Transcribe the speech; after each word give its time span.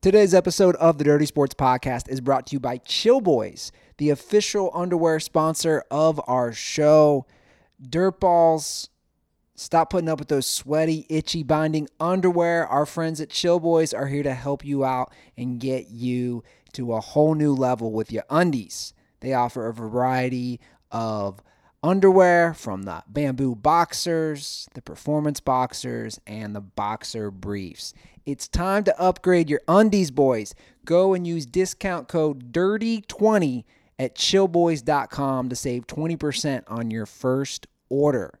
Today's 0.00 0.32
episode 0.32 0.76
of 0.76 0.96
the 0.96 1.02
Dirty 1.02 1.26
Sports 1.26 1.54
Podcast 1.54 2.08
is 2.08 2.20
brought 2.20 2.46
to 2.46 2.52
you 2.52 2.60
by 2.60 2.78
Chill 2.78 3.20
Boys, 3.20 3.72
the 3.96 4.10
official 4.10 4.70
underwear 4.72 5.18
sponsor 5.18 5.82
of 5.90 6.20
our 6.28 6.52
show. 6.52 7.26
Dirtballs, 7.82 8.90
stop 9.56 9.90
putting 9.90 10.08
up 10.08 10.20
with 10.20 10.28
those 10.28 10.46
sweaty, 10.46 11.04
itchy 11.08 11.42
binding 11.42 11.88
underwear. 11.98 12.64
Our 12.68 12.86
friends 12.86 13.20
at 13.20 13.30
Chill 13.30 13.58
Boys 13.58 13.92
are 13.92 14.06
here 14.06 14.22
to 14.22 14.34
help 14.34 14.64
you 14.64 14.84
out 14.84 15.12
and 15.36 15.58
get 15.58 15.88
you 15.88 16.44
to 16.74 16.92
a 16.92 17.00
whole 17.00 17.34
new 17.34 17.52
level 17.52 17.90
with 17.90 18.12
your 18.12 18.24
undies. 18.30 18.94
They 19.18 19.34
offer 19.34 19.66
a 19.66 19.74
variety 19.74 20.60
of 20.92 21.42
underwear 21.82 22.54
from 22.54 22.84
the 22.84 23.02
bamboo 23.08 23.56
boxers, 23.56 24.68
the 24.74 24.82
performance 24.82 25.40
boxers, 25.40 26.20
and 26.24 26.54
the 26.54 26.60
boxer 26.60 27.32
briefs. 27.32 27.94
It's 28.28 28.46
time 28.46 28.84
to 28.84 29.00
upgrade 29.00 29.48
your 29.48 29.62
undies, 29.66 30.10
boys. 30.10 30.54
Go 30.84 31.14
and 31.14 31.26
use 31.26 31.46
discount 31.46 32.08
code 32.08 32.52
DIRTY20 32.52 33.64
at 33.98 34.14
chillboys.com 34.14 35.48
to 35.48 35.56
save 35.56 35.86
20% 35.86 36.64
on 36.68 36.90
your 36.90 37.06
first 37.06 37.66
order. 37.88 38.38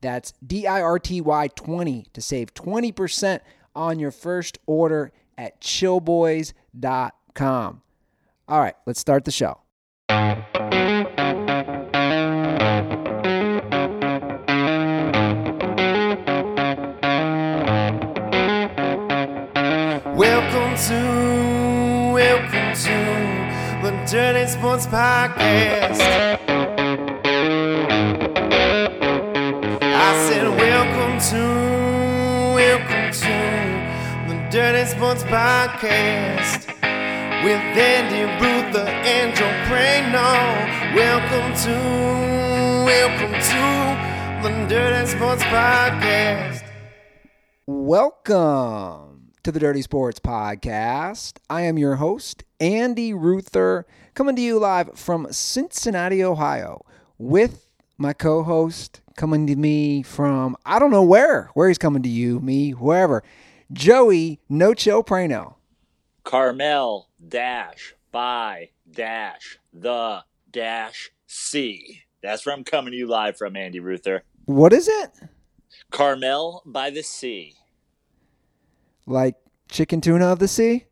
That's 0.00 0.32
D 0.44 0.66
I 0.66 0.82
R 0.82 0.98
T 0.98 1.20
Y 1.20 1.46
20 1.46 2.06
to 2.12 2.20
save 2.20 2.54
20% 2.54 3.38
on 3.76 4.00
your 4.00 4.10
first 4.10 4.58
order 4.66 5.12
at 5.38 5.60
chillboys.com. 5.60 7.82
All 8.48 8.60
right, 8.60 8.74
let's 8.84 8.98
start 8.98 9.24
the 9.24 9.30
show. 9.30 9.60
To, 20.88 20.94
welcome 22.14 22.72
to 22.72 22.96
the 23.82 23.90
Dirty 24.10 24.46
Sports 24.50 24.86
Podcast. 24.86 26.00
I 29.82 30.26
said, 30.26 30.48
welcome 30.48 31.20
to, 31.28 31.42
welcome 32.54 33.12
to 33.12 33.36
the 34.32 34.48
Dirty 34.50 34.86
Sports 34.88 35.22
Podcast 35.24 36.66
with 37.44 37.60
Andy 37.76 38.22
Ruther 38.42 38.88
and 38.88 39.36
Joe 39.36 39.52
Prano. 39.68 40.32
Welcome 40.96 41.52
to, 41.64 41.76
welcome 42.86 43.34
to 43.34 44.48
the 44.48 44.66
Dirty 44.66 45.06
Sports 45.10 45.42
Podcast. 45.42 46.64
Welcome 47.66 49.09
to 49.50 49.54
the 49.54 49.66
Dirty 49.66 49.82
Sports 49.82 50.20
Podcast. 50.20 51.38
I 51.50 51.62
am 51.62 51.76
your 51.76 51.96
host, 51.96 52.44
Andy 52.60 53.12
Ruther, 53.12 53.84
coming 54.14 54.36
to 54.36 54.42
you 54.42 54.60
live 54.60 54.96
from 54.96 55.26
Cincinnati, 55.32 56.22
Ohio, 56.22 56.84
with 57.18 57.66
my 57.98 58.12
co 58.12 58.44
host 58.44 59.00
coming 59.16 59.48
to 59.48 59.56
me 59.56 60.04
from 60.04 60.56
I 60.64 60.78
don't 60.78 60.92
know 60.92 61.02
where, 61.02 61.50
where 61.54 61.66
he's 61.66 61.78
coming 61.78 62.04
to 62.04 62.08
you, 62.08 62.38
me, 62.38 62.70
wherever. 62.70 63.24
Joey 63.72 64.38
No 64.48 64.72
Chill 64.72 65.02
Prano. 65.02 65.56
Carmel 66.22 67.08
dash 67.26 67.96
by 68.12 68.70
dash 68.88 69.58
the 69.72 70.22
dash 70.52 71.10
C. 71.26 72.02
That's 72.22 72.46
where 72.46 72.54
I'm 72.54 72.62
coming 72.62 72.92
to 72.92 72.96
you 72.96 73.08
live 73.08 73.36
from, 73.36 73.56
Andy 73.56 73.80
Ruther. 73.80 74.22
What 74.44 74.72
is 74.72 74.86
it? 74.86 75.10
Carmel 75.90 76.62
by 76.64 76.90
the 76.90 77.02
sea. 77.02 77.56
Like 79.06 79.36
chicken 79.68 80.00
tuna 80.00 80.26
of 80.26 80.38
the 80.38 80.48
sea? 80.48 80.86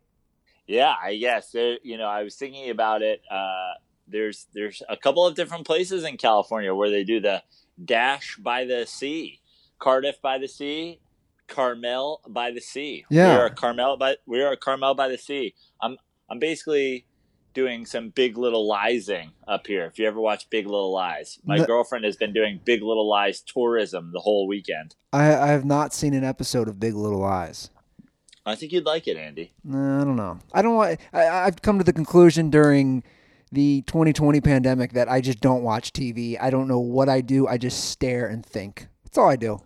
Yeah, 0.67 0.95
I 1.03 1.17
guess. 1.17 1.51
There, 1.53 1.79
you 1.83 1.97
know, 1.97 2.07
I 2.09 2.23
was 2.23 2.37
thinking 2.37 2.71
about 2.71 3.03
it. 3.03 3.23
Uh, 3.31 3.73
there's 4.07 4.47
there's 4.55 4.83
a 4.89 4.97
couple 4.97 5.27
of 5.27 5.35
different 5.35 5.67
places 5.67 6.05
in 6.05 6.17
California 6.17 6.75
where 6.75 6.91
they 6.91 7.05
do 7.05 7.21
the 7.21 7.43
dash 7.83 8.37
by 8.37 8.65
the 8.65 8.87
sea, 8.87 9.41
Cardiff 9.79 10.21
by 10.21 10.39
the 10.39 10.49
sea, 10.49 11.01
Carmel 11.47 12.21
by 12.29 12.51
the 12.51 12.61
sea. 12.61 13.05
Yeah. 13.11 13.35
we 13.35 13.41
are 13.43 13.51
Carmel 13.51 13.97
by 13.97 14.17
we 14.27 14.43
are 14.43 14.57
Carmel 14.57 14.95
by 14.95 15.09
the 15.09 15.19
sea. 15.19 15.55
I'm 15.81 15.97
I'm 16.31 16.39
basically 16.39 17.07
doing 17.55 17.87
some 17.87 18.11
Big 18.11 18.37
Little 18.39 18.69
Liesing 18.71 19.31
up 19.49 19.67
here. 19.67 19.87
If 19.87 19.99
you 19.99 20.07
ever 20.07 20.21
watch 20.21 20.49
Big 20.51 20.67
Little 20.67 20.93
Lies, 20.93 21.39
my 21.45 21.57
No. 21.57 21.67
girlfriend 21.67 22.05
has 22.05 22.17
been 22.17 22.33
doing 22.33 22.61
Big 22.65 22.83
Little 22.83 23.09
Lies 23.09 23.41
tourism 23.41 24.11
the 24.13 24.21
whole 24.21 24.47
weekend. 24.47 24.95
I, 25.13 25.35
I 25.35 25.47
have 25.49 25.65
not 25.65 25.93
seen 25.95 26.13
an 26.15 26.25
episode 26.25 26.69
of 26.69 26.79
Big 26.79 26.95
Little 26.95 27.19
Lies. 27.21 27.71
I 28.49 28.55
think 28.55 28.73
you'd 28.73 28.87
like 28.87 29.07
it, 29.07 29.17
Andy. 29.17 29.53
No, 29.63 30.01
I 30.01 30.05
don't 30.05 30.17
know. 30.17 30.39
I 30.53 30.63
don't 30.63 30.75
want. 30.75 30.99
I, 31.13 31.29
I've 31.29 31.61
come 31.61 31.79
to 31.79 31.85
the 31.85 31.93
conclusion 31.93 32.49
during 32.49 33.05
the 33.53 33.83
2020 33.83 34.41
pandemic 34.41 34.93
that 34.93 35.09
I 35.09 35.21
just 35.21 35.41
don't 35.41 35.63
watch 35.63 35.93
TV. 35.93 36.41
I 36.41 36.51
don't 36.51 36.67
know 36.67 36.79
what 36.79 37.09
I 37.09 37.21
do. 37.21 37.47
I 37.47 37.59
just 37.59 37.91
stare 37.91 38.27
and 38.27 38.45
think. 38.45 38.89
That's 39.05 39.19
all 39.19 39.29
I 39.29 39.37
do. 39.37 39.61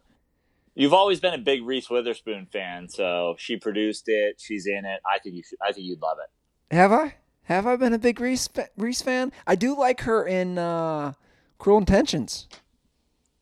You've 0.75 0.95
always 0.95 1.21
been 1.21 1.35
a 1.35 1.39
big 1.39 1.63
Reese 1.65 1.91
Witherspoon 1.91 2.47
fan, 2.47 2.89
so 2.89 3.37
she 3.39 3.57
produced 3.57 4.05
it. 4.07 4.41
She's 4.41 4.67
in 4.67 4.85
it. 4.85 5.01
I 5.07 5.19
think 5.19 5.37
you 5.37 5.43
should. 5.43 5.59
I 5.63 5.73
think 5.73 5.87
you'd 5.87 6.03
love 6.03 6.19
it. 6.23 6.75
Have 6.75 6.93
I? 6.93 7.15
Have 7.45 7.67
I 7.67 7.77
been 7.77 7.93
a 7.93 7.99
big 7.99 8.21
Reese 8.21 8.49
Reese 8.77 9.03
fan? 9.03 9.33
I 9.47 9.55
do 9.55 9.77
like 9.79 10.01
her 10.03 10.27
in 10.27 10.59
uh, 10.59 11.13
Cruel 11.59 11.79
Intentions. 11.79 12.49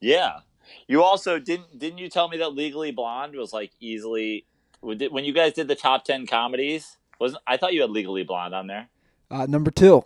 Yeah. 0.01 0.41
You 0.87 1.03
also 1.03 1.39
didn't 1.39 1.79
didn't 1.79 1.99
you 1.99 2.09
tell 2.09 2.29
me 2.29 2.39
that 2.39 2.55
Legally 2.55 2.91
Blonde 2.91 3.37
was 3.37 3.53
like 3.53 3.73
easily 3.81 4.47
when 4.81 5.25
you 5.25 5.33
guys 5.33 5.53
did 5.53 5.69
the 5.69 5.75
top 5.75 6.05
ten 6.05 6.27
comedies? 6.27 6.97
Wasn't 7.19 7.43
I 7.47 7.57
thought 7.57 7.73
you 7.75 7.83
had 7.83 7.91
Legally 7.91 8.23
Blonde 8.25 8.55
on 8.55 8.67
there? 8.67 8.89
Uh, 9.31 9.47
number 9.47 9.71
two. 9.71 10.03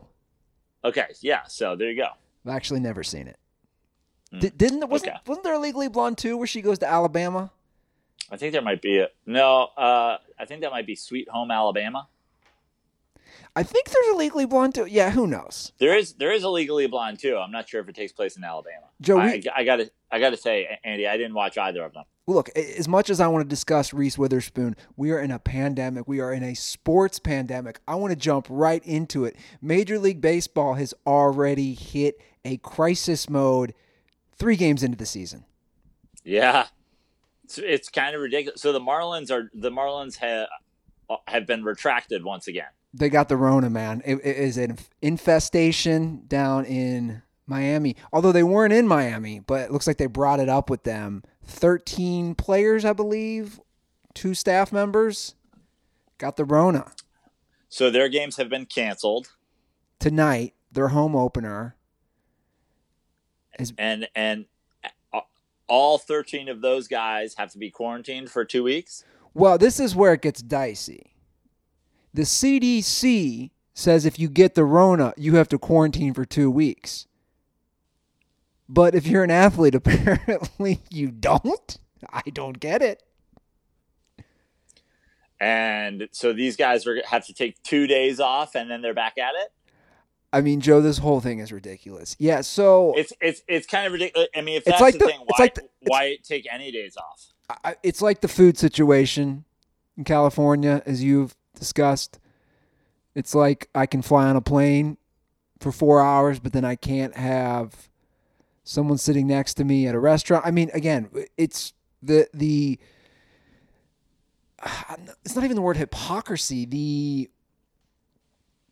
Okay, 0.84 1.06
yeah. 1.20 1.44
So 1.46 1.76
there 1.76 1.90
you 1.90 1.96
go. 1.96 2.08
I've 2.44 2.54
actually 2.54 2.80
never 2.80 3.02
seen 3.02 3.28
it. 3.28 3.38
Di- 4.38 4.50
didn't 4.50 4.88
wasn't 4.88 5.12
Okay. 5.12 5.20
wasn't 5.26 5.44
there 5.44 5.54
a 5.54 5.58
Legally 5.58 5.88
Blonde 5.88 6.18
two 6.18 6.36
where 6.36 6.46
she 6.46 6.60
goes 6.60 6.78
to 6.80 6.88
Alabama? 6.90 7.52
I 8.30 8.36
think 8.36 8.52
there 8.52 8.62
might 8.62 8.82
be 8.82 8.98
a 8.98 9.08
no. 9.26 9.68
Uh, 9.76 10.18
I 10.38 10.44
think 10.44 10.62
that 10.62 10.70
might 10.72 10.86
be 10.86 10.94
Sweet 10.96 11.28
Home 11.28 11.50
Alabama. 11.50 12.08
I 13.56 13.62
think 13.62 13.86
there's 13.90 14.08
a 14.08 14.16
Legally 14.16 14.46
Blonde 14.46 14.74
two. 14.74 14.86
Yeah, 14.86 15.10
who 15.10 15.26
knows? 15.26 15.72
There 15.78 15.96
is 15.96 16.14
there 16.14 16.32
is 16.32 16.42
a 16.42 16.48
Legally 16.48 16.86
Blonde 16.88 17.18
too. 17.20 17.36
I'm 17.36 17.52
not 17.52 17.68
sure 17.68 17.80
if 17.80 17.88
it 17.88 17.94
takes 17.94 18.12
place 18.12 18.36
in 18.36 18.42
Alabama. 18.42 18.86
Joe, 19.00 19.18
I, 19.18 19.40
I 19.54 19.64
gotta 19.64 19.90
I 20.10 20.18
gotta 20.18 20.36
say, 20.36 20.78
Andy, 20.84 21.06
I 21.06 21.16
didn't 21.16 21.34
watch 21.34 21.56
either 21.56 21.84
of 21.84 21.92
them. 21.92 22.04
Look, 22.26 22.48
as 22.56 22.88
much 22.88 23.10
as 23.10 23.20
I 23.20 23.26
want 23.28 23.44
to 23.44 23.48
discuss 23.48 23.92
Reese 23.92 24.16
Witherspoon, 24.16 24.76
we 24.96 25.10
are 25.10 25.20
in 25.20 25.30
a 25.30 25.38
pandemic. 25.38 26.08
We 26.08 26.20
are 26.20 26.32
in 26.32 26.42
a 26.42 26.54
sports 26.54 27.18
pandemic. 27.18 27.80
I 27.86 27.96
want 27.96 28.12
to 28.12 28.16
jump 28.16 28.46
right 28.48 28.82
into 28.84 29.26
it. 29.26 29.36
Major 29.60 29.98
League 29.98 30.22
Baseball 30.22 30.74
has 30.74 30.94
already 31.06 31.74
hit 31.74 32.18
a 32.42 32.56
crisis 32.58 33.28
mode 33.28 33.74
three 34.36 34.56
games 34.56 34.82
into 34.82 34.96
the 34.96 35.04
season. 35.04 35.44
Yeah, 36.24 36.68
it's, 37.44 37.58
it's 37.58 37.88
kind 37.90 38.14
of 38.14 38.22
ridiculous. 38.22 38.62
So 38.62 38.72
the 38.72 38.80
Marlins 38.80 39.30
are 39.30 39.50
the 39.52 39.70
Marlins 39.70 40.16
have 40.16 40.48
uh, 41.10 41.16
have 41.28 41.46
been 41.46 41.62
retracted 41.62 42.24
once 42.24 42.48
again. 42.48 42.68
They 42.94 43.10
got 43.10 43.28
the 43.28 43.36
Rona, 43.36 43.68
man. 43.68 44.02
It, 44.04 44.16
it 44.24 44.36
is 44.36 44.56
an 44.56 44.78
infestation 45.02 46.22
down 46.26 46.64
in 46.64 47.22
Miami. 47.46 47.96
Although 48.12 48.32
they 48.32 48.42
weren't 48.42 48.72
in 48.72 48.88
Miami, 48.88 49.40
but 49.40 49.62
it 49.62 49.72
looks 49.72 49.86
like 49.86 49.98
they 49.98 50.06
brought 50.06 50.40
it 50.40 50.48
up 50.48 50.70
with 50.70 50.84
them. 50.84 51.22
13 51.44 52.34
players, 52.34 52.84
I 52.84 52.92
believe, 52.92 53.60
two 54.14 54.34
staff 54.34 54.72
members 54.72 55.34
got 56.18 56.36
the 56.36 56.44
Rona. 56.44 56.92
So 57.68 57.90
their 57.90 58.08
games 58.08 58.36
have 58.36 58.48
been 58.48 58.66
canceled, 58.66 59.32
Tonight, 59.98 60.54
their 60.70 60.88
home 60.88 61.16
opener. 61.16 61.76
Is- 63.58 63.72
and 63.78 64.08
and 64.14 64.46
all 65.68 65.98
13 65.98 66.48
of 66.48 66.60
those 66.60 66.88
guys 66.88 67.34
have 67.34 67.50
to 67.52 67.58
be 67.58 67.70
quarantined 67.70 68.30
for 68.30 68.44
two 68.44 68.62
weeks. 68.62 69.02
Well, 69.32 69.56
this 69.58 69.80
is 69.80 69.96
where 69.96 70.12
it 70.12 70.22
gets 70.22 70.42
dicey. 70.42 71.14
The 72.12 72.22
CDC 72.22 73.50
says 73.72 74.04
if 74.04 74.18
you 74.18 74.28
get 74.28 74.54
the 74.54 74.64
Rona, 74.64 75.14
you 75.16 75.36
have 75.36 75.48
to 75.48 75.58
quarantine 75.58 76.14
for 76.14 76.24
two 76.24 76.50
weeks. 76.50 77.06
But 78.68 78.94
if 78.94 79.06
you're 79.06 79.24
an 79.24 79.30
athlete, 79.30 79.74
apparently 79.76 80.80
you 80.90 81.10
don't. 81.10 81.78
I 82.12 82.22
don't 82.32 82.58
get 82.60 82.82
it. 82.82 83.02
And 85.40 86.08
so 86.12 86.32
these 86.32 86.56
guys 86.56 86.86
are 86.86 87.02
have 87.06 87.26
to 87.26 87.34
take 87.34 87.62
two 87.62 87.86
days 87.86 88.20
off, 88.20 88.54
and 88.54 88.70
then 88.70 88.82
they're 88.82 88.94
back 88.94 89.18
at 89.18 89.32
it. 89.34 89.52
I 90.32 90.40
mean, 90.40 90.60
Joe, 90.60 90.80
this 90.80 90.98
whole 90.98 91.20
thing 91.20 91.38
is 91.38 91.52
ridiculous. 91.52 92.16
Yeah, 92.18 92.40
so 92.40 92.94
It's 92.96 93.12
it's 93.20 93.42
it's 93.48 93.66
kind 93.66 93.86
of 93.86 93.92
ridiculous. 93.92 94.28
I 94.34 94.40
mean, 94.40 94.56
if 94.56 94.62
It's 94.62 94.70
that's 94.70 94.80
like 94.80 94.94
the, 94.94 94.98
the- 95.00 95.06
thing, 95.06 95.20
it's 95.28 95.38
why 95.38 95.44
like 95.44 95.54
the- 95.54 95.68
why 95.82 96.16
take 96.22 96.46
any 96.50 96.70
days 96.72 96.96
off? 96.96 97.26
I, 97.64 97.76
it's 97.82 98.00
like 98.00 98.20
the 98.20 98.28
food 98.28 98.56
situation 98.56 99.44
in 99.98 100.04
California, 100.04 100.82
as 100.86 101.02
you've 101.04 101.36
discussed. 101.58 102.18
It's 103.14 103.34
like 103.34 103.68
I 103.74 103.86
can 103.86 104.02
fly 104.02 104.26
on 104.28 104.34
a 104.34 104.40
plane 104.40 104.96
for 105.60 105.70
four 105.70 106.00
hours, 106.00 106.38
but 106.40 106.52
then 106.52 106.64
I 106.64 106.74
can't 106.74 107.14
have 107.16 107.88
someone 108.64 108.98
sitting 108.98 109.26
next 109.26 109.54
to 109.54 109.64
me 109.64 109.86
at 109.86 109.94
a 109.94 109.98
restaurant. 109.98 110.44
I 110.46 110.50
mean, 110.50 110.70
again, 110.74 111.08
it's 111.36 111.72
the 112.02 112.28
the 112.34 112.78
it's 115.24 115.36
not 115.36 115.44
even 115.44 115.54
the 115.54 115.62
word 115.62 115.76
hypocrisy. 115.76 116.64
The 116.64 117.30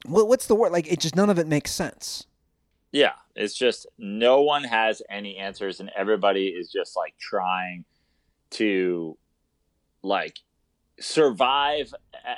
what, 0.07 0.27
what's 0.27 0.47
the 0.47 0.55
word? 0.55 0.73
Like 0.73 0.91
it 0.91 0.99
just 0.99 1.15
none 1.15 1.31
of 1.31 1.39
it 1.39 1.47
makes 1.47 1.71
sense. 1.71 2.27
Yeah, 2.91 3.13
it's 3.35 3.55
just 3.55 3.87
no 3.97 4.43
one 4.43 4.65
has 4.65 5.01
any 5.09 5.37
answers, 5.37 5.81
and 5.81 5.91
everybody 5.97 6.49
is 6.49 6.71
just 6.71 6.97
like 6.97 7.15
trying 7.19 7.85
to 8.51 9.17
like 10.03 10.39
survive. 11.01 11.93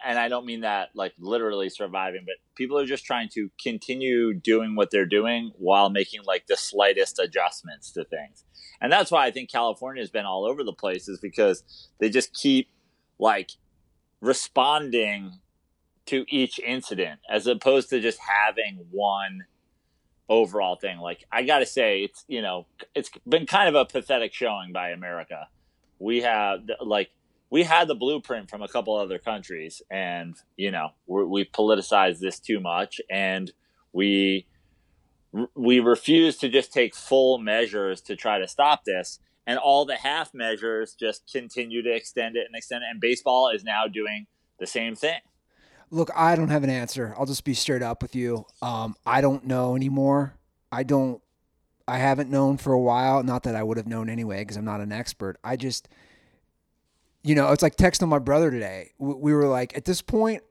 And 0.04 0.18
I 0.18 0.28
don't 0.28 0.46
mean 0.46 0.62
that 0.62 0.90
like 0.94 1.12
literally 1.18 1.68
surviving, 1.68 2.22
but 2.24 2.34
people 2.54 2.78
are 2.78 2.86
just 2.86 3.04
trying 3.04 3.28
to 3.34 3.50
continue 3.62 4.32
doing 4.32 4.74
what 4.76 4.90
they're 4.90 5.06
doing 5.06 5.52
while 5.56 5.90
making 5.90 6.20
like 6.24 6.46
the 6.46 6.56
slightest 6.56 7.18
adjustments 7.18 7.90
to 7.92 8.04
things. 8.04 8.44
And 8.80 8.92
that's 8.92 9.10
why 9.10 9.26
I 9.26 9.30
think 9.30 9.50
California 9.50 10.02
has 10.02 10.10
been 10.10 10.24
all 10.24 10.44
over 10.44 10.64
the 10.64 10.72
place, 10.72 11.08
is 11.08 11.18
because 11.20 11.64
they 12.00 12.08
just 12.08 12.32
keep 12.34 12.68
like 13.18 13.50
responding 14.20 15.40
to 16.06 16.24
each 16.28 16.58
incident 16.58 17.20
as 17.30 17.46
opposed 17.46 17.88
to 17.90 18.00
just 18.00 18.18
having 18.20 18.86
one 18.90 19.46
overall 20.28 20.76
thing. 20.76 20.98
Like 20.98 21.24
I 21.30 21.42
got 21.42 21.58
to 21.60 21.66
say, 21.66 22.02
it's 22.02 22.24
you 22.28 22.42
know, 22.42 22.66
it's 22.94 23.10
been 23.28 23.46
kind 23.46 23.68
of 23.68 23.74
a 23.74 23.84
pathetic 23.84 24.32
showing 24.32 24.72
by 24.72 24.90
America. 24.90 25.48
We 25.98 26.22
have 26.22 26.60
like 26.80 27.10
we 27.54 27.62
had 27.62 27.86
the 27.86 27.94
blueprint 27.94 28.50
from 28.50 28.62
a 28.62 28.66
couple 28.66 28.96
other 28.96 29.16
countries, 29.16 29.80
and 29.88 30.34
you 30.56 30.72
know, 30.72 30.88
we 31.06 31.44
politicized 31.44 32.18
this 32.18 32.40
too 32.40 32.58
much, 32.58 33.00
and 33.08 33.52
we 33.92 34.48
we 35.54 35.78
refuse 35.78 36.36
to 36.38 36.48
just 36.48 36.72
take 36.72 36.96
full 36.96 37.38
measures 37.38 38.00
to 38.00 38.16
try 38.16 38.40
to 38.40 38.48
stop 38.48 38.84
this. 38.84 39.20
And 39.46 39.56
all 39.56 39.84
the 39.84 39.94
half 39.94 40.34
measures 40.34 40.96
just 40.98 41.30
continue 41.30 41.80
to 41.82 41.94
extend 41.94 42.34
it 42.34 42.44
and 42.48 42.56
extend 42.56 42.82
it. 42.82 42.88
And 42.90 43.00
baseball 43.00 43.50
is 43.50 43.62
now 43.62 43.86
doing 43.86 44.26
the 44.58 44.66
same 44.66 44.96
thing. 44.96 45.20
Look, 45.92 46.10
I 46.16 46.34
don't 46.34 46.48
have 46.48 46.64
an 46.64 46.70
answer. 46.70 47.14
I'll 47.16 47.26
just 47.26 47.44
be 47.44 47.54
straight 47.54 47.82
up 47.82 48.02
with 48.02 48.16
you. 48.16 48.46
Um, 48.62 48.96
I 49.06 49.20
don't 49.20 49.46
know 49.46 49.76
anymore. 49.76 50.34
I 50.72 50.82
don't. 50.82 51.22
I 51.86 51.98
haven't 51.98 52.30
known 52.30 52.56
for 52.56 52.72
a 52.72 52.80
while. 52.80 53.22
Not 53.22 53.44
that 53.44 53.54
I 53.54 53.62
would 53.62 53.76
have 53.76 53.86
known 53.86 54.08
anyway, 54.08 54.38
because 54.38 54.56
I'm 54.56 54.64
not 54.64 54.80
an 54.80 54.90
expert. 54.90 55.38
I 55.44 55.54
just, 55.54 55.88
you 57.24 57.34
know, 57.34 57.50
it's 57.50 57.62
like 57.62 57.76
texting 57.76 58.06
my 58.08 58.18
brother 58.18 58.50
today. 58.50 58.92
We 58.98 59.32
were 59.32 59.48
like, 59.48 59.76
at 59.76 59.86
this 59.86 60.02
point, 60.02 60.42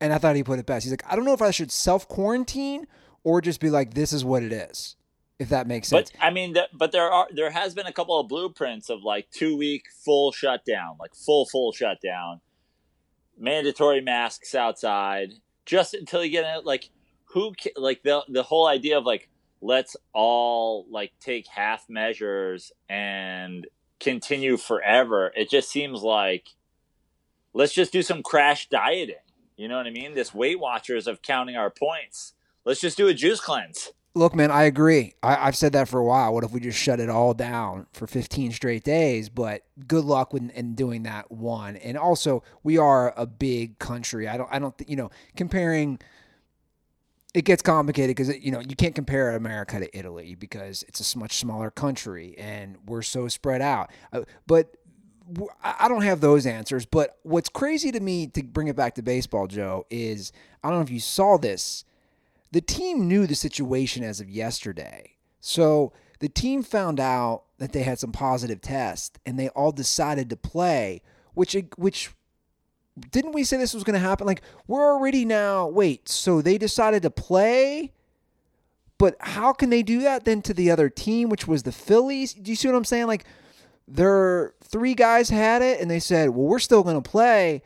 and 0.00 0.12
I 0.12 0.18
thought 0.18 0.36
he 0.36 0.44
put 0.44 0.58
it 0.58 0.64
best. 0.64 0.84
He's 0.84 0.92
like, 0.92 1.04
I 1.06 1.16
don't 1.16 1.24
know 1.24 1.34
if 1.34 1.42
I 1.42 1.50
should 1.50 1.70
self 1.70 2.08
quarantine 2.08 2.86
or 3.24 3.40
just 3.40 3.60
be 3.60 3.68
like, 3.68 3.94
this 3.94 4.12
is 4.12 4.24
what 4.24 4.42
it 4.42 4.52
is. 4.52 4.96
If 5.38 5.48
that 5.48 5.66
makes 5.66 5.88
sense. 5.88 6.10
But 6.10 6.24
I 6.24 6.30
mean, 6.30 6.52
the, 6.52 6.68
but 6.72 6.92
there 6.92 7.10
are 7.10 7.26
there 7.34 7.50
has 7.50 7.74
been 7.74 7.86
a 7.86 7.92
couple 7.92 8.18
of 8.20 8.28
blueprints 8.28 8.90
of 8.90 9.02
like 9.02 9.30
two 9.30 9.56
week 9.56 9.86
full 10.04 10.32
shutdown, 10.32 10.96
like 11.00 11.14
full 11.14 11.46
full 11.46 11.72
shutdown 11.72 12.40
mandatory 13.38 14.02
masks 14.02 14.54
outside 14.54 15.32
just 15.64 15.94
until 15.94 16.22
you 16.22 16.30
get 16.30 16.44
it 16.44 16.66
like 16.66 16.90
who 17.24 17.54
like 17.76 18.02
the 18.02 18.22
the 18.28 18.42
whole 18.42 18.66
idea 18.66 18.98
of 18.98 19.06
like 19.06 19.30
let's 19.62 19.96
all 20.12 20.86
like 20.90 21.12
take 21.20 21.46
half 21.48 21.88
measures 21.88 22.70
and 22.88 23.66
continue 24.00 24.56
forever 24.56 25.32
it 25.36 25.50
just 25.50 25.68
seems 25.70 26.02
like 26.02 26.48
let's 27.52 27.72
just 27.74 27.92
do 27.92 28.02
some 28.02 28.22
crash 28.22 28.68
dieting 28.68 29.14
you 29.56 29.68
know 29.68 29.76
what 29.76 29.86
i 29.86 29.90
mean 29.90 30.14
this 30.14 30.34
weight 30.34 30.58
watchers 30.58 31.06
of 31.06 31.22
counting 31.22 31.56
our 31.56 31.70
points 31.70 32.32
let's 32.64 32.80
just 32.80 32.96
do 32.96 33.06
a 33.08 33.14
juice 33.14 33.40
cleanse 33.40 33.92
Look, 34.12 34.34
man, 34.34 34.50
I 34.50 34.64
agree. 34.64 35.14
I, 35.22 35.36
have 35.36 35.54
said 35.54 35.72
that 35.74 35.88
for 35.88 36.00
a 36.00 36.04
while. 36.04 36.34
What 36.34 36.42
if 36.42 36.50
we 36.50 36.58
just 36.58 36.78
shut 36.78 36.98
it 36.98 37.08
all 37.08 37.32
down 37.32 37.86
for 37.92 38.08
15 38.08 38.50
straight 38.50 38.82
days? 38.82 39.28
But 39.28 39.62
good 39.86 40.04
luck 40.04 40.32
with 40.32 40.50
in 40.50 40.74
doing 40.74 41.04
that 41.04 41.30
one. 41.30 41.76
And 41.76 41.96
also, 41.96 42.42
we 42.64 42.76
are 42.76 43.14
a 43.16 43.24
big 43.24 43.78
country. 43.78 44.26
I 44.26 44.36
don't, 44.36 44.48
I 44.50 44.58
don't, 44.58 44.74
you 44.88 44.96
know, 44.96 45.10
comparing. 45.36 46.00
It 47.32 47.44
gets 47.44 47.62
complicated 47.62 48.16
because 48.16 48.36
you 48.38 48.50
know 48.50 48.60
you 48.60 48.74
can't 48.74 48.94
compare 48.94 49.36
America 49.36 49.78
to 49.78 49.96
Italy 49.96 50.34
because 50.34 50.84
it's 50.88 51.14
a 51.14 51.18
much 51.18 51.36
smaller 51.36 51.70
country 51.70 52.34
and 52.36 52.76
we're 52.86 53.02
so 53.02 53.28
spread 53.28 53.62
out. 53.62 53.90
Uh, 54.12 54.22
but 54.46 54.74
I 55.62 55.88
don't 55.88 56.02
have 56.02 56.20
those 56.20 56.44
answers. 56.46 56.86
But 56.86 57.18
what's 57.22 57.48
crazy 57.48 57.92
to 57.92 58.00
me 58.00 58.26
to 58.28 58.42
bring 58.42 58.68
it 58.68 58.76
back 58.76 58.96
to 58.96 59.02
baseball, 59.02 59.46
Joe, 59.46 59.86
is 59.90 60.32
I 60.62 60.68
don't 60.68 60.78
know 60.78 60.82
if 60.82 60.90
you 60.90 61.00
saw 61.00 61.38
this 61.38 61.84
the 62.52 62.60
team 62.60 63.06
knew 63.06 63.26
the 63.26 63.34
situation 63.34 64.02
as 64.02 64.20
of 64.20 64.28
yesterday. 64.28 65.14
So 65.40 65.92
the 66.18 66.28
team 66.28 66.62
found 66.62 66.98
out 66.98 67.44
that 67.58 67.72
they 67.72 67.82
had 67.82 67.98
some 67.98 68.12
positive 68.12 68.60
tests 68.60 69.18
and 69.24 69.38
they 69.38 69.48
all 69.50 69.72
decided 69.72 70.30
to 70.30 70.36
play, 70.36 71.02
which 71.34 71.56
which 71.76 72.10
didn't 73.10 73.32
we 73.32 73.44
say 73.44 73.56
this 73.56 73.74
was 73.74 73.84
going 73.84 73.94
to 73.94 74.06
happen? 74.06 74.26
Like 74.26 74.42
we're 74.66 74.92
already 74.92 75.24
now, 75.24 75.68
wait, 75.68 76.08
so 76.08 76.42
they 76.42 76.58
decided 76.58 77.02
to 77.02 77.10
play? 77.10 77.92
But 78.98 79.16
how 79.20 79.52
can 79.52 79.70
they 79.70 79.82
do 79.82 80.00
that 80.02 80.24
then 80.24 80.42
to 80.42 80.54
the 80.54 80.70
other 80.70 80.90
team, 80.90 81.30
which 81.30 81.48
was 81.48 81.62
the 81.62 81.72
Phillies? 81.72 82.34
Do 82.34 82.50
you 82.50 82.56
see 82.56 82.68
what 82.68 82.76
I'm 82.76 82.84
saying? 82.84 83.06
Like 83.06 83.24
their 83.88 84.54
three 84.62 84.94
guys 84.94 85.30
had 85.30 85.62
it 85.62 85.80
and 85.80 85.90
they 85.90 86.00
said, 86.00 86.30
"Well, 86.30 86.46
we're 86.46 86.58
still 86.58 86.82
going 86.82 87.00
to 87.00 87.10
play." 87.10 87.62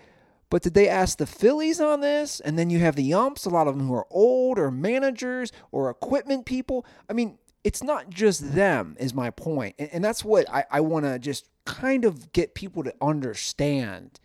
But 0.50 0.62
did 0.62 0.74
they 0.74 0.88
ask 0.88 1.18
the 1.18 1.26
Phillies 1.26 1.80
on 1.80 2.00
this? 2.00 2.38
And 2.38 2.56
then 2.56 2.70
you 2.70 2.78
have 2.78 2.94
the 2.94 3.12
umps, 3.12 3.44
a 3.44 3.50
lot 3.50 3.66
of 3.66 3.76
them 3.76 3.88
who 3.88 3.94
are 3.94 4.06
old 4.10 4.56
or 4.56 4.70
managers 4.70 5.50
or 5.72 5.90
equipment 5.90 6.46
people. 6.46 6.86
I 7.10 7.12
mean, 7.12 7.38
it's 7.64 7.82
not 7.82 8.10
just 8.10 8.54
them, 8.54 8.96
is 9.00 9.14
my 9.14 9.30
point. 9.30 9.74
And, 9.80 9.90
and 9.94 10.04
that's 10.04 10.24
what 10.24 10.48
I, 10.48 10.64
I 10.70 10.80
want 10.80 11.06
to 11.06 11.18
just 11.18 11.48
kind 11.64 12.04
of 12.04 12.32
get 12.32 12.54
people 12.54 12.84
to 12.84 12.94
understand. 13.00 14.20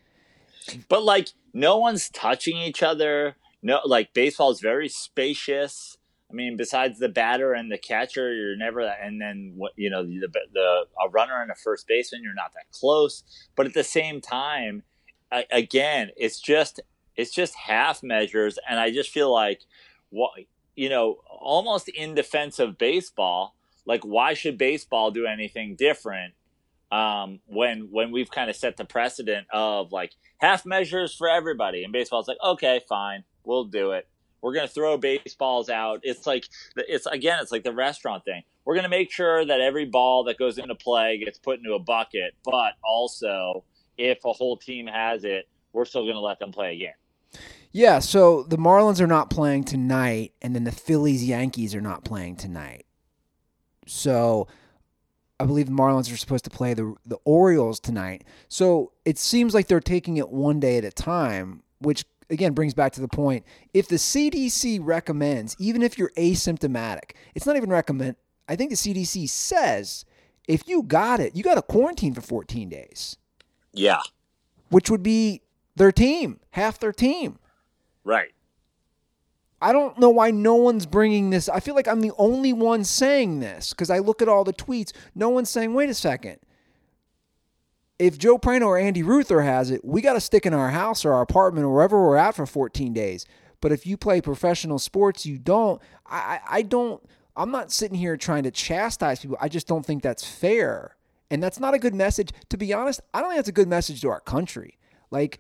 But 0.88 1.04
like, 1.04 1.30
no 1.54 1.77
one's 1.77 2.10
touching 2.10 2.57
each 2.57 2.83
other. 2.83 3.36
No, 3.62 3.80
like, 3.86 4.13
baseball 4.13 4.51
is 4.51 4.62
very 4.62 4.89
spacious. 4.89 5.98
I 6.31 6.33
mean, 6.33 6.57
besides 6.57 7.00
the 7.00 7.10
batter 7.10 7.54
and 7.54 7.71
the 7.71 7.77
catcher, 7.77 8.33
you're 8.33 8.56
never, 8.56 8.81
and 8.81 9.19
then 9.19 9.54
what 9.56 9.74
you 9.75 9.89
know, 9.89 10.04
the 10.04 10.27
the 10.54 10.86
a 11.04 11.10
runner 11.10 11.42
and 11.42 11.50
a 11.50 11.56
first 11.56 11.88
baseman, 11.88 12.21
you're 12.24 12.36
not 12.36 12.54
that 12.54 12.71
close. 12.71 13.24
But 13.56 13.66
at 13.66 13.74
the 13.74 13.83
same 13.83 14.21
time, 14.21 14.83
again, 15.51 16.12
it's 16.16 16.39
just 16.39 16.81
it's 17.15 17.33
just 17.33 17.56
half 17.56 18.04
measures, 18.04 18.60
and 18.69 18.80
I 18.80 18.92
just 18.92 19.10
feel 19.10 19.33
like 19.33 19.62
what 20.10 20.31
you 20.75 20.88
know, 20.88 21.18
almost 21.27 21.89
in 21.89 22.15
defense 22.15 22.60
of 22.60 22.77
baseball. 22.77 23.56
Like, 23.86 24.04
why 24.04 24.36
should 24.36 24.57
baseball 24.57 25.10
do 25.10 25.25
anything 25.25 25.75
different 25.75 26.36
um, 26.91 27.39
when 27.45 27.89
when 27.91 28.12
we've 28.12 28.31
kind 28.31 28.50
of 28.50 28.56
set 28.56 28.77
the 28.77 28.86
precedent 28.86 29.47
of 29.51 29.91
like 29.91 30.13
half 30.39 30.65
measures 30.65 31.13
for 31.13 31.30
everybody? 31.30 31.83
And 31.83 31.94
baseball's 31.94 32.27
like, 32.27 32.38
okay, 32.44 32.81
fine, 32.88 33.24
we'll 33.44 33.65
do 33.65 33.91
it. 33.91 34.07
We're 34.41 34.53
gonna 34.53 34.68
throw 34.68 34.97
baseballs 34.97 35.69
out. 35.69 36.00
It's 36.03 36.25
like 36.25 36.46
it's 36.75 37.05
again, 37.05 37.39
it's 37.41 37.51
like 37.51 37.63
the 37.63 37.74
restaurant 37.74 38.25
thing. 38.25 38.43
We're 38.65 38.75
gonna 38.75 38.89
make 38.89 39.12
sure 39.12 39.46
that 39.46 39.60
every 39.60 39.86
ball 39.86 40.24
that 40.25 40.38
goes 40.38 40.58
into 40.58 40.75
play 40.75 41.17
gets 41.17 41.38
put 41.39 41.60
into 41.60 41.74
a 41.74 41.79
bucket, 41.79 42.36
but 42.43 42.74
also 42.84 43.63
if 44.00 44.24
a 44.25 44.34
whole 44.34 44.58
team 44.58 44.88
has 44.88 45.24
it, 45.24 45.48
we're 45.74 45.86
still 45.86 46.03
going 46.03 46.15
to 46.15 46.22
let 46.22 46.39
them 46.39 46.51
play 46.51 46.74
again. 46.75 46.93
Yeah, 47.72 48.00
so 48.00 48.43
the 48.43 48.58
Marlins 48.58 49.00
are 49.00 49.08
not 49.08 49.29
playing 49.29 49.65
tonight, 49.65 50.34
and 50.41 50.55
then 50.55 50.63
the 50.63 50.72
Phillies 50.72 51.24
Yankees 51.24 51.75
are 51.75 51.81
not 51.81 52.03
playing 52.03 52.38
tonight. 52.38 52.88
So 53.86 54.48
I 55.39 55.46
believe 55.46 55.67
the 55.67 55.72
Marlins 55.72 56.12
are 56.13 56.17
supposed 56.17 56.43
to 56.46 56.50
play 56.50 56.74
the 56.74 56.96
the 57.05 57.17
Orioles 57.24 57.79
tonight. 57.79 58.24
So 58.48 58.91
it 59.05 59.17
seems 59.17 59.53
like 59.53 59.67
they're 59.67 59.79
taking 59.79 60.17
it 60.17 60.29
one 60.29 60.60
day 60.60 60.77
at 60.77 60.84
a 60.84 60.91
time, 60.91 61.63
which 61.79 62.05
again 62.29 62.53
brings 62.53 62.74
back 62.74 62.91
to 62.93 63.01
the 63.01 63.08
point. 63.08 63.46
If 63.74 63.88
the 63.88 63.96
CDC 63.96 64.79
recommends, 64.81 65.55
even 65.60 65.81
if 65.81 65.98
you're 65.98 66.12
asymptomatic, 66.17 67.12
it's 67.36 67.46
not 67.46 67.55
even 67.55 67.69
recommend. 67.69 68.15
I 68.48 68.55
think 68.55 68.69
the 68.72 68.75
CDC 68.75 69.29
says 69.29 70.05
if 70.48 70.67
you 70.67 70.81
got 70.81 71.19
it, 71.19 71.36
you 71.36 71.43
got 71.43 71.55
to 71.55 71.62
quarantine 71.62 72.15
for 72.15 72.22
14 72.22 72.69
days. 72.69 73.17
Yeah. 73.72 74.01
Which 74.69 74.89
would 74.89 75.03
be 75.03 75.43
their 75.75 75.91
team, 75.91 76.39
half 76.51 76.79
their 76.79 76.91
team. 76.91 77.38
Right. 78.03 78.31
I 79.62 79.74
don't 79.74 79.98
know 80.00 80.10
why 80.10 80.32
no 80.32 80.56
one's 80.56 80.86
bringing 80.86 81.30
this. 81.30 81.50
I 81.50 81.60
feel 81.60 81.75
like 81.75 81.88
I'm 81.88 82.01
the 82.01 82.13
only 82.18 82.54
one 82.54 82.84
saying 82.84 83.39
this 83.39 83.72
because 83.72 83.89
I 83.89 84.00
look 84.00 84.22
at 84.22 84.30
all 84.30 84.44
the 84.44 84.54
tweets. 84.54 84.94
No 85.13 85.30
one's 85.30 85.50
saying, 85.50 85.74
wait 85.74 85.89
a 85.89 85.94
second. 85.94 86.38
If 87.98 88.18
Joe 88.18 88.38
Prano 88.38 88.68
or 88.68 88.78
Andy 88.78 89.04
Ruther 89.04 89.42
has 89.42 89.72
it, 89.72 89.84
we 89.84 90.01
got 90.01 90.13
to 90.13 90.22
stick 90.22 90.46
in 90.46 90.54
our 90.54 90.70
house 90.70 91.04
or 91.04 91.12
our 91.12 91.22
apartment 91.22 91.66
or 91.66 91.74
wherever 91.74 92.01
we're 92.01 92.16
at 92.16 92.36
for 92.36 92.46
14 92.46 92.94
days. 92.94 93.25
But 93.60 93.74
if 93.74 93.86
you 93.86 93.98
play 93.98 94.22
professional 94.22 94.80
sports, 94.80 95.25
you 95.25 95.38
don't. 95.38 95.82
I, 96.06 96.39
I 96.50 96.62
don't. 96.62 97.04
I'm 97.36 97.51
not 97.51 97.72
sitting 97.72 97.98
here 97.98 98.16
trying 98.16 98.44
to 98.44 98.51
chastise 98.51 99.20
people. 99.20 99.38
I 99.42 99.50
just 99.50 99.68
don't 99.68 99.86
think 99.86 100.01
that's 100.01 100.25
fair. 100.25 100.96
And 101.30 101.44
that's 101.44 101.60
not 101.60 101.74
a 101.74 101.80
good 101.80 101.94
message. 101.94 102.32
To 102.50 102.58
be 102.58 102.74
honest, 102.74 103.01
I 103.13 103.20
don't 103.20 103.30
think 103.30 103.39
that's 103.39 103.50
a 103.50 103.54
good 103.54 103.68
message 103.68 104.01
to 104.01 104.10
our 104.10 104.22
country. 104.22 104.78
Like, 105.12 105.39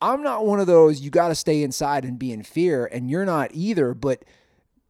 I'm 0.00 0.22
not 0.22 0.46
one 0.46 0.60
of 0.60 0.66
those, 0.66 1.00
you 1.00 1.10
got 1.10 1.28
to 1.28 1.34
stay 1.34 1.62
inside 1.62 2.04
and 2.04 2.18
be 2.18 2.32
in 2.32 2.42
fear, 2.42 2.86
and 2.86 3.10
you're 3.10 3.24
not 3.24 3.50
either. 3.52 3.94
But 3.94 4.24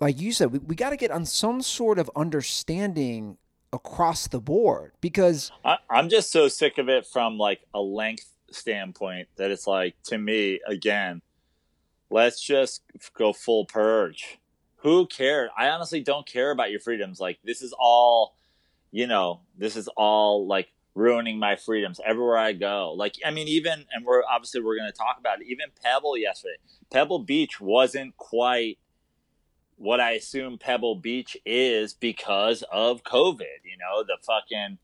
like 0.00 0.20
you 0.20 0.32
said, 0.32 0.52
we, 0.52 0.58
we 0.58 0.74
got 0.74 0.90
to 0.90 0.96
get 0.96 1.10
on 1.10 1.24
some 1.24 1.62
sort 1.62 1.98
of 1.98 2.10
understanding 2.14 3.38
across 3.72 4.28
the 4.28 4.40
board 4.40 4.92
because 5.00 5.50
I, 5.64 5.76
I'm 5.90 6.08
just 6.08 6.30
so 6.30 6.48
sick 6.48 6.78
of 6.78 6.88
it 6.88 7.06
from 7.06 7.36
like 7.36 7.60
a 7.74 7.80
length 7.80 8.26
standpoint 8.50 9.28
that 9.36 9.50
it's 9.50 9.66
like 9.66 9.94
to 10.04 10.16
me 10.16 10.60
again, 10.66 11.20
let's 12.10 12.40
just 12.40 12.82
go 13.14 13.32
full 13.32 13.66
purge. 13.66 14.38
Who 14.76 15.06
cares? 15.06 15.50
I 15.56 15.68
honestly 15.68 16.00
don't 16.00 16.26
care 16.26 16.50
about 16.50 16.70
your 16.70 16.80
freedoms. 16.80 17.20
Like 17.20 17.38
this 17.44 17.62
is 17.62 17.74
all, 17.78 18.36
you 18.90 19.06
know, 19.06 19.40
this 19.56 19.76
is 19.76 19.88
all 19.96 20.46
like 20.46 20.68
ruining 20.98 21.38
my 21.38 21.56
freedoms 21.56 22.00
everywhere 22.04 22.36
I 22.36 22.52
go. 22.52 22.92
Like 22.96 23.14
I 23.24 23.30
mean, 23.30 23.48
even 23.48 23.84
and 23.92 24.04
we're 24.04 24.22
obviously 24.30 24.60
we're 24.60 24.76
going 24.76 24.90
to 24.90 24.96
talk 24.96 25.16
about 25.18 25.40
it. 25.40 25.46
Even 25.46 25.66
Pebble 25.82 26.18
yesterday, 26.18 26.56
Pebble 26.90 27.20
Beach 27.20 27.60
wasn't 27.60 28.16
quite 28.16 28.78
what 29.76 30.00
I 30.00 30.12
assume 30.12 30.58
Pebble 30.58 30.96
Beach 30.96 31.36
is 31.46 31.94
because 31.94 32.64
of 32.72 33.04
COVID. 33.04 33.62
You 33.64 33.78
know, 33.78 34.02
the 34.02 34.18
fucking 34.26 34.78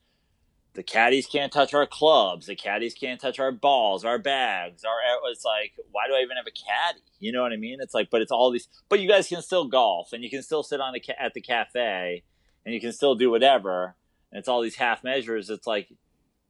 the 0.75 0.83
caddies 0.83 1.27
can't 1.27 1.53
touch 1.53 1.73
our 1.73 1.87
clubs, 1.87 2.47
the 2.47 2.57
caddies 2.57 2.95
can't 2.95 3.21
touch 3.21 3.39
our 3.39 3.53
balls, 3.53 4.05
our 4.05 4.19
bags, 4.19 4.85
our 4.85 4.97
it's 5.31 5.45
like, 5.45 5.73
why 5.93 6.09
do 6.09 6.15
I 6.15 6.23
even 6.23 6.37
have 6.37 6.47
a 6.47 6.51
caddy? 6.51 7.05
You 7.21 7.33
know 7.33 7.43
what 7.43 7.53
I 7.53 7.57
mean? 7.57 7.79
It's 7.81 7.95
like, 7.95 8.11
but 8.11 8.23
it's 8.23 8.33
all 8.33 8.51
these, 8.51 8.69
but 8.89 9.01
you 9.01 9.09
guys 9.09 9.29
can 9.29 9.41
still 9.41 9.67
golf 9.69 10.13
and 10.13 10.25
you 10.25 10.31
can 10.31 10.43
still 10.43 10.65
sit 10.65 10.81
on 10.81 10.93
the 10.93 11.23
at 11.23 11.35
the 11.35 11.41
cafe 11.41 12.25
and 12.65 12.75
you 12.75 12.81
can 12.81 12.93
still 12.93 13.15
do 13.15 13.31
whatever. 13.31 13.95
And 14.33 14.41
it's 14.41 14.49
all 14.49 14.63
these 14.63 14.75
half 14.75 15.05
measures. 15.05 15.49
It's 15.49 15.67
like, 15.67 15.89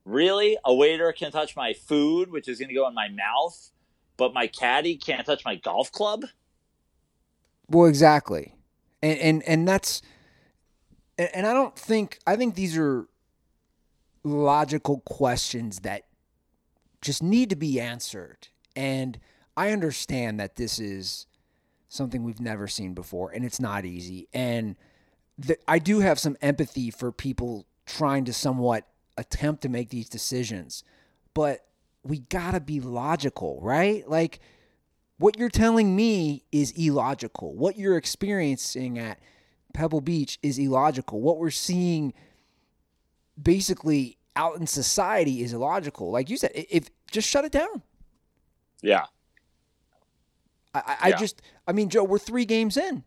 really, 0.05 0.57
a 0.65 0.75
waiter 0.75 1.13
can 1.13 1.31
touch 1.31 1.57
my 1.57 1.73
food, 1.73 2.31
which 2.31 2.49
is 2.49 2.59
going 2.59 2.69
to 2.69 2.75
go 2.75 2.87
in 2.89 2.95
my 2.95 3.09
mouth, 3.09 3.71
but 4.17 4.35
my 4.35 4.47
caddy 4.47 4.97
can't 4.97 5.27
touch 5.27 5.45
my 5.45 5.57
golf 5.57 5.91
club. 5.93 6.25
Well, 7.69 7.87
exactly, 7.87 8.55
and 9.03 9.19
and 9.19 9.43
and 9.45 9.69
that's, 9.69 10.03
and 11.19 11.47
I 11.47 11.53
don't 11.53 11.77
think 11.77 12.19
I 12.27 12.37
think 12.37 12.55
these 12.55 12.77
are 12.77 13.09
logical 14.25 15.01
questions 15.01 15.81
that 15.81 16.05
just 17.01 17.23
need 17.23 17.51
to 17.51 17.57
be 17.57 17.81
answered. 17.81 18.49
And 18.75 19.21
I 19.57 19.71
understand 19.71 20.41
that 20.41 20.57
this 20.57 20.81
is 20.81 21.27
something 21.89 22.25
we've 22.25 22.41
never 22.41 22.67
seen 22.67 22.95
before 22.95 23.31
and 23.31 23.45
it's 23.45 23.61
not 23.61 23.85
easy. 23.85 24.27
And 24.33 24.75
th- 25.41 25.61
I 25.69 25.79
do 25.79 26.01
have 26.01 26.19
some 26.19 26.37
empathy 26.43 26.91
for 26.91 27.13
people 27.13 27.67
trying 27.87 28.25
to 28.25 28.33
somewhat 28.33 28.89
attempt 29.17 29.63
to 29.63 29.69
make 29.69 29.91
these 29.91 30.09
decisions. 30.09 30.85
But 31.35 31.67
we 32.03 32.21
got 32.21 32.53
to 32.53 32.61
be 32.61 32.81
logical, 32.81 33.59
right? 33.63 34.09
Like 34.09 34.41
what 35.19 35.39
you're 35.39 35.49
telling 35.49 35.95
me 35.97 36.45
is 36.53 36.73
illogical. 36.73 37.55
What 37.55 37.77
you're 37.79 37.97
experiencing 37.97 38.99
at 38.99 39.19
Pebble 39.73 40.01
Beach 40.01 40.39
is 40.43 40.59
illogical. 40.59 41.21
What 41.21 41.39
we're 41.39 41.51
seeing 41.51 42.15
basically 43.41 44.19
out 44.37 44.57
in 44.57 44.67
society 44.67 45.43
is 45.43 45.53
illogical. 45.53 46.11
Like 46.11 46.31
you 46.31 46.37
said, 46.37 46.53
if 46.55 46.89
just 47.11 47.29
shut 47.29 47.45
it 47.45 47.53
down. 47.53 47.83
Yeah. 48.83 49.07
I, 50.75 50.97
I 51.03 51.09
yeah. 51.09 51.17
just, 51.17 51.43
I 51.67 51.73
mean, 51.73 51.89
Joe, 51.89 52.05
we're 52.05 52.19
three 52.19 52.45
games 52.45 52.77
in 52.77 53.05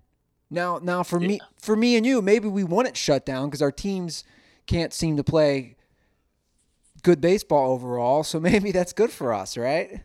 now. 0.50 0.80
Now 0.82 1.04
for 1.04 1.22
yeah. 1.22 1.28
me, 1.28 1.40
for 1.58 1.76
me 1.76 1.96
and 1.98 2.06
you, 2.06 2.22
maybe 2.22 2.48
we 2.48 2.64
want 2.64 2.88
it 2.88 2.98
shut 2.98 3.26
down 3.26 3.48
because 3.48 3.62
our 3.62 3.72
teams 3.72 4.24
can't 4.66 4.94
seem 4.94 5.18
to 5.18 5.24
play 5.24 5.77
good 7.04 7.22
baseball 7.22 7.72
overall. 7.72 8.24
So 8.24 8.40
maybe 8.42 8.72
that's 8.72 8.94
good 8.94 9.12
for 9.12 9.34
us, 9.34 9.58
right? 9.58 10.02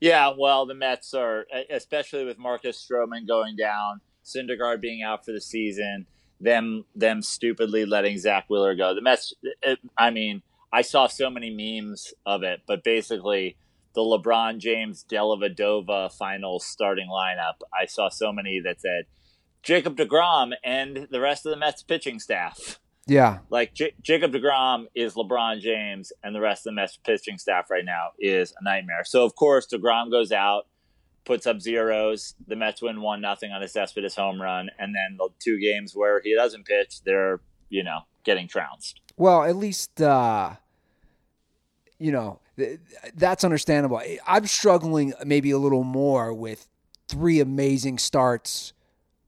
Yeah. 0.00 0.32
Well, 0.36 0.66
the 0.66 0.74
Mets 0.74 1.14
are, 1.14 1.46
especially 1.70 2.24
with 2.24 2.38
Marcus 2.38 2.86
Stroman 2.86 3.26
going 3.26 3.56
down, 3.56 4.00
Syndergaard 4.24 4.80
being 4.80 5.02
out 5.02 5.24
for 5.24 5.32
the 5.32 5.40
season 5.40 6.06
them 6.40 6.84
them 6.94 7.22
stupidly 7.22 7.84
letting 7.84 8.18
Zack 8.18 8.46
Wheeler 8.48 8.74
go. 8.74 8.94
The 8.94 9.02
Mets. 9.02 9.34
It, 9.62 9.78
I 9.96 10.10
mean, 10.10 10.42
I 10.72 10.82
saw 10.82 11.06
so 11.06 11.30
many 11.30 11.50
memes 11.50 12.14
of 12.24 12.42
it, 12.42 12.62
but 12.66 12.82
basically 12.82 13.56
the 13.94 14.00
LeBron 14.00 14.58
James 14.58 15.04
Dellavedova 15.08 16.12
final 16.12 16.60
starting 16.60 17.08
lineup. 17.08 17.60
I 17.78 17.86
saw 17.86 18.08
so 18.08 18.32
many 18.32 18.60
that 18.60 18.80
said 18.80 19.04
Jacob 19.62 19.96
Degrom 19.96 20.52
and 20.64 21.08
the 21.10 21.20
rest 21.20 21.44
of 21.44 21.50
the 21.50 21.58
Mets 21.58 21.82
pitching 21.82 22.18
staff. 22.18 22.78
Yeah, 23.10 23.38
like 23.50 23.74
J- 23.74 23.94
Jacob 24.00 24.32
Degrom 24.32 24.86
is 24.94 25.14
LeBron 25.14 25.60
James, 25.60 26.12
and 26.22 26.34
the 26.34 26.40
rest 26.40 26.60
of 26.60 26.70
the 26.70 26.74
Mets 26.74 26.96
pitching 26.96 27.38
staff 27.38 27.70
right 27.70 27.84
now 27.84 28.10
is 28.18 28.52
a 28.60 28.62
nightmare. 28.62 29.04
So 29.04 29.24
of 29.24 29.34
course 29.34 29.66
Degrom 29.66 30.10
goes 30.10 30.30
out 30.30 30.66
puts 31.24 31.46
up 31.46 31.60
zeros. 31.60 32.34
The 32.46 32.56
Mets 32.56 32.82
win 32.82 33.00
one 33.00 33.20
nothing 33.20 33.52
on 33.52 33.62
a 33.62 33.68
Cespedes 33.68 34.14
home 34.14 34.40
run, 34.40 34.70
and 34.78 34.94
then 34.94 35.16
the 35.18 35.28
two 35.38 35.58
games 35.60 35.94
where 35.94 36.20
he 36.22 36.34
doesn't 36.34 36.66
pitch, 36.66 37.02
they're 37.04 37.40
you 37.68 37.82
know 37.82 38.00
getting 38.24 38.48
trounced. 38.48 39.00
Well, 39.16 39.42
at 39.44 39.56
least 39.56 40.00
uh, 40.00 40.54
you 41.98 42.12
know 42.12 42.40
that's 43.14 43.44
understandable. 43.44 44.00
I'm 44.26 44.46
struggling 44.46 45.14
maybe 45.24 45.50
a 45.50 45.58
little 45.58 45.84
more 45.84 46.32
with 46.34 46.68
three 47.08 47.40
amazing 47.40 47.98
starts 47.98 48.72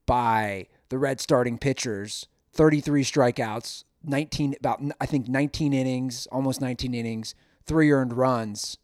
by 0.07 0.69
the 0.89 0.99
Red 0.99 1.21
starting 1.21 1.59
pitchers, 1.59 2.27
33 2.53 3.05
strikeouts, 3.05 3.85
19 4.05 4.57
about 4.59 4.81
I 5.01 5.07
think 5.07 5.29
19 5.29 5.73
innings, 5.73 6.27
almost 6.33 6.61
19 6.61 6.95
innings, 6.95 7.35
three 7.65 7.91
earned 7.91 8.13
runs 8.13 8.79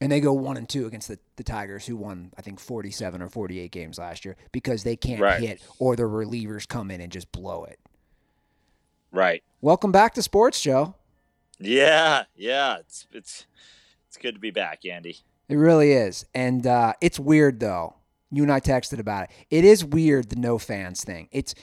and 0.00 0.10
they 0.10 0.20
go 0.20 0.32
one 0.32 0.56
and 0.56 0.68
two 0.68 0.86
against 0.86 1.08
the, 1.08 1.18
the 1.36 1.44
Tigers, 1.44 1.86
who 1.86 1.96
won 1.96 2.32
I 2.36 2.42
think 2.42 2.58
forty 2.58 2.90
seven 2.90 3.20
or 3.20 3.28
forty 3.28 3.60
eight 3.60 3.70
games 3.70 3.98
last 3.98 4.24
year 4.24 4.36
because 4.52 4.82
they 4.82 4.96
can't 4.96 5.20
right. 5.20 5.40
hit 5.40 5.62
or 5.78 5.96
the 5.96 6.04
relievers 6.04 6.66
come 6.66 6.90
in 6.90 7.00
and 7.00 7.12
just 7.12 7.30
blow 7.32 7.64
it. 7.64 7.78
Right. 9.12 9.42
Welcome 9.60 9.92
back 9.92 10.14
to 10.14 10.22
sports, 10.22 10.60
Joe. 10.60 10.94
Yeah, 11.58 12.24
yeah, 12.34 12.78
it's 12.78 13.06
it's 13.12 13.46
it's 14.08 14.16
good 14.16 14.34
to 14.34 14.40
be 14.40 14.50
back, 14.50 14.86
Andy. 14.86 15.18
It 15.48 15.56
really 15.56 15.92
is, 15.92 16.24
and 16.34 16.66
uh, 16.66 16.94
it's 17.00 17.18
weird 17.18 17.60
though. 17.60 17.96
You 18.32 18.44
and 18.44 18.52
I 18.52 18.60
texted 18.60 19.00
about 19.00 19.24
it. 19.24 19.30
It 19.50 19.64
is 19.64 19.84
weird 19.84 20.30
the 20.30 20.36
no 20.36 20.56
fans 20.56 21.02
thing. 21.02 21.28
It's 21.32 21.54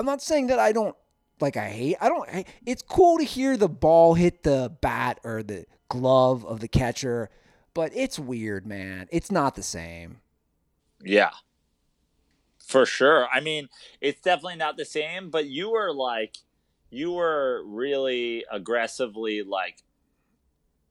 I'm 0.00 0.06
not 0.06 0.22
saying 0.22 0.46
that 0.46 0.58
I 0.58 0.72
don't 0.72 0.96
like 1.40 1.58
I 1.58 1.68
hate. 1.68 1.98
I 2.00 2.08
don't. 2.08 2.46
It's 2.64 2.80
cool 2.80 3.18
to 3.18 3.24
hear 3.24 3.58
the 3.58 3.68
ball 3.68 4.14
hit 4.14 4.44
the 4.44 4.74
bat 4.80 5.20
or 5.24 5.42
the 5.42 5.66
glove 5.90 6.42
of 6.46 6.60
the 6.60 6.68
catcher, 6.68 7.28
but 7.74 7.92
it's 7.94 8.18
weird, 8.18 8.66
man. 8.66 9.08
It's 9.12 9.30
not 9.30 9.56
the 9.56 9.62
same. 9.62 10.20
Yeah. 11.04 11.32
For 12.66 12.86
sure. 12.86 13.28
I 13.30 13.40
mean, 13.40 13.68
it's 14.00 14.22
definitely 14.22 14.56
not 14.56 14.78
the 14.78 14.86
same, 14.86 15.28
but 15.28 15.44
you 15.44 15.70
were 15.70 15.92
like 15.92 16.38
you 16.88 17.12
were 17.12 17.62
really 17.66 18.46
aggressively 18.50 19.42
like 19.42 19.82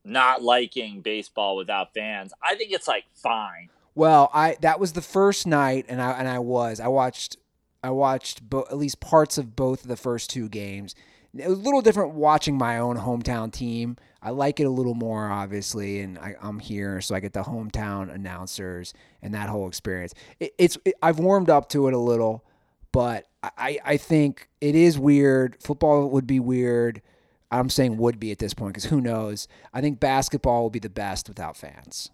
not 0.03 0.43
liking 0.43 1.01
baseball 1.01 1.55
without 1.55 1.95
fans. 1.95 2.31
I 2.43 2.53
think 2.53 2.73
it's 2.73 2.87
like 2.87 3.05
fine. 3.15 3.69
Well, 3.95 4.29
I 4.35 4.57
that 4.61 4.79
was 4.79 4.93
the 4.93 5.01
first 5.01 5.47
night 5.47 5.87
and 5.89 5.99
I 5.99 6.11
and 6.11 6.27
I 6.27 6.37
was. 6.37 6.79
I 6.79 6.89
watched 6.89 7.37
I 7.83 7.91
watched 7.91 8.49
bo- 8.49 8.67
at 8.69 8.77
least 8.77 8.99
parts 8.99 9.37
of 9.37 9.55
both 9.55 9.83
of 9.83 9.87
the 9.87 9.95
first 9.95 10.29
two 10.29 10.49
games. 10.49 10.95
It 11.37 11.47
was 11.47 11.59
a 11.59 11.61
little 11.61 11.81
different 11.81 12.13
watching 12.13 12.57
my 12.57 12.79
own 12.79 12.97
hometown 12.97 13.51
team 13.51 13.97
I 14.21 14.31
like 14.31 14.59
it 14.59 14.65
a 14.65 14.69
little 14.69 14.95
more, 14.95 15.29
obviously, 15.29 16.01
and 16.01 16.17
I, 16.17 16.35
am 16.41 16.59
here, 16.59 16.99
so 16.99 17.15
I 17.15 17.21
get 17.21 17.33
the 17.33 17.43
hometown 17.43 18.13
announcers 18.13 18.93
and 19.21 19.33
that 19.33 19.47
whole 19.47 19.67
experience. 19.67 20.13
It, 20.39 20.53
it's 20.57 20.77
it, 20.83 20.95
I've 21.01 21.19
warmed 21.19 21.49
up 21.49 21.69
to 21.69 21.87
it 21.87 21.93
a 21.93 21.97
little, 21.97 22.43
but 22.91 23.27
I, 23.41 23.79
I 23.85 23.97
think 23.97 24.49
it 24.59 24.75
is 24.75 24.99
weird. 24.99 25.55
Football 25.61 26.09
would 26.09 26.27
be 26.27 26.39
weird. 26.39 27.01
I'm 27.49 27.69
saying 27.69 27.97
would 27.97 28.19
be 28.19 28.31
at 28.31 28.39
this 28.39 28.53
point 28.53 28.73
because 28.73 28.89
who 28.89 28.99
knows? 28.99 29.47
I 29.73 29.79
think 29.79 29.99
basketball 29.99 30.63
will 30.63 30.69
be 30.69 30.79
the 30.79 30.89
best 30.89 31.29
without 31.29 31.55
fans. 31.55 32.11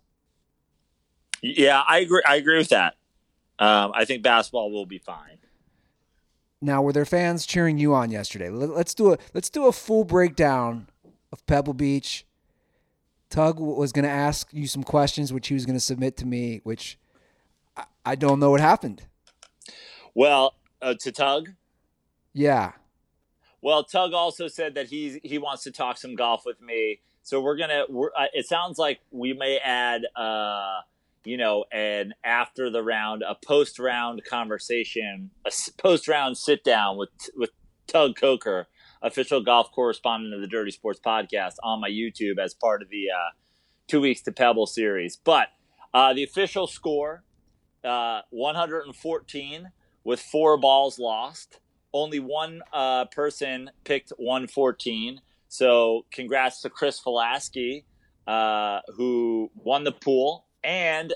Yeah, 1.42 1.84
I 1.88 2.00
agree. 2.00 2.22
I 2.26 2.36
agree 2.36 2.58
with 2.58 2.70
that. 2.70 2.96
Um, 3.58 3.92
I 3.96 4.06
think 4.06 4.22
basketball 4.22 4.72
will 4.72 4.86
be 4.86 5.00
fine. 5.00 5.40
Now, 6.66 6.82
were 6.82 6.94
there 6.94 7.06
fans 7.06 7.46
cheering 7.46 7.78
you 7.78 7.94
on 7.94 8.10
yesterday? 8.10 8.50
Let's 8.50 8.96
do 8.96 9.14
a 9.14 9.18
let's 9.36 9.52
do 9.52 9.68
a 9.68 9.72
full 9.72 10.04
breakdown 10.04 10.88
of 11.32 11.46
Pebble 11.46 11.76
Beach. 11.76 12.26
Tug 13.30 13.60
was 13.60 13.92
going 13.92 14.04
to 14.06 14.10
ask 14.10 14.50
you 14.52 14.66
some 14.66 14.84
questions, 14.84 15.32
which 15.32 15.48
he 15.48 15.54
was 15.54 15.66
going 15.66 15.76
to 15.76 15.80
submit 15.80 16.18
to 16.18 16.26
me, 16.26 16.62
which 16.64 16.98
I, 17.78 17.84
I 18.04 18.16
don't 18.16 18.40
know 18.40 18.50
what 18.50 18.62
happened. 18.62 19.04
Well, 20.16 20.56
uh, 20.82 20.96
to 21.02 21.12
Tug? 21.12 21.50
Yeah. 22.34 22.72
Well, 23.62 23.84
Tug 23.84 24.14
also 24.14 24.48
said 24.48 24.74
that 24.74 24.88
he 24.88 25.20
he 25.24 25.38
wants 25.38 25.64
to 25.66 25.72
talk 25.72 25.98
some 25.98 26.16
golf 26.16 26.48
with 26.48 26.60
me. 26.62 27.00
So 27.22 27.42
we're 27.42 27.58
gonna. 27.58 27.84
We're, 27.88 28.10
uh, 28.18 28.26
it 28.34 28.48
sounds 28.48 28.80
like 28.80 29.02
we 29.12 29.34
may 29.34 29.60
add, 29.60 30.02
uh, 30.16 30.82
you 31.25 31.38
know, 31.38 31.65
an 31.72 32.13
after 32.24 32.70
the 32.70 32.84
round, 32.84 33.24
a 33.24 33.36
post 33.46 33.79
round 33.79 34.24
conversation, 34.24 35.32
a 35.46 35.51
post 35.77 36.08
round 36.08 36.38
sit 36.38 36.63
down 36.63 36.98
with 36.98 37.10
with 37.36 37.51
Tug 37.88 38.15
Coker 38.15 38.67
official 39.01 39.41
golf 39.41 39.72
correspondent 39.72 40.34
of 40.34 40.41
the 40.41 40.48
Dirty 40.48 40.72
Sports 40.72 41.00
Podcast 41.05 41.53
on 41.63 41.79
my 41.79 41.89
YouTube 41.89 42.39
as 42.39 42.53
part 42.53 42.82
of 42.82 42.89
the 42.89 43.05
uh, 43.15 43.32
Two 43.88 44.01
Weeks 44.01 44.22
to 44.24 44.32
Pebble 44.32 44.65
series. 44.65 45.15
But 45.15 45.50
uh, 45.94 46.13
the 46.13 46.24
official 46.24 46.67
score 46.67 47.24
uh, 47.84 48.22
114 48.32 49.72
with 50.03 50.20
four 50.20 50.58
balls 50.58 50.98
lost. 50.98 51.60
Only 51.94 52.20
one 52.20 52.62
uh, 52.74 53.05
person 53.05 53.70
picked 53.84 54.12
114. 54.17 55.22
So 55.48 56.05
congrats 56.12 56.62
to 56.62 56.70
Chris 56.70 57.00
Falasky 57.00 57.86
uh, 58.27 58.79
who 58.96 59.51
won 59.55 59.84
the 59.84 59.91
pool, 59.91 60.45
and 60.66 61.14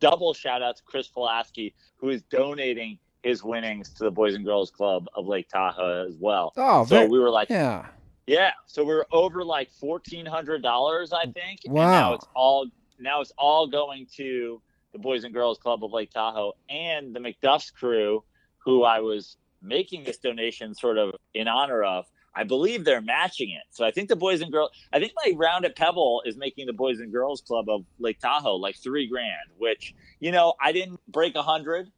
double 0.00 0.34
shout 0.34 0.62
out 0.62 0.76
to 0.76 0.82
Chris 0.84 1.08
Pulaski, 1.08 1.74
who 1.96 2.10
is 2.10 2.22
donating 2.22 2.98
his 3.22 3.42
winnings 3.42 3.90
to 3.94 4.04
the 4.04 4.10
Boys 4.10 4.34
and 4.34 4.44
Girls 4.44 4.70
Club 4.70 5.08
of 5.16 5.26
Lake 5.26 5.48
Tahoe 5.48 6.06
as 6.06 6.14
well. 6.20 6.52
Oh, 6.56 6.84
so 6.84 6.96
very, 6.96 7.08
we 7.08 7.18
were 7.18 7.30
like, 7.30 7.50
yeah. 7.50 7.86
yeah, 8.26 8.52
so 8.66 8.84
we 8.84 8.92
are 8.92 9.06
over 9.10 9.42
like 9.44 9.70
fourteen 9.70 10.26
hundred 10.26 10.62
dollars, 10.62 11.12
I 11.12 11.24
think. 11.24 11.60
And 11.64 11.74
Wow. 11.74 11.90
now 11.90 12.14
it's 12.14 12.26
all 12.34 12.66
now 13.00 13.20
it's 13.20 13.32
all 13.36 13.66
going 13.66 14.06
to 14.16 14.60
the 14.92 14.98
Boys 14.98 15.24
and 15.24 15.34
Girls 15.34 15.58
Club 15.58 15.82
of 15.84 15.92
Lake 15.92 16.10
Tahoe 16.12 16.52
and 16.68 17.14
the 17.14 17.20
McDuff's 17.20 17.70
crew, 17.70 18.22
who 18.58 18.84
I 18.84 19.00
was 19.00 19.36
making 19.62 20.04
this 20.04 20.18
donation 20.18 20.74
sort 20.74 20.98
of 20.98 21.14
in 21.34 21.48
honor 21.48 21.82
of. 21.82 22.06
I 22.36 22.44
believe 22.44 22.84
they're 22.84 23.00
matching 23.00 23.50
it. 23.50 23.62
So 23.70 23.84
I 23.84 23.90
think 23.90 24.08
the 24.10 24.16
Boys 24.16 24.42
and 24.42 24.52
Girls 24.52 24.70
I 24.92 25.00
think 25.00 25.12
my 25.24 25.32
round 25.36 25.64
at 25.64 25.74
Pebble 25.74 26.22
is 26.26 26.36
making 26.36 26.66
the 26.66 26.74
Boys 26.74 27.00
and 27.00 27.10
Girls 27.10 27.40
Club 27.40 27.68
of 27.68 27.84
Lake 27.98 28.20
Tahoe 28.20 28.56
like 28.56 28.76
three 28.76 29.08
grand, 29.08 29.50
which, 29.56 29.94
you 30.20 30.30
know, 30.30 30.52
I 30.60 30.72
didn't 30.72 31.00
break 31.08 31.34
a 31.34 31.42
hundred. 31.42 31.90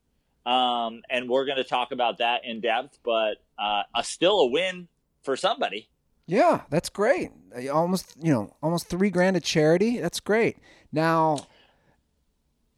Um, 0.47 1.03
and 1.11 1.29
we're 1.29 1.45
gonna 1.45 1.65
talk 1.65 1.93
about 1.93 2.19
that 2.19 2.45
in 2.45 2.61
depth, 2.61 2.99
but 3.05 3.39
uh, 3.59 3.83
a 3.95 4.05
still 4.05 4.41
a 4.41 4.47
win 4.47 4.89
for 5.23 5.37
somebody. 5.37 5.91
Yeah, 6.27 6.63
that's 6.71 6.89
great. 6.89 7.33
Uh, 7.57 7.69
Almost, 7.69 8.15
you 8.23 8.33
know, 8.33 8.55
almost 8.63 8.87
three 8.87 9.11
grand 9.11 9.37
of 9.37 9.43
charity. 9.43 9.99
That's 9.99 10.21
great. 10.21 10.59
Now, 10.93 11.47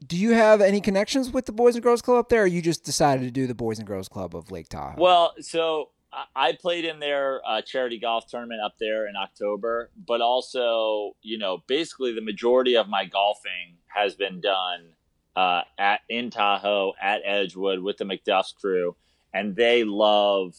do 0.06 0.16
you 0.16 0.32
have 0.32 0.60
any 0.60 0.80
connections 0.80 1.30
with 1.30 1.46
the 1.46 1.52
Boys 1.52 1.74
and 1.74 1.82
Girls 1.82 2.00
Club 2.00 2.18
up 2.18 2.28
there, 2.28 2.44
or 2.44 2.46
you 2.46 2.62
just 2.62 2.84
decided 2.84 3.24
to 3.24 3.30
do 3.30 3.46
the 3.46 3.54
Boys 3.54 3.78
and 3.78 3.86
Girls 3.86 4.08
Club 4.08 4.34
of 4.34 4.50
Lake 4.50 4.68
Tahoe? 4.68 4.94
Well, 4.96 5.34
so 5.40 5.90
I- 6.34 6.52
played 6.52 6.84
in 6.84 6.98
their 6.98 7.40
uh, 7.46 7.62
charity 7.62 7.98
golf 7.98 8.26
tournament 8.26 8.60
up 8.60 8.74
there 8.78 9.06
in 9.08 9.16
October, 9.16 9.90
but 10.06 10.20
also, 10.20 11.16
you 11.22 11.38
know, 11.38 11.62
basically 11.66 12.12
the 12.12 12.20
majority 12.20 12.76
of 12.76 12.88
my 12.88 13.04
golfing 13.04 13.76
has 13.86 14.14
been 14.14 14.40
done 14.40 14.94
uh, 15.36 15.62
at 15.78 16.00
in 16.08 16.30
Tahoe 16.30 16.94
at 17.00 17.22
Edgewood 17.24 17.80
with 17.80 17.96
the 17.98 18.04
McDuff's 18.04 18.52
crew, 18.52 18.96
and 19.32 19.54
they 19.54 19.84
love 19.84 20.54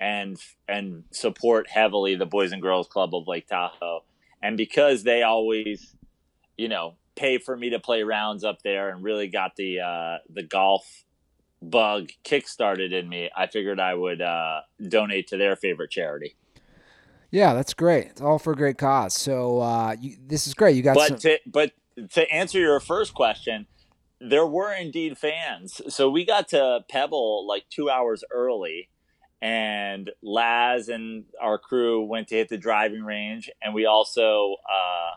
and 0.00 0.38
and 0.68 1.04
support 1.10 1.68
heavily 1.68 2.14
the 2.14 2.26
Boys 2.26 2.52
and 2.52 2.62
Girls 2.62 2.88
Club 2.88 3.14
of 3.14 3.28
Lake 3.28 3.46
Tahoe, 3.46 4.04
and 4.42 4.56
because 4.56 5.02
they 5.02 5.22
always, 5.22 5.94
you 6.56 6.68
know, 6.68 6.94
pay 7.16 7.38
for 7.38 7.56
me 7.56 7.70
to 7.70 7.80
play 7.80 8.02
rounds 8.02 8.44
up 8.44 8.62
there 8.62 8.88
and 8.90 9.02
really 9.02 9.28
got 9.28 9.56
the 9.56 9.80
uh, 9.80 10.18
the 10.30 10.42
golf 10.42 11.04
bug 11.62 12.10
kickstarted 12.24 12.92
in 12.92 13.08
me, 13.08 13.30
I 13.36 13.46
figured 13.46 13.80
I 13.80 13.94
would 13.94 14.20
uh, 14.20 14.60
donate 14.88 15.28
to 15.28 15.36
their 15.36 15.56
favorite 15.56 15.90
charity. 15.90 16.36
yeah, 17.30 17.54
that's 17.54 17.74
great. 17.74 18.06
It's 18.06 18.20
all 18.20 18.38
for 18.38 18.52
a 18.52 18.56
great 18.56 18.78
cause. 18.78 19.14
So 19.14 19.60
uh, 19.60 19.96
you, 20.00 20.16
this 20.26 20.46
is 20.46 20.54
great. 20.54 20.76
You 20.76 20.82
got 20.82 20.96
some. 20.96 21.16
But 21.16 21.20
to, 21.20 21.38
but 21.46 21.72
to 22.12 22.30
answer 22.32 22.58
your 22.58 22.80
first 22.80 23.14
question, 23.14 23.66
there 24.20 24.46
were 24.46 24.72
indeed 24.72 25.18
fans. 25.18 25.80
So 25.88 26.10
we 26.10 26.24
got 26.24 26.48
to 26.48 26.80
Pebble 26.88 27.46
like 27.46 27.64
two 27.70 27.90
hours 27.90 28.24
early, 28.32 28.88
and 29.40 30.10
Laz 30.22 30.88
and 30.88 31.24
our 31.40 31.58
crew 31.58 32.04
went 32.04 32.28
to 32.28 32.36
hit 32.36 32.48
the 32.48 32.58
driving 32.58 33.04
range, 33.04 33.50
and 33.62 33.74
we 33.74 33.84
also, 33.86 34.56
uh, 34.68 35.16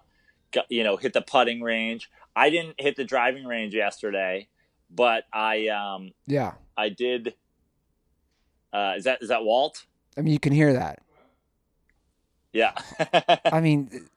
got, 0.51 0.65
you 0.69 0.83
know, 0.83 0.98
hit 0.98 1.13
the 1.13 1.21
putting 1.21 1.62
range. 1.62 2.10
I 2.36 2.50
didn't 2.50 2.79
hit 2.79 2.95
the 2.95 3.03
driving 3.03 3.45
range 3.45 3.74
yesterday, 3.74 4.50
but 4.93 5.24
I 5.33 5.67
um, 5.67 6.12
yeah, 6.27 6.53
I 6.77 6.89
did. 6.89 7.33
Uh, 8.74 8.93
is 8.98 9.03
that 9.05 9.21
is 9.21 9.29
that 9.29 9.43
Walt? 9.43 9.86
I 10.17 10.21
mean, 10.21 10.33
you 10.33 10.39
can 10.39 10.53
hear 10.53 10.74
that. 10.74 11.00
Yeah. 12.53 12.74
I 13.45 13.62
mean, 13.62 14.07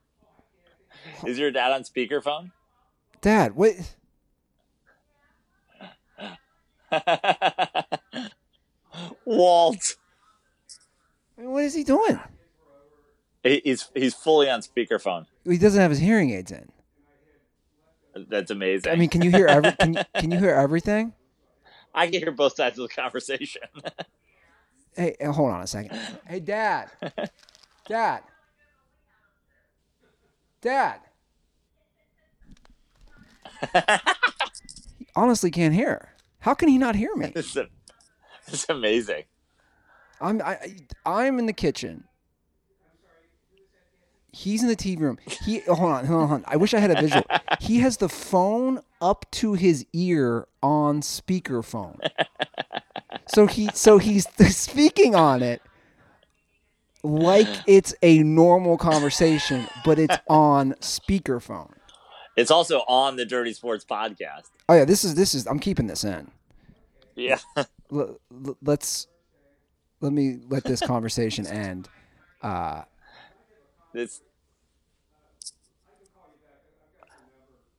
is 1.26 1.38
your 1.38 1.50
dad 1.52 1.70
on 1.72 1.82
speakerphone? 1.84 2.50
Dad, 3.20 3.54
what? 3.54 3.74
Walt. 9.24 9.96
What 11.36 11.64
is 11.64 11.74
he 11.74 11.84
doing? 11.84 12.18
He- 13.42 13.60
He's 13.64 13.88
he's 13.94 14.14
fully 14.14 14.48
on 14.48 14.60
speakerphone. 14.62 15.26
He 15.44 15.58
doesn't 15.58 15.80
have 15.80 15.90
his 15.90 16.00
hearing 16.00 16.30
aids 16.30 16.50
in. 16.50 16.68
That's 18.28 18.50
amazing. 18.50 18.92
I 18.92 18.96
mean, 18.96 19.08
can 19.08 19.22
you 19.22 19.30
hear 19.30 19.46
every? 19.46 19.72
Can, 19.72 20.04
can 20.18 20.30
you 20.30 20.38
hear 20.38 20.54
everything? 20.54 21.12
I 21.94 22.06
can 22.08 22.20
hear 22.20 22.32
both 22.32 22.56
sides 22.56 22.78
of 22.78 22.88
the 22.88 22.94
conversation. 22.94 23.62
Hey, 24.96 25.16
hold 25.20 25.50
on 25.50 25.60
a 25.60 25.66
second. 25.66 25.98
Hey, 26.24 26.38
Dad. 26.38 26.88
Dad. 27.88 28.22
Dad. 30.60 31.00
He 34.98 35.06
honestly 35.16 35.50
can't 35.50 35.74
hear. 35.74 36.10
How 36.38 36.54
can 36.54 36.68
he 36.68 36.78
not 36.78 36.94
hear 36.94 37.16
me? 37.16 37.32
it's, 37.34 37.56
amazing. 38.68 39.24
I'm 40.20 40.40
I, 40.42 40.58
I- 41.04 41.24
I'm 41.24 41.40
in 41.40 41.46
the 41.46 41.52
kitchen. 41.52 42.04
He's 44.34 44.62
in 44.62 44.68
the 44.68 44.76
TV 44.76 44.98
room. 45.00 45.18
He 45.44 45.62
oh, 45.68 45.74
hold 45.74 45.92
on, 45.92 46.06
hold 46.06 46.22
on, 46.22 46.28
hold 46.28 46.44
on. 46.44 46.52
I 46.52 46.56
wish 46.56 46.74
I 46.74 46.80
had 46.80 46.90
a 46.90 47.00
visual. 47.00 47.24
He 47.60 47.78
has 47.78 47.98
the 47.98 48.08
phone 48.08 48.80
up 49.00 49.24
to 49.32 49.54
his 49.54 49.86
ear 49.92 50.48
on 50.62 51.00
speakerphone. 51.00 51.98
So 53.26 53.46
he 53.46 53.68
so 53.74 53.98
he's 53.98 54.26
speaking 54.56 55.14
on 55.14 55.42
it 55.42 55.62
like 57.04 57.48
it's 57.66 57.94
a 58.02 58.22
normal 58.22 58.76
conversation, 58.76 59.68
but 59.84 59.98
it's 59.98 60.16
on 60.28 60.72
speakerphone. 60.80 61.72
It's 62.36 62.50
also 62.50 62.80
on 62.88 63.14
the 63.16 63.24
Dirty 63.24 63.52
Sports 63.52 63.84
podcast. 63.84 64.50
Oh 64.68 64.74
yeah, 64.74 64.84
this 64.84 65.04
is 65.04 65.14
this 65.14 65.34
is 65.34 65.46
I'm 65.46 65.60
keeping 65.60 65.86
this 65.86 66.02
in. 66.02 66.30
Yeah. 67.14 67.38
Let's 68.60 69.06
let 70.00 70.12
me 70.12 70.40
let 70.48 70.64
this 70.64 70.80
conversation 70.80 71.46
end. 71.46 71.88
Uh, 72.42 72.82
It's 73.94 74.20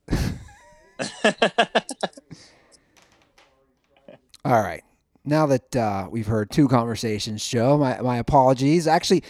All 4.44 4.62
right. 4.62 4.82
Now 5.24 5.46
that 5.46 5.74
uh, 5.74 6.08
we've 6.10 6.26
heard 6.26 6.50
two 6.50 6.68
conversations, 6.68 7.46
Joe, 7.46 7.76
my, 7.78 8.00
my 8.00 8.18
apologies. 8.18 8.86
Actually, 8.86 9.24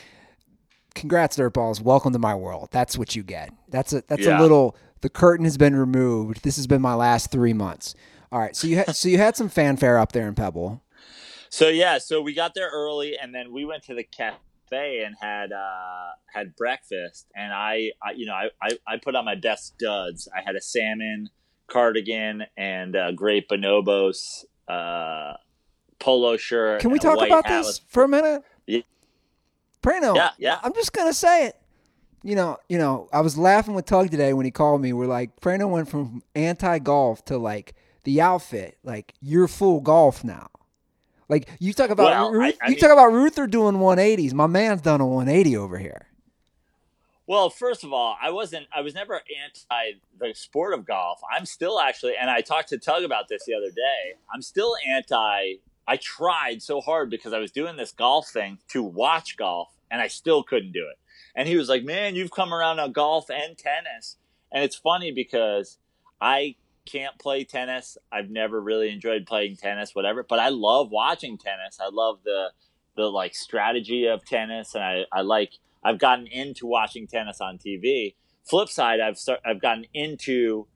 congrats, 0.94 1.38
Dirtballs. 1.38 1.80
Welcome 1.80 2.12
to 2.12 2.18
my 2.18 2.34
world. 2.34 2.68
That's 2.70 2.98
what 2.98 3.16
you 3.16 3.22
get. 3.22 3.50
That's 3.70 3.92
a 3.94 4.02
that's 4.06 4.26
Yeah. 4.26 4.38
a 4.38 4.42
little. 4.42 4.76
The 5.00 5.08
curtain 5.08 5.44
has 5.44 5.56
been 5.56 5.74
removed. 5.76 6.42
This 6.42 6.56
has 6.56 6.66
been 6.66 6.82
my 6.82 6.94
last 6.94 7.30
three 7.30 7.52
months. 7.54 7.94
All 8.30 8.40
right. 8.40 8.54
So 8.54 8.66
you 8.66 8.76
had 8.76 8.94
so 8.94 9.08
you 9.08 9.16
had 9.18 9.36
some 9.36 9.48
fanfare 9.48 9.98
up 9.98 10.12
there 10.12 10.28
in 10.28 10.34
Pebble. 10.34 10.82
so 11.48 11.68
yeah. 11.68 11.96
So 11.98 12.20
we 12.20 12.34
got 12.34 12.52
there 12.54 12.68
early, 12.70 13.16
and 13.18 13.34
then 13.34 13.50
we 13.52 13.64
went 13.64 13.84
to 13.84 13.94
the 13.94 14.04
cafe 14.04 14.36
and 14.72 15.14
had 15.20 15.52
uh, 15.52 16.10
had 16.32 16.56
breakfast. 16.56 17.26
And 17.34 17.52
I, 17.52 17.92
I 18.02 18.12
you 18.12 18.26
know, 18.26 18.34
I, 18.34 18.50
I 18.62 18.78
I 18.86 18.96
put 18.96 19.14
on 19.14 19.24
my 19.24 19.34
best 19.34 19.78
duds. 19.78 20.28
I 20.36 20.42
had 20.42 20.56
a 20.56 20.60
salmon 20.60 21.30
cardigan 21.68 22.44
and 22.56 22.94
a 22.94 23.12
great 23.12 23.48
bonobos 23.48 24.44
uh, 24.68 25.34
polo 25.98 26.36
shirt. 26.36 26.80
Can 26.80 26.90
we 26.90 26.98
talk 26.98 27.24
about 27.24 27.46
this 27.46 27.80
for 27.88 28.04
a 28.04 28.08
minute? 28.08 28.42
Yeah. 28.66 28.80
Prano. 29.82 30.16
Yeah, 30.16 30.30
yeah. 30.38 30.58
I'm 30.62 30.74
just 30.74 30.92
gonna 30.92 31.14
say 31.14 31.46
it. 31.46 31.56
You 32.22 32.34
know, 32.34 32.58
you 32.68 32.78
know, 32.78 33.08
I 33.12 33.20
was 33.20 33.38
laughing 33.38 33.74
with 33.74 33.86
Tug 33.86 34.10
today 34.10 34.32
when 34.32 34.44
he 34.44 34.50
called 34.50 34.80
me. 34.80 34.92
We're 34.92 35.06
like, 35.06 35.38
Prano 35.40 35.70
went 35.70 35.88
from 35.88 36.22
anti 36.34 36.78
golf 36.80 37.24
to 37.26 37.38
like 37.38 37.74
the 38.04 38.20
outfit. 38.20 38.78
Like 38.82 39.14
you're 39.20 39.48
full 39.48 39.80
golf 39.80 40.24
now. 40.24 40.48
Like 41.28 41.48
you 41.58 41.72
talk 41.72 41.90
about 41.90 42.04
Well, 42.04 42.32
Ruth, 42.32 42.56
I- 42.60 42.66
I 42.66 42.68
you 42.68 42.74
mean- 42.74 42.80
talk 42.80 42.92
about 42.92 43.12
Ruther 43.12 43.46
doing 43.46 43.76
180s. 43.80 44.32
My 44.34 44.46
man's 44.46 44.80
done 44.80 45.00
a 45.00 45.06
180 45.06 45.56
over 45.56 45.78
here. 45.78 46.06
Well, 47.26 47.50
first 47.50 47.82
of 47.82 47.92
all, 47.92 48.16
I 48.22 48.30
wasn't. 48.30 48.68
I 48.72 48.82
was 48.82 48.94
never 48.94 49.14
anti 49.14 49.98
the 50.18 50.32
sport 50.34 50.74
of 50.74 50.86
golf. 50.86 51.20
I'm 51.36 51.44
still 51.44 51.80
actually, 51.80 52.14
and 52.16 52.30
I 52.30 52.40
talked 52.40 52.68
to 52.68 52.78
Tug 52.78 53.02
about 53.02 53.28
this 53.28 53.44
the 53.44 53.54
other 53.54 53.70
day. 53.70 54.14
I'm 54.32 54.42
still 54.42 54.76
anti. 54.86 55.54
I 55.88 55.96
tried 55.96 56.62
so 56.62 56.80
hard 56.80 57.10
because 57.10 57.32
I 57.32 57.38
was 57.38 57.50
doing 57.50 57.76
this 57.76 57.90
golf 57.92 58.28
thing 58.28 58.58
to 58.68 58.82
watch 58.82 59.36
golf, 59.36 59.70
and 59.90 60.00
I 60.00 60.06
still 60.08 60.42
couldn't 60.44 60.72
do 60.72 60.86
it. 60.88 60.98
And 61.34 61.48
he 61.48 61.56
was 61.56 61.68
like, 61.68 61.82
"Man, 61.82 62.14
you've 62.14 62.30
come 62.30 62.54
around 62.54 62.78
on 62.78 62.92
golf 62.92 63.28
and 63.28 63.58
tennis." 63.58 64.16
And 64.52 64.62
it's 64.62 64.76
funny 64.76 65.10
because 65.10 65.78
I 66.20 66.54
can't 66.86 67.18
play 67.18 67.44
tennis. 67.44 67.98
I've 68.12 68.30
never 68.30 68.60
really 68.60 68.90
enjoyed 68.90 69.26
playing 69.26 69.56
tennis, 69.56 69.94
whatever. 69.94 70.22
But 70.22 70.38
I 70.38 70.48
love 70.48 70.90
watching 70.90 71.38
tennis. 71.38 71.78
I 71.80 71.88
love 71.92 72.20
the 72.24 72.52
the 72.96 73.04
like 73.04 73.34
strategy 73.34 74.06
of 74.06 74.24
tennis, 74.24 74.74
and 74.74 74.82
I 74.82 75.04
I 75.12 75.20
like 75.20 75.52
I've 75.84 75.98
gotten 75.98 76.26
into 76.26 76.66
watching 76.66 77.06
tennis 77.06 77.40
on 77.40 77.58
TV. 77.58 78.14
Flip 78.48 78.68
side, 78.68 79.00
I've 79.00 79.18
start, 79.18 79.40
I've 79.44 79.60
gotten 79.60 79.86
into 79.92 80.66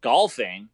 golfing, 0.00 0.68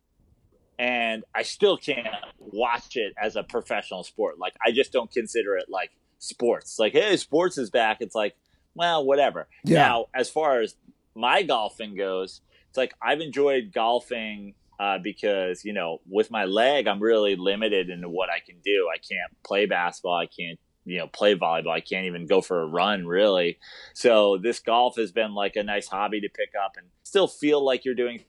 and 0.79 1.25
I 1.35 1.43
still 1.43 1.77
can't 1.77 2.07
watch 2.39 2.97
it 2.97 3.15
as 3.21 3.37
a 3.37 3.43
professional 3.43 4.05
sport. 4.05 4.39
Like 4.39 4.55
I 4.65 4.71
just 4.71 4.93
don't 4.93 5.11
consider 5.11 5.57
it 5.57 5.67
like 5.69 5.91
sports. 6.19 6.79
Like 6.79 6.93
hey, 6.93 7.17
sports 7.17 7.59
is 7.59 7.71
back. 7.71 7.99
It's 8.01 8.15
like 8.15 8.37
well, 8.75 9.05
whatever. 9.05 9.49
Yeah. 9.65 9.81
Now, 9.81 10.07
as 10.15 10.31
far 10.31 10.61
as 10.61 10.77
my 11.15 11.43
golfing 11.43 11.95
goes, 11.95 12.41
it's 12.69 12.79
like 12.79 12.95
I've 13.03 13.21
enjoyed 13.21 13.73
golfing 13.75 14.55
uh, 14.83 14.99
because 14.99 15.65
you 15.65 15.73
know 15.73 16.01
with 16.09 16.31
my 16.31 16.45
leg 16.45 16.89
I'm 16.89 17.01
really 17.01 17.37
limited 17.37 17.89
into 17.89 18.09
what 18.09 18.29
I 18.31 18.41
can 18.45 18.57
do. 18.65 18.89
I 18.93 18.99
can't 18.99 19.33
play 19.45 19.67
basketball. 19.67 20.17
I 20.17 20.27
can't 20.27 20.59
you 20.85 20.99
know 20.99 21.07
play 21.07 21.37
volleyball. 21.37 21.71
I 21.71 21.81
can't 21.81 22.07
even 22.07 22.27
go 22.27 22.41
for 22.41 22.63
a 22.63 22.67
run 22.67 23.07
really. 23.07 23.59
So 23.95 24.39
this 24.43 24.59
golf 24.59 24.97
has 24.97 25.13
been 25.13 25.35
like 25.35 25.55
a 25.55 25.63
nice 25.63 25.87
hobby 25.87 26.21
to 26.23 26.29
pick 26.29 26.51
up 26.61 26.73
and 26.77 26.89
still 27.05 27.29
feel 27.29 27.65
like 27.65 27.85
you're 27.85 27.95
doing 27.95 28.25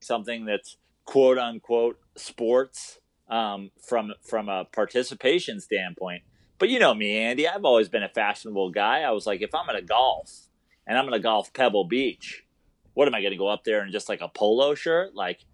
something 0.00 0.44
that's 0.44 0.76
quote 1.06 1.38
unquote 1.38 1.98
sports 2.16 2.98
um, 3.30 3.70
from 3.80 4.12
from 4.22 4.50
a 4.50 4.66
participation 4.66 5.58
standpoint. 5.58 6.22
But 6.58 6.68
you 6.68 6.80
know 6.80 6.94
me, 6.94 7.16
Andy. 7.16 7.48
I've 7.48 7.64
always 7.64 7.88
been 7.88 8.02
a 8.02 8.10
fashionable 8.10 8.72
guy. 8.72 9.00
I 9.00 9.12
was 9.12 9.26
like, 9.26 9.40
if 9.40 9.54
I'm 9.54 9.74
to 9.74 9.80
golf 9.80 10.48
and 10.86 10.98
I'm 10.98 11.10
to 11.10 11.18
golf 11.18 11.54
Pebble 11.54 11.84
Beach, 11.84 12.44
what 12.92 13.08
am 13.08 13.14
I 13.14 13.22
to 13.22 13.36
go 13.36 13.48
up 13.48 13.64
there 13.64 13.82
in 13.82 13.90
just 13.90 14.10
like 14.10 14.20
a 14.20 14.28
polo 14.28 14.74
shirt? 14.74 15.14
Like, 15.14 15.44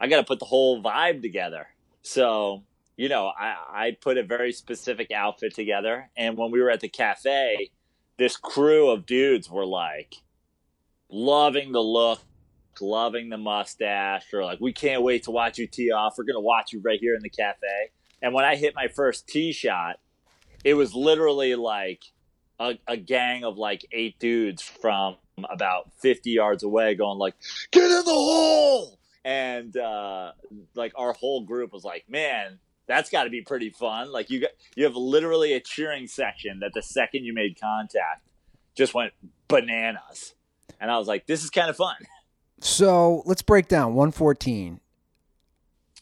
I 0.00 0.08
got 0.08 0.18
to 0.18 0.24
put 0.24 0.38
the 0.38 0.44
whole 0.44 0.82
vibe 0.82 1.22
together. 1.22 1.68
So, 2.02 2.64
you 2.96 3.08
know, 3.08 3.32
I, 3.38 3.56
I 3.68 3.96
put 4.00 4.18
a 4.18 4.22
very 4.22 4.52
specific 4.52 5.10
outfit 5.10 5.54
together. 5.54 6.10
And 6.16 6.36
when 6.36 6.50
we 6.50 6.60
were 6.60 6.70
at 6.70 6.80
the 6.80 6.88
cafe, 6.88 7.70
this 8.18 8.36
crew 8.36 8.90
of 8.90 9.06
dudes 9.06 9.50
were 9.50 9.66
like 9.66 10.16
loving 11.08 11.72
the 11.72 11.82
look, 11.82 12.20
loving 12.80 13.30
the 13.30 13.38
mustache, 13.38 14.32
or 14.32 14.44
like, 14.44 14.60
we 14.60 14.72
can't 14.72 15.02
wait 15.02 15.24
to 15.24 15.30
watch 15.30 15.58
you 15.58 15.66
tee 15.66 15.90
off. 15.90 16.14
We're 16.18 16.24
going 16.24 16.34
to 16.34 16.40
watch 16.40 16.72
you 16.72 16.80
right 16.80 17.00
here 17.00 17.14
in 17.14 17.22
the 17.22 17.30
cafe. 17.30 17.90
And 18.20 18.34
when 18.34 18.44
I 18.44 18.56
hit 18.56 18.74
my 18.74 18.88
first 18.88 19.28
tee 19.28 19.52
shot, 19.52 19.98
it 20.64 20.74
was 20.74 20.94
literally 20.94 21.54
like 21.54 22.02
a, 22.58 22.78
a 22.86 22.96
gang 22.96 23.44
of 23.44 23.58
like 23.58 23.84
eight 23.92 24.18
dudes 24.18 24.62
from 24.62 25.16
about 25.50 25.90
50 25.98 26.30
yards 26.30 26.62
away 26.62 26.94
going 26.94 27.18
like, 27.18 27.34
get 27.70 27.84
in 27.84 28.04
the 28.04 28.12
hole. 28.12 28.98
And 29.24 29.76
uh, 29.76 30.32
like 30.74 30.92
our 30.96 31.12
whole 31.14 31.42
group 31.44 31.72
was 31.72 31.84
like, 31.84 32.04
man, 32.08 32.58
that's 32.86 33.08
got 33.10 33.24
to 33.24 33.30
be 33.30 33.40
pretty 33.42 33.70
fun. 33.70 34.12
Like 34.12 34.28
you 34.30 34.40
got, 34.40 34.50
you 34.76 34.84
have 34.84 34.96
literally 34.96 35.54
a 35.54 35.60
cheering 35.60 36.06
section 36.06 36.60
that 36.60 36.72
the 36.74 36.82
second 36.82 37.24
you 37.24 37.32
made 37.32 37.58
contact 37.60 38.26
just 38.74 38.92
went 38.94 39.12
bananas. 39.48 40.34
And 40.80 40.90
I 40.90 40.98
was 40.98 41.08
like, 41.08 41.26
this 41.26 41.42
is 41.42 41.50
kind 41.50 41.70
of 41.70 41.76
fun. 41.76 41.96
So 42.60 43.22
let's 43.24 43.42
break 43.42 43.68
down 43.68 43.94
114. 43.94 44.80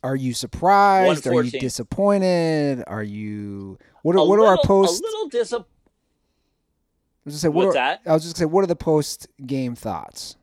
Are 0.02 0.16
you 0.16 0.34
surprised? 0.34 1.26
Are 1.28 1.42
you 1.44 1.60
disappointed? 1.60 2.82
Are 2.88 3.04
you 3.04 3.78
what? 4.02 4.16
Are, 4.16 4.18
A 4.18 4.24
what 4.24 4.40
are 4.40 4.46
our 4.46 4.50
little- 4.56 4.64
post? 4.64 5.00
A 5.00 5.04
little 5.06 5.28
disappointed. 5.28 5.66
I 7.24 7.26
was 7.26 7.34
just 7.34 7.42
say 7.42 7.48
what 7.48 7.66
What's 7.66 7.76
are, 7.76 7.78
that? 7.78 8.00
I 8.04 8.12
was 8.12 8.24
just 8.24 8.34
gonna 8.34 8.48
say 8.48 8.52
what 8.52 8.64
are 8.64 8.66
the 8.66 8.74
post 8.74 9.28
game 9.46 9.76
thoughts? 9.76 10.36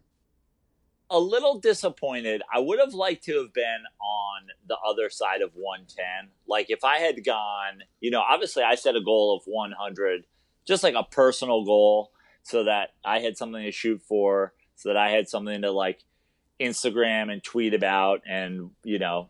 A 1.10 1.20
little 1.20 1.60
disappointed. 1.60 2.42
I 2.54 2.60
would 2.60 2.80
have 2.80 2.94
liked 2.94 3.24
to 3.26 3.38
have 3.42 3.54
been 3.54 3.84
on 4.02 4.42
the 4.68 4.78
other 4.78 5.10
side 5.10 5.42
of 5.42 5.52
110. 5.56 6.06
Like 6.48 6.68
if 6.70 6.84
I 6.84 6.98
had 6.98 7.24
gone, 7.24 7.84
you 8.00 8.12
know, 8.12 8.22
obviously 8.22 8.64
I 8.64 8.76
set 8.76 8.96
a 8.96 9.02
goal 9.02 9.36
of 9.36 9.44
100, 9.46 10.26
just 10.66 10.84
like 10.84 10.96
a 10.96 11.04
personal 11.04 11.66
goal, 11.66 12.12
so 12.44 12.64
that 12.64 12.94
I 13.04 13.20
had 13.20 13.38
something 13.38 13.64
to 13.64 13.72
shoot 13.72 14.02
for, 14.02 14.54
so 14.76 14.90
that 14.90 14.98
I 14.98 15.10
had 15.10 15.28
something 15.28 15.62
to 15.64 15.72
like 15.72 16.04
Instagram 16.60 17.32
and 17.32 17.44
tweet 17.44 17.74
about 17.74 18.22
and, 18.28 18.72
you 18.84 19.00
know, 19.00 19.30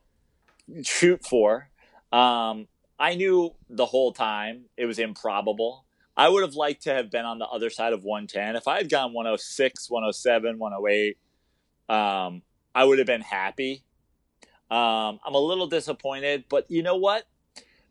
shoot 0.83 1.25
for. 1.25 1.69
Um, 2.11 2.67
I 2.99 3.15
knew 3.15 3.55
the 3.69 3.85
whole 3.85 4.11
time 4.11 4.65
it 4.75 4.85
was 4.85 4.99
improbable. 4.99 5.85
I 6.17 6.27
would 6.27 6.43
have 6.43 6.55
liked 6.55 6.83
to 6.83 6.93
have 6.93 7.09
been 7.09 7.23
on 7.23 7.39
the 7.39 7.47
other 7.47 7.69
side 7.69 7.93
of 7.93 8.03
110. 8.03 8.57
If 8.57 8.67
I 8.67 8.77
had 8.77 8.89
gone 8.89 9.13
106, 9.13 9.89
107, 9.89 10.59
108, 10.59 11.17
um, 11.89 12.43
I 12.73 12.83
would 12.85 12.99
have 12.99 13.07
been 13.07 13.21
happy. 13.21 13.83
Um, 14.71 15.19
I'm 15.25 15.33
a 15.33 15.39
little 15.39 15.67
disappointed, 15.67 16.45
but 16.47 16.69
you 16.69 16.83
know 16.83 16.95
what? 16.95 17.25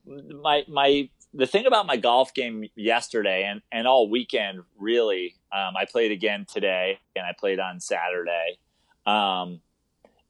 My 0.06 0.64
my 0.68 1.10
the 1.34 1.46
thing 1.46 1.66
about 1.66 1.86
my 1.86 1.96
golf 1.96 2.32
game 2.32 2.64
yesterday 2.76 3.44
and 3.44 3.60
and 3.72 3.86
all 3.86 4.08
weekend 4.08 4.60
really, 4.78 5.34
um, 5.52 5.74
I 5.76 5.84
played 5.84 6.12
again 6.12 6.46
today 6.50 7.00
and 7.16 7.26
I 7.26 7.32
played 7.38 7.58
on 7.58 7.80
Saturday. 7.80 8.58
Um, 9.06 9.60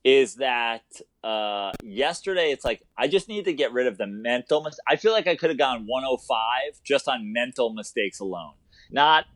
is 0.05 0.37
that 0.37 0.85
uh, 1.23 1.73
yesterday? 1.83 2.51
It's 2.51 2.65
like 2.65 2.83
I 2.97 3.09
just 3.09 3.29
need 3.29 3.45
to 3.45 3.53
get 3.53 3.73
rid 3.73 3.87
of 3.87 3.99
the 3.99 4.07
mental. 4.07 4.63
Mis- 4.63 4.81
I 4.89 4.97
feel 4.97 5.13
like 5.13 5.27
I 5.27 5.37
could 5.37 5.51
have 5.51 5.59
gone 5.59 5.85
105 5.87 6.83
just 6.83 7.09
on 7.09 7.33
mental 7.33 7.75
mistakes 7.75 8.21
alone, 8.21 8.55
not 8.91 9.27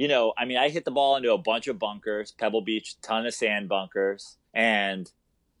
you 0.00 0.08
know, 0.08 0.32
I 0.38 0.46
mean, 0.46 0.56
I 0.56 0.70
hit 0.70 0.86
the 0.86 0.90
ball 0.90 1.16
into 1.16 1.30
a 1.34 1.36
bunch 1.36 1.68
of 1.68 1.78
bunkers, 1.78 2.32
Pebble 2.32 2.62
Beach, 2.62 2.98
ton 3.02 3.26
of 3.26 3.34
sand 3.34 3.68
bunkers, 3.68 4.38
and 4.54 5.12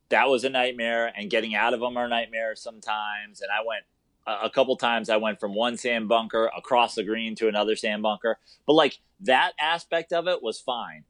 that 0.08 0.30
was 0.30 0.44
a 0.44 0.48
nightmare. 0.48 1.12
And 1.14 1.28
getting 1.28 1.54
out 1.54 1.74
of 1.74 1.80
them 1.80 1.98
are 1.98 2.08
nightmares 2.08 2.62
sometimes. 2.62 3.42
And 3.42 3.50
I 3.50 3.62
went 3.62 3.84
a, 4.26 4.48
couple 4.48 4.78
times. 4.78 5.10
I 5.10 5.18
went 5.18 5.40
from 5.40 5.54
one 5.54 5.76
sand 5.76 6.08
bunker 6.08 6.50
across 6.56 6.94
the 6.94 7.04
green 7.04 7.34
to 7.34 7.48
another 7.48 7.76
sand 7.76 8.02
bunker, 8.02 8.38
but 8.66 8.72
like 8.72 9.00
that 9.20 9.52
aspect 9.60 10.10
of 10.10 10.26
it 10.26 10.42
was 10.42 10.58
fine. 10.58 11.04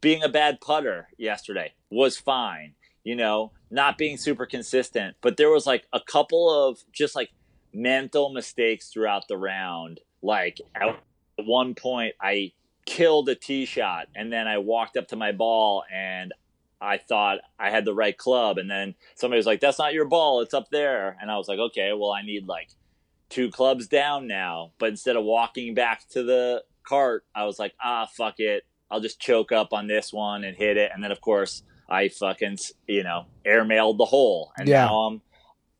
Being 0.00 0.22
a 0.22 0.30
bad 0.30 0.62
putter 0.62 1.08
yesterday 1.18 1.74
was 1.90 2.16
fine. 2.16 2.72
You 3.04 3.16
know, 3.16 3.52
not 3.70 3.98
being 3.98 4.16
super 4.16 4.46
consistent, 4.46 5.16
but 5.20 5.36
there 5.36 5.50
was 5.50 5.66
like 5.66 5.86
a 5.92 6.00
couple 6.00 6.48
of 6.48 6.78
just 6.90 7.16
like 7.16 7.32
mental 7.74 8.30
mistakes 8.30 8.88
throughout 8.88 9.28
the 9.28 9.36
round. 9.36 10.00
Like 10.22 10.58
at 10.74 10.98
one 11.36 11.74
point, 11.74 12.14
I 12.18 12.52
killed 12.84 13.28
a 13.28 13.34
tee 13.34 13.64
shot 13.64 14.08
and 14.14 14.32
then 14.32 14.46
I 14.48 14.58
walked 14.58 14.96
up 14.96 15.08
to 15.08 15.16
my 15.16 15.32
ball 15.32 15.84
and 15.92 16.32
I 16.80 16.98
thought 16.98 17.38
I 17.58 17.70
had 17.70 17.84
the 17.84 17.94
right 17.94 18.16
club 18.16 18.58
and 18.58 18.68
then 18.70 18.94
somebody 19.14 19.38
was 19.38 19.46
like 19.46 19.60
that's 19.60 19.78
not 19.78 19.94
your 19.94 20.04
ball 20.06 20.40
it's 20.40 20.54
up 20.54 20.68
there. 20.70 21.16
And 21.20 21.30
I 21.30 21.36
was 21.36 21.46
like 21.48 21.58
okay 21.58 21.92
well 21.92 22.10
I 22.10 22.22
need 22.22 22.46
like 22.48 22.70
two 23.30 23.50
clubs 23.50 23.86
down 23.86 24.26
now. 24.26 24.72
But 24.78 24.90
instead 24.90 25.16
of 25.16 25.24
walking 25.24 25.74
back 25.74 26.08
to 26.10 26.22
the 26.22 26.64
cart 26.84 27.24
I 27.34 27.44
was 27.44 27.58
like 27.58 27.74
ah 27.82 28.06
fuck 28.16 28.34
it. 28.38 28.64
I'll 28.90 29.00
just 29.00 29.20
choke 29.20 29.52
up 29.52 29.72
on 29.72 29.86
this 29.86 30.12
one 30.12 30.42
and 30.44 30.56
hit 30.56 30.76
it. 30.76 30.90
And 30.92 31.02
then 31.04 31.12
of 31.12 31.20
course 31.20 31.62
I 31.88 32.08
fucking 32.08 32.58
you 32.88 33.04
know 33.04 33.26
airmailed 33.46 33.98
the 33.98 34.06
hole. 34.06 34.52
And 34.58 34.68
Yeah. 34.68 34.86
now 34.86 34.94
I'm 35.02 35.22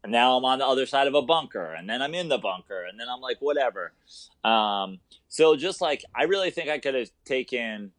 and 0.02 0.12
now 0.12 0.36
I'm 0.36 0.44
on 0.44 0.58
the 0.58 0.66
other 0.66 0.86
side 0.86 1.06
of 1.06 1.14
a 1.14 1.22
bunker 1.22 1.72
and 1.72 1.88
then 1.88 2.02
I'm 2.02 2.14
in 2.14 2.28
the 2.28 2.38
bunker 2.38 2.84
and 2.84 2.98
then 2.98 3.06
I'm 3.08 3.20
like 3.20 3.38
whatever 3.40 3.92
um 4.44 4.98
so 5.28 5.56
just 5.56 5.80
like 5.80 6.04
I 6.14 6.24
really 6.24 6.50
think 6.50 6.68
I 6.68 6.78
could 6.78 6.94
have 6.94 7.10
taken 7.24 7.92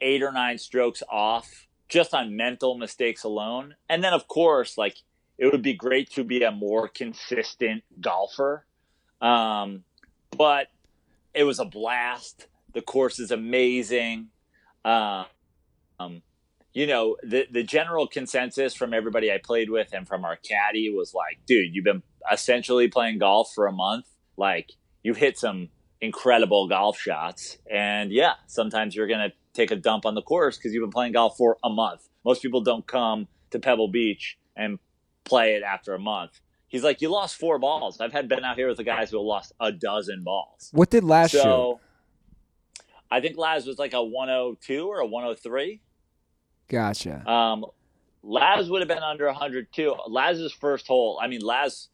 eight 0.00 0.22
or 0.22 0.32
nine 0.32 0.58
strokes 0.58 1.02
off 1.08 1.66
just 1.88 2.14
on 2.14 2.36
mental 2.36 2.76
mistakes 2.78 3.24
alone. 3.24 3.74
And 3.88 4.02
then 4.02 4.14
of 4.14 4.28
course, 4.28 4.78
like 4.78 4.96
it 5.38 5.50
would 5.52 5.62
be 5.62 5.74
great 5.74 6.10
to 6.12 6.24
be 6.24 6.42
a 6.42 6.50
more 6.50 6.88
consistent 6.88 7.82
golfer. 8.00 8.64
Um, 9.20 9.84
but 10.36 10.68
it 11.34 11.44
was 11.44 11.58
a 11.58 11.64
blast. 11.64 12.46
The 12.72 12.80
course 12.80 13.18
is 13.18 13.30
amazing. 13.30 14.28
Uh, 14.84 15.24
um, 15.98 16.22
you 16.72 16.86
know, 16.86 17.16
the 17.22 17.46
the 17.50 17.62
general 17.62 18.06
consensus 18.06 18.74
from 18.74 18.94
everybody 18.94 19.32
I 19.32 19.38
played 19.38 19.70
with 19.70 19.92
and 19.92 20.06
from 20.06 20.24
our 20.24 20.36
caddy 20.36 20.90
was 20.90 21.14
like, 21.14 21.38
dude, 21.46 21.74
you've 21.74 21.84
been 21.84 22.02
essentially 22.30 22.88
playing 22.88 23.18
golf 23.18 23.52
for 23.54 23.66
a 23.66 23.72
month. 23.72 24.06
Like 24.36 24.72
you've 25.02 25.16
hit 25.16 25.38
some 25.38 25.68
incredible 26.00 26.68
golf 26.68 26.98
shots. 26.98 27.58
And 27.70 28.12
yeah, 28.12 28.34
sometimes 28.46 28.94
you're 28.94 29.06
going 29.06 29.30
to 29.30 29.32
take 29.52 29.70
a 29.70 29.76
dump 29.76 30.06
on 30.06 30.14
the 30.14 30.22
course 30.22 30.56
because 30.56 30.72
you've 30.72 30.82
been 30.82 30.92
playing 30.92 31.12
golf 31.12 31.36
for 31.36 31.58
a 31.62 31.70
month. 31.70 32.08
Most 32.24 32.42
people 32.42 32.60
don't 32.60 32.86
come 32.86 33.28
to 33.50 33.58
Pebble 33.58 33.88
Beach 33.88 34.38
and 34.56 34.78
play 35.24 35.54
it 35.54 35.62
after 35.62 35.94
a 35.94 35.98
month. 35.98 36.40
He's 36.68 36.84
like, 36.84 37.00
you 37.00 37.08
lost 37.08 37.36
four 37.36 37.58
balls. 37.58 38.00
I've 38.00 38.12
had 38.12 38.28
been 38.28 38.44
out 38.44 38.56
here 38.56 38.68
with 38.68 38.76
the 38.76 38.84
guys 38.84 39.10
who 39.10 39.18
have 39.18 39.26
lost 39.26 39.52
a 39.58 39.72
dozen 39.72 40.22
balls. 40.22 40.70
What 40.72 40.90
did 40.90 41.02
last 41.02 41.32
shoot? 41.32 41.42
So 41.42 41.80
I 43.10 43.20
think 43.20 43.36
Laz 43.36 43.66
was 43.66 43.78
like 43.78 43.92
a 43.92 44.02
102 44.02 44.86
or 44.86 45.00
a 45.00 45.06
103. 45.06 45.80
Gotcha. 46.70 47.28
Um, 47.28 47.66
Laz 48.22 48.70
would 48.70 48.80
have 48.80 48.88
been 48.88 49.02
under 49.02 49.26
100 49.26 49.72
too. 49.72 49.94
Laz's 50.08 50.52
first 50.52 50.86
hole, 50.86 51.18
I 51.20 51.26
mean, 51.26 51.40
Laz 51.40 51.88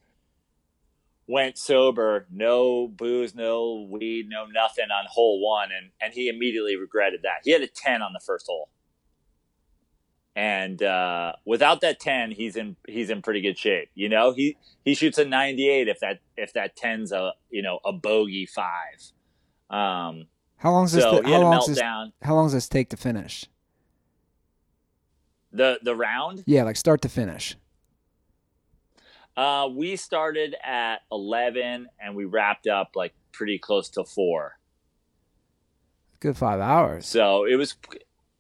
went 1.27 1.57
sober, 1.59 2.27
no 2.31 2.87
booze, 2.87 3.35
no 3.35 3.89
weed, 3.91 4.27
no 4.29 4.45
nothing 4.47 4.91
on 4.93 5.07
hole 5.09 5.41
one, 5.45 5.71
and 5.77 5.91
and 6.01 6.13
he 6.13 6.29
immediately 6.29 6.77
regretted 6.77 7.23
that. 7.23 7.41
He 7.45 7.53
had 7.53 7.63
a 7.63 7.67
10 7.67 8.03
on 8.03 8.13
the 8.13 8.21
first 8.21 8.47
hole, 8.47 8.69
and 10.37 10.83
uh, 10.83 11.33
without 11.47 11.81
that 11.81 11.99
10, 11.99 12.33
he's 12.33 12.55
in 12.57 12.77
he's 12.87 13.09
in 13.09 13.23
pretty 13.23 13.41
good 13.41 13.57
shape. 13.59 13.89
You 13.95 14.09
know, 14.11 14.33
he 14.33 14.57
he 14.85 14.95
shoots 14.95 15.17
a 15.19 15.25
98 15.25 15.89
if 15.89 16.01
that 16.01 16.21
if 16.37 16.53
that 16.53 16.77
10's 16.77 17.13
a 17.13 17.33
you 17.51 17.63
know 17.63 17.81
a 17.85 17.93
bogey 17.93 18.47
five. 18.47 19.01
Um, 19.71 20.27
How 20.59 20.71
long 20.71 20.85
does 20.85 20.93
this? 20.93 21.03
so 21.03 21.23
he 21.23 21.33
how 21.33 21.41
long 21.41 21.57
does 21.57 21.67
this? 21.67 21.81
How 21.81 22.35
long 22.35 22.45
does 22.47 22.53
this 22.53 22.69
take 22.69 22.91
to 22.91 22.97
finish? 22.97 23.47
The 25.57 25.79
the 25.83 25.95
round. 25.95 26.45
Yeah, 26.47 26.65
like 26.65 26.77
start 26.77 27.03
to 27.03 27.09
finish. 27.09 27.57
Uh, 29.37 29.69
we 29.71 29.97
started 29.97 30.55
at 30.65 31.03
11 31.13 31.89
and 32.01 32.15
we 32.15 32.25
wrapped 32.25 32.67
up 32.67 32.93
like 32.95 33.13
pretty 33.33 33.59
close 33.59 33.91
to 33.91 34.05
four. 34.05 34.59
Good 36.21 36.37
five 36.37 36.61
hours. 36.61 37.07
So 37.07 37.45
it 37.45 37.57
was, 37.57 37.77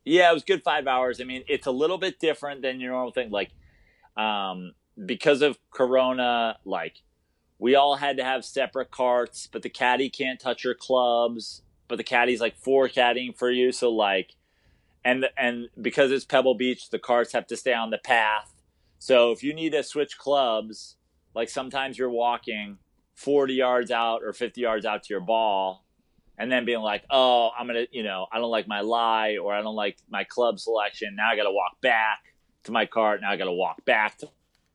yeah, 0.05 0.31
it 0.31 0.35
was 0.35 0.43
good 0.43 0.63
five 0.63 0.87
hours. 0.87 1.21
I 1.21 1.25
mean, 1.25 1.45
it's 1.49 1.67
a 1.67 1.71
little 1.71 1.99
bit 1.99 2.19
different 2.19 2.63
than 2.63 2.81
your 2.81 2.93
normal 2.93 3.13
thing. 3.13 3.31
Like, 3.31 3.51
um, 4.17 4.73
because 5.05 5.43
of 5.43 5.59
Corona, 5.71 6.57
like 6.65 7.03
we 7.59 7.75
all 7.75 7.97
had 7.97 8.17
to 8.17 8.25
have 8.25 8.45
separate 8.45 8.91
carts, 8.91 9.47
but 9.47 9.63
the 9.63 9.69
caddy 9.69 10.09
can't 10.09 10.41
touch 10.41 10.65
your 10.65 10.75
clubs. 10.75 11.63
But 11.89 11.97
the 11.97 12.05
caddy's 12.05 12.41
like 12.41 12.57
four 12.57 12.89
caddying 12.89 13.37
for 13.37 13.51
you, 13.51 13.71
so 13.71 13.91
like, 13.91 14.35
and 15.07 15.27
and 15.39 15.69
because 15.81 16.11
it's 16.11 16.25
Pebble 16.25 16.57
Beach, 16.57 16.91
the 16.91 16.99
carts 16.99 17.33
have 17.33 17.47
to 17.47 17.57
stay 17.57 17.73
on 17.73 17.91
the 17.91 17.99
path. 17.99 18.53
So 18.99 19.31
if 19.31 19.45
you 19.45 19.55
need 19.55 19.71
to 19.71 19.85
switch 19.85 20.19
clubs, 20.19 20.97
like 21.33 21.49
sometimes 21.49 21.97
you're 21.97 22.11
walking 22.11 22.79
40 23.15 23.55
yards 23.55 23.91
out 23.93 24.25
or 24.25 24.33
50 24.33 24.61
yards 24.61 24.85
out 24.85 25.05
to 25.05 25.15
your 25.15 25.21
ball, 25.21 25.85
and 26.37 26.51
then 26.51 26.65
being 26.65 26.81
like, 26.81 27.05
oh, 27.09 27.51
I'm 27.57 27.69
gonna, 27.69 27.87
you 27.93 28.03
know, 28.03 28.27
I 28.33 28.39
don't 28.39 28.51
like 28.51 28.67
my 28.67 28.81
lie 28.81 29.39
or 29.41 29.55
I 29.55 29.63
don't 29.63 29.77
like 29.77 29.97
my 30.11 30.25
club 30.25 30.59
selection. 30.59 31.15
Now 31.15 31.31
I 31.31 31.37
got 31.37 31.45
to 31.45 31.53
walk 31.53 31.81
back 31.81 32.25
to 32.65 32.73
my 32.73 32.85
cart. 32.85 33.21
Now 33.21 33.31
I 33.31 33.37
got 33.37 33.45
to 33.45 33.53
walk 33.53 33.85
back 33.85 34.19
to 34.19 34.29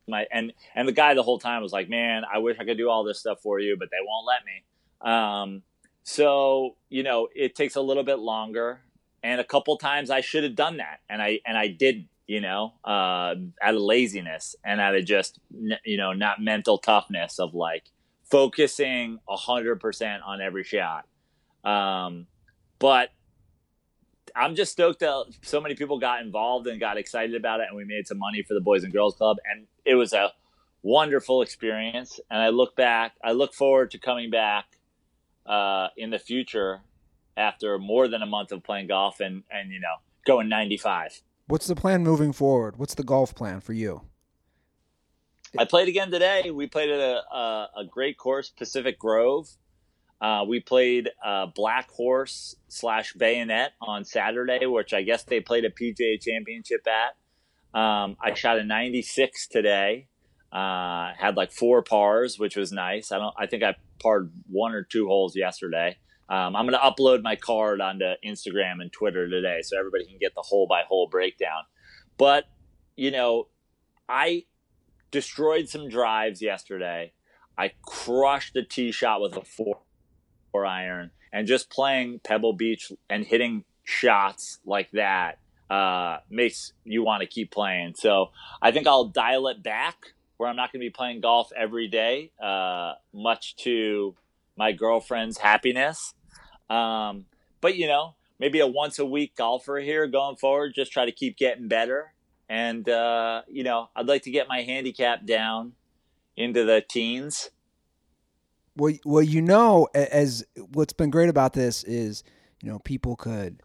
my 0.08 0.28
and 0.32 0.54
and 0.76 0.88
the 0.88 0.94
guy 0.94 1.13
the 1.13 1.24
whole 1.24 1.39
time 1.39 1.62
was 1.62 1.74
like, 1.74 1.89
man, 1.89 2.24
I 2.32 2.38
wish 2.38 2.58
I 2.58 2.63
could 2.63 2.78
do 2.78 2.89
all 2.89 3.04
this 3.04 3.20
stuff 3.20 3.41
for 3.41 3.60
you, 3.60 3.76
but 3.78 3.89
they 3.91 3.98
won't 4.02 4.26
let 4.26 4.46
me. 4.46 5.12
Um, 5.12 5.63
so 6.04 6.78
you 6.88 7.04
know, 7.04 7.28
it 7.36 7.54
takes 7.54 7.76
a 7.76 7.82
little 7.82 8.04
bit 8.04 8.20
longer, 8.20 8.82
and 9.24 9.40
a 9.40 9.44
couple 9.44 9.78
times 9.78 10.10
I 10.10 10.22
should 10.22 10.44
have 10.44 10.56
done 10.56 10.78
that, 10.78 11.00
and 11.10 11.22
I 11.22 11.40
and 11.46 11.58
I 11.58 11.68
didn't. 11.68 12.08
You 12.28 12.40
know, 12.40 12.76
uh, 12.86 13.36
out 13.62 13.76
of 13.76 13.82
laziness 13.82 14.56
and 14.64 14.80
out 14.80 14.96
of 14.96 15.04
just 15.04 15.40
you 15.84 15.98
know 15.98 16.14
not 16.14 16.40
mental 16.40 16.78
toughness 16.78 17.40
of 17.40 17.54
like 17.54 17.84
focusing 18.30 19.20
hundred 19.28 19.82
percent 19.82 20.24
on 20.26 20.40
every 20.40 20.64
shot. 20.64 21.06
Um, 21.66 22.28
but 22.80 23.10
I'm 24.36 24.56
just 24.56 24.72
stoked 24.72 25.00
that 25.00 25.26
so 25.42 25.60
many 25.60 25.76
people 25.76 26.00
got 26.00 26.22
involved 26.22 26.68
and 26.68 26.80
got 26.80 26.98
excited 26.98 27.36
about 27.36 27.60
it, 27.60 27.68
and 27.68 27.76
we 27.76 27.86
made 27.86 28.08
some 28.08 28.18
money 28.18 28.44
for 28.44 28.54
the 28.54 28.62
Boys 28.62 28.84
and 28.84 28.94
Girls 28.94 29.16
Club, 29.16 29.38
and 29.50 29.68
it 29.86 29.96
was 29.96 30.14
a 30.14 30.32
wonderful 30.84 31.42
experience. 31.42 32.20
And 32.30 32.42
I 32.42 32.50
look 32.50 32.76
back, 32.76 33.14
I 33.24 33.32
look 33.34 33.54
forward 33.54 33.92
to 33.92 34.00
coming 34.00 34.30
back 34.30 34.66
uh, 35.46 35.88
in 35.98 36.10
the 36.10 36.20
future 36.20 36.82
after 37.38 37.78
more 37.80 38.08
than 38.08 38.22
a 38.22 38.26
month 38.26 38.52
of 38.52 38.63
playing 38.63 38.88
golf 38.88 39.20
and 39.20 39.44
and 39.52 39.72
you 39.72 39.80
know 39.80 39.96
going 40.26 40.50
95. 40.50 41.22
What's 41.48 41.67
the 41.67 41.76
plan 41.76 42.04
moving 42.04 42.32
forward? 42.32 42.78
What's 42.78 42.94
the 42.94 43.04
golf 43.04 43.36
plan 43.36 43.60
for 43.60 43.74
you? 43.74 44.04
I 45.58 45.65
played 45.65 45.89
again 45.89 46.12
today. 46.12 46.50
We 46.50 46.67
played 46.67 46.89
at 46.89 47.00
a, 47.00 47.36
a, 47.36 47.70
a 47.80 47.86
great 47.86 48.17
course, 48.17 48.50
Pacific 48.50 48.98
Grove. 48.98 49.50
Uh, 50.22 50.46
we 50.48 50.60
played 50.60 51.10
uh, 51.26 51.48
Black 51.48 51.89
Horse 51.89 52.56
slash 52.67 53.13
Bayonet 53.13 53.74
on 53.82 54.06
Saturday, 54.06 54.65
which 54.65 54.94
I 54.94 55.02
guess 55.02 55.24
they 55.24 55.39
played 55.39 55.65
a 55.65 55.72
PGA 55.72 56.22
Championship 56.22 56.88
at. 56.88 57.17
Um, 57.78 58.17
I 58.22 58.34
shot 58.36 58.60
a 58.60 58.63
96 58.63 59.48
today. 59.48 60.08
Uh, 60.52 61.13
had 61.17 61.38
like 61.38 61.52
four 61.52 61.82
pars, 61.82 62.38
which 62.38 62.56
was 62.56 62.72
nice. 62.72 63.12
I 63.12 63.17
don't. 63.17 63.34
I 63.38 63.48
think 63.48 63.63
I 63.63 63.76
parred 64.02 64.32
one 64.48 64.74
or 64.74 64.84
two 64.84 65.08
holes 65.08 65.36
yesterday. 65.36 65.98
Um, 66.32 66.56
I'm 66.56 66.65
going 66.65 66.80
to 66.80 66.80
upload 66.80 67.22
my 67.22 67.36
card 67.36 67.82
onto 67.82 68.06
Instagram 68.26 68.80
and 68.80 68.89
Twitter 68.89 69.30
today, 69.30 69.60
so 69.63 69.78
everybody 69.78 70.06
can 70.06 70.17
get 70.17 70.34
the 70.34 70.41
hole 70.41 70.65
by 70.65 70.84
hole 70.88 71.10
breakdown. 71.10 71.63
But 72.17 72.46
you 72.96 73.12
know, 73.12 73.50
I 74.08 74.46
destroyed 75.12 75.67
some 75.67 75.89
drives 75.89 76.41
yesterday. 76.41 77.12
I 77.58 77.74
crushed 77.82 78.54
the 78.54 78.63
tee 78.63 78.94
shot 78.94 79.20
with 79.20 79.36
a 79.36 79.41
four 79.41 79.80
four 80.54 80.65
iron, 80.65 81.12
and 81.34 81.48
just 81.48 81.70
playing 81.70 82.22
Pebble 82.24 82.54
Beach 82.54 82.94
and 83.10 83.26
hitting 83.26 83.65
shots 83.84 84.60
like 84.65 84.89
that 84.91 85.39
uh, 85.70 86.20
makes 86.30 86.72
you 86.86 87.04
want 87.04 87.22
to 87.22 87.28
keep 87.28 87.52
playing. 87.52 87.96
So 87.98 88.32
I 88.62 88.72
think 88.72 88.88
I'll 88.88 89.10
dial 89.10 89.50
it 89.50 89.62
back 89.62 90.13
where 90.38 90.50
I'm 90.50 90.56
not 90.56 90.72
going 90.72 90.80
to 90.80 90.86
be 90.86 90.91
playing 90.91 91.20
golf 91.20 91.52
every 91.58 91.89
day, 91.89 92.32
uh, 92.41 92.94
much 93.13 93.58
to 93.58 94.15
my 94.58 94.72
girlfriend's 94.72 95.38
happiness. 95.38 96.13
Um, 96.72 97.26
but 97.60 97.76
you 97.76 97.88
know, 97.88 98.16
maybe 98.40 98.60
a 98.60 98.68
once 98.68 98.98
a 98.98 99.06
week 99.06 99.36
golfer 99.36 99.78
here 99.78 100.08
going 100.08 100.38
forward. 100.38 100.74
Just 100.74 100.92
try 100.92 101.06
to 101.06 101.12
keep 101.12 101.38
getting 101.38 101.68
better, 101.68 102.14
and 102.50 102.88
uh, 102.88 103.42
you 103.48 103.64
know, 103.64 103.90
I'd 103.96 104.08
like 104.08 104.24
to 104.24 104.32
get 104.32 104.48
my 104.48 104.62
handicap 104.62 105.26
down 105.26 105.74
into 106.38 106.64
the 106.64 106.84
teens. 106.88 107.50
Well, 108.78 108.94
well, 109.04 109.22
you 109.22 109.42
know, 109.42 109.90
as 109.94 110.46
what's 110.74 110.94
been 110.94 111.10
great 111.10 111.30
about 111.30 111.52
this 111.52 111.84
is, 111.84 112.24
you 112.64 112.70
know, 112.70 112.80
people 112.80 113.18
could 113.18 113.62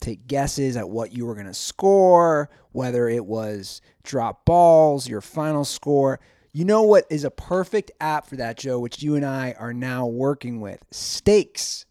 take 0.00 0.26
guesses 0.26 0.76
at 0.76 0.90
what 0.90 1.12
you 1.12 1.24
were 1.24 1.34
going 1.34 1.46
to 1.46 1.54
score, 1.54 2.50
whether 2.72 3.08
it 3.08 3.24
was 3.24 3.80
drop 4.02 4.44
balls, 4.44 5.08
your 5.08 5.20
final 5.20 5.64
score. 5.64 6.18
You 6.52 6.64
know 6.64 6.82
what 6.82 7.06
is 7.08 7.22
a 7.22 7.30
perfect 7.30 7.92
app 8.00 8.26
for 8.26 8.34
that, 8.36 8.58
Joe, 8.58 8.80
which 8.80 9.00
you 9.00 9.14
and 9.14 9.24
I 9.24 9.54
are 9.58 9.72
now 9.72 10.06
working 10.06 10.60
with? 10.60 10.84
Stakes 10.90 11.86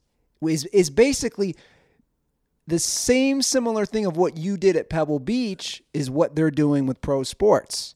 is 0.47 0.65
is 0.65 0.89
basically 0.89 1.55
the 2.67 2.79
same 2.79 3.41
similar 3.41 3.85
thing 3.85 4.05
of 4.05 4.17
what 4.17 4.37
you 4.37 4.57
did 4.57 4.75
at 4.75 4.89
Pebble 4.89 5.19
Beach 5.19 5.83
is 5.93 6.09
what 6.09 6.35
they're 6.35 6.51
doing 6.51 6.85
with 6.85 7.01
pro 7.01 7.23
sports. 7.23 7.95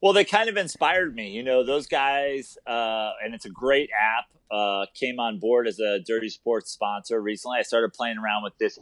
Well, 0.00 0.14
they 0.14 0.24
kind 0.24 0.48
of 0.48 0.56
inspired 0.56 1.14
me. 1.14 1.30
You 1.30 1.42
know, 1.42 1.64
those 1.64 1.86
guys, 1.86 2.56
uh, 2.66 3.10
and 3.22 3.34
it's 3.34 3.44
a 3.44 3.50
great 3.50 3.90
app. 3.98 4.26
Uh, 4.50 4.86
came 4.94 5.20
on 5.20 5.38
board 5.38 5.68
as 5.68 5.78
a 5.78 6.00
Dirty 6.00 6.28
Sports 6.28 6.70
sponsor 6.70 7.20
recently. 7.20 7.58
I 7.58 7.62
started 7.62 7.92
playing 7.92 8.18
around 8.18 8.42
with 8.42 8.56
this 8.58 8.78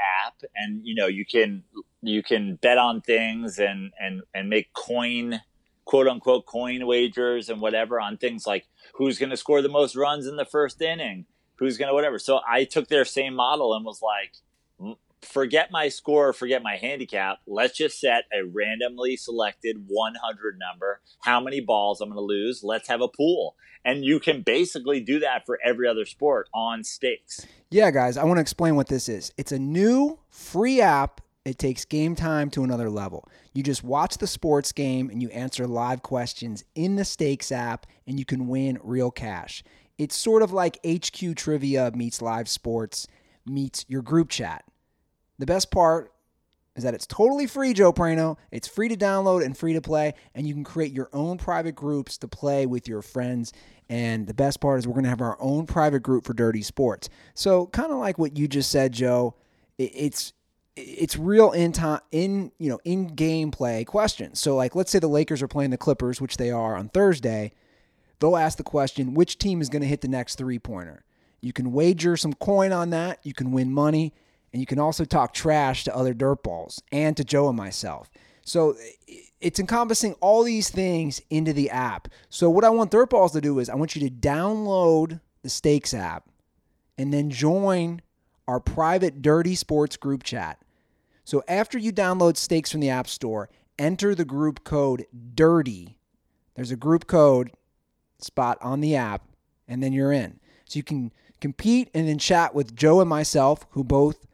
app, 0.00 0.34
and 0.54 0.80
you 0.84 0.94
know, 0.94 1.06
you 1.06 1.26
can 1.26 1.64
you 2.02 2.22
can 2.22 2.56
bet 2.56 2.78
on 2.78 3.00
things 3.00 3.58
and 3.58 3.92
and 4.00 4.22
and 4.32 4.48
make 4.48 4.72
coin 4.72 5.40
quote 5.84 6.08
unquote 6.08 6.46
coin 6.46 6.86
wagers 6.86 7.48
and 7.48 7.60
whatever 7.60 8.00
on 8.00 8.16
things 8.16 8.46
like 8.46 8.66
who's 8.94 9.18
going 9.18 9.30
to 9.30 9.36
score 9.36 9.60
the 9.60 9.68
most 9.68 9.96
runs 9.96 10.26
in 10.26 10.36
the 10.36 10.44
first 10.44 10.80
inning, 10.80 11.26
who's 11.56 11.76
going 11.76 11.88
to 11.88 11.94
whatever. 11.94 12.18
So 12.18 12.40
I 12.48 12.64
took 12.64 12.88
their 12.88 13.04
same 13.04 13.34
model 13.34 13.74
and 13.74 13.84
was 13.84 14.02
like, 14.02 14.34
mm, 14.80 14.96
forget 15.22 15.70
my 15.70 15.88
score, 15.88 16.32
forget 16.32 16.62
my 16.62 16.76
handicap. 16.76 17.38
Let's 17.46 17.76
just 17.76 18.00
set 18.00 18.24
a 18.32 18.44
randomly 18.44 19.16
selected 19.16 19.84
100 19.86 20.58
number. 20.58 21.00
How 21.22 21.40
many 21.40 21.60
balls 21.60 22.00
I'm 22.00 22.08
going 22.08 22.16
to 22.16 22.22
lose? 22.22 22.62
Let's 22.62 22.88
have 22.88 23.00
a 23.00 23.08
pool. 23.08 23.56
And 23.84 24.04
you 24.04 24.18
can 24.18 24.42
basically 24.42 25.00
do 25.00 25.18
that 25.20 25.44
for 25.44 25.58
every 25.62 25.86
other 25.86 26.06
sport 26.06 26.48
on 26.54 26.84
stakes. 26.84 27.46
Yeah, 27.70 27.90
guys, 27.90 28.16
I 28.16 28.24
want 28.24 28.38
to 28.38 28.42
explain 28.42 28.76
what 28.76 28.88
this 28.88 29.08
is. 29.08 29.32
It's 29.36 29.52
a 29.52 29.58
new 29.58 30.18
free 30.30 30.80
app. 30.80 31.20
It 31.44 31.58
takes 31.58 31.84
game 31.84 32.14
time 32.14 32.48
to 32.50 32.64
another 32.64 32.88
level. 32.88 33.28
You 33.52 33.62
just 33.62 33.84
watch 33.84 34.16
the 34.16 34.26
sports 34.26 34.72
game 34.72 35.10
and 35.10 35.20
you 35.20 35.28
answer 35.28 35.66
live 35.66 36.02
questions 36.02 36.64
in 36.74 36.96
the 36.96 37.04
stakes 37.04 37.52
app, 37.52 37.84
and 38.06 38.18
you 38.18 38.24
can 38.24 38.48
win 38.48 38.78
real 38.82 39.10
cash. 39.10 39.62
It's 39.98 40.16
sort 40.16 40.42
of 40.42 40.52
like 40.52 40.78
HQ 40.86 41.36
Trivia 41.36 41.92
meets 41.94 42.20
live 42.20 42.48
sports 42.48 43.06
meets 43.46 43.84
your 43.88 44.02
group 44.02 44.28
chat. 44.30 44.64
The 45.38 45.46
best 45.46 45.70
part 45.70 46.12
is 46.76 46.82
that 46.82 46.94
it's 46.94 47.06
totally 47.06 47.46
free, 47.46 47.72
Joe 47.72 47.92
Prano. 47.92 48.36
It's 48.50 48.66
free 48.66 48.88
to 48.88 48.96
download 48.96 49.44
and 49.44 49.56
free 49.56 49.74
to 49.74 49.80
play, 49.80 50.14
and 50.34 50.46
you 50.46 50.54
can 50.54 50.64
create 50.64 50.92
your 50.92 51.08
own 51.12 51.38
private 51.38 51.74
groups 51.74 52.18
to 52.18 52.28
play 52.28 52.66
with 52.66 52.88
your 52.88 53.02
friends. 53.02 53.52
And 53.88 54.26
the 54.26 54.34
best 54.34 54.60
part 54.60 54.78
is 54.78 54.86
we're 54.86 54.94
going 54.94 55.04
to 55.04 55.10
have 55.10 55.20
our 55.20 55.36
own 55.40 55.66
private 55.66 56.00
group 56.00 56.24
for 56.24 56.32
Dirty 56.32 56.62
Sports. 56.62 57.08
So, 57.34 57.66
kind 57.66 57.92
of 57.92 57.98
like 57.98 58.18
what 58.18 58.36
you 58.36 58.48
just 58.48 58.70
said, 58.70 58.92
Joe, 58.92 59.34
it's 59.78 60.32
it's 60.76 61.16
real 61.16 61.52
in 61.52 61.70
time 61.70 62.00
in 62.10 62.50
you 62.58 62.68
know 62.68 62.80
in 62.84 63.10
gameplay 63.10 63.86
questions. 63.86 64.40
So, 64.40 64.56
like 64.56 64.74
let's 64.74 64.90
say 64.90 64.98
the 64.98 65.06
Lakers 65.08 65.42
are 65.42 65.48
playing 65.48 65.70
the 65.70 65.78
Clippers, 65.78 66.20
which 66.20 66.38
they 66.38 66.50
are 66.50 66.76
on 66.76 66.88
Thursday. 66.88 67.52
They'll 68.18 68.36
ask 68.36 68.58
the 68.58 68.64
question, 68.64 69.14
which 69.14 69.38
team 69.38 69.60
is 69.60 69.68
going 69.68 69.82
to 69.82 69.88
hit 69.88 70.00
the 70.00 70.08
next 70.08 70.36
three 70.36 70.58
pointer? 70.58 71.04
You 71.40 71.52
can 71.52 71.72
wager 71.72 72.16
some 72.16 72.32
coin 72.32 72.72
on 72.72 72.90
that. 72.90 73.20
You 73.22 73.34
can 73.34 73.52
win 73.52 73.72
money 73.72 74.14
and 74.52 74.60
you 74.60 74.66
can 74.66 74.78
also 74.78 75.04
talk 75.04 75.34
trash 75.34 75.84
to 75.84 75.94
other 75.94 76.14
dirtballs 76.14 76.80
and 76.92 77.16
to 77.16 77.24
Joe 77.24 77.48
and 77.48 77.56
myself. 77.56 78.10
So 78.42 78.76
it's 79.40 79.58
encompassing 79.58 80.14
all 80.20 80.44
these 80.44 80.70
things 80.70 81.20
into 81.28 81.52
the 81.52 81.70
app. 81.70 82.08
So 82.28 82.48
what 82.48 82.64
I 82.64 82.70
want 82.70 82.90
dirtballs 82.90 83.32
to 83.32 83.40
do 83.40 83.58
is 83.58 83.68
I 83.68 83.74
want 83.74 83.96
you 83.96 84.08
to 84.08 84.14
download 84.14 85.20
the 85.42 85.48
Stakes 85.48 85.92
app 85.92 86.28
and 86.96 87.12
then 87.12 87.30
join 87.30 88.00
our 88.46 88.60
private 88.60 89.22
Dirty 89.22 89.54
Sports 89.54 89.96
group 89.96 90.22
chat. 90.22 90.58
So 91.24 91.42
after 91.48 91.78
you 91.78 91.92
download 91.92 92.36
Stakes 92.36 92.70
from 92.70 92.80
the 92.80 92.90
App 92.90 93.08
Store, 93.08 93.50
enter 93.78 94.14
the 94.14 94.24
group 94.24 94.62
code 94.64 95.06
DIRTY. 95.34 95.96
There's 96.54 96.70
a 96.70 96.76
group 96.76 97.06
code 97.06 97.50
spot 98.18 98.58
on 98.60 98.80
the 98.80 98.96
app, 98.96 99.22
and 99.68 99.82
then 99.82 99.92
you're 99.92 100.12
in. 100.12 100.40
So 100.66 100.78
you 100.78 100.82
can 100.82 101.12
compete 101.40 101.90
and 101.94 102.08
then 102.08 102.18
chat 102.18 102.54
with 102.54 102.74
Joe 102.74 103.00
and 103.00 103.08
myself, 103.08 103.66
who 103.70 103.84
both 103.84 104.26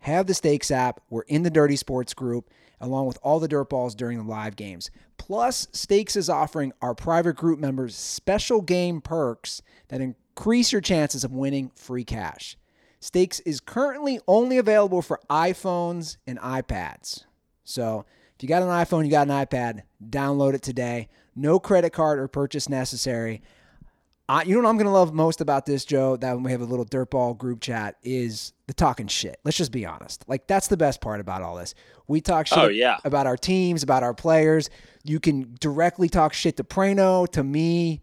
have 0.00 0.26
the 0.26 0.34
Stakes 0.34 0.70
app. 0.70 1.00
We're 1.10 1.22
in 1.22 1.42
the 1.42 1.50
Dirty 1.50 1.76
Sports 1.76 2.14
group 2.14 2.50
along 2.80 3.06
with 3.06 3.18
all 3.22 3.40
the 3.40 3.48
dirt 3.48 3.68
balls 3.68 3.94
during 3.94 4.18
the 4.18 4.24
live 4.24 4.56
games. 4.56 4.90
Plus, 5.16 5.66
Stakes 5.72 6.16
is 6.16 6.30
offering 6.30 6.72
our 6.80 6.94
private 6.94 7.34
group 7.34 7.58
members 7.58 7.96
special 7.96 8.60
game 8.60 9.00
perks 9.00 9.62
that 9.88 10.00
increase 10.00 10.72
your 10.72 10.80
chances 10.80 11.24
of 11.24 11.32
winning 11.32 11.70
free 11.74 12.04
cash. 12.04 12.56
Stakes 13.00 13.40
is 13.40 13.60
currently 13.60 14.20
only 14.26 14.58
available 14.58 15.02
for 15.02 15.20
iPhones 15.30 16.16
and 16.26 16.38
iPads. 16.38 17.24
So 17.64 18.04
if 18.36 18.42
you 18.42 18.48
got 18.48 18.62
an 18.62 18.68
iPhone, 18.68 19.04
you 19.04 19.10
got 19.10 19.28
an 19.28 19.46
iPad, 19.46 19.82
download 20.08 20.54
it 20.54 20.62
today. 20.62 21.08
No 21.38 21.58
credit 21.58 21.92
card 21.92 22.18
or 22.18 22.28
purchase 22.28 22.68
necessary. 22.68 23.42
Uh, 24.28 24.42
you 24.44 24.54
know 24.54 24.62
what 24.62 24.68
I'm 24.68 24.76
gonna 24.76 24.92
love 24.92 25.14
most 25.14 25.40
about 25.40 25.64
this, 25.64 25.86
Joe? 25.86 26.16
That 26.16 26.34
when 26.34 26.42
we 26.42 26.50
have 26.52 26.60
a 26.60 26.66
little 26.66 26.84
dirtball 26.84 27.38
group 27.38 27.60
chat 27.62 27.96
is 28.02 28.52
the 28.66 28.74
talking 28.74 29.06
shit. 29.06 29.38
Let's 29.44 29.56
just 29.56 29.72
be 29.72 29.86
honest. 29.86 30.24
Like 30.28 30.46
that's 30.46 30.68
the 30.68 30.76
best 30.76 31.00
part 31.00 31.20
about 31.20 31.40
all 31.40 31.56
this. 31.56 31.74
We 32.06 32.20
talk 32.20 32.46
shit 32.46 32.58
Oh, 32.58 32.68
yeah. 32.68 32.98
about 33.04 33.26
our 33.26 33.38
teams, 33.38 33.82
about 33.82 34.02
our 34.02 34.12
players. 34.12 34.68
You 35.02 35.18
can 35.18 35.56
directly 35.60 36.10
talk 36.10 36.34
shit 36.34 36.58
to 36.58 36.64
Prano, 36.64 37.26
to 37.32 37.42
me. 37.42 38.02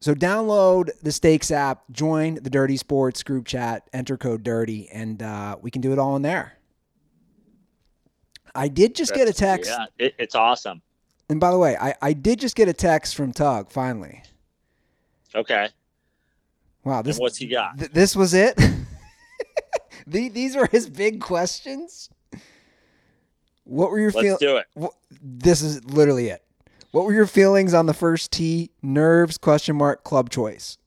So 0.00 0.14
download 0.14 0.90
the 1.02 1.12
Stakes 1.12 1.50
app, 1.50 1.82
join 1.90 2.36
the 2.36 2.48
Dirty 2.50 2.76
Sports 2.78 3.22
group 3.22 3.46
chat, 3.46 3.88
enter 3.92 4.16
code 4.16 4.42
Dirty, 4.42 4.88
and 4.90 5.22
uh, 5.22 5.56
we 5.60 5.70
can 5.70 5.82
do 5.82 5.92
it 5.92 5.98
all 5.98 6.16
in 6.16 6.22
there. 6.22 6.52
I 8.54 8.68
did 8.68 8.94
just 8.94 9.14
get 9.14 9.28
a 9.28 9.32
text, 9.34 9.70
Yeah, 9.70 9.86
it, 9.98 10.14
it's 10.18 10.34
awesome. 10.34 10.80
And 11.28 11.40
by 11.40 11.50
the 11.50 11.58
way, 11.58 11.76
I, 11.76 11.94
I 12.02 12.12
did 12.12 12.38
just 12.40 12.54
get 12.56 12.68
a 12.68 12.72
text 12.72 13.14
from 13.14 13.32
Tug. 13.32 13.70
Finally, 13.70 14.22
Okay. 15.34 15.68
wow, 16.84 16.98
And 16.98 17.06
this 17.06 17.18
what's 17.18 17.36
he 17.38 17.46
got? 17.48 17.78
th- 17.78 17.90
this 17.92 18.14
was 18.16 18.34
it. 18.34 18.58
The- 20.08 20.28
These 20.28 20.54
were 20.54 20.66
his 20.70 20.88
big 20.88 21.20
questions. 21.20 22.10
What 23.64 23.90
were 23.90 23.98
your 23.98 24.12
Let's 24.12 24.22
feelings? 24.22 24.38
do 24.40 24.56
it. 24.58 24.66
This 25.20 25.62
is 25.62 25.84
literally 25.84 26.28
it. 26.28 26.44
What 26.92 27.04
were 27.04 27.12
your 27.12 27.26
feelings 27.26 27.74
on 27.74 27.86
the 27.86 27.94
first 27.94 28.30
tee? 28.30 28.70
Nerves? 28.82 29.36
Question 29.36 29.74
mark. 29.74 30.04
Club 30.04 30.30
choice. 30.30 30.78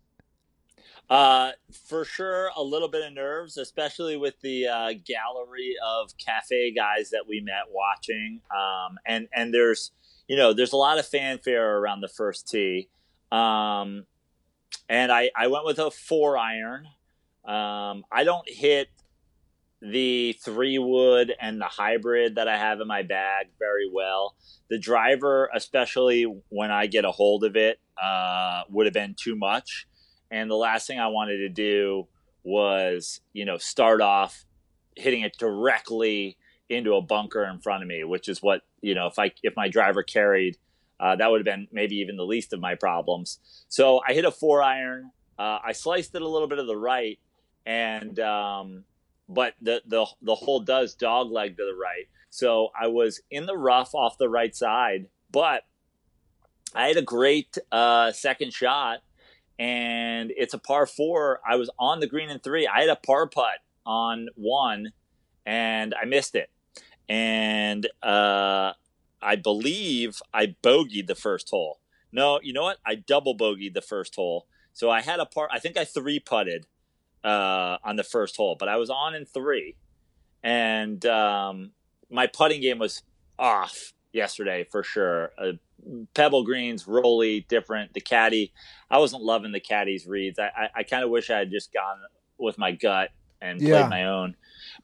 Uh, 1.09 1.51
for 1.87 2.05
sure, 2.05 2.49
a 2.55 2.63
little 2.63 2.87
bit 2.87 3.05
of 3.05 3.11
nerves, 3.11 3.57
especially 3.57 4.15
with 4.15 4.39
the 4.41 4.67
uh, 4.67 4.93
gallery 5.05 5.75
of 5.85 6.11
cafe 6.17 6.71
guys 6.71 7.09
that 7.09 7.25
we 7.27 7.41
met 7.41 7.63
watching. 7.71 8.39
Um, 8.55 8.97
and 9.05 9.27
and 9.35 9.53
there's 9.53 9.91
you 10.29 10.37
know 10.37 10.53
there's 10.53 10.71
a 10.71 10.77
lot 10.77 10.99
of 10.99 11.05
fanfare 11.05 11.77
around 11.77 11.99
the 11.99 12.07
first 12.07 12.47
tee. 12.47 12.87
Um, 13.31 14.05
and 14.87 15.11
I 15.11 15.31
I 15.35 15.47
went 15.47 15.65
with 15.65 15.79
a 15.79 15.91
four 15.91 16.37
iron. 16.37 16.85
Um, 17.45 18.05
I 18.11 18.23
don't 18.23 18.47
hit 18.47 18.87
the 19.81 20.37
three 20.43 20.77
wood 20.77 21.33
and 21.41 21.59
the 21.59 21.65
hybrid 21.65 22.35
that 22.35 22.47
I 22.47 22.57
have 22.57 22.79
in 22.79 22.87
my 22.87 23.01
bag 23.01 23.47
very 23.57 23.89
well. 23.91 24.35
The 24.69 24.77
driver, 24.77 25.49
especially 25.53 26.23
when 26.49 26.69
I 26.69 26.85
get 26.85 27.05
a 27.05 27.11
hold 27.11 27.43
of 27.43 27.55
it, 27.55 27.79
uh, 28.01 28.63
would 28.69 28.85
have 28.85 28.93
been 28.93 29.15
too 29.17 29.35
much. 29.35 29.87
And 30.29 30.51
the 30.51 30.55
last 30.55 30.85
thing 30.85 30.99
I 30.99 31.07
wanted 31.07 31.37
to 31.37 31.49
do 31.49 32.07
was, 32.43 33.21
you 33.33 33.45
know, 33.45 33.57
start 33.57 34.01
off 34.01 34.45
hitting 34.95 35.21
it 35.21 35.37
directly 35.39 36.37
into 36.69 36.93
a 36.93 37.01
bunker 37.01 37.43
in 37.45 37.59
front 37.59 37.83
of 37.83 37.89
me, 37.89 38.03
which 38.03 38.29
is 38.29 38.41
what, 38.41 38.61
you 38.81 38.95
know, 38.95 39.07
if 39.07 39.17
I 39.17 39.31
if 39.43 39.55
my 39.55 39.67
driver 39.67 40.03
carried, 40.03 40.57
uh, 40.99 41.15
that 41.15 41.31
would 41.31 41.39
have 41.39 41.45
been 41.45 41.67
maybe 41.71 41.95
even 41.97 42.17
the 42.17 42.25
least 42.25 42.53
of 42.53 42.59
my 42.59 42.75
problems. 42.75 43.39
So 43.67 44.01
I 44.07 44.13
hit 44.13 44.25
a 44.25 44.31
four 44.31 44.61
iron. 44.61 45.11
Uh, 45.37 45.59
I 45.65 45.71
sliced 45.71 46.13
it 46.15 46.21
a 46.21 46.27
little 46.27 46.47
bit 46.47 46.57
to 46.57 46.63
the 46.63 46.77
right, 46.77 47.17
and 47.65 48.19
um, 48.19 48.83
but 49.27 49.53
the 49.61 49.81
the 49.87 50.05
the 50.21 50.35
hole 50.35 50.59
does 50.59 50.95
dog 50.95 51.31
leg 51.31 51.57
to 51.57 51.63
the 51.63 51.75
right. 51.75 52.07
So 52.29 52.69
I 52.79 52.87
was 52.87 53.21
in 53.31 53.45
the 53.45 53.57
rough 53.57 53.95
off 53.95 54.17
the 54.17 54.29
right 54.29 54.55
side, 54.55 55.07
but 55.31 55.63
I 56.75 56.87
had 56.87 56.97
a 56.97 57.01
great 57.01 57.57
uh, 57.71 58.11
second 58.11 58.53
shot, 58.53 58.99
and 59.57 60.31
it's 60.35 60.53
a 60.53 60.59
par 60.59 60.85
four. 60.85 61.39
I 61.47 61.55
was 61.55 61.69
on 61.79 61.99
the 61.99 62.07
green 62.07 62.29
in 62.29 62.39
three. 62.39 62.67
I 62.67 62.81
had 62.81 62.89
a 62.89 62.95
par 62.95 63.27
putt 63.27 63.59
on 63.85 64.27
one, 64.35 64.91
and 65.45 65.95
I 65.99 66.05
missed 66.05 66.35
it. 66.35 66.49
And 67.09 67.87
uh, 68.03 68.73
I 69.21 69.35
believe 69.35 70.21
I 70.33 70.55
bogeyed 70.63 71.07
the 71.07 71.15
first 71.15 71.49
hole. 71.49 71.79
No, 72.11 72.39
you 72.41 72.53
know 72.53 72.63
what? 72.63 72.77
I 72.85 72.95
double 72.95 73.35
bogeyed 73.35 73.73
the 73.73 73.81
first 73.81 74.15
hole. 74.15 74.47
So 74.73 74.89
I 74.89 75.01
had 75.01 75.19
a 75.19 75.25
par. 75.25 75.49
I 75.51 75.59
think 75.59 75.77
I 75.77 75.85
three 75.85 76.19
putted 76.19 76.65
uh, 77.23 77.77
on 77.83 77.95
the 77.95 78.03
first 78.03 78.37
hole, 78.37 78.55
but 78.57 78.69
I 78.69 78.77
was 78.77 78.89
on 78.89 79.15
in 79.15 79.25
three, 79.25 79.75
and 80.43 81.03
um, 81.05 81.71
my 82.09 82.27
putting 82.27 82.61
game 82.61 82.79
was 82.79 83.03
off 83.37 83.93
yesterday 84.13 84.65
for 84.71 84.83
sure. 84.83 85.31
Uh, 85.37 85.51
pebble 86.13 86.43
greens, 86.43 86.87
rolly, 86.87 87.45
different. 87.49 87.93
The 87.93 88.01
caddy, 88.01 88.53
I 88.89 88.99
wasn't 88.99 89.23
loving 89.23 89.51
the 89.51 89.59
caddy's 89.59 90.07
reads. 90.07 90.39
I, 90.39 90.51
I, 90.55 90.69
I 90.77 90.83
kind 90.83 91.03
of 91.03 91.09
wish 91.09 91.29
I 91.29 91.39
had 91.39 91.51
just 91.51 91.73
gone 91.73 91.97
with 92.37 92.57
my 92.57 92.71
gut 92.71 93.09
and 93.41 93.59
played 93.59 93.89
my 93.89 94.05
own. 94.05 94.35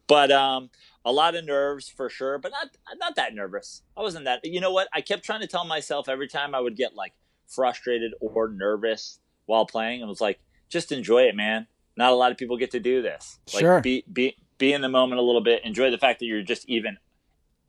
But 0.08 0.32
um, 0.32 0.70
a 1.06 1.12
lot 1.12 1.36
of 1.36 1.46
nerves 1.46 1.88
for 1.88 2.10
sure, 2.10 2.38
but 2.40 2.52
not 2.52 2.70
not 2.98 3.16
that 3.16 3.36
nervous. 3.36 3.84
I 3.96 4.02
wasn't 4.02 4.26
that. 4.26 4.44
You 4.44 4.60
know 4.60 4.72
what? 4.72 4.90
I 4.92 5.02
kept 5.02 5.24
trying 5.24 5.42
to 5.42 5.48
tell 5.48 5.64
myself 5.64 6.10
every 6.10 6.28
time 6.28 6.56
I 6.56 6.60
would 6.60 6.76
get 6.76 6.96
like 6.96 7.14
frustrated 7.48 8.14
or 8.20 8.50
nervous 8.50 9.20
while 9.46 9.66
playing, 9.66 10.04
I 10.04 10.08
was 10.08 10.20
like, 10.20 10.40
just 10.68 10.92
enjoy 10.92 11.24
it, 11.24 11.36
man. 11.36 11.68
Not 11.96 12.12
a 12.12 12.16
lot 12.16 12.32
of 12.32 12.38
people 12.38 12.58
get 12.58 12.72
to 12.72 12.80
do 12.80 13.02
this. 13.02 13.40
Like, 13.54 13.62
Sure. 13.62 13.82
Be 13.82 14.04
be 14.12 14.36
be 14.58 14.74
in 14.74 14.82
the 14.82 14.90
moment 14.90 15.20
a 15.20 15.24
little 15.24 15.44
bit. 15.44 15.64
Enjoy 15.64 15.92
the 15.92 15.98
fact 15.98 16.20
that 16.20 16.26
you're 16.26 16.42
just 16.42 16.68
even 16.68 16.98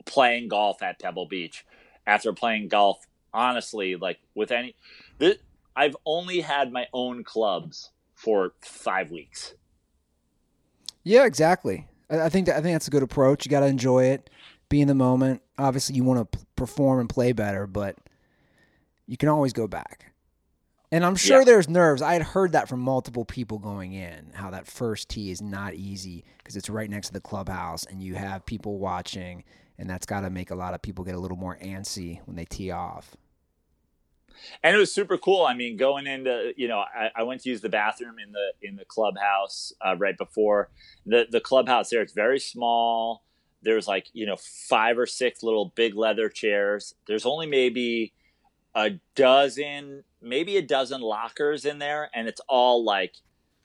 playing 0.07 0.49
golf 0.49 0.83
at 0.83 0.99
Pebble 0.99 1.27
Beach 1.27 1.65
after 2.07 2.33
playing 2.33 2.69
golf. 2.69 3.07
Honestly, 3.35 3.97
like 3.97 4.19
with 4.35 4.51
any, 4.51 4.77
this, 5.19 5.37
I've 5.75 5.97
only 6.07 6.41
had 6.41 6.73
my 6.73 6.87
own 6.95 7.23
clubs 7.23 7.91
for 8.15 8.55
five 8.63 9.11
weeks. 9.11 9.55
Yeah, 11.05 11.27
exactly. 11.27 11.87
I, 12.11 12.29
think 12.29 12.47
that, 12.47 12.57
I 12.57 12.61
think 12.61 12.75
that's 12.75 12.89
a 12.89 12.91
good 12.91 13.03
approach. 13.03 13.45
You 13.45 13.51
got 13.51 13.61
to 13.61 13.67
enjoy 13.67 14.05
it, 14.05 14.31
be 14.69 14.81
in 14.81 14.89
the 14.89 14.95
moment. 14.95 15.43
Obviously, 15.59 15.97
you 15.97 16.05
want 16.05 16.31
to 16.33 16.39
p- 16.39 16.45
perform 16.57 17.01
and 17.01 17.09
play 17.09 17.33
better, 17.33 17.67
but 17.67 17.97
you 19.07 19.17
can 19.17 19.29
always 19.29 19.53
go 19.53 19.67
back. 19.67 20.13
And 20.93 21.05
I'm 21.05 21.17
sure 21.17 21.41
Yeah. 21.41 21.45
there's 21.45 21.69
nerves. 21.69 22.01
I 22.01 22.13
had 22.13 22.23
heard 22.23 22.53
that 22.53 22.69
from 22.69 22.81
multiple 22.81 23.25
people 23.25 23.59
going 23.59 23.93
in, 23.93 24.31
how 24.35 24.51
that 24.51 24.67
first 24.69 25.09
tee 25.09 25.31
is 25.31 25.43
not 25.43 25.75
easy 25.75 26.25
because 26.39 26.57
it's 26.57 26.71
right 26.71 26.89
next 26.89 27.09
to 27.09 27.13
the 27.13 27.21
clubhouse 27.21 27.85
and 27.85 28.01
you 28.01 28.15
have 28.15 28.47
people 28.47 28.79
watching, 28.79 29.43
and 29.79 29.91
that's 29.91 30.07
got 30.07 30.21
to 30.21 30.31
make 30.31 30.51
a 30.51 30.55
lot 30.55 30.75
of 30.75 30.83
people 30.83 31.05
get 31.05 31.17
a 31.17 31.19
little 31.19 31.37
more 31.37 31.59
antsy 31.61 32.21
when 32.25 32.37
they 32.37 32.45
tee 32.45 32.71
off. 32.71 33.17
And 34.63 34.75
it 34.75 34.79
was 34.79 34.93
super 34.93 35.19
cool. 35.19 35.45
I 35.45 35.55
mean, 35.55 35.77
going 35.77 36.07
into 36.07 36.53
you 36.57 36.69
know, 36.69 36.79
I, 36.79 37.11
I 37.17 37.23
went 37.23 37.43
to 37.43 37.51
use 37.51 37.61
the 37.61 37.69
bathroom 37.69 38.17
in 38.25 38.33
the 38.33 38.53
in 38.67 38.77
the 38.77 38.85
clubhouse 38.85 39.73
uh, 39.85 39.97
right 39.97 40.17
before 40.17 40.71
the 41.05 41.27
the 41.31 41.41
clubhouse. 41.41 41.91
There, 41.91 42.03
it's 42.03 42.13
very 42.13 42.41
small. 42.41 43.23
There's 43.63 43.89
like 43.89 44.09
you 44.13 44.27
know 44.27 44.37
five 44.37 44.99
or 44.99 45.07
six 45.07 45.43
little 45.43 45.73
big 45.75 45.95
leather 45.95 46.29
chairs. 46.29 46.95
There's 47.07 47.27
only 47.27 47.47
maybe 47.47 48.13
a 48.75 48.99
dozen, 49.15 50.05
maybe 50.21 50.57
a 50.57 50.63
dozen 50.63 51.01
lockers 51.01 51.65
in 51.65 51.79
there, 51.79 52.11
and 52.15 52.29
it's 52.29 52.41
all 52.49 52.85
like 52.85 53.15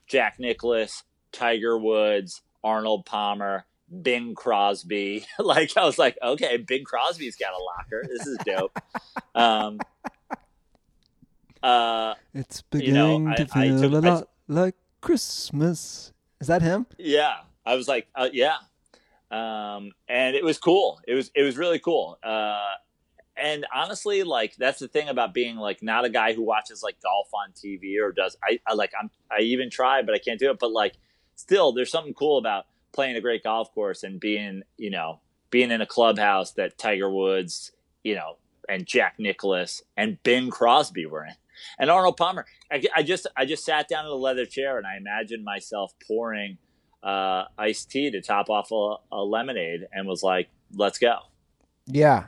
Jack 0.08 0.38
Nicklaus, 0.40 1.04
Tiger 1.32 1.78
Woods, 1.78 2.42
Arnold 2.64 3.06
Palmer. 3.06 3.66
Bing 4.02 4.36
Crosby, 4.36 5.26
like 5.40 5.76
I 5.76 5.84
was 5.84 6.00
like, 6.00 6.18
okay, 6.24 6.58
Bing 6.58 6.86
Crosby's 6.86 7.36
got 7.36 7.52
a 7.54 7.62
locker. 7.62 8.06
This 8.08 8.26
is 8.26 8.38
dope. 8.46 8.80
um, 9.36 9.80
uh, 11.64 12.16
It's 12.34 12.64
You 12.74 12.94
know, 12.94 13.18
beginning 13.20 13.28
I- 13.28 13.36
to 13.36 13.48
I 13.54 13.68
feel 13.70 13.82
took- 13.92 14.04
a 14.04 14.08
I 14.08 14.12
lot 14.12 14.30
like 14.48 14.76
Christmas. 15.02 16.14
Is 16.40 16.48
that 16.48 16.62
him? 16.62 16.88
yeah, 16.98 17.38
I 17.66 17.76
was 17.76 17.88
like, 17.88 18.08
uh, 18.16 18.30
yeah, 18.34 18.58
um, 19.30 19.92
and 20.08 20.36
it 20.36 20.44
was 20.44 20.58
cool. 20.58 21.00
It 21.08 21.14
was 21.14 21.32
it 21.36 21.44
was 21.44 21.58
really 21.58 21.80
cool. 21.80 22.18
Uh, 22.24 22.74
and 23.38 23.66
honestly, 23.74 24.24
like 24.24 24.56
that's 24.58 24.80
the 24.80 24.88
thing 24.88 25.08
about 25.08 25.34
being 25.34 25.56
like 25.58 25.82
not 25.82 26.04
a 26.06 26.10
guy 26.10 26.34
who 26.34 26.42
watches 26.44 26.84
like 26.84 27.02
golf 27.02 27.30
on 27.34 27.52
TV 27.54 28.00
or 28.02 28.12
does 28.12 28.36
I, 28.44 28.60
I 28.68 28.74
like 28.74 28.92
I'm 29.00 29.10
I 29.32 29.42
even 29.42 29.70
try, 29.70 30.02
but 30.02 30.14
I 30.16 30.18
can't 30.20 30.40
do 30.40 30.50
it. 30.52 30.60
But 30.60 30.72
like 30.72 30.96
still, 31.36 31.72
there's 31.72 31.92
something 31.92 32.14
cool 32.14 32.38
about 32.38 32.66
playing 32.92 33.16
a 33.16 33.22
great 33.22 33.44
golf 33.44 33.74
course 33.74 34.04
and 34.04 34.20
being 34.20 34.64
you 34.78 34.90
know 34.90 35.20
being 35.50 35.72
in 35.72 35.82
a 35.82 35.86
clubhouse 35.86 36.52
that 36.54 36.78
Tiger 36.78 37.10
Woods, 37.10 37.72
you 38.04 38.16
know, 38.16 38.38
and 38.68 38.86
Jack 38.86 39.16
Nicklaus 39.20 39.82
and 39.98 40.22
Ben 40.24 40.50
Crosby 40.50 41.06
were 41.06 41.26
in. 41.26 41.34
And 41.80 41.90
Arnold 41.90 42.18
Palmer, 42.18 42.46
I, 42.72 42.84
I 42.96 43.04
just 43.04 43.28
I 43.36 43.46
just 43.46 43.66
sat 43.66 43.88
down 43.88 44.06
in 44.06 44.12
a 44.12 44.16
leather 44.16 44.46
chair 44.46 44.78
and 44.78 44.88
I 44.88 44.98
imagined 44.98 45.44
myself 45.44 45.94
pouring 46.08 46.58
uh, 47.04 47.46
iced 47.58 47.90
tea 47.92 48.12
to 48.12 48.22
top 48.22 48.50
off 48.50 48.72
a, 48.72 48.96
a 49.12 49.22
lemonade 49.24 49.88
and 49.92 50.08
was 50.08 50.24
like, 50.24 50.50
"Let's 50.74 50.98
go." 50.98 51.20
Yeah. 51.86 52.28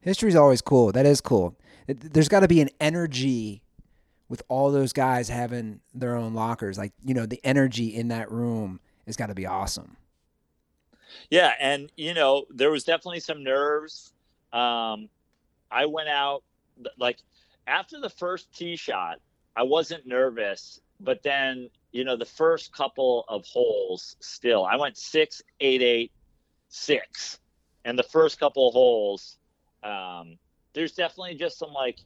History's 0.00 0.36
always 0.36 0.60
cool. 0.60 0.92
That 0.92 1.06
is 1.06 1.20
cool. 1.20 1.56
It, 1.86 2.12
there's 2.12 2.28
got 2.28 2.40
to 2.40 2.48
be 2.48 2.60
an 2.60 2.70
energy 2.80 3.62
with 4.28 4.42
all 4.48 4.72
those 4.72 4.92
guys 4.92 5.28
having 5.28 5.80
their 5.94 6.16
own 6.16 6.34
lockers. 6.34 6.78
Like, 6.78 6.92
you 7.04 7.14
know, 7.14 7.26
the 7.26 7.40
energy 7.44 7.94
in 7.94 8.08
that 8.08 8.30
room 8.30 8.80
has 9.06 9.16
got 9.16 9.26
to 9.26 9.34
be 9.34 9.46
awesome. 9.46 9.96
Yeah, 11.30 11.52
and 11.60 11.92
you 11.96 12.14
know 12.14 12.46
there 12.50 12.70
was 12.70 12.84
definitely 12.84 13.20
some 13.20 13.44
nerves. 13.44 14.12
Um, 14.52 15.08
I 15.70 15.86
went 15.86 16.08
out 16.08 16.42
like 16.98 17.18
after 17.66 18.00
the 18.00 18.10
first 18.10 18.52
tee 18.54 18.76
shot, 18.76 19.18
I 19.56 19.62
wasn't 19.62 20.06
nervous, 20.06 20.80
but 21.00 21.22
then 21.22 21.68
you 21.92 22.04
know 22.04 22.16
the 22.16 22.24
first 22.24 22.72
couple 22.74 23.24
of 23.28 23.44
holes 23.44 24.16
still 24.20 24.64
i 24.64 24.76
went 24.76 24.96
six 24.96 25.42
eight 25.60 25.82
eight 25.82 26.10
six 26.70 27.38
and 27.84 27.98
the 27.98 28.02
first 28.02 28.40
couple 28.40 28.66
of 28.68 28.72
holes 28.72 29.36
um 29.82 30.38
there's 30.74 30.92
definitely 30.92 31.34
just 31.34 31.58
some 31.58 31.72
like 31.72 31.98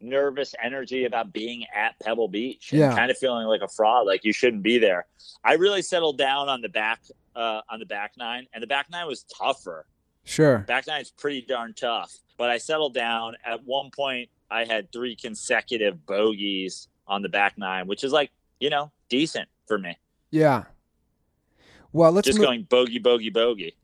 nervous 0.00 0.54
energy 0.62 1.06
about 1.06 1.32
being 1.32 1.64
at 1.74 1.98
pebble 2.00 2.28
beach 2.28 2.70
and 2.72 2.80
Yeah. 2.80 2.94
kind 2.94 3.10
of 3.10 3.18
feeling 3.18 3.46
like 3.48 3.62
a 3.62 3.68
fraud 3.68 4.06
like 4.06 4.24
you 4.24 4.32
shouldn't 4.32 4.62
be 4.62 4.78
there 4.78 5.06
i 5.44 5.54
really 5.54 5.82
settled 5.82 6.18
down 6.18 6.48
on 6.48 6.60
the 6.60 6.68
back 6.68 7.00
uh 7.34 7.62
on 7.68 7.80
the 7.80 7.86
back 7.86 8.12
nine 8.16 8.46
and 8.52 8.62
the 8.62 8.68
back 8.68 8.90
nine 8.90 9.06
was 9.08 9.24
tougher 9.24 9.86
Sure. 10.24 10.58
back 10.58 10.86
nine's 10.86 11.10
pretty 11.10 11.42
darn 11.42 11.74
tough. 11.74 12.16
But 12.38 12.48
I 12.48 12.58
settled 12.58 12.94
down. 12.94 13.34
At 13.44 13.64
one 13.64 13.90
point, 13.90 14.28
I 14.52 14.64
had 14.64 14.92
three 14.92 15.16
consecutive 15.16 16.04
bogeys 16.06 16.88
on 17.06 17.22
the 17.22 17.28
back 17.28 17.56
nine, 17.58 17.86
which 17.86 18.04
is 18.04 18.12
like 18.12 18.30
you 18.60 18.70
know 18.70 18.90
decent 19.08 19.48
for 19.66 19.78
me. 19.78 19.96
Yeah. 20.30 20.64
Well, 21.92 22.12
let's 22.12 22.26
Just 22.26 22.38
move, 22.38 22.46
going 22.46 22.62
bogey, 22.64 22.98
bogey, 22.98 23.30
bogey. 23.30 23.74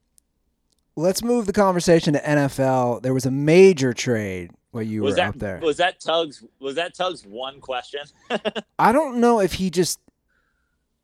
let's 0.96 1.22
move 1.22 1.46
the 1.46 1.52
conversation 1.52 2.14
to 2.14 2.20
NFL. 2.20 3.02
There 3.02 3.12
was 3.12 3.26
a 3.26 3.30
major 3.30 3.92
trade 3.92 4.50
while 4.70 4.82
you 4.82 5.02
Was 5.02 5.12
were 5.12 5.16
that 5.16 5.28
up 5.30 5.38
there. 5.38 5.58
was 5.62 5.76
that 5.76 6.00
Tugs? 6.00 6.42
Was 6.60 6.76
that 6.76 6.94
Tugs 6.94 7.26
one 7.26 7.60
question? 7.60 8.00
I 8.78 8.92
don't 8.92 9.18
know 9.20 9.40
if 9.40 9.54
he 9.54 9.70
just. 9.70 10.00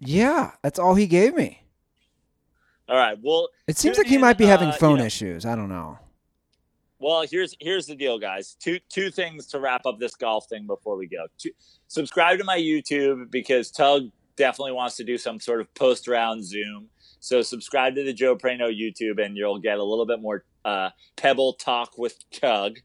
Yeah, 0.00 0.52
that's 0.62 0.78
all 0.78 0.94
he 0.94 1.06
gave 1.06 1.34
me. 1.34 1.62
All 2.88 2.96
right. 2.96 3.16
Well, 3.22 3.48
It 3.66 3.78
seems 3.78 3.96
like 3.96 4.06
he 4.06 4.16
in, 4.16 4.20
might 4.20 4.36
be 4.36 4.44
having 4.46 4.68
uh, 4.68 4.72
you 4.72 4.78
phone 4.78 4.98
know- 4.98 5.04
issues. 5.04 5.46
I 5.46 5.56
don't 5.56 5.68
know. 5.70 5.98
Well, 7.04 7.26
here's 7.30 7.54
here's 7.60 7.84
the 7.84 7.96
deal, 7.96 8.18
guys. 8.18 8.56
Two 8.58 8.78
two 8.88 9.10
things 9.10 9.46
to 9.48 9.60
wrap 9.60 9.84
up 9.84 9.98
this 9.98 10.14
golf 10.14 10.46
thing 10.48 10.66
before 10.66 10.96
we 10.96 11.06
go. 11.06 11.26
Two, 11.36 11.50
subscribe 11.86 12.38
to 12.38 12.44
my 12.44 12.56
YouTube 12.56 13.30
because 13.30 13.70
Tug 13.70 14.04
definitely 14.36 14.72
wants 14.72 14.96
to 14.96 15.04
do 15.04 15.18
some 15.18 15.38
sort 15.38 15.60
of 15.60 15.72
post 15.74 16.08
round 16.08 16.42
Zoom. 16.42 16.88
So 17.20 17.42
subscribe 17.42 17.94
to 17.96 18.04
the 18.04 18.14
Joe 18.14 18.36
Prano 18.36 18.70
YouTube, 18.74 19.22
and 19.22 19.36
you'll 19.36 19.58
get 19.58 19.76
a 19.76 19.84
little 19.84 20.06
bit 20.06 20.22
more 20.22 20.46
uh, 20.64 20.90
Pebble 21.16 21.52
talk 21.52 21.98
with 21.98 22.16
Tug. 22.30 22.78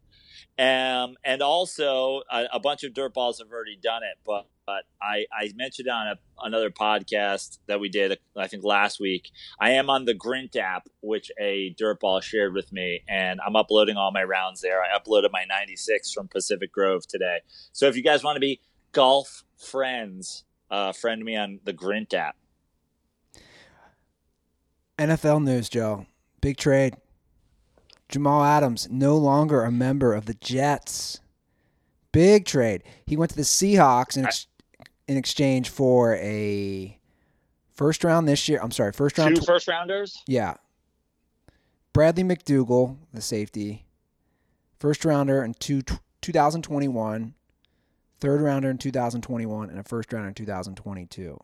Um, 0.57 1.15
and 1.23 1.41
also, 1.41 2.23
a, 2.29 2.43
a 2.51 2.59
bunch 2.59 2.83
of 2.83 2.93
dirt 2.93 3.13
balls 3.13 3.39
have 3.39 3.49
already 3.49 3.79
done 3.81 4.03
it, 4.03 4.17
but 4.25 4.49
but 4.69 4.85
I, 5.01 5.25
I 5.33 5.51
mentioned 5.55 5.89
on 5.89 6.07
a, 6.09 6.15
another 6.43 6.69
podcast 6.69 7.57
that 7.65 7.79
we 7.79 7.89
did, 7.89 8.19
I 8.37 8.45
think 8.45 8.63
last 8.63 8.99
week. 8.99 9.31
I 9.59 9.71
am 9.71 9.89
on 9.89 10.05
the 10.05 10.13
Grint 10.13 10.55
app, 10.55 10.87
which 11.01 11.31
a 11.39 11.73
dirtball 11.73 12.21
shared 12.21 12.53
with 12.53 12.71
me, 12.71 13.01
and 13.09 13.39
I'm 13.43 13.55
uploading 13.55 13.97
all 13.97 14.11
my 14.11 14.23
rounds 14.23 14.61
there. 14.61 14.79
I 14.79 14.95
uploaded 14.95 15.31
my 15.31 15.43
96 15.49 16.13
from 16.13 16.27
Pacific 16.27 16.71
Grove 16.71 17.07
today. 17.07 17.39
So 17.71 17.87
if 17.87 17.95
you 17.95 18.03
guys 18.03 18.23
want 18.23 18.35
to 18.35 18.39
be 18.39 18.61
golf 18.91 19.43
friends, 19.57 20.43
uh, 20.69 20.91
friend 20.91 21.25
me 21.25 21.35
on 21.35 21.61
the 21.63 21.73
Grint 21.73 22.13
app. 22.13 22.35
NFL 24.99 25.43
news, 25.45 25.67
Joe. 25.67 26.05
Big 26.41 26.57
trade. 26.57 26.93
Jamal 28.07 28.43
Adams 28.43 28.87
no 28.91 29.17
longer 29.17 29.63
a 29.63 29.71
member 29.71 30.13
of 30.13 30.27
the 30.27 30.35
Jets. 30.35 31.21
Big 32.11 32.45
trade. 32.45 32.83
He 33.07 33.17
went 33.17 33.31
to 33.31 33.37
the 33.37 33.43
Seahawks 33.43 34.15
in, 34.15 34.25
ex- 34.25 34.45
in 35.09 35.17
exchange 35.17 35.69
for 35.69 36.15
a 36.17 36.95
first 37.73 38.03
round 38.03 38.27
this 38.27 38.47
year. 38.47 38.59
I'm 38.61 38.69
sorry, 38.69 38.91
first 38.93 39.17
round. 39.17 39.35
Two 39.35 39.41
tw- 39.41 39.45
first 39.45 39.67
rounders. 39.67 40.21
yeah. 40.27 40.53
Bradley 41.93 42.23
McDougald, 42.23 42.97
the 43.11 43.21
safety, 43.21 43.87
first 44.79 45.03
rounder 45.03 45.43
in 45.43 45.55
two, 45.55 45.81
2021, 46.21 47.33
third 48.19 48.41
rounder 48.41 48.69
in 48.69 48.77
2021, 48.77 49.71
and 49.71 49.79
a 49.79 49.83
first 49.83 50.13
rounder 50.13 50.27
in 50.27 50.35
2022. 50.35 51.39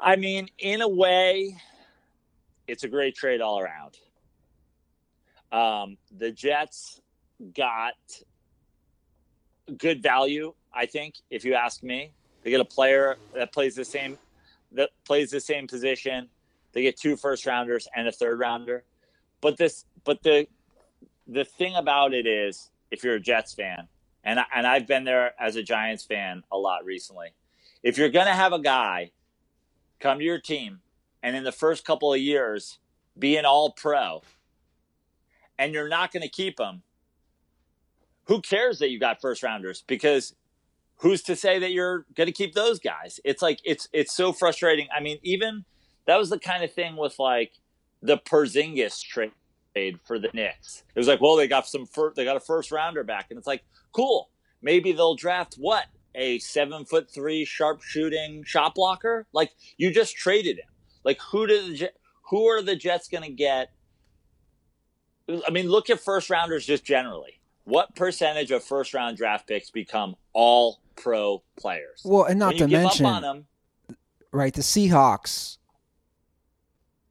I 0.00 0.16
mean, 0.16 0.48
in 0.58 0.80
a 0.80 0.88
way, 0.88 1.58
it's 2.66 2.84
a 2.84 2.88
great 2.88 3.14
trade 3.14 3.42
all 3.42 3.60
around. 3.60 3.98
Um, 5.52 5.98
the 6.16 6.32
Jets 6.32 7.02
got 7.54 7.94
good 9.76 10.02
value, 10.02 10.54
I 10.78 10.86
think, 10.86 11.16
if 11.28 11.44
you 11.44 11.54
ask 11.54 11.82
me. 11.82 12.12
They 12.42 12.50
get 12.50 12.60
a 12.60 12.64
player 12.64 13.16
that 13.34 13.52
plays 13.52 13.74
the 13.74 13.84
same 13.84 14.16
that 14.72 14.90
plays 15.04 15.30
the 15.30 15.40
same 15.40 15.66
position. 15.66 16.28
They 16.72 16.82
get 16.82 16.96
two 16.96 17.16
first 17.16 17.46
rounders 17.46 17.88
and 17.96 18.06
a 18.06 18.12
third 18.12 18.38
rounder. 18.38 18.84
But 19.40 19.56
this 19.56 19.84
but 20.04 20.22
the 20.22 20.46
the 21.26 21.44
thing 21.44 21.74
about 21.74 22.14
it 22.14 22.26
is 22.26 22.70
if 22.92 23.02
you're 23.02 23.16
a 23.16 23.20
Jets 23.20 23.54
fan, 23.54 23.88
and 24.22 24.38
I, 24.38 24.44
and 24.54 24.66
I've 24.66 24.86
been 24.86 25.02
there 25.04 25.34
as 25.40 25.56
a 25.56 25.62
Giants 25.64 26.04
fan 26.04 26.44
a 26.52 26.56
lot 26.56 26.84
recently. 26.84 27.30
If 27.82 27.98
you're 27.98 28.08
going 28.08 28.26
to 28.26 28.32
have 28.32 28.52
a 28.52 28.60
guy 28.60 29.10
come 29.98 30.18
to 30.18 30.24
your 30.24 30.38
team 30.38 30.80
and 31.22 31.34
in 31.34 31.42
the 31.42 31.52
first 31.52 31.84
couple 31.84 32.12
of 32.12 32.20
years 32.20 32.78
be 33.18 33.36
an 33.36 33.44
all 33.44 33.72
pro 33.72 34.22
and 35.58 35.74
you're 35.74 35.88
not 35.88 36.12
going 36.12 36.22
to 36.22 36.28
keep 36.28 36.60
him 36.60 36.82
who 38.26 38.40
cares 38.40 38.78
that 38.78 38.90
you 38.90 39.00
got 39.00 39.20
first 39.20 39.42
rounders 39.42 39.82
because 39.86 40.34
who's 40.98 41.22
to 41.22 41.36
say 41.36 41.58
that 41.58 41.72
you're 41.72 42.06
going 42.16 42.26
to 42.26 42.32
keep 42.32 42.54
those 42.54 42.78
guys 42.78 43.20
it's 43.24 43.42
like 43.42 43.60
it's 43.64 43.88
it's 43.92 44.14
so 44.14 44.32
frustrating 44.32 44.86
i 44.96 45.00
mean 45.00 45.18
even 45.22 45.64
that 46.06 46.18
was 46.18 46.30
the 46.30 46.38
kind 46.38 46.64
of 46.64 46.72
thing 46.72 46.96
with 46.96 47.18
like 47.18 47.52
the 48.02 48.16
Porzingis 48.16 49.02
trade 49.02 49.32
for 50.04 50.18
the 50.18 50.30
Knicks. 50.32 50.82
It 50.94 50.98
was 50.98 51.08
like, 51.08 51.20
well, 51.20 51.36
they 51.36 51.46
got 51.46 51.66
some 51.66 51.86
fir- 51.86 52.12
they 52.14 52.24
got 52.24 52.36
a 52.36 52.40
first 52.40 52.72
rounder 52.72 53.04
back, 53.04 53.26
and 53.30 53.38
it's 53.38 53.46
like, 53.46 53.62
cool. 53.92 54.30
Maybe 54.60 54.92
they'll 54.92 55.14
draft 55.14 55.54
what 55.56 55.84
a 56.14 56.38
seven 56.40 56.84
foot 56.84 57.10
three 57.10 57.44
sharp 57.44 57.82
shooting 57.82 58.42
shot 58.44 58.74
blocker. 58.74 59.26
Like 59.32 59.52
you 59.76 59.92
just 59.92 60.16
traded 60.16 60.58
him. 60.58 60.68
Like 61.04 61.20
who 61.30 61.46
did 61.46 61.78
the 61.78 61.92
who 62.30 62.46
are 62.46 62.62
the 62.62 62.74
Jets 62.74 63.08
going 63.08 63.22
to 63.22 63.30
get? 63.30 63.70
I 65.46 65.50
mean, 65.50 65.68
look 65.68 65.90
at 65.90 66.00
first 66.00 66.30
rounders 66.30 66.66
just 66.66 66.84
generally. 66.84 67.40
What 67.64 67.94
percentage 67.94 68.50
of 68.50 68.64
first 68.64 68.94
round 68.94 69.18
draft 69.18 69.46
picks 69.46 69.70
become 69.70 70.16
all 70.32 70.80
pro 71.00 71.42
players? 71.58 72.02
Well, 72.04 72.24
and 72.24 72.38
not 72.38 72.56
to 72.56 72.68
mention, 72.68 73.04
them, 73.04 73.46
right? 74.32 74.52
The 74.52 74.62
Seahawks, 74.62 75.58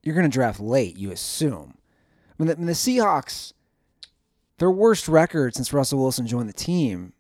you're 0.04 0.16
going 0.16 0.30
to 0.30 0.34
draft 0.34 0.60
late, 0.60 0.98
you 0.98 1.12
assume. 1.12 1.78
When 2.38 2.48
the, 2.48 2.56
when 2.56 2.68
the 2.68 2.74
Seahawks, 2.74 3.54
their 4.60 4.72
worst 4.72 5.08
record 5.08 5.56
since 5.56 5.74
Russell 5.74 6.00
Wilson 6.00 6.28
joined 6.28 6.50
the 6.50 6.54
team 6.54 7.14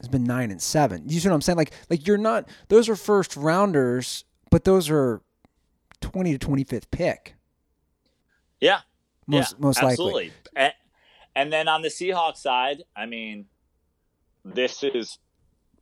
has 0.00 0.08
been 0.08 0.24
nine 0.24 0.50
and 0.50 0.60
seven. 0.60 1.08
You 1.08 1.20
see 1.20 1.28
what 1.28 1.34
I'm 1.34 1.40
saying? 1.40 1.56
Like, 1.56 1.72
like 1.88 2.06
you're 2.06 2.18
not; 2.18 2.48
those 2.68 2.88
are 2.88 2.96
first 2.96 3.36
rounders, 3.36 4.24
but 4.50 4.64
those 4.64 4.90
are 4.90 5.22
twenty 6.00 6.32
to 6.32 6.38
twenty 6.38 6.64
fifth 6.64 6.90
pick. 6.90 7.36
yeah, 8.60 8.80
Most 9.26 9.52
yeah, 9.52 9.58
most 9.60 9.76
likely. 9.76 9.92
absolutely. 9.92 10.32
And, 10.56 10.72
and 11.36 11.52
then 11.52 11.68
on 11.68 11.82
the 11.82 11.88
Seahawks 11.88 12.38
side, 12.38 12.82
I 12.94 13.06
mean, 13.06 13.46
this 14.44 14.84
is, 14.84 15.18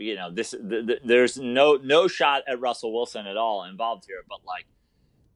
you 0.03 0.17
know, 0.17 0.31
this 0.31 0.51
th- 0.51 0.87
th- 0.87 1.01
there's 1.05 1.39
no 1.39 1.77
no 1.77 2.09
shot 2.09 2.43
at 2.47 2.61
Russell 2.61 2.93
Wilson 2.93 3.27
at 3.27 3.37
all 3.37 3.65
involved 3.65 4.05
here, 4.07 4.23
but 4.29 4.41
like 4.47 4.67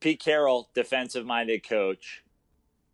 Pete 0.01 0.23
Carroll, 0.23 0.71
defensive 0.75 1.25
minded 1.27 1.67
coach, 1.69 2.23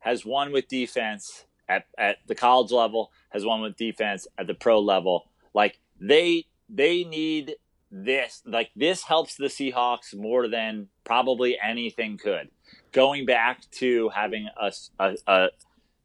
has 0.00 0.24
won 0.24 0.52
with 0.52 0.68
defense 0.68 1.46
at, 1.68 1.86
at 1.98 2.18
the 2.26 2.34
college 2.34 2.70
level, 2.70 3.12
has 3.30 3.44
won 3.44 3.60
with 3.60 3.76
defense 3.76 4.26
at 4.38 4.46
the 4.46 4.54
pro 4.54 4.80
level. 4.80 5.30
Like 5.54 5.78
they 6.00 6.46
they 6.68 7.04
need 7.04 7.56
this. 7.90 8.42
Like 8.46 8.70
this 8.74 9.02
helps 9.02 9.36
the 9.36 9.46
Seahawks 9.46 10.14
more 10.14 10.48
than 10.48 10.88
probably 11.04 11.58
anything 11.62 12.18
could. 12.18 12.48
Going 12.92 13.26
back 13.26 13.70
to 13.72 14.08
having 14.10 14.48
a, 14.60 14.72
a, 14.98 15.16
a 15.26 15.48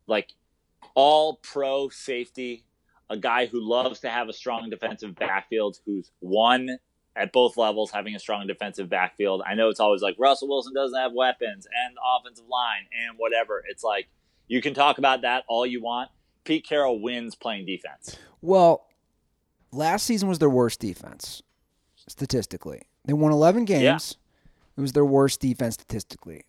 like 0.08 0.34
all 0.96 1.38
pro 1.38 1.90
safety, 1.90 2.64
a 3.10 3.18
guy 3.18 3.46
who 3.46 3.62
loves 3.62 4.00
to 4.02 4.10
have 4.10 4.30
a 4.30 4.34
strong 4.34 4.70
defensive 4.70 5.16
backfield, 5.16 5.78
who's 5.86 6.12
won 6.22 6.78
at 7.16 7.32
both 7.32 7.58
levels, 7.58 7.92
having 7.92 8.16
a 8.16 8.20
strong 8.20 8.46
defensive 8.48 8.90
backfield. 8.90 9.42
I 9.46 9.56
know 9.56 9.70
it's 9.70 9.80
always 9.80 10.02
like 10.02 10.16
Russell 10.20 10.50
Wilson 10.50 10.74
doesn't 10.74 10.98
have 10.98 11.14
weapons 11.14 11.66
and 11.66 11.98
offensive 12.20 12.48
line 12.48 12.86
and 13.06 13.18
whatever. 13.18 13.64
It's 13.68 13.84
like 13.84 14.08
you 14.48 14.62
can 14.62 14.74
talk 14.74 14.98
about 14.98 15.22
that 15.22 15.44
all 15.48 15.66
you 15.66 15.82
want. 15.82 16.10
Pete 16.44 16.66
Carroll 16.68 17.02
wins 17.02 17.36
playing 17.36 17.66
defense. 17.66 18.18
Well, 18.42 18.88
last 19.72 20.06
season 20.06 20.30
was 20.30 20.40
their 20.40 20.50
worst 20.50 20.80
defense 20.80 21.42
statistically. 21.96 22.84
They 23.06 23.14
won 23.14 23.32
11 23.32 23.66
games. 23.66 24.18
It 24.78 24.82
was 24.82 24.94
their 24.94 25.06
worst 25.06 25.42
defense 25.42 25.74
statistically. 25.74 26.46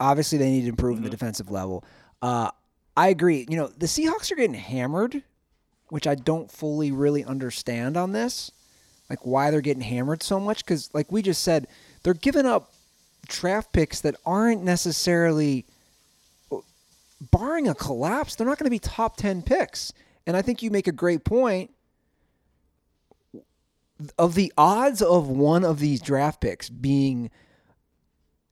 Obviously, 0.00 0.38
they 0.38 0.50
need 0.50 0.62
to 0.62 0.68
improve 0.68 0.96
in 0.98 1.04
the 1.04 1.10
defensive 1.10 1.50
level. 1.50 1.84
Uh, 2.22 2.50
I 2.96 3.08
agree. 3.08 3.46
You 3.48 3.56
know, 3.56 3.68
the 3.68 3.86
Seahawks 3.86 4.32
are 4.32 4.36
getting 4.36 4.54
hammered, 4.54 5.22
which 5.88 6.06
I 6.06 6.14
don't 6.14 6.50
fully 6.50 6.92
really 6.92 7.24
understand 7.24 7.96
on 7.96 8.12
this. 8.12 8.50
Like 9.08 9.24
why 9.24 9.50
they're 9.50 9.60
getting 9.60 9.82
hammered 9.82 10.22
so 10.22 10.40
much 10.40 10.64
because, 10.64 10.90
like 10.92 11.12
we 11.12 11.22
just 11.22 11.42
said, 11.42 11.68
they're 12.02 12.14
giving 12.14 12.46
up 12.46 12.72
draft 13.28 13.72
picks 13.72 14.00
that 14.00 14.16
aren't 14.24 14.62
necessarily, 14.62 15.64
uh, 16.50 16.58
barring 17.30 17.68
a 17.68 17.74
collapse, 17.74 18.34
they're 18.34 18.46
not 18.46 18.58
going 18.58 18.66
to 18.66 18.70
be 18.70 18.80
top 18.80 19.16
ten 19.16 19.42
picks. 19.42 19.92
And 20.26 20.36
I 20.36 20.42
think 20.42 20.60
you 20.62 20.70
make 20.70 20.88
a 20.88 20.92
great 20.92 21.24
point 21.24 21.70
of 24.18 24.34
the 24.34 24.52
odds 24.58 25.00
of 25.02 25.28
one 25.28 25.64
of 25.64 25.78
these 25.78 26.00
draft 26.00 26.40
picks 26.40 26.68
being 26.68 27.30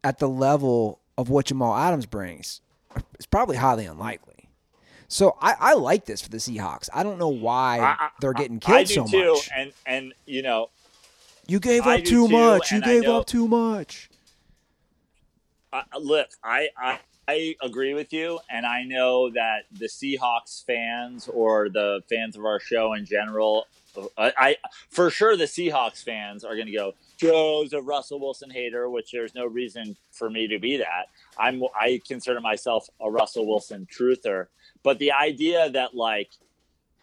at 0.03 0.19
the 0.19 0.29
level 0.29 1.01
of 1.19 1.29
what 1.29 1.47
Jamal 1.47 1.77
Adams 1.77 2.07
brings, 2.07 2.61
it's 3.15 3.27
probably 3.27 3.57
highly 3.57 3.87
unlikely. 3.87 4.34
So 5.15 5.37
I, 5.41 5.55
I 5.61 5.75
like 5.75 6.07
this 6.07 6.21
for 6.23 6.29
the 6.29 6.39
Seahawks. 6.39 6.89
I 6.93 7.05
don't 7.05 7.21
know 7.21 7.29
why 7.29 7.79
I- 7.79 8.07
I- 8.07 8.11
they're 8.19 8.33
getting 8.33 8.59
killed 8.59 8.79
I 8.79 8.83
do 8.83 8.95
so 8.95 9.07
too, 9.07 9.33
much. 9.35 9.49
and 9.55 9.73
and 9.87 10.13
you 10.27 10.43
know, 10.43 10.71
You 11.47 11.61
gave 11.61 11.87
up 11.87 12.01
too 12.01 12.27
too, 12.27 12.29
much. 12.29 12.73
You 12.73 12.81
gave 12.81 13.05
know- 13.05 13.21
up 13.21 13.27
too 13.29 13.47
much. 13.47 14.11
I, 15.73 15.85
look, 16.01 16.27
I, 16.43 16.69
I 16.77 16.99
I 17.27 17.57
agree 17.63 17.95
with 17.95 18.13
you, 18.13 18.39
and 18.51 18.67
I 18.67 18.85
know 18.85 19.31
that 19.31 19.65
the 19.73 19.87
Seahawks 19.87 20.65
fans 20.65 21.29
or 21.33 21.69
the 21.71 22.03
fans 22.09 22.37
of 22.37 22.45
our 22.45 22.61
show 22.61 22.93
in 22.93 23.07
general, 23.07 23.67
I, 24.19 24.33
I 24.37 24.57
for 24.91 25.09
sure 25.09 25.37
the 25.37 25.45
Seahawks 25.45 26.03
fans 26.05 26.45
are 26.45 26.55
going 26.55 26.67
to 26.67 26.73
go. 26.73 26.93
Joe's 27.17 27.73
a 27.73 27.81
Russell 27.81 28.21
Wilson 28.21 28.51
hater, 28.51 28.91
which 28.91 29.11
there's 29.13 29.35
no 29.35 29.47
reason 29.47 29.97
for 30.13 30.29
me 30.29 30.49
to 30.49 30.59
be 30.59 30.77
that. 30.79 31.07
I'm 31.39 31.63
I 31.79 32.01
consider 32.07 32.41
myself 32.41 32.89
a 33.01 33.11
Russell 33.11 33.47
Wilson 33.47 33.87
truther, 33.91 34.49
but 34.83 34.99
the 34.99 35.13
idea 35.13 35.71
that 35.71 35.95
like 35.95 36.31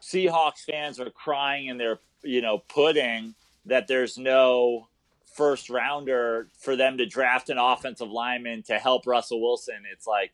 Seahawks 0.01 0.65
fans 0.65 0.99
are 0.99 1.09
crying 1.09 1.67
in 1.67 1.77
their 1.77 1.99
you 2.21 2.41
know 2.41 2.59
pudding 2.67 3.33
that 3.65 3.87
there's 3.87 4.17
no 4.17 4.87
first 5.33 5.69
rounder 5.69 6.49
for 6.57 6.75
them 6.75 6.97
to 6.97 7.05
draft 7.05 7.49
an 7.49 7.57
offensive 7.57 8.09
lineman 8.09 8.63
to 8.63 8.77
help 8.77 9.07
Russell 9.07 9.41
Wilson. 9.41 9.83
It's 9.91 10.07
like, 10.07 10.33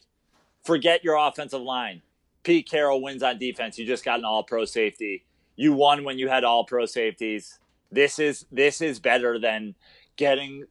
forget 0.63 1.03
your 1.03 1.15
offensive 1.15 1.61
line. 1.61 2.01
Pete 2.43 2.69
Carroll 2.69 3.01
wins 3.01 3.23
on 3.23 3.37
defense. 3.37 3.77
You 3.77 3.85
just 3.85 4.05
got 4.05 4.19
an 4.19 4.25
all 4.25 4.43
pro 4.43 4.65
safety. 4.65 5.25
You 5.55 5.73
won 5.73 6.03
when 6.03 6.17
you 6.17 6.29
had 6.29 6.43
all 6.43 6.65
pro 6.65 6.85
safeties. 6.85 7.59
This 7.91 8.19
is 8.19 8.45
this 8.51 8.81
is 8.81 8.99
better 8.99 9.39
than 9.39 9.75
getting 10.17 10.65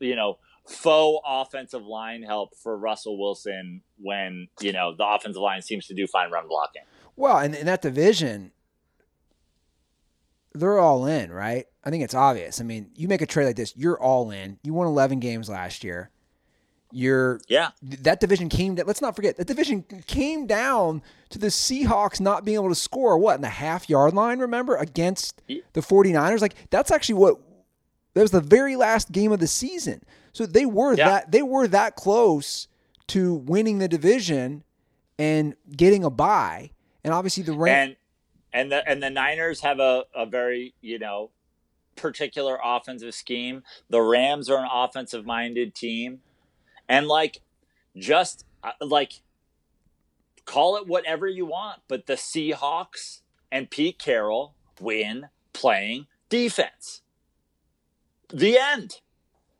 you 0.00 0.16
know 0.16 0.38
faux 0.66 1.22
offensive 1.26 1.84
line 1.84 2.22
help 2.22 2.56
for 2.56 2.76
Russell 2.76 3.18
Wilson 3.18 3.82
when 3.98 4.48
you 4.60 4.72
know 4.72 4.94
the 4.96 5.06
offensive 5.06 5.42
line 5.42 5.62
seems 5.62 5.86
to 5.86 5.94
do 5.94 6.06
fine 6.06 6.30
run 6.30 6.48
blocking. 6.48 6.82
Well, 7.16 7.38
and 7.38 7.54
in 7.54 7.66
that 7.66 7.82
division, 7.82 8.52
they're 10.54 10.78
all 10.78 11.06
in, 11.06 11.30
right? 11.32 11.66
I 11.84 11.90
think 11.90 12.04
it's 12.04 12.14
obvious. 12.14 12.60
I 12.60 12.64
mean, 12.64 12.90
you 12.94 13.08
make 13.08 13.22
a 13.22 13.26
trade 13.26 13.46
like 13.46 13.56
this, 13.56 13.72
you're 13.76 14.00
all 14.00 14.30
in. 14.30 14.58
You 14.62 14.74
won 14.74 14.86
11 14.86 15.20
games 15.20 15.48
last 15.48 15.82
year. 15.84 16.10
You're 16.92 17.40
Yeah, 17.48 17.70
that 17.82 18.18
division 18.18 18.48
came. 18.48 18.74
Down 18.74 18.84
let's 18.86 19.00
not 19.00 19.14
forget 19.14 19.36
that 19.36 19.46
division 19.46 19.84
came 20.08 20.48
down 20.48 21.02
to 21.28 21.38
the 21.38 21.46
Seahawks 21.46 22.20
not 22.20 22.44
being 22.44 22.56
able 22.56 22.68
to 22.68 22.74
score 22.74 23.16
what 23.16 23.36
in 23.36 23.42
the 23.42 23.48
half 23.48 23.88
yard 23.88 24.12
line. 24.12 24.40
Remember 24.40 24.74
against 24.74 25.40
the 25.46 25.80
49ers, 25.80 26.40
like 26.40 26.56
that's 26.70 26.90
actually 26.90 27.14
what 27.14 27.36
that 28.14 28.22
was 28.22 28.32
the 28.32 28.40
very 28.40 28.74
last 28.74 29.12
game 29.12 29.30
of 29.30 29.38
the 29.38 29.46
season. 29.46 30.02
So 30.32 30.46
they 30.46 30.66
were 30.66 30.94
Yeah. 30.94 31.08
that 31.08 31.30
they 31.30 31.42
were 31.42 31.68
that 31.68 31.94
close 31.94 32.66
to 33.08 33.34
winning 33.36 33.78
the 33.78 33.86
division 33.86 34.64
and 35.16 35.54
getting 35.76 36.02
a 36.02 36.10
bye. 36.10 36.72
And 37.04 37.14
obviously 37.14 37.44
the 37.44 37.52
Rams. 37.52 37.96
And 38.52 38.70
the 38.70 38.88
and 38.88 39.02
the 39.02 39.10
Niners 39.10 39.60
have 39.60 39.80
a, 39.80 40.04
a 40.14 40.26
very 40.26 40.74
you 40.80 40.98
know 40.98 41.30
particular 41.96 42.58
offensive 42.62 43.14
scheme. 43.14 43.62
The 43.88 44.00
Rams 44.00 44.48
are 44.48 44.58
an 44.58 44.68
offensive 44.72 45.26
minded 45.26 45.74
team, 45.74 46.20
and 46.88 47.06
like 47.06 47.40
just 47.96 48.44
uh, 48.62 48.72
like 48.80 49.22
call 50.44 50.76
it 50.76 50.86
whatever 50.86 51.28
you 51.28 51.46
want, 51.46 51.80
but 51.88 52.06
the 52.06 52.14
Seahawks 52.14 53.20
and 53.52 53.70
Pete 53.70 53.98
Carroll 53.98 54.54
win 54.80 55.28
playing 55.52 56.06
defense. 56.28 57.02
The 58.32 58.58
end. 58.58 59.00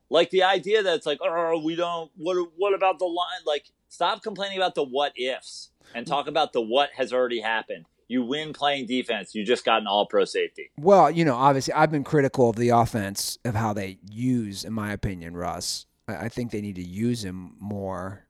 Like 0.08 0.30
the 0.30 0.42
idea 0.42 0.82
that 0.82 0.96
it's 0.96 1.06
like, 1.06 1.20
oh, 1.22 1.60
we 1.64 1.76
don't. 1.76 2.10
What? 2.16 2.36
What 2.56 2.74
about 2.74 2.98
the 2.98 3.04
line? 3.04 3.42
Like, 3.46 3.66
stop 3.88 4.22
complaining 4.22 4.56
about 4.56 4.74
the 4.74 4.82
what 4.82 5.12
ifs 5.16 5.70
and 5.94 6.06
talk 6.06 6.26
about 6.26 6.52
the 6.52 6.60
what 6.60 6.90
has 6.96 7.12
already 7.12 7.40
happened. 7.40 7.86
You 8.10 8.24
win 8.24 8.52
playing 8.52 8.86
defense. 8.86 9.36
You 9.36 9.44
just 9.44 9.64
got 9.64 9.80
an 9.80 9.86
all 9.86 10.04
pro 10.04 10.24
safety. 10.24 10.72
Well, 10.76 11.12
you 11.12 11.24
know, 11.24 11.36
obviously, 11.36 11.74
I've 11.74 11.92
been 11.92 12.02
critical 12.02 12.50
of 12.50 12.56
the 12.56 12.70
offense 12.70 13.38
of 13.44 13.54
how 13.54 13.72
they 13.72 13.98
use, 14.10 14.64
in 14.64 14.72
my 14.72 14.90
opinion, 14.92 15.36
Russ. 15.36 15.86
I 16.08 16.28
think 16.28 16.50
they 16.50 16.60
need 16.60 16.74
to 16.74 16.82
use 16.82 17.24
him 17.24 17.54
more 17.60 18.26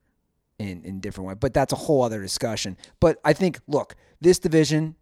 in 0.58 0.84
in 0.84 1.00
different 1.00 1.28
ways, 1.28 1.38
but 1.40 1.54
that's 1.54 1.72
a 1.72 1.76
whole 1.76 2.02
other 2.02 2.20
discussion. 2.20 2.76
But 3.00 3.18
I 3.24 3.32
think, 3.32 3.58
look, 3.66 3.96
this 4.20 4.38
division 4.38 4.96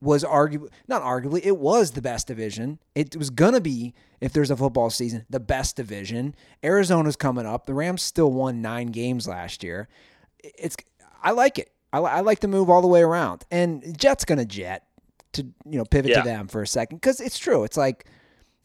was 0.00 0.24
arguably 0.24 0.70
not 0.88 1.00
arguably 1.02 1.40
it 1.44 1.56
was 1.56 1.92
the 1.92 2.02
best 2.02 2.26
division. 2.26 2.80
It 2.96 3.14
was 3.14 3.30
gonna 3.30 3.60
be 3.60 3.94
if 4.20 4.32
there's 4.32 4.50
a 4.50 4.56
football 4.56 4.90
season 4.90 5.26
the 5.30 5.38
best 5.38 5.76
division. 5.76 6.34
Arizona's 6.64 7.14
coming 7.14 7.46
up. 7.46 7.66
The 7.66 7.74
Rams 7.74 8.02
still 8.02 8.32
won 8.32 8.60
nine 8.60 8.88
games 8.88 9.28
last 9.28 9.62
year. 9.62 9.86
It's 10.40 10.76
I 11.22 11.30
like 11.30 11.60
it. 11.60 11.71
I, 11.92 11.98
I 11.98 12.20
like 12.20 12.40
to 12.40 12.48
move 12.48 12.70
all 12.70 12.80
the 12.82 12.88
way 12.88 13.02
around. 13.02 13.44
And 13.50 13.96
Jet's 13.98 14.24
gonna 14.24 14.44
jet 14.44 14.86
to 15.32 15.42
you 15.42 15.78
know 15.78 15.84
pivot 15.84 16.10
Yeah. 16.10 16.22
to 16.22 16.28
them 16.28 16.48
for 16.48 16.62
a 16.62 16.66
second 16.66 16.98
because 16.98 17.20
it's 17.20 17.38
true. 17.38 17.64
It's 17.64 17.76
like 17.76 18.06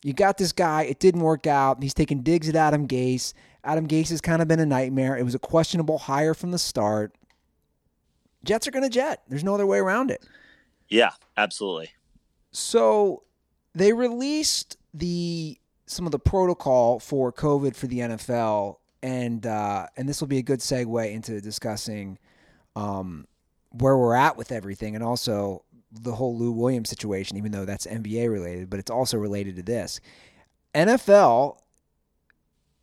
you 0.03 0.13
got 0.13 0.37
this 0.37 0.51
guy. 0.51 0.83
It 0.83 0.99
didn't 0.99 1.21
work 1.21 1.47
out. 1.47 1.81
He's 1.81 1.93
taking 1.93 2.21
digs 2.23 2.47
at 2.49 2.55
Adam 2.55 2.87
Gase. 2.87 3.33
Adam 3.63 3.87
Gase 3.87 4.09
has 4.09 4.21
kind 4.21 4.41
of 4.41 4.47
been 4.47 4.59
a 4.59 4.65
nightmare. 4.65 5.17
It 5.17 5.23
was 5.23 5.35
a 5.35 5.39
questionable 5.39 5.97
hire 5.97 6.33
from 6.33 6.51
the 6.51 6.59
start. 6.59 7.15
Jets 8.43 8.67
are 8.67 8.71
gonna 8.71 8.89
jet. 8.89 9.23
There's 9.27 9.43
no 9.43 9.53
other 9.55 9.65
way 9.65 9.79
around 9.79 10.11
it. 10.11 10.25
Yeah, 10.89 11.11
absolutely. 11.35 11.89
So 12.51 13.23
they 13.73 13.93
released 13.93 14.77
the 14.93 15.57
some 15.85 16.05
of 16.05 16.11
the 16.11 16.19
protocol 16.19 16.99
for 16.99 17.31
COVID 17.31 17.75
for 17.75 17.87
the 17.87 17.99
NFL, 17.99 18.77
and 19.01 19.45
uh, 19.45 19.87
and 19.97 20.07
this 20.07 20.21
will 20.21 20.27
be 20.27 20.37
a 20.37 20.43
good 20.43 20.59
segue 20.59 21.11
into 21.11 21.41
discussing 21.41 22.17
um, 22.77 23.25
where 23.71 23.97
we're 23.97 24.15
at 24.15 24.37
with 24.37 24.51
everything, 24.51 24.95
and 24.95 25.03
also 25.03 25.63
the 25.91 26.13
whole 26.13 26.37
Lou 26.37 26.51
Williams 26.51 26.89
situation. 26.89 27.37
Even 27.37 27.51
though 27.51 27.65
that's 27.65 27.87
NBA 27.87 28.31
related, 28.31 28.69
but 28.69 28.79
it's 28.79 28.91
also 28.91 29.17
related 29.17 29.55
to 29.55 29.63
this. 29.63 29.99
NFL 30.75 31.57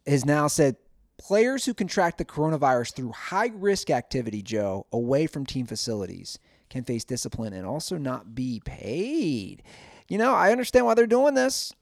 has 0.06 0.24
now 0.24 0.48
said 0.48 0.76
players 1.16 1.64
who 1.64 1.72
contract 1.72 2.18
the 2.18 2.24
coronavirus 2.24 2.94
through 2.94 3.12
high 3.12 3.52
risk 3.54 3.88
activity, 3.88 4.42
Joe, 4.42 4.86
away 4.92 5.26
from 5.26 5.46
team 5.46 5.66
facilities, 5.66 6.38
can 6.70 6.82
face 6.82 7.04
discipline 7.04 7.52
and 7.52 7.64
also 7.64 7.96
not 7.96 8.34
be 8.34 8.60
paid. 8.64 9.62
You 10.08 10.18
know, 10.18 10.34
I 10.34 10.50
understand 10.50 10.86
why 10.86 10.94
they're 10.94 11.06
doing 11.06 11.34
this. 11.34 11.72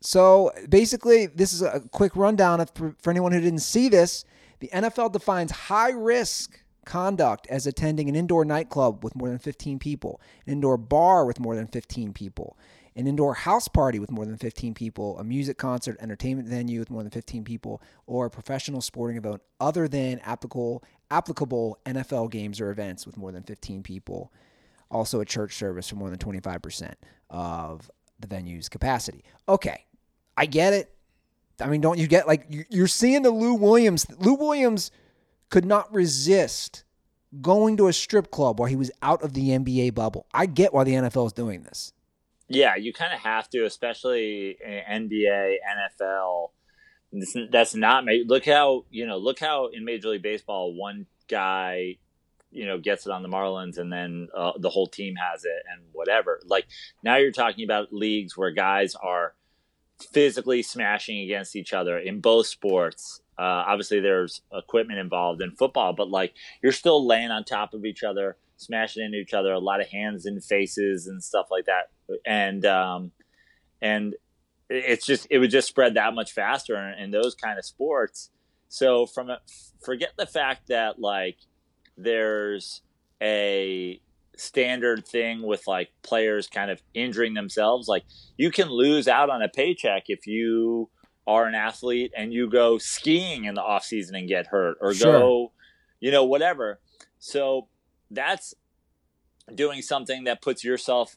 So 0.00 0.50
basically, 0.68 1.26
this 1.26 1.52
is 1.52 1.62
a 1.62 1.80
quick 1.92 2.16
rundown 2.16 2.60
of, 2.60 2.70
for, 2.74 2.96
for 3.00 3.10
anyone 3.10 3.30
who 3.30 3.40
didn't 3.40 3.60
see 3.60 3.88
this. 3.88 4.24
The 4.58 4.68
NFL 4.68 5.12
defines 5.12 5.52
high 5.52 5.90
risk 5.90 6.61
conduct 6.84 7.46
as 7.48 7.66
attending 7.66 8.08
an 8.08 8.16
indoor 8.16 8.44
nightclub 8.44 9.04
with 9.04 9.14
more 9.14 9.28
than 9.28 9.38
15 9.38 9.78
people, 9.78 10.20
an 10.46 10.52
indoor 10.54 10.76
bar 10.76 11.24
with 11.24 11.40
more 11.40 11.54
than 11.54 11.66
15 11.66 12.12
people, 12.12 12.56
an 12.96 13.06
indoor 13.06 13.34
house 13.34 13.68
party 13.68 13.98
with 13.98 14.10
more 14.10 14.26
than 14.26 14.36
15 14.36 14.74
people, 14.74 15.18
a 15.18 15.24
music 15.24 15.56
concert, 15.58 15.96
entertainment 16.00 16.48
venue 16.48 16.78
with 16.78 16.90
more 16.90 17.02
than 17.02 17.10
15 17.10 17.44
people, 17.44 17.80
or 18.06 18.26
a 18.26 18.30
professional 18.30 18.80
sporting 18.80 19.16
event 19.16 19.40
other 19.60 19.88
than 19.88 20.18
applicable 20.20 20.82
applicable 21.10 21.78
NFL 21.84 22.30
games 22.30 22.58
or 22.58 22.70
events 22.70 23.04
with 23.06 23.18
more 23.18 23.30
than 23.32 23.42
15 23.42 23.82
people. 23.82 24.32
Also, 24.90 25.20
a 25.20 25.24
church 25.26 25.54
service 25.54 25.88
for 25.88 25.96
more 25.96 26.08
than 26.10 26.18
25% 26.18 26.94
of 27.28 27.90
the 28.18 28.26
venue's 28.26 28.68
capacity. 28.70 29.24
Okay, 29.48 29.84
I 30.36 30.46
get 30.46 30.72
it. 30.72 30.94
I 31.60 31.66
mean, 31.66 31.80
don't 31.82 31.98
you 31.98 32.06
get 32.06 32.26
like 32.26 32.46
you- 32.48 32.64
you're 32.70 32.86
seeing 32.86 33.22
the 33.22 33.30
Lou 33.30 33.54
Williams? 33.54 34.06
Lou 34.18 34.34
Williams 34.34 34.90
could 35.52 35.64
not 35.66 35.92
resist 35.92 36.82
going 37.42 37.76
to 37.76 37.86
a 37.86 37.92
strip 37.92 38.30
club 38.30 38.58
while 38.58 38.70
he 38.70 38.74
was 38.74 38.90
out 39.02 39.22
of 39.22 39.34
the 39.34 39.50
NBA 39.50 39.94
bubble. 39.94 40.26
I 40.32 40.46
get 40.46 40.72
why 40.72 40.82
the 40.84 40.94
NFL 40.94 41.26
is 41.26 41.32
doing 41.34 41.62
this. 41.62 41.92
Yeah, 42.48 42.74
you 42.76 42.92
kind 42.92 43.12
of 43.12 43.20
have 43.20 43.48
to, 43.50 43.64
especially 43.64 44.56
NBA, 44.66 45.56
NFL. 45.76 46.50
That's 47.50 47.74
not 47.74 48.04
look 48.26 48.46
how 48.46 48.86
you 48.90 49.06
know 49.06 49.18
look 49.18 49.38
how 49.38 49.66
in 49.66 49.84
Major 49.84 50.08
League 50.08 50.22
Baseball 50.22 50.74
one 50.74 51.04
guy 51.28 51.98
you 52.50 52.64
know 52.66 52.78
gets 52.78 53.04
it 53.06 53.12
on 53.12 53.22
the 53.22 53.28
Marlins 53.28 53.76
and 53.76 53.92
then 53.92 54.28
uh, 54.34 54.52
the 54.58 54.70
whole 54.70 54.86
team 54.86 55.14
has 55.16 55.44
it 55.44 55.62
and 55.70 55.82
whatever. 55.92 56.40
Like 56.46 56.66
now 57.04 57.16
you're 57.16 57.30
talking 57.30 57.64
about 57.64 57.92
leagues 57.92 58.36
where 58.36 58.50
guys 58.50 58.94
are 58.94 59.34
physically 60.12 60.62
smashing 60.62 61.20
against 61.20 61.56
each 61.56 61.72
other 61.72 61.98
in 61.98 62.20
both 62.20 62.46
sports. 62.46 63.21
Uh, 63.38 63.64
obviously, 63.66 64.00
there's 64.00 64.42
equipment 64.52 64.98
involved 64.98 65.40
in 65.42 65.52
football, 65.52 65.92
but 65.92 66.10
like 66.10 66.34
you're 66.62 66.72
still 66.72 67.06
laying 67.06 67.30
on 67.30 67.44
top 67.44 67.74
of 67.74 67.84
each 67.84 68.02
other, 68.02 68.36
smashing 68.56 69.04
into 69.04 69.18
each 69.18 69.34
other, 69.34 69.52
a 69.52 69.58
lot 69.58 69.80
of 69.80 69.88
hands 69.88 70.26
and 70.26 70.42
faces 70.44 71.06
and 71.06 71.22
stuff 71.22 71.46
like 71.50 71.64
that, 71.66 71.90
and 72.26 72.66
um, 72.66 73.12
and 73.80 74.14
it's 74.68 75.06
just 75.06 75.26
it 75.30 75.38
would 75.38 75.50
just 75.50 75.68
spread 75.68 75.94
that 75.94 76.14
much 76.14 76.32
faster 76.32 76.76
in, 76.76 77.04
in 77.04 77.10
those 77.10 77.34
kind 77.34 77.58
of 77.58 77.64
sports. 77.64 78.30
So 78.68 79.06
from 79.06 79.30
a, 79.30 79.38
forget 79.84 80.12
the 80.16 80.26
fact 80.26 80.68
that 80.68 80.98
like 80.98 81.36
there's 81.96 82.82
a 83.20 84.00
standard 84.36 85.06
thing 85.06 85.42
with 85.42 85.66
like 85.66 85.90
players 86.02 86.46
kind 86.48 86.70
of 86.70 86.82
injuring 86.94 87.34
themselves. 87.34 87.88
Like 87.88 88.04
you 88.36 88.50
can 88.50 88.68
lose 88.68 89.08
out 89.08 89.30
on 89.30 89.42
a 89.42 89.48
paycheck 89.48 90.04
if 90.08 90.26
you 90.26 90.88
are 91.26 91.46
an 91.46 91.54
athlete 91.54 92.12
and 92.16 92.32
you 92.32 92.48
go 92.48 92.78
skiing 92.78 93.44
in 93.44 93.54
the 93.54 93.62
off 93.62 93.84
season 93.84 94.14
and 94.14 94.28
get 94.28 94.48
hurt 94.48 94.76
or 94.80 94.92
Sure. 94.94 95.12
go, 95.12 95.52
you 96.00 96.10
know, 96.10 96.24
whatever. 96.24 96.80
So 97.18 97.68
that's 98.10 98.54
doing 99.54 99.82
something 99.82 100.24
that 100.24 100.42
puts 100.42 100.64
yourself 100.64 101.16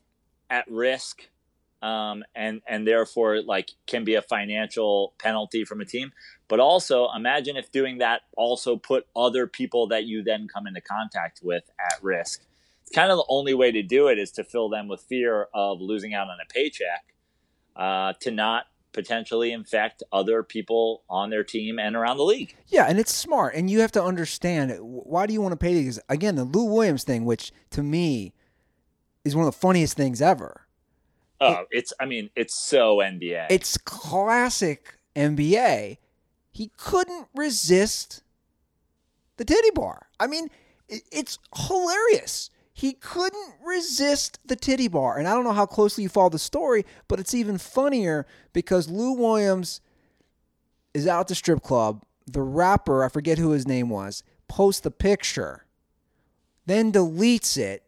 at 0.50 0.70
risk 0.70 1.30
um, 1.82 2.24
and 2.34 2.62
and 2.68 2.88
therefore 2.88 3.42
like 3.42 3.72
can 3.86 4.04
be 4.04 4.16
a 4.16 4.22
financial 4.22 5.14
penalty 5.20 5.66
from 5.66 5.82
a 5.82 5.86
team. 5.86 6.12
But 6.48 6.60
also 6.60 7.10
imagine 7.16 7.58
if 7.58 7.72
doing 7.72 8.00
that 8.00 8.22
also 8.36 8.78
put 8.78 9.06
other 9.16 9.46
people 9.48 9.88
that 9.88 10.06
you 10.06 10.24
then 10.24 10.48
come 10.52 10.68
into 10.68 10.82
contact 10.82 11.42
with 11.44 11.64
at 11.80 12.02
risk. 12.02 12.44
It's 12.82 12.92
kind 12.96 13.12
of 13.12 13.18
the 13.18 13.26
only 13.30 13.54
way 13.54 13.72
to 13.72 13.82
do 13.82 14.08
it 14.08 14.20
is 14.20 14.32
to 14.34 14.44
fill 14.44 14.70
them 14.70 14.88
with 14.88 15.02
fear 15.02 15.48
of 15.54 15.82
losing 15.82 16.14
out 16.14 16.28
on 16.28 16.38
a 16.40 16.54
paycheck, 16.54 17.04
uh, 17.76 18.14
to 18.22 18.32
not 18.32 18.66
potentially 18.96 19.52
infect 19.52 20.02
other 20.12 20.42
people 20.42 21.04
on 21.10 21.30
their 21.30 21.44
team 21.44 21.78
and 21.78 21.96
around 21.96 22.18
the 22.18 22.24
league. 22.24 22.56
Yeah, 22.68 22.86
and 22.88 22.98
it's 22.98 23.14
smart, 23.14 23.54
and 23.54 23.70
you 23.70 23.82
have 23.82 23.92
to 23.92 24.04
understand 24.04 24.76
why 24.80 25.28
do 25.28 25.34
you 25.34 25.42
want 25.42 25.52
to 25.52 25.58
pay 25.58 25.74
these? 25.76 26.00
Again, 26.10 26.36
the 26.36 26.46
Lou 26.46 26.64
Williams 26.64 27.04
thing, 27.04 27.26
which 27.26 27.52
to 27.72 27.84
me 27.84 28.34
is 29.24 29.36
one 29.36 29.46
of 29.46 29.54
the 29.54 29.60
funniest 29.60 29.96
things 29.98 30.22
ever. 30.22 30.62
Oh, 31.42 31.66
it's 31.70 31.92
I 32.00 32.06
mean 32.06 32.30
it's 32.36 32.56
so 32.56 32.98
NBA. 32.98 33.48
It's 33.50 33.78
classic 33.78 34.96
NBA. 35.16 35.98
He 36.52 36.72
couldn't 36.78 37.28
resist 37.36 38.24
the 39.36 39.44
titty 39.44 39.72
bar. 39.72 40.08
I 40.20 40.28
mean, 40.28 40.50
i- 40.90 41.02
it's 41.12 41.38
hilarious. 41.68 42.50
He 42.78 42.92
couldn't 42.92 43.54
resist 43.66 44.38
the 44.46 44.58
titty 44.58 44.90
bar. 44.90 45.18
And 45.18 45.30
I 45.30 45.34
don't 45.34 45.46
know 45.46 45.54
how 45.54 45.66
closely 45.66 46.04
you 46.04 46.10
follow 46.10 46.30
the 46.30 46.38
story, 46.38 46.86
but 47.08 47.22
it's 47.22 47.34
even 47.34 47.58
funnier 47.58 48.28
because 48.52 48.90
Lou 48.90 49.14
Williams 49.14 49.80
is 50.94 51.08
out 51.08 51.22
at 51.22 51.28
the 51.30 51.36
strip 51.36 51.64
club. 51.64 52.04
The 52.28 52.42
rapper, 52.42 53.06
I 53.06 53.08
forget 53.08 53.38
who 53.38 53.52
his 53.52 53.66
name 53.66 53.88
was, 53.88 54.24
posts 54.50 54.82
the 54.82 54.92
picture, 54.92 55.66
then 56.66 56.92
deletes 56.92 57.58
it. 57.58 57.84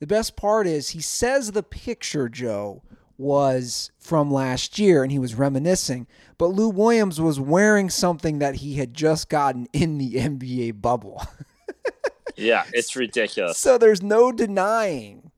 The 0.00 0.06
best 0.08 0.34
part 0.34 0.66
is 0.66 0.88
he 0.88 1.00
says 1.00 1.52
the 1.52 1.62
picture, 1.62 2.28
Joe, 2.28 2.82
was 3.16 3.92
from 4.00 4.32
last 4.32 4.80
year 4.80 5.04
and 5.04 5.12
he 5.12 5.18
was 5.20 5.36
reminiscing, 5.36 6.08
but 6.38 6.46
Lou 6.46 6.70
Williams 6.70 7.20
was 7.20 7.38
wearing 7.38 7.88
something 7.88 8.40
that 8.40 8.56
he 8.56 8.74
had 8.74 8.94
just 8.94 9.28
gotten 9.28 9.68
in 9.72 9.98
the 9.98 10.14
NBA 10.16 10.80
bubble. 10.80 11.22
yeah, 12.36 12.64
it's 12.72 12.94
ridiculous. 12.96 13.58
so 13.58 13.78
there's 13.78 14.02
no 14.02 14.32
denying 14.32 15.30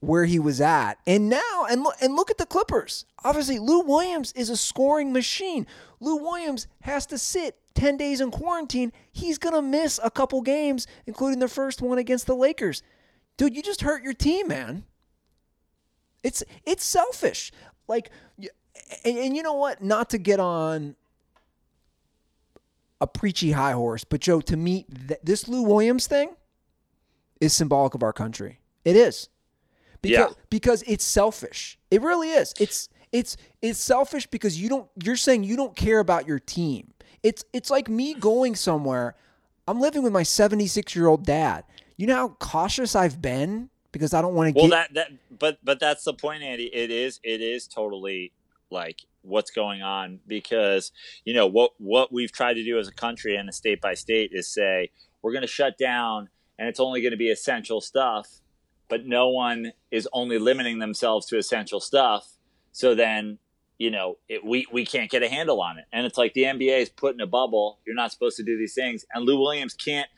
where 0.00 0.24
he 0.24 0.38
was 0.40 0.60
at. 0.60 0.98
And 1.06 1.28
now 1.28 1.66
and 1.70 1.82
look 1.82 1.94
and 2.02 2.16
look 2.16 2.30
at 2.30 2.38
the 2.38 2.46
Clippers. 2.46 3.06
Obviously, 3.24 3.58
Lou 3.58 3.82
Williams 3.82 4.32
is 4.32 4.50
a 4.50 4.56
scoring 4.56 5.12
machine. 5.12 5.66
Lou 6.00 6.16
Williams 6.16 6.66
has 6.80 7.06
to 7.06 7.18
sit 7.18 7.56
10 7.74 7.96
days 7.96 8.20
in 8.20 8.30
quarantine. 8.30 8.92
He's 9.12 9.38
going 9.38 9.54
to 9.54 9.62
miss 9.62 10.00
a 10.02 10.10
couple 10.10 10.42
games, 10.42 10.86
including 11.06 11.38
the 11.38 11.48
first 11.48 11.80
one 11.80 11.98
against 11.98 12.26
the 12.26 12.34
Lakers. 12.34 12.82
Dude, 13.36 13.54
you 13.54 13.62
just 13.62 13.82
hurt 13.82 14.02
your 14.02 14.12
team, 14.12 14.48
man. 14.48 14.84
It's 16.22 16.42
it's 16.66 16.84
selfish. 16.84 17.52
Like 17.86 18.10
and, 19.04 19.18
and 19.18 19.36
you 19.36 19.42
know 19.42 19.54
what? 19.54 19.82
Not 19.82 20.10
to 20.10 20.18
get 20.18 20.40
on 20.40 20.96
a 23.02 23.06
preachy 23.06 23.50
high 23.52 23.72
horse, 23.72 24.04
but 24.04 24.20
Joe, 24.20 24.40
to 24.42 24.56
me, 24.56 24.86
th- 25.08 25.20
this 25.24 25.48
Lou 25.48 25.62
Williams 25.62 26.06
thing 26.06 26.36
is 27.40 27.52
symbolic 27.52 27.94
of 27.94 28.02
our 28.04 28.12
country. 28.12 28.60
It 28.84 28.94
is. 28.96 29.28
Because, 30.00 30.30
Yeah. 30.30 30.42
because 30.50 30.82
it's 30.86 31.04
selfish. 31.04 31.78
It 31.90 32.00
really 32.00 32.30
is. 32.30 32.54
It's 32.60 32.88
it's 33.12 33.36
it's 33.60 33.78
selfish 33.78 34.26
because 34.28 34.60
you 34.60 34.68
don't 34.68 34.88
you're 35.04 35.16
saying 35.16 35.44
you 35.44 35.56
don't 35.56 35.76
care 35.76 35.98
about 35.98 36.26
your 36.26 36.38
team. 36.38 36.92
It's 37.22 37.44
it's 37.52 37.70
like 37.70 37.88
me 37.88 38.14
going 38.14 38.54
somewhere. 38.56 39.16
I'm 39.68 39.80
living 39.80 40.02
with 40.02 40.12
my 40.12 40.22
76 40.22 40.94
year 40.96 41.08
old 41.08 41.24
dad. 41.24 41.64
You 41.96 42.06
know 42.06 42.16
how 42.16 42.28
cautious 42.40 42.94
I've 42.96 43.20
been 43.20 43.68
because 43.92 44.14
I 44.14 44.22
don't 44.22 44.34
want 44.34 44.54
to 44.54 44.60
Well, 44.60 44.70
get 44.70 44.94
that 44.94 44.94
that 44.94 45.38
but 45.38 45.58
but 45.64 45.78
that's 45.80 46.04
the 46.04 46.14
point, 46.14 46.42
Andy. 46.42 46.66
It 46.74 46.90
is 46.90 47.20
it 47.22 47.40
is 47.40 47.66
totally 47.68 48.32
like 48.70 49.02
what's 49.22 49.50
going 49.50 49.82
on 49.82 50.20
because 50.26 50.92
you 51.24 51.32
know 51.32 51.46
what 51.46 51.72
what 51.78 52.12
we've 52.12 52.32
tried 52.32 52.54
to 52.54 52.64
do 52.64 52.78
as 52.78 52.88
a 52.88 52.92
country 52.92 53.36
and 53.36 53.48
a 53.48 53.52
state 53.52 53.80
by 53.80 53.94
state 53.94 54.30
is 54.32 54.52
say 54.52 54.90
we're 55.22 55.32
going 55.32 55.42
to 55.42 55.48
shut 55.48 55.78
down 55.78 56.28
and 56.58 56.68
it's 56.68 56.80
only 56.80 57.00
going 57.00 57.12
to 57.12 57.16
be 57.16 57.30
essential 57.30 57.80
stuff, 57.80 58.28
but 58.88 59.06
no 59.06 59.30
one 59.30 59.72
is 59.90 60.08
only 60.12 60.38
limiting 60.38 60.78
themselves 60.78 61.26
to 61.26 61.38
essential 61.38 61.80
stuff. 61.80 62.26
So 62.72 62.94
then 62.94 63.38
you 63.78 63.90
know 63.90 64.18
it, 64.28 64.44
we 64.44 64.66
we 64.72 64.84
can't 64.84 65.10
get 65.10 65.22
a 65.22 65.28
handle 65.28 65.60
on 65.60 65.78
it, 65.78 65.86
and 65.92 66.06
it's 66.06 66.18
like 66.18 66.34
the 66.34 66.44
NBA 66.44 66.82
is 66.82 66.88
put 66.88 67.14
in 67.14 67.20
a 67.20 67.26
bubble. 67.26 67.80
You're 67.86 67.96
not 67.96 68.12
supposed 68.12 68.36
to 68.36 68.44
do 68.44 68.56
these 68.56 68.74
things, 68.74 69.04
and 69.12 69.24
Lou 69.24 69.38
Williams 69.40 69.74
can't. 69.74 70.08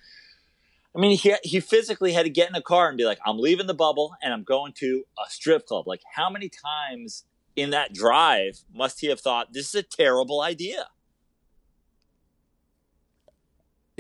I 0.97 1.01
mean, 1.01 1.17
he 1.17 1.35
he 1.43 1.61
physically 1.61 2.13
had 2.13 2.25
to 2.25 2.31
get 2.31 2.49
in 2.49 2.55
a 2.55 2.63
car 2.63 2.89
and 2.89 2.99
be 2.99 3.05
like, 3.05 3.19
"I'm 3.27 3.39
leaving 3.39 3.67
the 3.67 3.75
bubble 3.75 4.15
and 4.23 4.33
I'm 4.33 4.45
going 4.45 4.73
to 4.79 5.05
a 5.19 5.31
strip 5.31 5.67
club." 5.67 5.89
Like, 5.89 6.03
how 6.15 6.31
many 6.31 6.51
times 6.51 7.25
in 7.57 7.71
that 7.71 7.93
drive 7.95 8.61
must 8.73 9.01
he 9.01 9.07
have 9.09 9.21
thought 9.21 9.53
this 9.53 9.69
is 9.69 9.75
a 9.77 9.83
terrible 9.83 10.41
idea? 10.41 10.87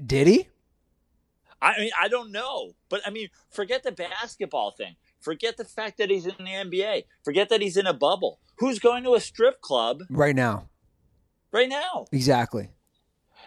did 0.04 0.26
he? 0.26 0.48
I 1.62 1.78
mean, 1.78 1.90
I 1.98 2.08
don't 2.08 2.30
know, 2.30 2.74
but 2.90 3.00
I 3.06 3.10
mean, 3.10 3.28
forget 3.48 3.82
the 3.84 3.92
basketball 3.92 4.72
thing. 4.72 4.96
Forget 5.20 5.56
the 5.56 5.64
fact 5.64 5.96
that 5.96 6.10
he's 6.10 6.26
in 6.26 6.34
the 6.38 6.44
NBA. 6.50 7.04
Forget 7.24 7.48
that 7.48 7.62
he's 7.62 7.78
in 7.78 7.86
a 7.86 7.94
bubble. 7.94 8.38
Who's 8.58 8.78
going 8.78 9.02
to 9.04 9.14
a 9.14 9.20
strip 9.20 9.62
club 9.62 10.02
Right 10.10 10.36
now. 10.36 10.68
right 11.52 11.68
now? 11.70 12.04
Exactly. 12.12 12.68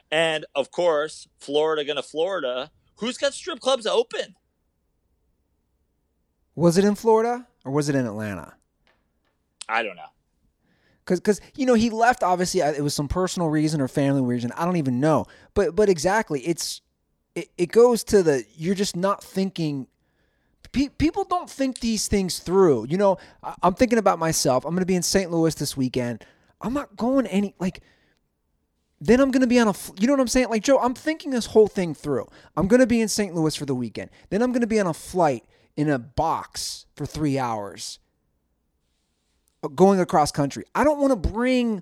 And 0.09 0.45
of 0.55 0.71
course, 0.71 1.27
Florida 1.37 1.83
going 1.85 1.97
to 1.97 2.01
Florida. 2.03 2.71
Who's 2.95 3.17
got 3.19 3.33
strip 3.35 3.59
clubs 3.59 3.85
open? 3.85 4.35
Was 6.55 6.77
it 6.79 6.85
in 6.85 6.95
Florida 6.95 7.45
or 7.63 7.71
was 7.71 7.87
it 7.89 7.95
in 7.95 8.07
Atlanta? 8.07 8.55
I 9.69 9.83
don't 9.83 9.95
know. 9.95 10.11
because 11.05 11.19
because 11.19 11.41
you 11.55 11.65
know 11.65 11.73
he 11.73 11.89
left 11.89 12.23
obviously 12.23 12.61
it 12.61 12.83
was 12.83 12.93
some 12.93 13.07
personal 13.07 13.49
reason 13.49 13.81
or 13.81 13.87
family 13.87 14.21
reason 14.21 14.51
i 14.57 14.65
don't 14.65 14.77
even 14.77 14.99
know 14.99 15.25
but 15.53 15.75
but 15.75 15.89
exactly 15.89 16.41
it's 16.41 16.81
it, 17.35 17.49
it 17.57 17.71
goes 17.71 18.03
to 18.03 18.23
the 18.23 18.43
you're 18.55 18.75
just 18.75 18.95
not 18.95 19.23
thinking 19.23 19.87
pe- 20.71 20.89
people 20.89 21.23
don't 21.23 21.49
think 21.49 21.79
these 21.79 22.07
things 22.07 22.39
through 22.39 22.85
you 22.89 22.97
know 22.97 23.17
I, 23.43 23.55
i'm 23.63 23.73
thinking 23.73 23.99
about 23.99 24.19
myself 24.19 24.65
i'm 24.65 24.71
going 24.71 24.81
to 24.81 24.85
be 24.85 24.95
in 24.95 25.03
st 25.03 25.31
louis 25.31 25.55
this 25.55 25.77
weekend 25.77 26.25
i'm 26.61 26.73
not 26.73 26.95
going 26.95 27.27
any 27.27 27.55
like 27.59 27.81
then 28.99 29.19
I'm 29.19 29.29
going 29.29 29.41
to 29.41 29.47
be 29.47 29.59
on 29.59 29.67
a, 29.67 29.75
you 29.99 30.07
know 30.07 30.13
what 30.13 30.21
I'm 30.21 30.27
saying? 30.27 30.49
Like, 30.49 30.63
Joe, 30.63 30.79
I'm 30.79 30.95
thinking 30.95 31.29
this 31.29 31.45
whole 31.45 31.67
thing 31.67 31.93
through. 31.93 32.25
I'm 32.55 32.67
going 32.67 32.79
to 32.79 32.87
be 32.87 32.99
in 32.99 33.07
St. 33.07 33.31
Louis 33.35 33.55
for 33.55 33.65
the 33.67 33.75
weekend. 33.75 34.09
Then 34.31 34.41
I'm 34.41 34.51
going 34.51 34.61
to 34.61 34.67
be 34.67 34.79
on 34.79 34.87
a 34.87 34.93
flight 34.93 35.45
in 35.75 35.87
a 35.87 35.99
box 35.99 36.87
for 36.95 37.05
three 37.05 37.37
hours 37.37 37.99
going 39.75 39.99
across 39.99 40.31
country. 40.31 40.63
I 40.75 40.83
don't 40.83 40.99
want 40.99 41.11
to 41.11 41.29
bring 41.29 41.81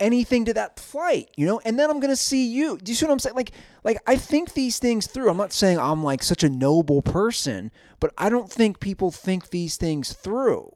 anything 0.00 0.44
to 0.44 0.54
that 0.54 0.78
flight, 0.78 1.28
you 1.36 1.44
know? 1.44 1.60
And 1.64 1.78
then 1.78 1.90
I'm 1.90 1.98
going 1.98 2.12
to 2.12 2.16
see 2.16 2.46
you. 2.46 2.78
Do 2.78 2.90
you 2.92 2.94
see 2.96 3.04
what 3.06 3.12
I'm 3.12 3.18
saying? 3.18 3.34
Like 3.36 3.52
like 3.84 3.98
I 4.06 4.16
think 4.16 4.54
these 4.54 4.78
things 4.78 5.06
through. 5.06 5.28
I'm 5.30 5.36
not 5.36 5.52
saying 5.52 5.78
I'm 5.78 6.04
like 6.04 6.22
such 6.22 6.44
a 6.44 6.48
noble 6.48 7.02
person, 7.02 7.70
but 8.00 8.12
I 8.16 8.28
don't 8.28 8.50
think 8.50 8.78
people 8.80 9.10
think 9.10 9.50
these 9.50 9.76
things 9.76 10.12
through 10.12 10.72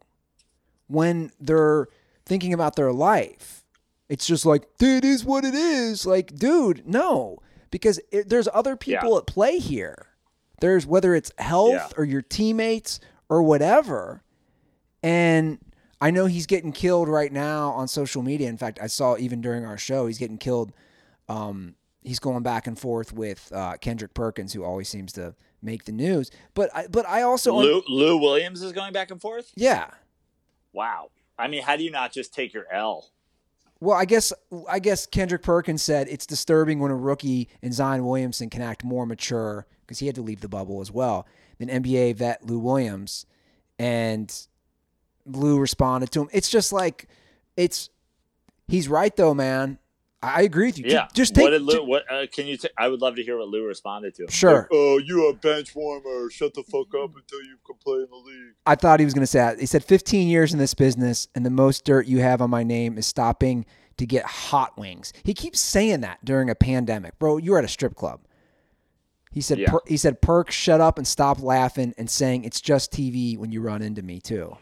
when 0.88 1.30
they're 1.40 1.86
thinking 2.26 2.52
about 2.52 2.76
their 2.76 2.92
life. 2.92 3.64
It's 4.08 4.26
just 4.26 4.44
like, 4.44 4.64
it 4.80 5.04
is 5.04 5.24
what 5.24 5.44
it 5.44 5.54
is. 5.54 6.04
Like, 6.04 6.34
dude, 6.34 6.86
no, 6.86 7.38
because 7.70 7.98
it, 8.10 8.28
there's 8.28 8.48
other 8.52 8.76
people 8.76 9.12
Yeah. 9.12 9.18
at 9.18 9.26
play 9.26 9.58
here. 9.58 10.08
There's 10.60 10.84
whether 10.86 11.14
it's 11.14 11.32
health 11.38 11.72
Yeah. 11.72 11.88
or 11.96 12.04
your 12.04 12.20
teammates 12.22 13.00
or 13.28 13.42
whatever. 13.42 14.22
And 15.02 15.58
I 16.02 16.10
know 16.10 16.26
he's 16.26 16.46
getting 16.46 16.72
killed 16.72 17.08
right 17.08 17.32
now 17.32 17.70
on 17.70 17.86
social 17.86 18.24
media. 18.24 18.48
In 18.48 18.56
fact, 18.56 18.80
I 18.82 18.88
saw 18.88 19.16
even 19.16 19.40
during 19.40 19.64
our 19.64 19.78
show, 19.78 20.08
he's 20.08 20.18
getting 20.18 20.36
killed. 20.36 20.72
Um, 21.28 21.76
he's 22.02 22.18
going 22.18 22.42
back 22.42 22.66
and 22.66 22.76
forth 22.76 23.12
with 23.12 23.52
uh, 23.54 23.76
Kendrick 23.80 24.12
Perkins, 24.12 24.52
who 24.52 24.64
always 24.64 24.88
seems 24.88 25.12
to 25.12 25.36
make 25.62 25.84
the 25.84 25.92
news. 25.92 26.32
But 26.54 26.74
I, 26.74 26.88
but 26.88 27.06
I 27.06 27.22
also 27.22 27.54
Lou, 27.54 27.84
Lou 27.88 28.16
Williams 28.16 28.62
is 28.62 28.72
going 28.72 28.92
back 28.92 29.12
and 29.12 29.20
forth. 29.20 29.52
yeah. 29.54 29.90
Wow. 30.72 31.10
I 31.38 31.46
mean, 31.46 31.62
how 31.62 31.76
do 31.76 31.84
you 31.84 31.90
not 31.92 32.12
just 32.12 32.34
take 32.34 32.52
your 32.52 32.66
L? 32.72 33.08
Well, 33.78 33.96
I 33.96 34.04
guess 34.04 34.32
I 34.68 34.80
guess 34.80 35.06
Kendrick 35.06 35.42
Perkins 35.42 35.82
said 35.82 36.08
it's 36.08 36.26
disturbing 36.26 36.80
when 36.80 36.90
a 36.90 36.96
rookie 36.96 37.48
and 37.62 37.72
Zion 37.72 38.04
Williamson 38.04 38.50
can 38.50 38.60
act 38.62 38.82
more 38.82 39.06
mature 39.06 39.68
because 39.82 40.00
he 40.00 40.06
had 40.06 40.16
to 40.16 40.22
leave 40.22 40.40
the 40.40 40.48
bubble 40.48 40.80
as 40.80 40.90
well 40.90 41.28
than 41.58 41.68
NBA 41.68 42.16
vet 42.16 42.44
Lou 42.44 42.58
Williams, 42.58 43.24
and 43.78 44.48
Lou 45.26 45.58
responded 45.58 46.10
to 46.12 46.22
him. 46.22 46.28
It's 46.32 46.48
just 46.48 46.72
like 46.72 47.08
it's 47.56 47.90
he's 48.68 48.88
right 48.88 49.14
though, 49.14 49.34
man. 49.34 49.78
I 50.24 50.42
agree 50.42 50.66
with 50.66 50.78
you. 50.78 50.84
Yeah, 50.86 51.08
just 51.14 51.34
take. 51.34 51.42
What 51.42 51.50
did 51.50 51.62
Lou? 51.62 51.84
What 51.84 52.10
uh, 52.10 52.26
can 52.32 52.46
you? 52.46 52.56
T- 52.56 52.68
I 52.78 52.86
would 52.86 53.00
love 53.00 53.16
to 53.16 53.24
hear 53.24 53.38
what 53.38 53.48
Lou 53.48 53.66
responded 53.66 54.14
to. 54.14 54.22
Him. 54.22 54.28
Sure. 54.28 54.54
Like, 54.54 54.68
oh, 54.70 54.98
you 54.98 55.28
a 55.28 55.34
bench 55.34 55.74
warmer. 55.74 56.30
Shut 56.30 56.54
the 56.54 56.62
fuck 56.62 56.94
up 56.94 57.16
until 57.16 57.42
you 57.42 57.56
can 57.66 57.76
play 57.82 57.96
in 57.96 58.06
the 58.08 58.16
league. 58.16 58.54
I 58.64 58.76
thought 58.76 59.00
he 59.00 59.04
was 59.04 59.14
going 59.14 59.24
to 59.24 59.26
say 59.26 59.40
that. 59.40 59.58
He 59.58 59.66
said 59.66 59.82
15 59.82 60.28
years 60.28 60.52
in 60.52 60.60
this 60.60 60.74
business, 60.74 61.26
and 61.34 61.44
the 61.44 61.50
most 61.50 61.84
dirt 61.84 62.06
you 62.06 62.20
have 62.20 62.40
on 62.40 62.50
my 62.50 62.62
name 62.62 62.98
is 62.98 63.06
stopping 63.06 63.66
to 63.96 64.06
get 64.06 64.24
hot 64.24 64.78
wings. 64.78 65.12
He 65.24 65.34
keeps 65.34 65.60
saying 65.60 66.02
that 66.02 66.24
during 66.24 66.48
a 66.50 66.54
pandemic, 66.54 67.18
bro. 67.18 67.38
You're 67.38 67.58
at 67.58 67.64
a 67.64 67.68
strip 67.68 67.96
club. 67.96 68.20
He 69.32 69.40
said. 69.40 69.58
Yeah. 69.58 69.70
Per, 69.72 69.80
he 69.88 69.96
said, 69.96 70.22
"Perk, 70.22 70.52
shut 70.52 70.80
up 70.80 70.98
and 70.98 71.06
stop 71.06 71.42
laughing 71.42 71.94
and 71.98 72.08
saying 72.08 72.44
it's 72.44 72.60
just 72.60 72.92
TV 72.92 73.36
when 73.36 73.50
you 73.50 73.60
run 73.60 73.82
into 73.82 74.02
me 74.02 74.20
too." 74.20 74.56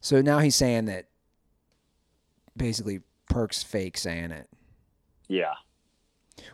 So 0.00 0.20
now 0.20 0.38
he's 0.38 0.56
saying 0.56 0.86
that. 0.86 1.06
Basically, 2.56 3.00
Perk's 3.28 3.62
fake 3.62 3.96
saying 3.96 4.32
it. 4.32 4.48
Yeah. 5.28 5.54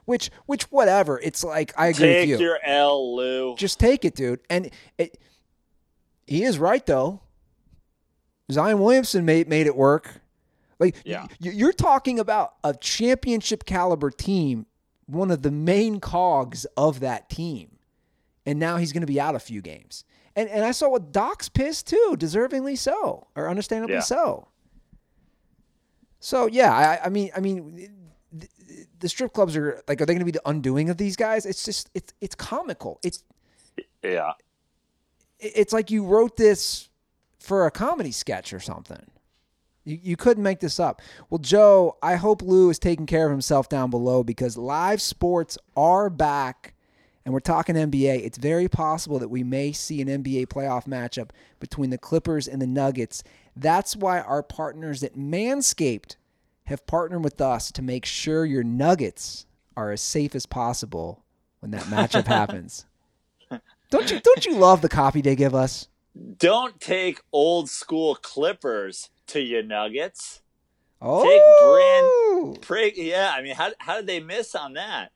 Which, 0.04 0.30
which, 0.46 0.64
whatever. 0.64 1.18
It's 1.20 1.42
like 1.42 1.72
I 1.76 1.88
agree 1.88 2.06
Take 2.06 2.30
with 2.30 2.40
you. 2.40 2.46
your 2.46 2.58
L, 2.62 3.16
Lou. 3.16 3.56
Just 3.56 3.80
take 3.80 4.04
it, 4.04 4.14
dude. 4.14 4.40
And 4.50 4.70
it, 4.98 5.18
he 6.26 6.42
is 6.44 6.58
right 6.58 6.84
though. 6.84 7.22
Zion 8.52 8.78
Williamson 8.78 9.24
made 9.24 9.48
made 9.48 9.66
it 9.66 9.74
work. 9.74 10.20
Like 10.78 10.96
Yeah. 11.04 11.22
y- 11.40 11.50
you're 11.54 11.72
talking 11.72 12.18
about 12.18 12.54
a 12.62 12.74
championship 12.74 13.64
caliber 13.64 14.10
team, 14.10 14.66
one 15.06 15.30
of 15.30 15.42
the 15.42 15.50
main 15.50 15.98
cogs 15.98 16.66
of 16.76 17.00
that 17.00 17.30
team, 17.30 17.78
and 18.44 18.58
now 18.58 18.76
he's 18.76 18.92
going 18.92 19.00
to 19.00 19.06
be 19.06 19.18
out 19.20 19.34
a 19.34 19.40
few 19.40 19.62
games. 19.62 20.04
And 20.36 20.48
and 20.50 20.64
I 20.64 20.70
saw 20.72 20.88
what 20.90 21.10
Doc's 21.12 21.48
pissed 21.48 21.88
too, 21.88 22.14
deservingly 22.18 22.76
so, 22.78 23.26
or 23.34 23.48
understandably 23.48 23.94
Yeah. 23.96 24.00
so. 24.00 24.48
So 26.20 26.46
yeah, 26.46 26.72
I, 26.72 27.06
I 27.06 27.08
mean, 27.08 27.30
I 27.36 27.40
mean, 27.40 27.90
the, 28.32 28.48
the 29.00 29.08
strip 29.08 29.32
clubs 29.32 29.56
are 29.56 29.82
like, 29.88 30.00
are 30.00 30.06
they 30.06 30.12
going 30.12 30.20
to 30.20 30.24
be 30.24 30.30
the 30.32 30.42
undoing 30.48 30.90
of 30.90 30.96
these 30.96 31.16
guys? 31.16 31.46
It's 31.46 31.64
just, 31.64 31.88
it's 31.94 32.12
it's 32.20 32.34
comical. 32.34 32.98
It's 33.02 33.22
Yeah. 34.02 34.32
it's 35.38 35.72
like 35.72 35.90
you 35.90 36.04
wrote 36.04 36.36
this 36.36 36.88
for 37.38 37.66
a 37.66 37.70
comedy 37.70 38.12
sketch 38.12 38.52
or 38.52 38.60
something. 38.60 39.04
You, 39.84 39.98
you 40.02 40.16
couldn't 40.16 40.42
make 40.42 40.60
this 40.60 40.80
up. 40.80 41.00
Well, 41.30 41.38
Joe, 41.38 41.96
I 42.02 42.16
hope 42.16 42.42
Lou 42.42 42.70
is 42.70 42.78
taking 42.78 43.06
care 43.06 43.24
of 43.26 43.30
himself 43.30 43.68
down 43.68 43.88
below 43.90 44.24
because 44.24 44.56
live 44.56 45.00
sports 45.00 45.56
are 45.76 46.10
back 46.10 46.74
and 47.26 47.32
we're 47.32 47.40
talking 47.40 47.74
NBA. 47.74 48.24
It's 48.24 48.38
very 48.38 48.68
possible 48.68 49.18
that 49.18 49.28
we 49.28 49.42
may 49.42 49.72
see 49.72 50.00
an 50.00 50.06
NBA 50.06 50.46
playoff 50.46 50.86
matchup 50.86 51.30
between 51.58 51.90
the 51.90 51.98
Clippers 51.98 52.46
and 52.46 52.62
the 52.62 52.68
Nuggets. 52.68 53.24
That's 53.56 53.96
why 53.96 54.20
our 54.20 54.44
partners 54.44 55.02
at 55.02 55.16
Manscaped 55.16 56.14
have 56.66 56.86
partnered 56.86 57.24
with 57.24 57.40
us 57.40 57.72
to 57.72 57.82
make 57.82 58.06
sure 58.06 58.44
your 58.44 58.62
Nuggets 58.62 59.44
are 59.76 59.90
as 59.90 60.00
safe 60.00 60.36
as 60.36 60.46
possible 60.46 61.24
when 61.58 61.72
that 61.72 61.82
matchup 61.82 62.26
happens. 62.28 62.86
Don't 63.90 64.08
you 64.08 64.20
don't 64.20 64.46
you 64.46 64.54
love 64.54 64.80
the 64.80 64.88
copy 64.88 65.20
they 65.20 65.34
give 65.34 65.54
us? 65.54 65.88
Don't 66.38 66.80
take 66.80 67.20
old 67.32 67.68
school 67.68 68.14
Clippers 68.14 69.10
to 69.26 69.40
your 69.40 69.64
Nuggets. 69.64 70.42
Oh, 71.02 72.56
Pray, 72.60 72.92
yeah, 72.94 73.32
I 73.36 73.42
mean, 73.42 73.56
how 73.56 73.72
how 73.78 73.96
did 73.96 74.06
they 74.06 74.20
miss 74.20 74.54
on 74.54 74.74
that? 74.74 75.10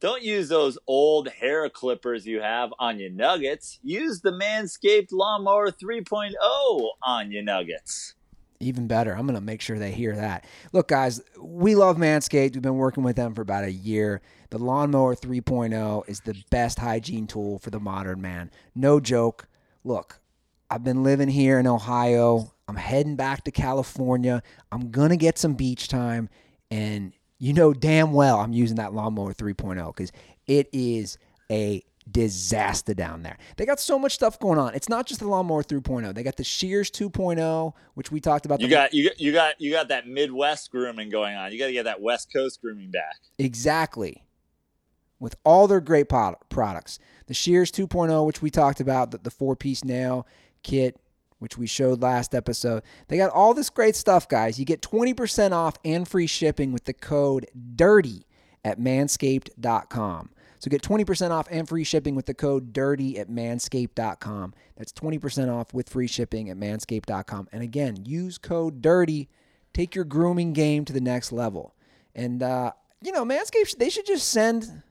Don't 0.00 0.22
use 0.22 0.48
those 0.48 0.78
old 0.86 1.28
hair 1.28 1.68
clippers 1.68 2.26
you 2.26 2.40
have 2.40 2.72
on 2.78 2.98
your 2.98 3.10
Nuggets. 3.10 3.78
Use 3.82 4.22
the 4.22 4.32
Manscaped 4.32 5.08
Lawnmower 5.12 5.70
3.0 5.70 6.32
on 7.02 7.30
your 7.30 7.42
Nuggets. 7.42 8.14
even 8.62 8.86
better. 8.86 9.14
I'm 9.16 9.26
gonna 9.26 9.40
make 9.40 9.62
sure 9.62 9.78
they 9.78 9.90
hear 9.90 10.14
that. 10.16 10.44
Look, 10.72 10.88
guys, 10.88 11.22
we 11.40 11.74
love 11.74 11.96
Manscaped. 11.96 12.52
We've 12.52 12.62
been 12.62 12.76
working 12.76 13.02
with 13.02 13.16
them 13.16 13.34
for 13.34 13.40
about 13.40 13.64
a 13.64 13.72
year. 13.72 14.20
The 14.50 14.58
Lawnmower 14.58 15.14
3.0 15.16 16.06
is 16.08 16.20
the 16.20 16.34
best 16.50 16.78
hygiene 16.78 17.26
tool 17.26 17.58
for 17.58 17.70
the 17.70 17.80
modern 17.80 18.20
man. 18.20 18.50
No 18.74 19.00
joke. 19.00 19.48
Look, 19.82 20.20
I've 20.70 20.84
been 20.84 21.02
living 21.02 21.28
here 21.28 21.58
in 21.58 21.66
Ohio. 21.66 22.52
I'm 22.68 22.76
heading 22.76 23.16
back 23.16 23.44
to 23.44 23.50
California. 23.50 24.42
I'm 24.70 24.90
gonna 24.90 25.16
get 25.16 25.38
some 25.38 25.54
beach 25.54 25.88
time, 25.88 26.28
and 26.70 27.14
you 27.40 27.52
know 27.52 27.72
damn 27.72 28.12
well 28.12 28.38
I'm 28.38 28.52
using 28.52 28.76
that 28.76 28.94
Lawnmower 28.94 29.34
3.0 29.34 29.86
because 29.88 30.12
it 30.46 30.68
is 30.72 31.18
a 31.50 31.82
disaster 32.10 32.94
down 32.94 33.22
there. 33.22 33.38
They 33.56 33.66
got 33.66 33.80
so 33.80 33.98
much 33.98 34.12
stuff 34.12 34.38
going 34.38 34.58
on. 34.58 34.74
It's 34.74 34.88
not 34.88 35.06
just 35.06 35.20
the 35.20 35.28
Lawnmower 35.28 35.62
3.0. 35.62 36.14
They 36.14 36.22
got 36.22 36.36
the 36.36 36.44
Shears 36.44 36.90
2.0, 36.90 37.72
which 37.94 38.10
we 38.10 38.20
talked 38.20 38.46
about. 38.46 38.60
You 38.60 38.68
got 38.68 38.92
you 38.94 39.08
got 39.08 39.20
you 39.20 39.32
got 39.32 39.60
you 39.60 39.70
got 39.70 39.88
that 39.88 40.06
Midwest 40.06 40.70
grooming 40.70 41.10
going 41.10 41.34
on. 41.34 41.52
You 41.52 41.58
got 41.58 41.66
to 41.66 41.72
get 41.72 41.84
that 41.84 42.00
West 42.00 42.32
Coast 42.32 42.60
grooming 42.60 42.90
back. 42.90 43.16
Exactly. 43.38 44.24
With 45.18 45.36
all 45.44 45.68
their 45.68 45.80
great 45.80 46.08
products. 46.08 46.98
The 47.26 47.34
Shears 47.34 47.70
2.0, 47.70 48.26
which 48.26 48.40
we 48.40 48.50
talked 48.50 48.80
about, 48.80 49.10
the, 49.10 49.18
the 49.18 49.30
four 49.30 49.54
piece 49.54 49.84
nail 49.84 50.26
kit, 50.62 50.98
which 51.40 51.58
we 51.58 51.66
showed 51.66 52.00
last 52.00 52.34
episode. 52.34 52.82
They 53.08 53.16
got 53.16 53.32
all 53.32 53.52
this 53.52 53.68
great 53.68 53.96
stuff, 53.96 54.28
guys. 54.28 54.58
You 54.58 54.64
get 54.64 54.80
20% 54.80 55.52
off 55.52 55.76
and 55.84 56.06
free 56.06 56.28
shipping 56.28 56.72
with 56.72 56.84
the 56.84 56.92
code 56.92 57.46
DIRTY 57.76 58.24
at 58.64 58.78
manscaped.com. 58.78 60.30
So 60.60 60.68
get 60.70 60.82
20% 60.82 61.30
off 61.30 61.48
and 61.50 61.66
free 61.66 61.84
shipping 61.84 62.14
with 62.14 62.26
the 62.26 62.34
code 62.34 62.72
DIRTY 62.74 63.18
at 63.18 63.30
manscaped.com. 63.30 64.54
That's 64.76 64.92
20% 64.92 65.52
off 65.52 65.72
with 65.72 65.88
free 65.88 66.06
shipping 66.06 66.50
at 66.50 66.58
manscaped.com. 66.58 67.48
And 67.50 67.62
again, 67.62 68.04
use 68.04 68.36
code 68.36 68.82
DIRTY. 68.82 69.28
Take 69.72 69.94
your 69.94 70.04
grooming 70.04 70.52
game 70.52 70.84
to 70.84 70.92
the 70.92 71.00
next 71.00 71.32
level. 71.32 71.74
And, 72.14 72.42
uh, 72.42 72.72
you 73.00 73.12
know, 73.12 73.24
Manscaped, 73.24 73.78
they 73.78 73.88
should 73.88 74.04
just 74.04 74.28
send. 74.28 74.82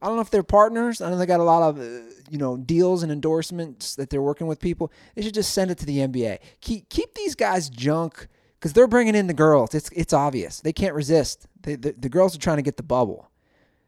I 0.00 0.06
don't 0.06 0.16
know 0.16 0.22
if 0.22 0.30
they're 0.30 0.42
partners. 0.42 1.00
I 1.00 1.10
know 1.10 1.16
they 1.16 1.26
got 1.26 1.40
a 1.40 1.44
lot 1.44 1.62
of, 1.62 1.80
uh, 1.80 2.10
you 2.30 2.38
know, 2.38 2.56
deals 2.56 3.02
and 3.02 3.10
endorsements 3.10 3.96
that 3.96 4.10
they're 4.10 4.22
working 4.22 4.46
with 4.46 4.60
people. 4.60 4.92
They 5.14 5.22
should 5.22 5.34
just 5.34 5.52
send 5.52 5.70
it 5.70 5.78
to 5.78 5.86
the 5.86 5.98
NBA. 5.98 6.38
Keep 6.60 6.88
keep 6.88 7.14
these 7.14 7.34
guys 7.34 7.68
junk 7.68 8.28
because 8.58 8.72
they're 8.72 8.86
bringing 8.86 9.14
in 9.14 9.26
the 9.26 9.34
girls. 9.34 9.74
It's 9.74 9.88
it's 9.90 10.12
obvious 10.12 10.60
they 10.60 10.72
can't 10.72 10.94
resist. 10.94 11.46
They, 11.62 11.74
the 11.74 11.94
the 11.98 12.08
girls 12.08 12.36
are 12.36 12.40
trying 12.40 12.58
to 12.58 12.62
get 12.62 12.76
the 12.76 12.82
bubble. 12.82 13.30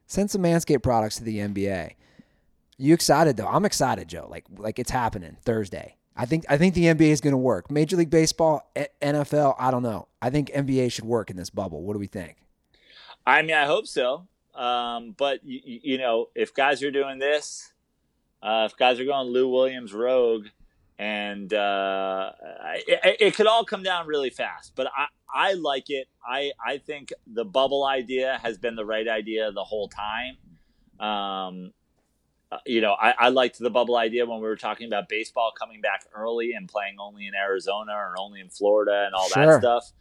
Send 0.07 0.31
some 0.31 0.43
Manscaped 0.43 0.83
products 0.83 1.17
to 1.17 1.25
the 1.25 1.39
NBA. 1.39 1.93
You 2.77 2.95
excited 2.95 3.37
though? 3.37 3.47
I'm 3.47 3.65
excited, 3.65 4.09
Joe. 4.09 4.27
Like 4.29 4.47
like 4.57 4.79
it's 4.79 4.91
happening 4.91 5.37
Thursday. 5.43 5.97
I 6.17 6.27
think 6.27 6.45
I 6.49 6.59
think 6.59 6.75
the 6.75 6.85
NBA 6.85 7.11
is 7.11 7.21
going 7.21 7.33
to 7.33 7.39
work. 7.39 7.71
Major 7.71 7.97
League 7.97 8.11
Baseball, 8.11 8.69
NFL. 9.01 9.55
I 9.59 9.71
don't 9.71 9.83
know. 9.83 10.09
I 10.21 10.31
think 10.31 10.51
NBA 10.51 10.91
should 10.93 11.05
work 11.05 11.31
in 11.31 11.37
this 11.37 11.51
bubble. 11.51 11.83
What 11.83 11.93
do 11.93 11.99
we 11.99 12.09
think? 12.09 12.37
I 13.27 13.43
mean, 13.43 13.55
I 13.55 13.67
hope 13.67 13.87
so. 13.87 14.27
Um, 14.61 15.15
but 15.17 15.41
you, 15.43 15.61
you 15.65 15.99
know, 15.99 16.27
if 16.35 16.53
guys 16.55 16.83
are 16.83 16.91
doing 16.91 17.19
this, 17.19 17.73
uh, 18.43 18.69
if 18.71 18.77
guys 18.77 19.01
are 19.01 19.05
going 19.07 19.29
Lou 19.29 19.49
Williams 19.49 19.95
rogue, 19.95 20.49
and 20.99 21.53
uh, 21.55 22.33
it, 22.87 23.17
it 23.21 23.35
could 23.35 23.47
all 23.47 23.65
come 23.65 23.83
down 23.83 24.07
really 24.07 24.29
fast. 24.29 24.73
But 24.77 24.89
I, 24.95 25.07
I 25.35 25.53
like 25.55 25.89
it. 25.89 26.09
I, 26.23 26.53
I 26.65 26.77
think 26.77 27.11
the 27.27 27.45
bubble 27.45 27.87
idea 27.87 28.39
has 28.43 28.59
been 28.59 28.75
the 28.77 28.85
right 28.85 29.09
idea 29.09 29.51
the 29.51 29.65
whole 29.65 29.89
time. 29.89 30.37
Um, 31.01 31.73
uh, 32.53 32.59
you 32.67 32.83
know, 32.83 32.93
I, 33.01 33.15
I 33.19 33.29
liked 33.31 33.59
the 33.59 33.71
bubble 33.71 33.97
idea 33.97 34.27
when 34.27 34.41
we 34.41 34.47
were 34.47 34.57
talking 34.57 34.89
about 34.89 35.09
baseball 35.09 35.53
coming 35.59 35.81
back 35.81 36.05
early 36.15 36.53
and 36.53 36.69
playing 36.69 36.97
only 36.99 37.27
in 37.27 37.35
Arizona 37.35 37.93
or 37.93 38.15
only 38.19 38.41
in 38.41 38.51
Florida 38.51 39.05
and 39.07 39.15
all 39.15 39.29
Sure. 39.29 39.59
that 39.59 39.63
stuff. 39.63 39.93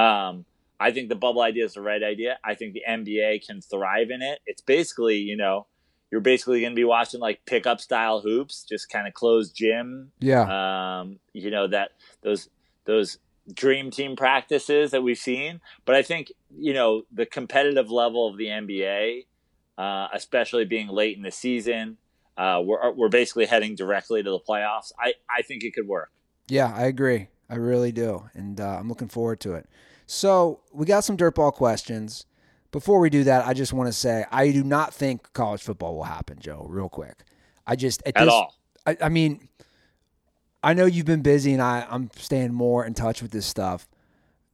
Um, 0.00 0.44
I 0.78 0.90
think 0.90 1.08
the 1.08 1.16
bubble 1.16 1.42
idea 1.42 1.64
is 1.64 1.74
the 1.74 1.80
right 1.80 2.02
idea. 2.02 2.38
I 2.44 2.54
think 2.54 2.74
the 2.74 2.82
NBA 2.88 3.46
can 3.46 3.60
thrive 3.60 4.10
in 4.10 4.22
it. 4.22 4.40
It's 4.46 4.60
basically, 4.60 5.16
you 5.16 5.36
know, 5.36 5.66
you're 6.10 6.20
basically 6.20 6.60
going 6.60 6.72
to 6.72 6.76
be 6.76 6.84
watching 6.84 7.20
like 7.20 7.44
pickup 7.46 7.80
style 7.80 8.20
hoops, 8.20 8.64
just 8.68 8.90
kind 8.90 9.08
of 9.08 9.14
closed 9.14 9.56
gym. 9.56 10.12
Yeah, 10.20 11.00
Um, 11.00 11.18
you 11.32 11.50
know 11.50 11.66
that 11.68 11.92
those 12.22 12.48
those 12.84 13.18
dream 13.52 13.90
team 13.90 14.16
practices 14.16 14.90
that 14.90 15.02
we've 15.02 15.18
seen. 15.18 15.60
But 15.84 15.96
I 15.96 16.02
think 16.02 16.32
you 16.56 16.74
know 16.74 17.02
the 17.12 17.26
competitive 17.26 17.90
level 17.90 18.28
of 18.28 18.36
the 18.36 18.46
NBA, 18.46 19.26
uh, 19.78 20.08
especially 20.12 20.64
being 20.64 20.88
late 20.88 21.16
in 21.16 21.22
the 21.22 21.30
season, 21.30 21.96
uh, 22.36 22.60
we're 22.64 22.92
we're 22.92 23.08
basically 23.08 23.46
heading 23.46 23.74
directly 23.74 24.22
to 24.22 24.30
the 24.30 24.40
playoffs. 24.40 24.92
I 24.98 25.14
I 25.28 25.42
think 25.42 25.64
it 25.64 25.74
could 25.74 25.88
work. 25.88 26.10
yeah, 26.48 26.72
I 26.74 26.84
agree. 26.84 27.28
I 27.48 27.54
really 27.56 27.92
do, 27.92 28.28
and 28.34 28.60
uh, 28.60 28.76
I'm 28.78 28.88
looking 28.88 29.08
forward 29.08 29.40
to 29.40 29.54
it. 29.54 29.68
So 30.06 30.60
we 30.72 30.86
got 30.86 31.04
some 31.04 31.16
dirtball 31.16 31.52
questions. 31.52 32.26
Before 32.72 33.00
we 33.00 33.10
do 33.10 33.24
that, 33.24 33.46
I 33.46 33.54
just 33.54 33.72
want 33.72 33.88
to 33.88 33.92
say 33.92 34.24
I 34.30 34.50
do 34.52 34.62
not 34.62 34.94
think 34.94 35.32
college 35.32 35.62
football 35.62 35.94
will 35.96 36.04
happen, 36.04 36.38
Joe. 36.38 36.66
Real 36.68 36.88
quick, 36.88 37.24
I 37.66 37.76
just 37.76 38.02
At 38.06 38.14
this- 38.14 38.28
all. 38.28 38.54
I, 38.86 38.96
I 39.02 39.08
mean, 39.08 39.48
I 40.62 40.74
know 40.74 40.86
you've 40.86 41.06
been 41.06 41.22
busy, 41.22 41.52
and 41.52 41.60
I, 41.62 41.86
I'm 41.90 42.10
staying 42.16 42.52
more 42.52 42.84
in 42.84 42.94
touch 42.94 43.20
with 43.20 43.32
this 43.32 43.46
stuff. 43.46 43.88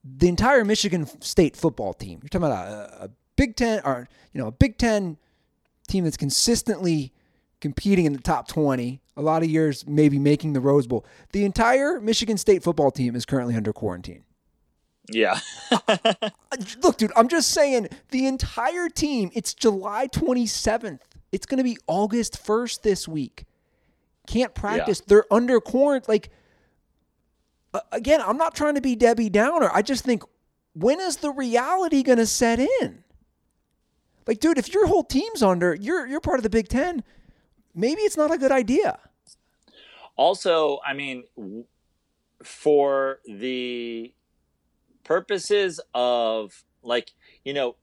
The 0.04 0.28
entire 0.28 0.64
Michigan 0.64 1.06
State 1.20 1.54
football 1.56 1.92
team. 1.94 2.20
You're 2.22 2.28
talking 2.28 2.46
about 2.46 2.68
a, 2.68 3.04
a 3.04 3.10
Big 3.36 3.56
Ten, 3.56 3.82
or 3.84 4.08
you 4.32 4.40
know, 4.40 4.46
a 4.48 4.52
Big 4.52 4.78
Ten 4.78 5.18
team 5.88 6.04
that's 6.04 6.16
consistently 6.16 7.12
competing 7.60 8.06
in 8.06 8.12
the 8.14 8.20
top 8.20 8.48
20. 8.48 9.00
A 9.16 9.22
lot 9.22 9.42
of 9.42 9.50
years, 9.50 9.86
maybe 9.86 10.18
making 10.18 10.54
the 10.54 10.60
Rose 10.60 10.86
Bowl. 10.86 11.04
The 11.32 11.44
entire 11.44 12.00
Michigan 12.00 12.38
State 12.38 12.62
football 12.62 12.90
team 12.90 13.14
is 13.14 13.26
currently 13.26 13.54
under 13.54 13.72
quarantine. 13.72 14.24
Yeah. 15.12 15.38
Look, 16.82 16.98
dude, 16.98 17.12
I'm 17.16 17.28
just 17.28 17.50
saying 17.50 17.88
the 18.10 18.26
entire 18.26 18.88
team, 18.88 19.30
it's 19.34 19.54
July 19.54 20.08
27th. 20.08 21.00
It's 21.30 21.46
going 21.46 21.58
to 21.58 21.64
be 21.64 21.78
August 21.86 22.44
1st 22.44 22.82
this 22.82 23.08
week. 23.08 23.44
Can't 24.26 24.54
practice. 24.54 25.00
Yeah. 25.00 25.04
They're 25.08 25.32
under 25.32 25.60
quarantine. 25.60 26.06
Like, 26.08 26.30
uh, 27.74 27.80
again, 27.90 28.20
I'm 28.20 28.36
not 28.36 28.54
trying 28.54 28.74
to 28.74 28.80
be 28.80 28.94
Debbie 28.94 29.30
Downer. 29.30 29.70
I 29.72 29.82
just 29.82 30.04
think, 30.04 30.22
when 30.74 31.00
is 31.00 31.18
the 31.18 31.30
reality 31.30 32.02
going 32.02 32.18
to 32.18 32.26
set 32.26 32.60
in? 32.60 33.02
Like, 34.26 34.40
dude, 34.40 34.58
if 34.58 34.72
your 34.72 34.86
whole 34.86 35.02
team's 35.02 35.42
under, 35.42 35.74
you're 35.74 36.06
you're 36.06 36.20
part 36.20 36.38
of 36.38 36.42
the 36.44 36.50
Big 36.50 36.68
Ten. 36.68 37.02
Maybe 37.74 38.02
it's 38.02 38.16
not 38.16 38.30
a 38.30 38.38
good 38.38 38.52
idea. 38.52 38.98
Also, 40.16 40.78
I 40.86 40.92
mean, 40.92 41.24
for 42.44 43.18
the 43.26 44.12
purposes 45.04 45.80
of 45.94 46.64
like 46.82 47.12
you 47.44 47.52
know 47.52 47.76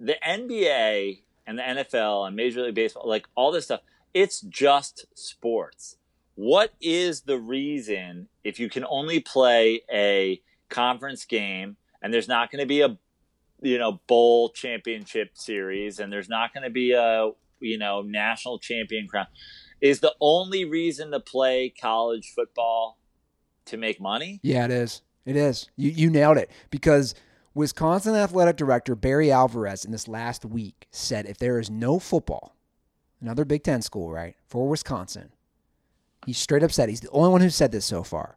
the 0.00 0.16
NBA 0.26 1.22
and 1.46 1.58
the 1.58 1.62
NFL 1.62 2.26
and 2.26 2.36
Major 2.36 2.62
League 2.62 2.74
Baseball, 2.74 3.08
like 3.08 3.26
all 3.34 3.52
this 3.52 3.66
stuff, 3.66 3.80
it's 4.14 4.40
just 4.40 5.06
sports. 5.14 5.96
What 6.34 6.72
is 6.80 7.22
the 7.22 7.38
reason 7.38 8.28
if 8.42 8.58
you 8.58 8.68
can 8.68 8.84
only 8.88 9.20
play 9.20 9.82
a 9.92 10.40
conference 10.68 11.24
game 11.24 11.76
and 12.00 12.12
there's 12.12 12.28
not 12.28 12.50
going 12.50 12.60
to 12.60 12.66
be 12.66 12.80
a 12.80 12.96
you 13.60 13.78
know 13.78 14.00
bowl 14.06 14.50
championship 14.50 15.30
series 15.34 16.00
and 16.00 16.12
there's 16.12 16.28
not 16.28 16.52
going 16.54 16.64
to 16.64 16.70
be 16.70 16.92
a 16.92 17.30
you 17.60 17.78
know 17.78 18.02
national 18.02 18.58
champion 18.58 19.06
crown 19.06 19.26
is 19.82 19.98
the 19.98 20.14
only 20.20 20.64
reason 20.64 21.10
to 21.10 21.20
play 21.20 21.68
college 21.68 22.32
football 22.34 22.98
to 23.66 23.76
make 23.76 24.00
money? 24.00 24.40
Yeah, 24.42 24.64
it 24.64 24.70
is. 24.70 25.02
It 25.24 25.36
is. 25.36 25.68
You 25.76 25.90
you 25.90 26.10
nailed 26.10 26.38
it 26.38 26.50
because 26.70 27.14
Wisconsin 27.54 28.14
athletic 28.14 28.56
director 28.56 28.94
Barry 28.94 29.30
Alvarez 29.30 29.84
in 29.84 29.92
this 29.92 30.08
last 30.08 30.44
week 30.44 30.88
said 30.90 31.26
if 31.26 31.38
there 31.38 31.58
is 31.58 31.70
no 31.70 31.98
football, 31.98 32.56
another 33.20 33.44
Big 33.44 33.62
Ten 33.62 33.82
school, 33.82 34.10
right, 34.10 34.34
for 34.46 34.68
Wisconsin, 34.68 35.30
he 36.26 36.32
straight 36.32 36.62
up 36.62 36.72
said 36.72 36.88
he's 36.88 37.00
the 37.00 37.10
only 37.10 37.30
one 37.30 37.40
who 37.40 37.50
said 37.50 37.72
this 37.72 37.84
so 37.84 38.02
far. 38.02 38.36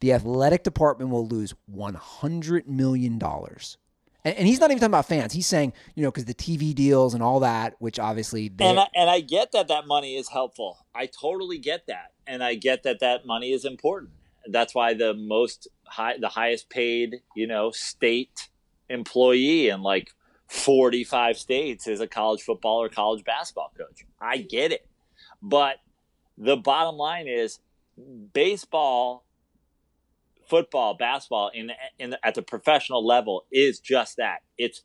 The 0.00 0.12
athletic 0.12 0.62
department 0.62 1.10
will 1.10 1.26
lose 1.26 1.54
one 1.66 1.94
hundred 1.94 2.68
million 2.68 3.18
dollars. 3.18 3.76
And, 4.24 4.36
and, 4.36 4.48
he's 4.48 4.58
not 4.58 4.70
even 4.70 4.80
talking 4.80 4.90
about 4.90 5.06
fans. 5.06 5.32
He's 5.32 5.46
saying, 5.46 5.72
you 5.94 6.02
know, 6.02 6.10
because 6.10 6.24
the 6.24 6.34
TV 6.34 6.74
deals 6.74 7.14
and 7.14 7.22
all 7.22 7.40
that, 7.40 7.76
which 7.78 8.00
obviously 8.00 8.50
and 8.58 8.80
I, 8.80 8.88
and 8.94 9.08
I 9.08 9.20
get 9.20 9.52
that 9.52 9.68
that 9.68 9.86
money 9.86 10.16
is 10.16 10.28
helpful. 10.28 10.84
I 10.94 11.06
totally 11.06 11.58
get 11.58 11.86
that, 11.86 12.12
and 12.26 12.42
I 12.42 12.54
get 12.54 12.82
that 12.82 13.00
that 13.00 13.26
money 13.26 13.52
is 13.52 13.64
important 13.64 14.12
that's 14.50 14.74
why 14.74 14.94
the 14.94 15.14
most 15.14 15.68
high, 15.88 16.16
the 16.18 16.28
highest 16.28 16.70
paid, 16.70 17.22
you 17.34 17.46
know, 17.46 17.70
state 17.70 18.48
employee 18.88 19.68
in 19.68 19.82
like 19.82 20.10
45 20.48 21.36
states 21.36 21.86
is 21.86 22.00
a 22.00 22.06
college 22.06 22.42
football 22.42 22.82
or 22.82 22.88
college 22.88 23.24
basketball 23.24 23.72
coach. 23.76 24.04
I 24.20 24.38
get 24.38 24.72
it. 24.72 24.86
But 25.42 25.76
the 26.36 26.56
bottom 26.56 26.96
line 26.96 27.28
is 27.28 27.60
baseball, 28.32 29.24
football, 30.48 30.94
basketball 30.94 31.50
in 31.52 31.72
in 31.98 32.16
at 32.22 32.34
the 32.34 32.42
professional 32.42 33.06
level 33.06 33.44
is 33.52 33.78
just 33.80 34.16
that. 34.16 34.38
It's 34.56 34.82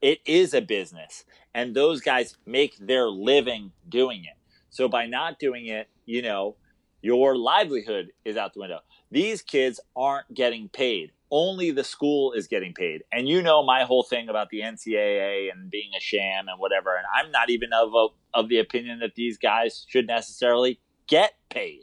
it 0.00 0.18
is 0.26 0.52
a 0.52 0.60
business 0.60 1.24
and 1.54 1.74
those 1.74 2.00
guys 2.00 2.36
make 2.46 2.76
their 2.78 3.08
living 3.08 3.72
doing 3.88 4.24
it. 4.24 4.36
So 4.70 4.88
by 4.88 5.06
not 5.06 5.38
doing 5.38 5.66
it, 5.66 5.88
you 6.06 6.22
know, 6.22 6.56
your 7.02 7.36
livelihood 7.36 8.08
is 8.24 8.36
out 8.36 8.54
the 8.54 8.60
window. 8.60 8.80
These 9.12 9.42
kids 9.42 9.78
aren't 9.94 10.32
getting 10.32 10.70
paid. 10.70 11.12
Only 11.30 11.70
the 11.70 11.84
school 11.84 12.32
is 12.32 12.46
getting 12.46 12.72
paid. 12.72 13.04
And 13.12 13.28
you 13.28 13.42
know 13.42 13.62
my 13.62 13.84
whole 13.84 14.04
thing 14.04 14.30
about 14.30 14.48
the 14.48 14.60
NCAA 14.60 15.52
and 15.52 15.70
being 15.70 15.90
a 15.94 16.00
sham 16.00 16.46
and 16.48 16.58
whatever. 16.58 16.96
And 16.96 17.04
I'm 17.14 17.30
not 17.30 17.50
even 17.50 17.74
of 17.74 17.92
a, 17.94 18.06
of 18.32 18.48
the 18.48 18.58
opinion 18.58 19.00
that 19.00 19.14
these 19.14 19.36
guys 19.36 19.84
should 19.86 20.06
necessarily 20.06 20.80
get 21.08 21.34
paid. 21.50 21.82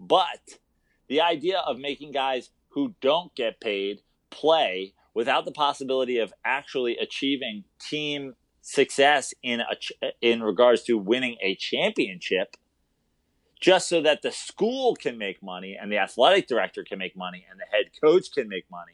But 0.00 0.58
the 1.08 1.20
idea 1.20 1.58
of 1.58 1.78
making 1.78 2.12
guys 2.12 2.48
who 2.70 2.94
don't 3.02 3.34
get 3.34 3.60
paid 3.60 4.00
play 4.30 4.94
without 5.12 5.44
the 5.44 5.52
possibility 5.52 6.16
of 6.16 6.32
actually 6.42 6.96
achieving 6.96 7.64
team 7.78 8.34
success 8.62 9.34
in 9.42 9.60
a, 9.60 10.10
in 10.22 10.42
regards 10.42 10.84
to 10.84 10.96
winning 10.96 11.36
a 11.42 11.54
championship 11.54 12.56
just 13.60 13.88
so 13.88 14.02
that 14.02 14.22
the 14.22 14.32
school 14.32 14.94
can 14.94 15.18
make 15.18 15.42
money 15.42 15.76
and 15.80 15.90
the 15.90 15.98
athletic 15.98 16.46
director 16.46 16.84
can 16.84 16.98
make 16.98 17.16
money 17.16 17.44
and 17.50 17.58
the 17.58 17.64
head 17.64 17.86
coach 18.00 18.30
can 18.32 18.48
make 18.48 18.70
money 18.70 18.92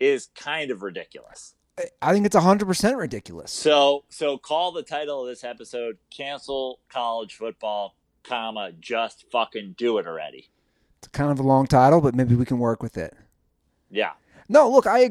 is 0.00 0.28
kind 0.34 0.70
of 0.70 0.82
ridiculous. 0.82 1.54
I 2.02 2.12
think 2.12 2.26
it's 2.26 2.36
100% 2.36 2.98
ridiculous. 2.98 3.50
So, 3.50 4.04
so 4.08 4.36
call 4.36 4.72
the 4.72 4.82
title 4.82 5.22
of 5.22 5.28
this 5.28 5.44
episode 5.44 5.96
cancel 6.10 6.80
college 6.88 7.36
football, 7.36 7.96
comma, 8.24 8.72
just 8.78 9.24
fucking 9.30 9.76
do 9.78 9.98
it 9.98 10.06
already. 10.06 10.50
It's 10.98 11.08
kind 11.08 11.30
of 11.30 11.38
a 11.38 11.42
long 11.42 11.66
title, 11.66 12.00
but 12.00 12.14
maybe 12.14 12.34
we 12.34 12.44
can 12.44 12.58
work 12.58 12.82
with 12.82 12.98
it. 12.98 13.16
Yeah. 13.90 14.12
No, 14.48 14.68
look, 14.68 14.86
I 14.86 15.10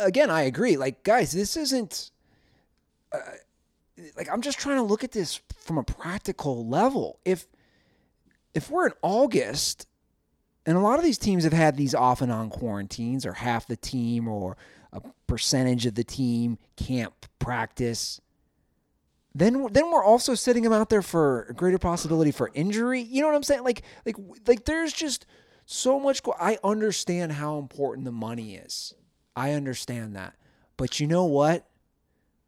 again, 0.00 0.30
I 0.30 0.42
agree. 0.42 0.76
Like, 0.76 1.02
guys, 1.02 1.32
this 1.32 1.56
isn't 1.56 2.10
uh, 3.12 3.18
like 4.16 4.28
I'm 4.30 4.42
just 4.42 4.58
trying 4.58 4.76
to 4.76 4.82
look 4.82 5.04
at 5.04 5.12
this 5.12 5.40
from 5.58 5.78
a 5.78 5.82
practical 5.82 6.66
level. 6.66 7.18
If 7.24 7.46
if 8.56 8.70
we're 8.70 8.86
in 8.86 8.94
August, 9.02 9.86
and 10.64 10.76
a 10.76 10.80
lot 10.80 10.98
of 10.98 11.04
these 11.04 11.18
teams 11.18 11.44
have 11.44 11.52
had 11.52 11.76
these 11.76 11.94
off 11.94 12.22
and 12.22 12.32
on 12.32 12.48
quarantines, 12.48 13.26
or 13.26 13.34
half 13.34 13.66
the 13.66 13.76
team 13.76 14.26
or 14.26 14.56
a 14.92 15.02
percentage 15.26 15.84
of 15.84 15.94
the 15.94 16.02
team 16.02 16.58
can't 16.76 17.12
practice. 17.38 18.20
Then, 19.34 19.68
then 19.72 19.90
we're 19.90 20.02
also 20.02 20.34
sitting 20.34 20.62
them 20.62 20.72
out 20.72 20.88
there 20.88 21.02
for 21.02 21.42
a 21.50 21.52
greater 21.52 21.78
possibility 21.78 22.30
for 22.30 22.50
injury. 22.54 23.02
You 23.02 23.20
know 23.20 23.28
what 23.28 23.36
I'm 23.36 23.42
saying? 23.42 23.62
Like, 23.62 23.82
like, 24.06 24.16
like. 24.48 24.64
There's 24.64 24.94
just 24.94 25.26
so 25.66 26.00
much. 26.00 26.22
Go- 26.22 26.34
I 26.40 26.56
understand 26.64 27.32
how 27.32 27.58
important 27.58 28.06
the 28.06 28.12
money 28.12 28.54
is. 28.54 28.94
I 29.36 29.52
understand 29.52 30.16
that, 30.16 30.34
but 30.78 30.98
you 30.98 31.06
know 31.06 31.26
what? 31.26 31.68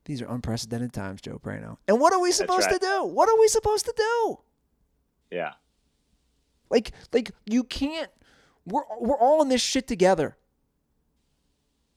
These 0.07 0.23
are 0.23 0.27
unprecedented 0.27 0.95
times, 0.95 1.21
Joe 1.21 1.39
Prano. 1.39 1.77
And 1.87 2.01
what 2.01 2.15
are 2.15 2.21
we 2.23 2.33
supposed 2.33 2.71
right. 2.71 2.81
to 2.81 2.87
do? 2.87 3.05
What 3.05 3.29
are 3.29 3.39
we 3.39 3.49
supposed 3.49 3.85
to 3.85 3.93
do? 3.95 4.39
Yeah. 5.31 5.53
Like 6.71 6.93
like 7.13 7.31
you 7.47 7.65
can't 7.65 8.11
we're 8.67 8.83
we're 9.01 9.17
all 9.17 9.43
in 9.43 9.49
this 9.49 9.63
shit 9.63 9.87
together. 9.87 10.37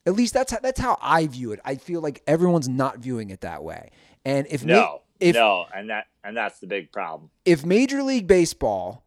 At 0.06 0.14
least 0.14 0.34
that's 0.34 0.52
how, 0.52 0.60
that's 0.60 0.80
how 0.80 0.98
I 1.02 1.28
view 1.28 1.52
it. 1.52 1.60
I 1.64 1.76
feel 1.76 2.02
like 2.02 2.24
everyone's 2.26 2.68
not 2.68 3.00
viewing 3.00 3.30
it 3.30 3.42
that 3.42 3.64
way. 3.64 3.92
And 4.26 4.48
if 4.50 4.66
no, 4.66 4.76
ma- 4.76 4.98
if, 5.20 5.36
no, 5.36 5.66
and 5.76 5.90
that 5.90 6.08
and 6.24 6.36
that's 6.36 6.60
the 6.60 6.68
big 6.68 6.92
problem. 6.92 7.30
If 7.46 7.66
Major 7.66 8.02
League 8.02 8.28
Baseball 8.28 9.06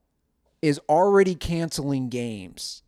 is 0.62 0.80
already 0.88 1.34
canceling 1.34 2.08
games, 2.08 2.82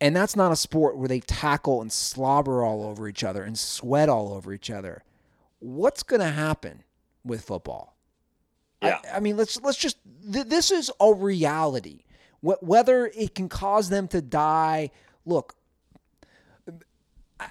and 0.00 0.14
that's 0.14 0.36
not 0.36 0.52
a 0.52 0.56
sport 0.56 0.98
where 0.98 1.08
they 1.08 1.20
tackle 1.20 1.80
and 1.80 1.90
slobber 1.90 2.62
all 2.62 2.84
over 2.84 3.08
each 3.08 3.24
other 3.24 3.42
and 3.42 3.58
sweat 3.58 4.08
all 4.08 4.32
over 4.32 4.52
each 4.52 4.70
other, 4.70 5.02
what's 5.58 6.02
going 6.02 6.20
to 6.20 6.30
happen 6.30 6.84
with 7.24 7.42
football? 7.42 7.95
Yeah. 8.82 8.98
I, 9.12 9.16
I 9.16 9.20
mean, 9.20 9.36
let's 9.36 9.60
let's 9.62 9.78
just 9.78 9.98
th- 10.30 10.46
this 10.46 10.70
is 10.70 10.90
a 11.00 11.12
reality. 11.12 12.04
Wh- 12.40 12.62
whether 12.62 13.06
it 13.06 13.34
can 13.34 13.48
cause 13.48 13.88
them 13.88 14.08
to 14.08 14.20
die, 14.20 14.90
look. 15.24 15.54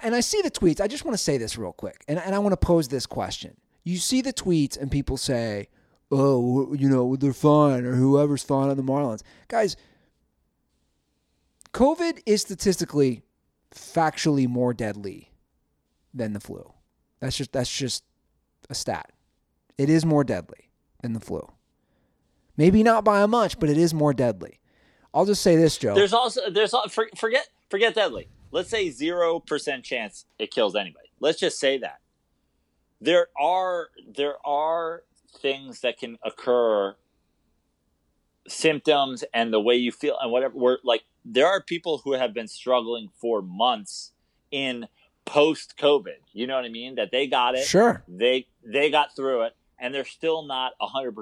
And 0.02 0.14
I 0.16 0.20
see 0.20 0.42
the 0.42 0.50
tweets. 0.50 0.80
I 0.80 0.88
just 0.88 1.04
want 1.04 1.16
to 1.16 1.22
say 1.22 1.38
this 1.38 1.56
real 1.56 1.72
quick, 1.72 2.04
and, 2.08 2.18
and 2.18 2.34
I 2.34 2.38
want 2.40 2.52
to 2.52 2.56
pose 2.56 2.88
this 2.88 3.06
question. 3.06 3.56
You 3.84 3.98
see 3.98 4.20
the 4.20 4.32
tweets, 4.32 4.76
and 4.80 4.90
people 4.90 5.16
say, 5.16 5.68
"Oh, 6.10 6.74
you 6.74 6.88
know, 6.88 7.14
they're 7.16 7.32
fine," 7.32 7.84
or 7.84 7.94
"Whoever's 7.94 8.42
fine 8.42 8.68
on 8.68 8.76
the 8.76 8.82
Marlins." 8.82 9.22
Guys, 9.48 9.76
COVID 11.72 12.20
is 12.26 12.42
statistically, 12.42 13.22
factually 13.72 14.48
more 14.48 14.74
deadly 14.74 15.30
than 16.12 16.32
the 16.32 16.40
flu. 16.40 16.72
That's 17.20 17.36
just 17.36 17.52
that's 17.52 17.70
just 17.74 18.02
a 18.68 18.74
stat. 18.74 19.12
It 19.78 19.88
is 19.88 20.04
more 20.04 20.24
deadly 20.24 20.65
than 21.06 21.12
the 21.14 21.20
flu. 21.20 21.48
Maybe 22.56 22.82
not 22.82 23.04
by 23.04 23.22
a 23.22 23.28
much, 23.28 23.60
but 23.60 23.68
it 23.68 23.78
is 23.78 23.94
more 23.94 24.12
deadly. 24.12 24.58
I'll 25.14 25.26
just 25.26 25.42
say 25.42 25.56
this, 25.56 25.78
Joe. 25.78 25.94
There's 25.94 26.12
also 26.12 26.50
there's 26.50 26.74
forget 27.14 27.48
forget 27.70 27.94
deadly. 27.94 28.28
Let's 28.50 28.68
say 28.68 28.90
zero 28.90 29.38
percent 29.40 29.84
chance 29.84 30.26
it 30.38 30.50
kills 30.50 30.74
anybody. 30.74 31.10
Let's 31.20 31.38
just 31.38 31.58
say 31.58 31.78
that 31.78 32.00
there 33.00 33.28
are 33.38 33.88
there 34.06 34.34
are 34.44 35.04
things 35.40 35.80
that 35.80 35.98
can 35.98 36.18
occur, 36.24 36.96
symptoms 38.48 39.24
and 39.32 39.52
the 39.52 39.60
way 39.60 39.76
you 39.76 39.92
feel 39.92 40.16
and 40.20 40.32
whatever. 40.32 40.54
We're 40.56 40.78
like 40.82 41.02
there 41.24 41.46
are 41.46 41.62
people 41.62 41.98
who 42.04 42.12
have 42.12 42.34
been 42.34 42.48
struggling 42.48 43.10
for 43.20 43.42
months 43.42 44.12
in 44.50 44.86
post 45.24 45.74
COVID. 45.78 46.18
You 46.32 46.46
know 46.46 46.56
what 46.56 46.64
I 46.64 46.68
mean? 46.68 46.96
That 46.96 47.10
they 47.10 47.26
got 47.26 47.54
it. 47.54 47.64
Sure. 47.64 48.02
They 48.08 48.46
they 48.64 48.90
got 48.90 49.14
through 49.14 49.42
it 49.42 49.56
and 49.78 49.94
they're 49.94 50.04
still 50.04 50.46
not 50.46 50.72
100%. 50.80 51.12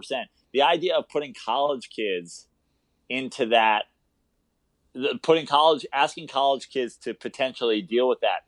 The 0.52 0.62
idea 0.62 0.96
of 0.96 1.08
putting 1.08 1.34
college 1.34 1.90
kids 1.90 2.48
into 3.08 3.46
that 3.46 3.84
putting 5.22 5.46
college, 5.46 5.86
asking 5.92 6.28
college 6.28 6.70
kids 6.70 6.96
to 6.98 7.14
potentially 7.14 7.82
deal 7.82 8.08
with 8.08 8.20
that, 8.20 8.44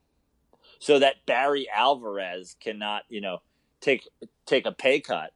so 0.78 0.98
that 0.98 1.26
Barry 1.26 1.68
Alvarez 1.74 2.56
cannot, 2.60 3.02
you 3.08 3.20
know, 3.20 3.38
take 3.80 4.08
take 4.46 4.66
a 4.66 4.72
pay 4.72 5.00
cut, 5.00 5.32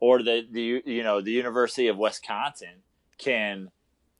or 0.00 0.22
the 0.22 0.46
the 0.50 0.82
you 0.84 1.02
know 1.02 1.20
the 1.20 1.32
University 1.32 1.88
of 1.88 1.98
Wisconsin 1.98 2.82
can, 3.18 3.70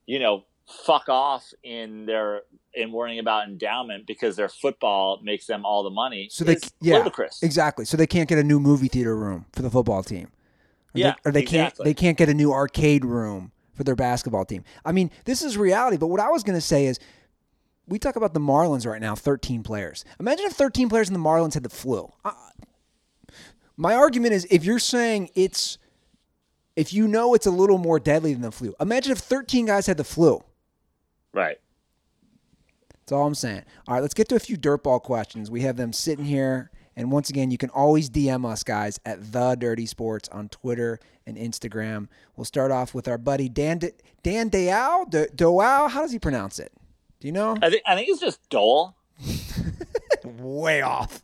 you 0.07 0.19
know, 0.19 0.45
fuck 0.69 1.09
off 1.09 1.53
in 1.63 2.07
their 2.07 2.43
in 2.75 2.93
worrying 2.93 3.19
about 3.19 3.49
endowment 3.49 4.07
because 4.07 4.37
their 4.37 4.49
football 4.49 5.19
makes 5.23 5.47
them 5.47 5.65
all 5.65 5.83
the 5.83 5.91
money. 5.91 6.29
So 6.31 6.45
they- 6.45 6.59
yeah, 6.81 6.99
ludicrous. 6.99 7.43
Exactly. 7.43 7.85
So 7.85 7.97
they 7.97 8.07
can't 8.07 8.29
get 8.29 8.39
a 8.39 8.45
new 8.45 8.61
movie 8.61 8.89
theater 8.89 9.17
room 9.17 9.47
for 9.53 9.63
the 9.63 9.71
football 9.71 10.03
team. 10.03 10.27
Or 10.95 10.99
Yeah, 10.99 11.15
they, 11.25 11.29
or 11.31 11.33
they 11.33 11.43
can't 11.43 11.75
they 11.83 11.95
can't 11.95 12.17
get 12.19 12.29
a 12.29 12.35
new 12.35 12.53
arcade 12.53 13.05
room 13.05 13.53
for 13.75 13.85
their 13.85 13.97
basketball 13.97 14.45
team. 14.45 14.65
I 14.85 14.93
mean, 14.93 15.11
this 15.25 15.43
is 15.43 15.57
reality, 15.57 15.97
but 15.97 16.09
what 16.09 16.21
I 16.21 16.29
was 16.31 16.43
going 16.43 16.57
to 16.57 16.65
say 16.65 16.87
is 16.87 16.99
we 17.87 17.99
talk 17.99 18.17
about 18.17 18.35
the 18.35 18.41
Marlins 18.41 18.87
right 18.87 19.01
now, 19.01 19.15
13 19.15 19.63
players. 19.63 20.05
Imagine 20.21 20.47
if 20.47 20.53
13 20.53 20.89
players 20.91 21.09
in 21.09 21.15
the 21.15 21.21
Marlins 21.21 21.55
had 21.55 21.63
the 21.63 21.69
flu. 21.71 22.13
Uh, 22.25 22.33
my 23.77 23.95
argument 23.95 24.35
is 24.35 24.47
if 24.51 24.65
you're 24.65 24.79
saying 24.79 25.31
it's 25.35 25.79
if 26.77 26.93
you 26.93 27.09
know 27.09 27.35
it's 27.35 27.47
a 27.47 27.51
little 27.51 27.79
more 27.79 27.99
deadly 27.99 28.33
than 28.33 28.43
the 28.43 28.53
flu. 28.53 28.75
Imagine 28.81 29.13
if 29.13 29.19
13 29.19 29.67
guys 29.67 29.87
had 29.87 29.97
the 29.97 30.05
flu. 30.05 30.43
Right. 31.39 31.59
That's 33.01 33.13
all 33.13 33.27
I'm 33.27 33.35
saying. 33.35 33.63
All 33.87 33.95
right, 33.95 34.01
let's 34.03 34.15
get 34.15 34.29
to 34.29 34.37
a 34.37 34.41
few 34.41 34.57
dirtball 34.59 35.03
questions. 35.03 35.51
We 35.51 35.63
have 35.63 35.77
them 35.77 35.93
sitting 35.93 36.25
here. 36.27 36.71
And 36.95 37.13
once 37.13 37.31
again, 37.31 37.51
you 37.51 37.59
can 37.59 37.71
always 37.71 38.11
DM 38.11 38.45
us, 38.45 38.65
guys, 38.65 38.99
at 39.07 39.33
The 39.33 39.55
Dirty 39.55 39.87
Sports 39.87 40.29
on 40.31 40.49
Twitter 40.49 40.99
and 41.27 41.37
Instagram. 41.37 42.09
We'll 42.37 42.45
start 42.45 42.73
off 42.73 42.93
with 42.93 43.07
our 43.07 43.17
buddy 43.19 43.49
Dan 43.49 43.79
De- 43.79 43.93
Dan 44.23 44.51
Deow. 44.51 45.09
De- 45.09 45.29
Dow. 45.29 45.89
How 45.89 46.03
does 46.03 46.11
he 46.13 46.19
pronounce 46.19 46.59
it? 46.59 46.73
Do 47.21 47.29
you 47.29 47.33
know? 47.33 47.57
I 47.63 47.71
think 47.71 47.83
I 47.87 47.95
think 47.95 48.09
it's 48.09 48.21
just 48.21 48.47
Dole. 48.51 48.97
Way 50.25 50.83
off. 50.83 51.23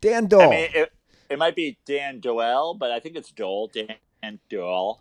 Dan 0.00 0.26
Dole. 0.26 0.42
I 0.42 0.48
mean, 0.50 0.70
it, 0.74 0.92
it 1.30 1.38
might 1.38 1.54
be 1.54 1.78
Dan 1.84 2.20
Doel, 2.20 2.74
but 2.78 2.90
I 2.90 2.98
think 2.98 3.16
it's 3.16 3.30
Dole. 3.30 3.68
Dan 3.72 4.40
Doel. 4.50 5.00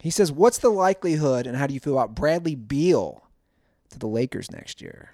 he 0.00 0.10
says, 0.10 0.30
What's 0.32 0.58
the 0.58 0.70
likelihood 0.70 1.46
and 1.46 1.56
how 1.56 1.66
do 1.66 1.74
you 1.74 1.80
feel 1.80 1.98
about 1.98 2.14
Bradley 2.14 2.54
Beal 2.54 3.21
to 3.92 3.98
the 3.98 4.08
Lakers 4.08 4.50
next 4.50 4.82
year? 4.82 5.10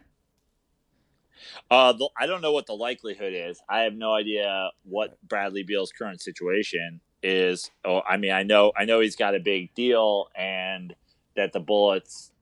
Uh, 1.70 1.92
the, 1.92 2.08
I 2.18 2.26
don't 2.26 2.40
know 2.40 2.52
what 2.52 2.66
the 2.66 2.74
likelihood 2.74 3.32
is. 3.34 3.60
I 3.68 3.80
have 3.80 3.94
no 3.94 4.12
idea 4.14 4.70
what 4.84 5.16
Bradley 5.28 5.62
Beal's 5.62 5.92
current 5.92 6.20
situation 6.20 7.00
is. 7.22 7.70
Oh, 7.84 8.00
I 8.08 8.16
mean, 8.16 8.32
I 8.32 8.42
know, 8.42 8.72
I 8.76 8.84
know 8.84 9.00
he's 9.00 9.16
got 9.16 9.34
a 9.34 9.40
big 9.40 9.74
deal, 9.74 10.28
and 10.36 10.94
that 11.36 11.52
the 11.52 11.60
Bullets, 11.60 12.32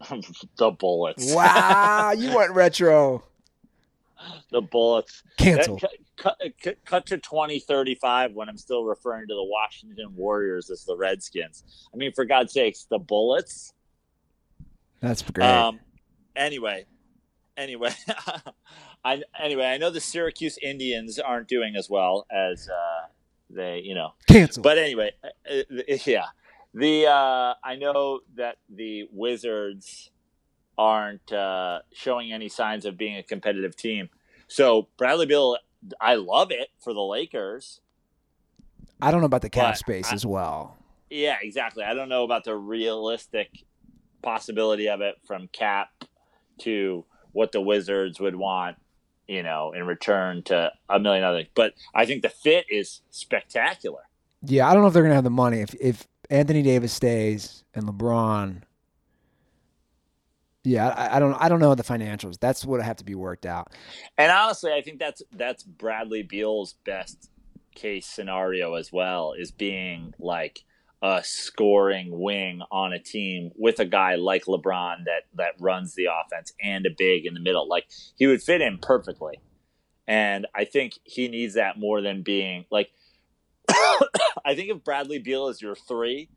the 0.58 0.70
Bullets, 0.70 1.32
Wow, 1.32 2.12
you 2.16 2.34
went 2.34 2.52
retro. 2.52 3.24
the 4.50 4.60
Bullets. 4.60 5.22
Cancel. 5.36 5.78
Cut, 6.16 6.40
cut, 6.62 6.76
cut, 6.84 7.06
to 7.06 7.18
twenty 7.18 7.58
thirty 7.58 7.94
five 7.94 8.32
when 8.32 8.48
I'm 8.48 8.56
still 8.56 8.84
referring 8.84 9.28
to 9.28 9.34
the 9.34 9.44
Washington 9.44 10.14
Warriors 10.16 10.70
as 10.70 10.84
the 10.84 10.96
Redskins. 10.96 11.64
I 11.92 11.96
mean, 11.96 12.12
for 12.12 12.24
God's 12.24 12.52
sakes, 12.52 12.86
the 12.88 12.98
Bullets. 12.98 13.74
That's 15.00 15.22
great. 15.22 15.46
Um, 15.46 15.80
anyway, 16.34 16.86
anyway, 17.56 17.92
I 19.04 19.22
anyway 19.38 19.66
I 19.66 19.78
know 19.78 19.90
the 19.90 20.00
Syracuse 20.00 20.58
Indians 20.62 21.18
aren't 21.18 21.48
doing 21.48 21.76
as 21.76 21.88
well 21.90 22.26
as 22.30 22.68
uh, 22.68 23.06
they, 23.50 23.80
you 23.80 23.94
know. 23.94 24.14
Cancel. 24.26 24.62
But 24.62 24.78
anyway, 24.78 25.12
uh, 25.22 25.54
uh, 25.54 25.96
yeah, 26.04 26.26
the 26.74 27.06
uh, 27.06 27.54
I 27.62 27.76
know 27.76 28.20
that 28.36 28.56
the 28.68 29.08
Wizards 29.12 30.10
aren't 30.78 31.32
uh, 31.32 31.80
showing 31.92 32.32
any 32.32 32.48
signs 32.48 32.84
of 32.84 32.96
being 32.96 33.16
a 33.16 33.22
competitive 33.22 33.76
team. 33.76 34.10
So 34.48 34.88
Bradley 34.96 35.26
Beal, 35.26 35.58
I 36.00 36.16
love 36.16 36.50
it 36.50 36.68
for 36.78 36.92
the 36.92 37.00
Lakers. 37.02 37.80
I 39.00 39.10
don't 39.10 39.20
know 39.20 39.26
about 39.26 39.42
the 39.42 39.50
cap 39.50 39.76
space 39.76 40.10
I- 40.10 40.14
as 40.14 40.24
well. 40.26 40.76
Yeah, 41.08 41.36
exactly. 41.40 41.84
I 41.84 41.94
don't 41.94 42.08
know 42.08 42.24
about 42.24 42.42
the 42.42 42.56
realistic 42.56 43.64
possibility 44.22 44.88
of 44.88 45.00
it 45.00 45.16
from 45.26 45.48
Cap 45.48 45.88
to 46.58 47.04
what 47.32 47.52
the 47.52 47.60
Wizards 47.60 48.18
would 48.18 48.36
want, 48.36 48.76
you 49.28 49.42
know, 49.42 49.72
in 49.72 49.86
return 49.86 50.42
to 50.44 50.72
a 50.88 50.98
million 50.98 51.24
other. 51.24 51.44
But 51.54 51.74
I 51.94 52.06
think 52.06 52.22
the 52.22 52.28
fit 52.28 52.66
is 52.70 53.02
spectacular. 53.10 54.02
Yeah, 54.42 54.68
I 54.68 54.72
don't 54.72 54.82
know 54.82 54.88
if 54.88 54.94
they're 54.94 55.02
gonna 55.02 55.14
have 55.14 55.24
the 55.24 55.30
money 55.30 55.60
if 55.60 55.74
if 55.80 56.06
Anthony 56.30 56.62
Davis 56.62 56.92
stays 56.92 57.64
and 57.74 57.84
LeBron. 57.86 58.62
Yeah, 60.64 60.88
I, 60.88 61.16
I 61.16 61.18
don't 61.20 61.34
I 61.34 61.48
don't 61.48 61.60
know 61.60 61.74
the 61.74 61.82
financials. 61.84 62.38
That's 62.40 62.64
what 62.64 62.82
have 62.82 62.96
to 62.96 63.04
be 63.04 63.14
worked 63.14 63.46
out. 63.46 63.72
And 64.18 64.32
honestly, 64.32 64.72
I 64.72 64.82
think 64.82 64.98
that's 64.98 65.22
that's 65.32 65.62
Bradley 65.62 66.22
Beal's 66.22 66.74
best 66.84 67.30
case 67.74 68.06
scenario 68.06 68.74
as 68.74 68.90
well 68.90 69.34
is 69.38 69.50
being 69.50 70.14
like 70.18 70.64
a 71.02 71.20
scoring 71.22 72.08
wing 72.18 72.60
on 72.70 72.92
a 72.92 72.98
team 72.98 73.50
with 73.56 73.78
a 73.78 73.84
guy 73.84 74.14
like 74.14 74.44
LeBron 74.44 75.04
that 75.04 75.24
that 75.34 75.52
runs 75.60 75.94
the 75.94 76.06
offense 76.06 76.52
and 76.62 76.86
a 76.86 76.90
big 76.96 77.26
in 77.26 77.34
the 77.34 77.40
middle. 77.40 77.68
Like 77.68 77.86
he 78.16 78.26
would 78.26 78.42
fit 78.42 78.60
in 78.60 78.78
perfectly. 78.78 79.40
And 80.08 80.46
I 80.54 80.64
think 80.64 80.94
he 81.04 81.28
needs 81.28 81.54
that 81.54 81.78
more 81.78 82.00
than 82.00 82.22
being 82.22 82.64
like 82.70 82.90
I 84.44 84.54
think 84.54 84.70
if 84.70 84.84
Bradley 84.84 85.18
Beal 85.18 85.48
is 85.48 85.60
your 85.60 85.74
3, 85.74 86.28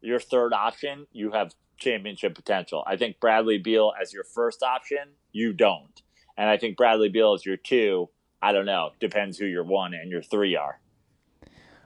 your 0.00 0.18
third 0.18 0.52
option, 0.52 1.06
you 1.12 1.32
have 1.32 1.52
championship 1.76 2.34
potential. 2.34 2.82
I 2.86 2.96
think 2.96 3.20
Bradley 3.20 3.58
Beal 3.58 3.92
as 4.00 4.12
your 4.12 4.24
first 4.24 4.62
option, 4.62 5.14
you 5.32 5.52
don't. 5.52 6.02
And 6.36 6.48
I 6.48 6.56
think 6.56 6.76
Bradley 6.76 7.08
Beal 7.08 7.34
is 7.34 7.44
your 7.44 7.56
two. 7.56 8.08
I 8.42 8.52
don't 8.52 8.66
know. 8.66 8.90
Depends 9.00 9.38
who 9.38 9.46
your 9.46 9.64
one 9.64 9.94
and 9.94 10.10
your 10.10 10.22
three 10.22 10.56
are. 10.56 10.79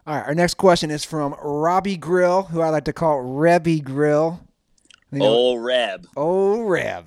All 0.07 0.15
right, 0.17 0.27
our 0.27 0.35
next 0.35 0.55
question 0.55 0.91
is 0.91 1.05
from 1.05 1.35
Robbie 1.43 1.97
Grill, 1.97 2.43
who 2.45 2.61
I 2.61 2.69
like 2.69 2.85
to 2.85 2.93
call 2.93 3.21
Rebby 3.23 3.81
Grill. 3.81 4.41
You 5.11 5.21
know, 5.21 5.25
Oh, 5.27 5.55
Reb. 5.57 6.07
oh, 6.17 6.63
Reb. 6.63 7.07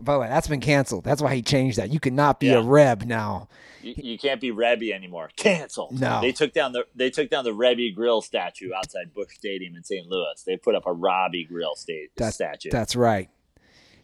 By 0.00 0.14
the 0.14 0.20
way, 0.20 0.28
that's 0.28 0.46
been 0.46 0.60
canceled. 0.60 1.04
That's 1.04 1.22
why 1.22 1.34
he 1.34 1.42
changed 1.42 1.78
that. 1.78 1.90
You 1.90 1.98
cannot 2.00 2.38
be 2.38 2.50
a 2.50 2.60
Reb 2.60 3.02
now. 3.04 3.48
You, 3.82 3.94
you 3.96 4.18
can't 4.18 4.40
be 4.40 4.50
Rebby 4.50 4.92
anymore. 4.92 5.30
Canceled. 5.36 6.00
No. 6.00 6.20
They 6.20 6.32
took 6.32 6.52
down 6.52 6.72
the 6.72 6.84
they 6.94 7.10
took 7.10 7.30
down 7.30 7.44
the 7.44 7.54
Rebby 7.54 7.90
Grill 7.92 8.20
statue 8.20 8.70
outside 8.74 9.12
Busch 9.14 9.34
Stadium 9.34 9.74
in 9.74 9.82
St. 9.82 10.06
Louis. 10.06 10.42
They 10.44 10.56
put 10.56 10.74
up 10.74 10.86
a 10.86 10.92
Robbie 10.92 11.44
Grill 11.44 11.74
That's, 12.16 12.34
statue. 12.36 12.70
That's 12.70 12.94
right. 12.94 13.28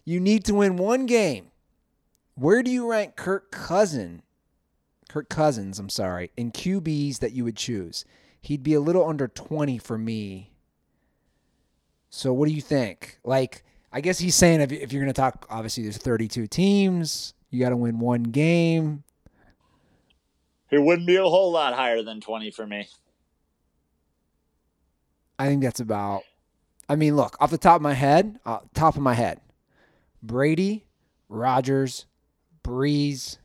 You 0.04 0.18
need 0.20 0.44
to 0.46 0.54
win 0.54 0.76
one 0.76 1.06
game. 1.06 1.50
Where 2.34 2.62
do 2.62 2.70
you 2.70 2.90
rank 2.90 3.14
Kirk 3.16 3.50
Cousin? 3.52 4.22
Kirk 5.14 5.28
Cousins, 5.28 5.78
I'm 5.78 5.90
sorry, 5.90 6.32
in 6.36 6.50
QBs 6.50 7.20
that 7.20 7.30
you 7.30 7.44
would 7.44 7.54
choose. 7.54 8.04
He'd 8.40 8.64
be 8.64 8.74
a 8.74 8.80
little 8.80 9.08
under 9.08 9.28
20 9.28 9.78
for 9.78 9.96
me. 9.96 10.50
So 12.10 12.32
what 12.32 12.48
do 12.48 12.52
you 12.52 12.60
think? 12.60 13.20
Like, 13.22 13.62
I 13.92 14.00
guess 14.00 14.18
he's 14.18 14.34
saying 14.34 14.60
if, 14.60 14.72
if 14.72 14.92
you're 14.92 15.00
going 15.00 15.14
to 15.14 15.20
talk, 15.20 15.46
obviously 15.48 15.84
there's 15.84 15.98
32 15.98 16.48
teams. 16.48 17.32
You 17.48 17.60
got 17.60 17.68
to 17.68 17.76
win 17.76 18.00
one 18.00 18.24
game. 18.24 19.04
it 20.72 20.82
wouldn't 20.82 21.06
be 21.06 21.14
a 21.14 21.22
whole 21.22 21.52
lot 21.52 21.74
higher 21.74 22.02
than 22.02 22.20
twenty 22.20 22.50
for 22.50 22.66
me. 22.66 22.88
I 25.38 25.46
think 25.46 25.62
that's 25.62 25.78
about. 25.78 26.22
I 26.88 26.96
mean, 26.96 27.14
look 27.14 27.36
off 27.40 27.52
the 27.52 27.58
top 27.58 27.76
of 27.76 27.82
my 27.82 27.94
head, 27.94 28.40
uh, 28.44 28.58
top 28.74 28.96
of 28.96 29.02
my 29.02 29.14
head, 29.14 29.40
Brady, 30.24 30.86
Rodgers, 31.28 32.06
Brees, 32.64 33.38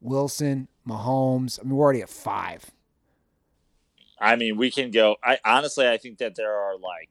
Wilson, 0.00 0.68
Mahomes. 0.88 1.60
I 1.60 1.64
mean, 1.64 1.76
we're 1.76 1.84
already 1.84 2.02
at 2.02 2.08
five. 2.08 2.64
I 4.20 4.36
mean, 4.36 4.56
we 4.56 4.70
can 4.70 4.90
go. 4.90 5.16
I 5.22 5.38
honestly, 5.44 5.86
I 5.86 5.96
think 5.98 6.18
that 6.18 6.34
there 6.34 6.52
are 6.52 6.76
like, 6.76 7.10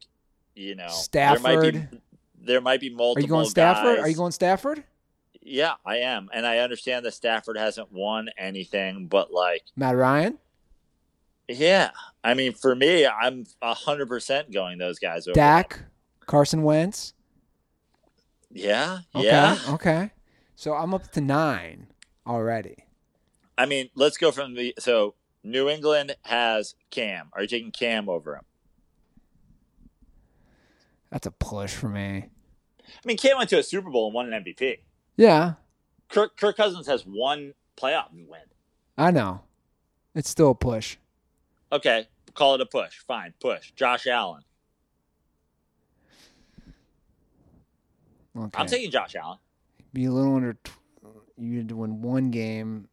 you 0.56 0.76
know, 0.76 0.90
There 1.12 1.40
might 1.40 1.62
be, 1.62 1.70
Stafford. 1.80 2.02
there 2.42 2.62
might 2.62 2.82
be 2.82 2.90
multiple. 2.90 3.18
Are 3.18 3.22
you 3.22 3.28
going 3.28 3.50
Stafford? 3.50 3.96
guys. 3.98 4.06
Are 4.06 4.10
you 4.10 4.16
going 4.16 4.32
Stafford? 4.32 4.84
Yeah, 5.42 5.76
I 5.86 5.98
am, 6.00 6.30
and 6.34 6.46
I 6.46 6.58
understand 6.58 7.06
that 7.06 7.14
Stafford 7.14 7.58
hasn't 7.58 7.90
won 7.94 8.28
anything, 8.38 9.08
but 9.08 9.32
like, 9.32 9.64
Matt 9.78 9.96
Ryan, 9.96 10.38
yeah, 11.48 11.92
I 12.22 12.34
mean, 12.34 12.52
for 12.52 12.76
me, 12.76 13.08
I'm 13.08 13.46
hundred 13.64 14.10
percent 14.10 14.52
going 14.52 14.78
those 14.78 15.00
guys 15.00 15.26
over. 15.26 15.36
Dak, 15.36 15.80
Carson 16.26 16.64
Wentz. 16.64 17.14
Yeah, 18.52 19.00
Okay, 19.16 19.26
yeah. 19.26 19.58
okay. 19.70 20.12
So 20.56 20.74
I'm 20.74 20.94
up 20.94 21.12
to 21.14 21.22
nine 21.22 21.88
already. 22.26 22.84
I 23.58 23.66
mean, 23.66 23.90
let's 23.96 24.18
go 24.18 24.32
from 24.32 24.54
the 24.54 24.74
so 24.80 25.16
New 25.44 25.70
England 25.70 26.16
has 26.24 26.76
Cam. 26.92 27.30
Are 27.34 27.42
you 27.42 27.48
taking 27.48 27.72
Cam 27.72 28.10
over 28.10 28.36
him? 28.36 28.44
That's 31.10 31.26
a 31.26 31.32
push 31.32 31.74
for 31.74 31.90
me. 31.90 32.26
I 32.80 33.06
mean, 33.06 33.18
Cam 33.18 33.38
went 33.38 33.50
to 33.50 33.60
a 33.60 33.64
Super 33.64 33.90
Bowl 33.90 34.08
and 34.08 34.14
won 34.14 34.32
an 34.32 34.44
MVP. 34.44 34.80
Yeah, 35.16 35.54
Kirk, 36.10 36.38
Kirk 36.38 36.58
Cousins 36.58 36.88
has 36.88 37.04
one 37.06 37.54
playoff 37.76 38.12
win. 38.12 38.42
I 38.98 39.12
know. 39.12 39.42
It's 40.16 40.30
still 40.30 40.52
a 40.52 40.56
push. 40.56 40.98
Okay, 41.72 42.08
call 42.34 42.56
it 42.56 42.62
a 42.62 42.66
push. 42.66 43.00
Fine, 43.00 43.34
push. 43.40 43.72
Josh 43.76 44.08
Allen. 44.08 44.44
Okay. 48.38 48.60
I'm 48.60 48.68
taking 48.68 48.92
Josh 48.92 49.16
Allen. 49.16 49.40
Be 49.94 50.06
a 50.06 50.12
little 50.12 50.36
under. 50.36 50.54
Tw- 50.54 50.72
you 51.38 51.58
had 51.58 51.70
to 51.70 51.76
win 51.76 52.02
one 52.02 52.30
game. 52.32 52.88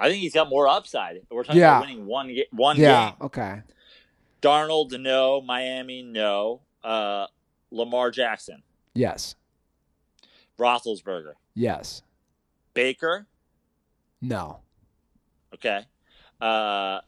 I 0.00 0.08
think 0.08 0.22
he's 0.22 0.32
got 0.34 0.48
more 0.48 0.66
upside. 0.66 1.20
We're 1.30 1.44
talking 1.44 1.60
Yeah. 1.60 1.78
about 1.78 1.88
winning 1.88 2.06
one 2.06 2.34
one 2.52 2.76
Yeah. 2.76 3.10
game. 3.10 3.16
Okay. 3.20 3.62
Darnold, 4.42 4.98
no. 5.00 5.40
Miami, 5.42 6.02
no. 6.02 6.62
Uh, 6.82 7.26
Lamar 7.70 8.10
Jackson, 8.10 8.62
Yes. 8.94 9.36
Roethlisberger, 10.58 11.34
Yes. 11.54 12.02
Baker. 12.74 13.26
No. 14.20 14.60
Okay. 15.54 15.86
Uh, 16.40 17.00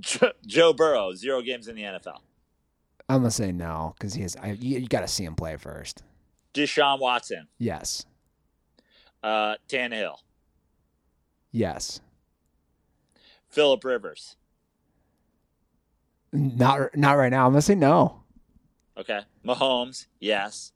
Jo- 0.00 0.32
Joe 0.46 0.72
Burrow, 0.72 1.12
zero 1.14 1.42
games 1.42 1.68
in 1.68 1.76
the 1.76 1.82
NFL. 1.82 2.22
I'm 3.08 3.18
gonna 3.20 3.30
say 3.30 3.52
no 3.52 3.94
because 3.98 4.14
he 4.14 4.22
has. 4.22 4.36
I, 4.36 4.52
you, 4.52 4.78
you 4.80 4.86
got 4.88 5.00
to 5.00 5.08
see 5.08 5.24
him 5.24 5.34
play 5.34 5.56
first. 5.56 6.02
Deshaun 6.54 6.98
Watson, 7.00 7.48
Yes. 7.58 8.06
uh, 9.22 9.56
Tannehill, 9.68 10.16
Yes. 11.50 12.00
Philip 13.52 13.84
Rivers. 13.84 14.36
Not 16.32 16.96
not 16.96 17.12
right 17.12 17.30
now. 17.30 17.46
I'm 17.46 17.52
gonna 17.52 17.62
say 17.62 17.74
no. 17.74 18.22
Okay. 18.96 19.20
Mahomes, 19.44 20.06
yes. 20.18 20.72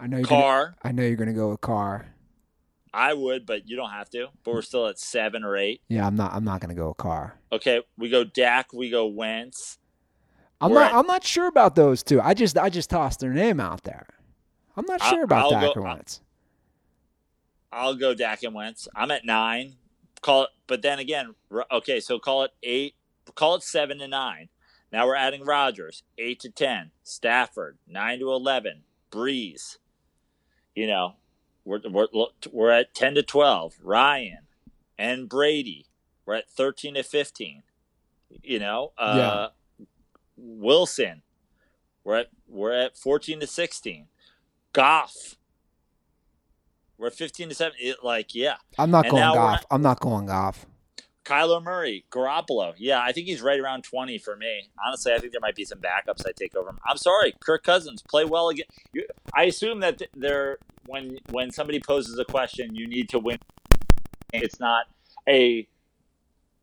I 0.00 0.06
know 0.06 0.18
you're. 0.18 0.26
Gonna, 0.26 0.74
I 0.82 0.92
know 0.92 1.02
you're 1.02 1.16
gonna 1.16 1.32
go 1.32 1.50
with 1.50 1.60
Carr. 1.60 2.06
I 2.94 3.14
would, 3.14 3.46
but 3.46 3.68
you 3.68 3.76
don't 3.76 3.90
have 3.90 4.08
to. 4.10 4.28
But 4.44 4.54
we're 4.54 4.62
still 4.62 4.86
at 4.86 4.98
seven 4.98 5.44
or 5.44 5.56
eight. 5.56 5.80
Yeah, 5.88 6.06
I'm 6.06 6.14
not. 6.14 6.32
I'm 6.32 6.44
not 6.44 6.60
gonna 6.60 6.74
go 6.74 6.88
with 6.88 6.96
Carr. 6.98 7.38
Okay, 7.50 7.82
we 7.98 8.08
go 8.08 8.22
Dak, 8.24 8.72
we 8.72 8.88
go 8.90 9.06
Wentz. 9.06 9.78
I'm 10.60 10.70
We're 10.70 10.80
not. 10.80 10.92
at- 10.92 10.98
I'm 10.98 11.06
not 11.06 11.24
sure 11.24 11.48
about 11.48 11.74
those 11.74 12.02
two. 12.04 12.20
I 12.20 12.34
just. 12.34 12.56
I 12.56 12.68
just 12.70 12.88
tossed 12.90 13.18
their 13.20 13.32
name 13.32 13.58
out 13.58 13.82
there. 13.82 14.06
I'm 14.76 14.86
not 14.86 15.02
I- 15.02 15.10
sure 15.10 15.24
about 15.24 15.44
I'll 15.44 15.50
Dak 15.50 15.74
go- 15.74 15.80
or 15.80 15.82
Wentz. 15.82 16.20
I'll 17.72 17.94
go 17.94 18.14
Dak 18.14 18.42
and 18.44 18.54
Wentz. 18.54 18.86
I'm 18.94 19.10
at 19.10 19.24
nine. 19.24 19.74
Call 20.22 20.44
it, 20.44 20.50
but 20.66 20.82
then 20.82 20.98
again, 20.98 21.34
okay, 21.70 22.00
so 22.00 22.18
call 22.18 22.44
it 22.44 22.52
eight. 22.62 22.94
Call 23.34 23.56
it 23.56 23.62
seven 23.62 23.98
to 23.98 24.08
nine. 24.08 24.48
Now 24.92 25.06
we're 25.06 25.16
adding 25.16 25.44
Rodgers, 25.44 26.04
eight 26.16 26.38
to 26.40 26.50
ten. 26.50 26.92
Stafford, 27.02 27.78
nine 27.88 28.20
to 28.20 28.30
eleven. 28.32 28.82
Brees, 29.10 29.78
you 30.74 30.86
know, 30.86 31.16
we're 31.64 31.80
we're 31.90 32.06
we're 32.50 32.70
at 32.70 32.94
ten 32.94 33.14
to 33.16 33.22
twelve. 33.22 33.74
Ryan 33.82 34.46
and 34.96 35.28
Brady, 35.28 35.86
we're 36.24 36.34
at 36.36 36.48
thirteen 36.48 36.94
to 36.94 37.02
fifteen. 37.02 37.62
You 38.42 38.58
know, 38.58 38.92
uh, 38.96 39.48
Wilson, 40.36 41.22
we're 42.04 42.20
at 42.20 42.28
we're 42.48 42.72
at 42.72 42.96
fourteen 42.96 43.40
to 43.40 43.46
sixteen. 43.46 44.06
Goff, 44.72 45.36
we're 47.02 47.10
fifteen 47.10 47.48
to 47.48 47.54
seven. 47.54 47.74
It, 47.80 47.96
like, 48.02 48.34
yeah. 48.34 48.54
I'm 48.78 48.90
not 48.90 49.04
And 49.06 49.10
going 49.10 49.20
now 49.20 49.32
we're 49.32 49.38
Goff. 49.40 49.58
at- 49.58 49.66
I'm 49.70 49.82
not 49.82 50.00
going 50.00 50.26
Goff. 50.26 50.64
Kyler 51.24 51.62
Murray, 51.62 52.04
Garoppolo. 52.10 52.74
Yeah, 52.78 53.00
I 53.00 53.12
think 53.12 53.26
he's 53.28 53.40
right 53.40 53.60
around 53.60 53.84
20 53.84 54.18
for 54.18 54.34
me. 54.36 54.70
Honestly, 54.84 55.12
I 55.12 55.18
think 55.18 55.30
there 55.30 55.40
might 55.40 55.54
be 55.54 55.64
some 55.64 55.78
backups 55.78 56.26
I 56.26 56.32
take 56.36 56.56
over 56.56 56.70
him. 56.70 56.78
I'm 56.84 56.96
sorry, 56.96 57.32
Kirk 57.38 57.62
Cousins, 57.62 58.02
play 58.08 58.24
well 58.24 58.48
again. 58.48 58.66
You, 58.92 59.06
I 59.34 59.44
assume 59.44 59.78
that 59.80 59.98
th- 59.98 60.10
there 60.16 60.58
when 60.86 61.18
when 61.30 61.50
somebody 61.52 61.78
poses 61.80 62.18
a 62.18 62.24
question, 62.24 62.74
you 62.74 62.86
need 62.88 63.08
to 63.10 63.18
win. 63.20 63.38
It's 64.32 64.58
not 64.58 64.86
a 65.28 65.68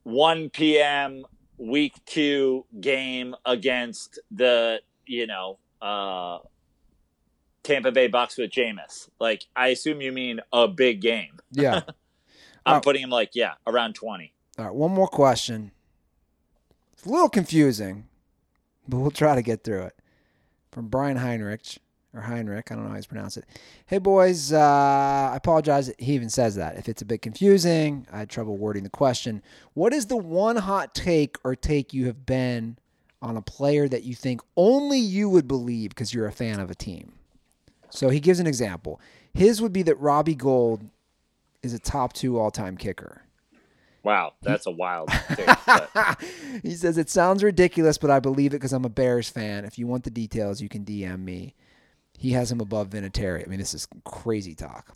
1 0.03 0.49
p.m. 0.49 1.23
week 1.57 1.93
2 2.07 2.65
game 2.81 3.35
against 3.45 4.19
the, 4.31 4.81
you 5.05 5.27
know, 5.27 5.57
uh 5.81 6.39
Tampa 7.69 7.91
Bay 7.91 8.07
Bucks 8.07 8.37
with 8.37 8.49
Jameis. 8.51 9.09
Like 9.19 9.45
I 9.55 9.67
assume 9.69 10.01
you 10.01 10.11
mean 10.11 10.39
a 10.51 10.67
big 10.67 11.01
game. 11.01 11.39
Yeah. 11.51 11.81
I'm 12.65 12.77
Oh. 12.77 12.81
putting 12.81 13.01
him 13.03 13.09
like, 13.09 13.31
yeah, 13.33 13.53
around 13.65 13.93
20. 13.95 14.33
All 14.57 14.65
right. 14.65 14.73
One 14.73 14.91
more 14.91 15.07
question. 15.07 15.71
It's 16.93 17.05
a 17.05 17.09
little 17.09 17.29
confusing, 17.29 18.07
but 18.87 18.97
we'll 18.97 19.11
try 19.11 19.35
to 19.35 19.41
get 19.41 19.63
through 19.63 19.83
it. 19.83 19.95
From 20.71 20.87
Brian 20.87 21.17
Heinrich 21.17 21.77
or 22.13 22.21
Heinrich, 22.21 22.71
I 22.71 22.75
don't 22.75 22.83
know 22.83 22.89
how 22.89 22.95
he's 22.95 23.05
pronounced 23.05 23.37
it. 23.37 23.45
Hey 23.85 23.97
boys, 23.99 24.51
uh, 24.51 24.59
I 25.31 25.35
apologize. 25.35 25.91
He 25.97 26.13
even 26.13 26.29
says 26.29 26.55
that. 26.55 26.77
If 26.77 26.89
it's 26.89 27.01
a 27.01 27.05
bit 27.05 27.21
confusing, 27.21 28.05
I 28.11 28.19
had 28.19 28.29
trouble 28.29 28.57
wording 28.57 28.83
the 28.83 28.89
question. 28.89 29.41
What 29.73 29.93
is 29.93 30.07
the 30.07 30.17
one 30.17 30.57
hot 30.57 30.93
take 30.93 31.37
or 31.43 31.55
take 31.55 31.93
you 31.93 32.07
have 32.07 32.25
been 32.25 32.77
on 33.21 33.37
a 33.37 33.41
player 33.41 33.87
that 33.87 34.03
you 34.03 34.13
think 34.15 34.41
only 34.57 34.99
you 34.99 35.29
would 35.29 35.47
believe 35.47 35.89
because 35.89 36.13
you're 36.13 36.27
a 36.27 36.31
fan 36.31 36.59
of 36.59 36.69
a 36.69 36.75
team? 36.75 37.13
So 37.89 38.09
he 38.09 38.19
gives 38.19 38.39
an 38.39 38.47
example. 38.47 38.99
His 39.33 39.61
would 39.61 39.73
be 39.73 39.83
that 39.83 39.99
Robbie 39.99 40.35
Gould 40.35 40.89
is 41.61 41.73
a 41.73 41.79
top 41.79 42.13
two 42.13 42.39
all 42.39 42.51
time 42.51 42.77
kicker. 42.77 43.23
Wow, 44.03 44.33
that's 44.41 44.65
a 44.65 44.71
wild 44.71 45.09
take. 45.35 45.49
he 46.63 46.73
says 46.73 46.97
it 46.97 47.09
sounds 47.09 47.43
ridiculous, 47.43 47.97
but 47.97 48.09
I 48.09 48.19
believe 48.19 48.53
it 48.53 48.57
because 48.57 48.71
I'm 48.71 48.85
a 48.85 48.89
Bears 48.89 49.29
fan. 49.29 49.65
If 49.65 49.77
you 49.77 49.87
want 49.87 50.05
the 50.05 50.09
details, 50.09 50.61
you 50.61 50.69
can 50.69 50.85
DM 50.85 51.19
me. 51.19 51.53
He 52.17 52.31
has 52.31 52.51
him 52.51 52.61
above 52.61 52.89
Vinatieri. 52.89 53.45
I 53.45 53.49
mean, 53.49 53.59
this 53.59 53.73
is 53.73 53.87
crazy 54.05 54.55
talk. 54.55 54.95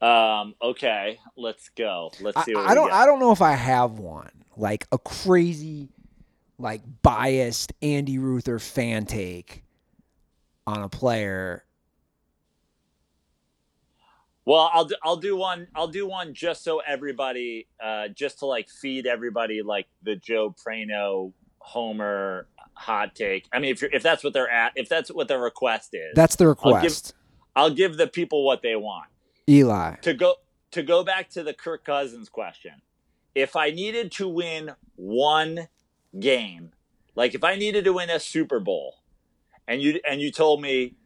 Um, 0.00 0.54
okay, 0.62 1.18
let's 1.36 1.70
go. 1.70 2.12
Let's 2.20 2.44
see 2.44 2.54
what 2.54 2.66
I 2.66 2.68
we 2.70 2.74
don't. 2.76 2.92
I 2.92 3.04
don't 3.04 3.18
know 3.18 3.32
if 3.32 3.42
I 3.42 3.52
have 3.52 3.98
one 3.98 4.30
like 4.56 4.86
a 4.92 4.98
crazy, 4.98 5.88
like 6.58 6.82
biased 7.02 7.72
Andy 7.82 8.18
Ruther 8.18 8.60
fan 8.60 9.06
take 9.06 9.64
on 10.68 10.82
a 10.82 10.88
player. 10.88 11.64
Well, 14.44 14.70
I'll 14.72 14.84
do, 14.86 14.94
I'll 15.02 15.16
do 15.16 15.36
one. 15.36 15.68
I'll 15.74 15.88
do 15.88 16.06
one 16.06 16.32
just 16.34 16.62
so 16.64 16.80
everybody, 16.86 17.68
uh, 17.82 18.08
just 18.08 18.38
to 18.40 18.46
like 18.46 18.68
feed 18.68 19.06
everybody 19.06 19.62
like 19.62 19.86
the 20.02 20.16
Joe 20.16 20.54
Prano 20.66 21.32
Homer 21.58 22.46
hot 22.74 23.14
take. 23.14 23.46
I 23.52 23.58
mean, 23.58 23.72
if 23.72 23.82
you're, 23.82 23.90
if 23.92 24.02
that's 24.02 24.24
what 24.24 24.32
they're 24.32 24.50
at, 24.50 24.72
if 24.76 24.88
that's 24.88 25.10
what 25.10 25.28
their 25.28 25.40
request 25.40 25.90
is, 25.92 26.12
That's 26.14 26.36
the 26.36 26.44
I'll 26.46 26.54
give- 26.54 26.74
request. 26.82 27.14
I'll 27.56 27.70
give 27.70 27.96
the 27.96 28.06
people 28.06 28.44
what 28.44 28.62
they 28.62 28.76
want. 28.76 29.08
Eli. 29.48 29.96
To 29.96 30.14
go 30.14 30.34
to 30.70 30.82
go 30.82 31.02
back 31.02 31.28
to 31.30 31.42
the 31.42 31.52
Kirk 31.54 31.84
Cousins 31.84 32.28
question. 32.28 32.72
If 33.34 33.56
I 33.56 33.70
needed 33.70 34.12
to 34.12 34.28
win 34.28 34.72
one 34.96 35.68
game, 36.18 36.70
like 37.16 37.34
if 37.34 37.42
I 37.44 37.56
needed 37.56 37.84
to 37.84 37.92
win 37.92 38.10
a 38.10 38.20
Super 38.20 38.60
Bowl, 38.60 38.97
and 39.68 39.80
you 39.80 40.00
and 40.08 40.20
you 40.20 40.32
told 40.32 40.60
me, 40.60 40.96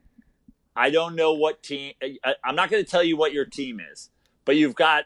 I 0.75 0.89
don't 0.89 1.15
know 1.15 1.35
what 1.35 1.63
team. 1.63 1.93
I, 2.03 2.35
I'm 2.43 2.57
not 2.57 2.71
going 2.71 2.83
to 2.83 2.91
tell 2.91 3.03
you 3.03 3.19
what 3.19 3.35
your 3.35 3.45
team 3.45 3.79
is, 3.81 4.09
but 4.47 4.57
you've 4.57 4.75
got 4.75 5.05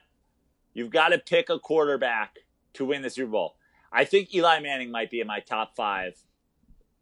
you've 0.75 0.91
got 0.91 1.09
to 1.09 1.19
pick 1.19 1.51
a 1.51 1.59
quarterback 1.59 2.37
to 2.75 2.85
win 2.85 3.03
the 3.03 3.11
Super 3.11 3.33
Bowl. 3.33 3.57
I 3.91 4.05
think 4.05 4.33
Eli 4.35 4.61
Manning 4.61 4.93
might 4.93 5.11
be 5.11 5.21
in 5.21 5.27
my 5.27 5.41
top 5.41 5.75
five 5.75 6.23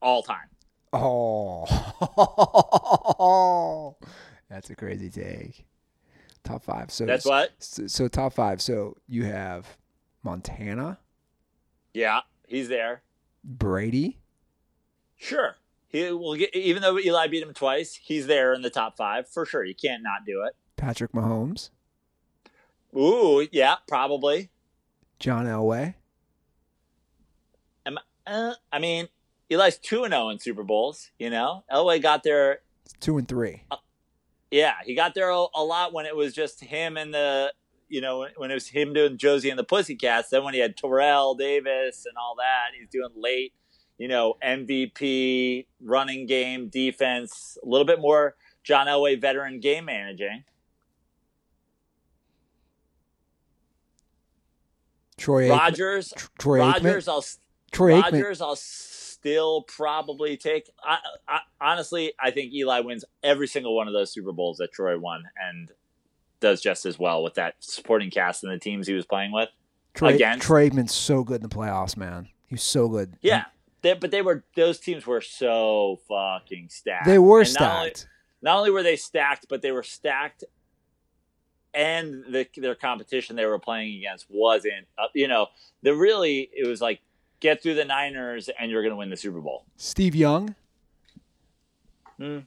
all 0.00 0.22
time. 0.22 0.48
Oh, 0.92 1.66
that's 4.48 4.70
a 4.70 4.76
crazy 4.76 5.10
take. 5.10 5.66
Top 6.44 6.62
five. 6.62 6.92
So 6.92 7.04
That's 7.04 7.24
what. 7.24 7.50
So, 7.58 7.86
so 7.88 8.06
top 8.06 8.34
five. 8.34 8.62
So 8.62 8.96
you 9.08 9.24
have 9.24 9.76
Montana, 10.22 10.98
Yeah, 11.94 12.20
he's 12.46 12.68
there. 12.68 13.02
Brady, 13.42 14.20
Sure. 15.16 15.56
He 15.94 16.10
will 16.10 16.34
get, 16.34 16.52
even 16.56 16.82
though 16.82 16.98
Eli 16.98 17.28
beat 17.28 17.44
him 17.44 17.54
twice, 17.54 17.94
he's 17.94 18.26
there 18.26 18.52
in 18.52 18.62
the 18.62 18.68
top 18.70 18.96
five 18.96 19.28
for 19.28 19.46
sure. 19.46 19.62
You 19.62 19.76
can't 19.76 20.02
not 20.02 20.26
do 20.26 20.42
it. 20.42 20.56
Patrick 20.76 21.12
Mahomes, 21.12 21.70
Ooh, 22.96 23.46
yeah, 23.52 23.76
probably. 23.86 24.50
John 25.20 25.46
Elway. 25.46 25.94
Am, 27.86 27.98
uh, 28.26 28.54
I 28.72 28.80
mean, 28.80 29.06
Eli's 29.48 29.78
2 29.78 30.02
and 30.02 30.12
0 30.12 30.30
in 30.30 30.40
Super 30.40 30.64
Bowls, 30.64 31.12
you 31.16 31.30
know? 31.30 31.62
Elway 31.72 32.02
got 32.02 32.24
there, 32.24 32.58
Two 32.98 33.16
and 33.16 33.28
three. 33.28 33.62
yeah, 34.50 34.74
he 34.84 34.96
got 34.96 35.14
there 35.14 35.30
a, 35.30 35.46
a 35.54 35.62
lot 35.62 35.92
when 35.92 36.06
it 36.06 36.16
was 36.16 36.34
just 36.34 36.60
him 36.60 36.96
and 36.96 37.14
the, 37.14 37.52
you 37.88 38.00
know, 38.00 38.26
when 38.36 38.50
it 38.50 38.54
was 38.54 38.66
him 38.66 38.94
doing 38.94 39.16
Josie 39.16 39.48
and 39.48 39.58
the 39.60 39.62
Pussycats. 39.64 40.30
Then 40.30 40.42
when 40.42 40.54
he 40.54 40.60
had 40.60 40.76
Terrell 40.76 41.36
Davis 41.36 42.04
and 42.04 42.16
all 42.18 42.34
that, 42.38 42.76
he's 42.76 42.88
doing 42.88 43.10
late, 43.14 43.52
you 43.98 44.08
know, 44.08 44.34
MVP, 44.44 45.66
running 45.80 46.26
game, 46.26 46.68
defense, 46.68 47.56
a 47.62 47.68
little 47.68 47.86
bit 47.86 48.00
more 48.00 48.34
John 48.62 48.86
Elway 48.86 49.20
veteran 49.20 49.60
game 49.60 49.84
managing. 49.86 50.44
Troy. 55.16 55.48
Rodgers, 55.48 56.12
Tr- 56.16 56.26
Troy 56.38 56.58
Rodgers, 56.58 57.06
Aikman. 57.06 57.08
I'll 57.12 57.24
Troy 57.70 57.92
Aikman. 57.92 58.02
Rodgers, 58.02 58.40
I'll 58.40 58.56
still 58.56 59.62
probably 59.62 60.36
take. 60.36 60.70
I, 60.82 60.98
I, 61.28 61.38
honestly, 61.60 62.12
I 62.20 62.30
think 62.30 62.52
Eli 62.52 62.80
wins 62.80 63.04
every 63.22 63.46
single 63.46 63.76
one 63.76 63.86
of 63.86 63.94
those 63.94 64.10
Super 64.12 64.32
Bowls 64.32 64.58
that 64.58 64.72
Troy 64.72 64.98
won, 64.98 65.24
and 65.40 65.70
does 66.40 66.60
just 66.60 66.84
as 66.84 66.98
well 66.98 67.22
with 67.22 67.34
that 67.34 67.54
supporting 67.60 68.10
cast 68.10 68.44
and 68.44 68.52
the 68.52 68.58
teams 68.58 68.86
he 68.86 68.94
was 68.94 69.06
playing 69.06 69.32
with. 69.32 69.48
Troy, 69.94 70.14
against- 70.14 70.44
Troy 70.46 70.68
Aikman's 70.68 70.92
so 70.92 71.22
good 71.22 71.36
in 71.36 71.48
the 71.48 71.54
playoffs, 71.54 71.96
man. 71.96 72.28
He's 72.46 72.62
so 72.62 72.88
good. 72.88 73.14
Yeah, 73.22 73.44
they, 73.84 73.94
but 73.94 74.10
they 74.10 74.20
were 74.22 74.42
those 74.56 74.80
teams 74.80 75.06
were 75.06 75.20
so 75.20 76.00
fucking 76.08 76.68
stacked. 76.70 77.06
They 77.06 77.18
were 77.20 77.42
And 77.42 77.54
not 77.54 77.76
only- 77.76 77.90
stacked. 77.90 78.08
not 78.42 78.56
only 78.58 78.70
were 78.72 78.82
they 78.82 78.96
stacked, 78.96 79.46
but 79.48 79.62
they 79.62 79.70
were 79.70 79.84
stacked, 79.84 80.42
and 81.72 82.24
the, 82.28 82.46
their 82.56 82.74
competition 82.74 83.36
they 83.36 83.46
were 83.46 83.58
playing 83.58 83.96
against 83.98 84.26
wasn't. 84.28 84.86
Uh, 84.98 85.06
you 85.14 85.28
know, 85.28 85.46
the 85.82 85.94
really 85.94 86.50
it 86.52 86.66
was 86.66 86.80
like 86.80 87.00
get 87.40 87.62
through 87.62 87.74
the 87.74 87.84
Niners 87.84 88.48
and 88.58 88.70
you're 88.70 88.82
going 88.82 88.92
to 88.92 88.96
win 88.96 89.10
the 89.10 89.16
Super 89.16 89.40
Bowl. 89.40 89.64
Steve 89.76 90.14
Young. 90.14 90.54
Hmm. 92.18 92.38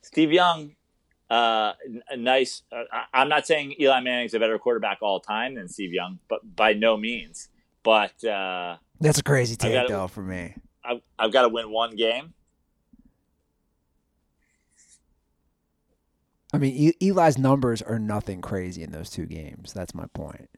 Steve 0.00 0.30
Young, 0.32 0.76
uh, 1.28 1.72
nice. 2.16 2.62
Uh, 2.70 2.84
I'm 3.12 3.28
not 3.28 3.46
saying 3.46 3.74
Eli 3.80 4.00
Manning's 4.00 4.32
a 4.34 4.38
better 4.38 4.58
quarterback 4.58 4.98
all 5.02 5.18
time 5.20 5.56
than 5.56 5.68
Steve 5.68 5.92
Young, 5.92 6.20
but 6.28 6.54
by 6.56 6.72
no 6.72 6.96
means. 6.96 7.48
But 7.86 8.24
uh, 8.24 8.78
That's 9.00 9.18
a 9.20 9.22
crazy 9.22 9.54
take 9.54 9.72
gotta- 9.74 9.86
though 9.92 10.08
for 10.08 10.20
me. 10.22 10.54
I've, 10.84 11.00
I've 11.16 11.32
got 11.32 11.42
to 11.42 11.48
win 11.48 11.70
one 11.70 11.94
game. 11.94 12.34
I 16.52 16.58
mean, 16.58 16.92
Eli's 17.00 17.38
numbers 17.38 17.82
are 17.82 17.98
nothing 18.00 18.40
crazy 18.40 18.82
in 18.82 18.90
those 18.90 19.08
two 19.10 19.26
games. 19.26 19.72
That's 19.72 19.94
my 19.94 20.06
point. 20.14 20.48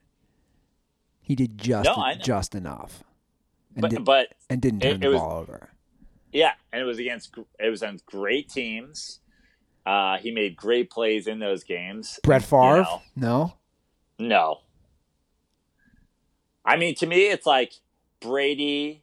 He 1.21 1.35
did 1.35 1.59
just 1.59 1.85
No, 1.85 2.15
just 2.23 2.55
enough, 2.55 3.05
and, 3.75 3.83
But 3.83 3.91
did, 3.91 4.05
but 4.07 4.29
and 4.49 4.63
didn't 4.63 4.81
turn 4.81 4.93
it 4.93 5.01
the 5.01 5.09
was- 5.09 5.21
ball 5.21 5.39
over. 5.39 5.69
Yeah, 6.33 6.53
and 6.73 6.81
it 6.81 6.85
was 6.85 6.99
against 6.99 7.35
it 7.59 7.69
was 7.69 7.83
on 7.83 7.99
great 8.07 8.49
teams. 8.49 9.21
Uh, 9.85 10.17
he 10.19 10.31
made 10.31 10.57
great 10.57 10.91
plays 10.91 11.27
in 11.27 11.39
those 11.39 11.65
games. 11.65 12.21
Brett 12.23 12.43
You 12.43 12.47
Favre, 12.49 12.83
know, 12.83 13.03
no. 13.17 13.55
no. 14.19 14.59
I 16.69 16.77
mean, 16.77 16.95
to 16.97 17.07
me, 17.07 17.31
it's 17.31 17.47
like 17.47 17.73
Brady. 18.21 19.03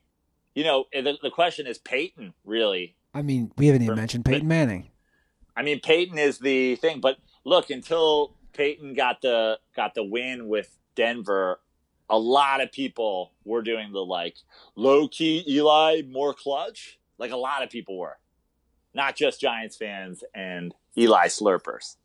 You 0.53 0.63
know, 0.63 0.85
the, 0.93 1.17
the 1.21 1.31
question 1.31 1.65
is 1.65 1.79
Peyton 1.79 2.33
really. 2.45 2.95
I 3.13 3.23
mean, 3.23 3.51
we 3.57 3.67
haven't 3.67 3.81
even 3.81 3.95
mentioned 3.95 4.23
Peyton 4.23 4.47
Manning. 4.47 4.89
I 5.57 5.63
mean, 5.63 5.79
Peyton 5.79 6.17
is 6.17 6.37
the 6.37 6.75
thing, 6.75 6.99
but 7.01 7.17
look, 7.43 7.69
until 7.71 8.35
Peyton 8.53 8.93
got 8.93 9.21
the 9.21 9.57
got 9.75 9.95
the 9.95 10.03
win 10.03 10.47
with 10.47 10.77
Denver, 10.95 11.59
a 12.09 12.19
lot 12.19 12.61
of 12.61 12.71
people 12.71 13.31
were 13.43 13.63
doing 13.63 13.91
the 13.91 14.05
like 14.05 14.37
low 14.75 15.07
key 15.07 15.43
Eli 15.47 16.03
more 16.07 16.33
clutch. 16.33 16.99
Like 17.17 17.31
a 17.31 17.37
lot 17.37 17.63
of 17.63 17.69
people 17.69 17.97
were, 17.97 18.17
not 18.93 19.15
just 19.15 19.41
Giants 19.41 19.75
fans 19.75 20.23
and 20.35 20.75
Eli 20.97 21.27
slurpers. 21.27 21.95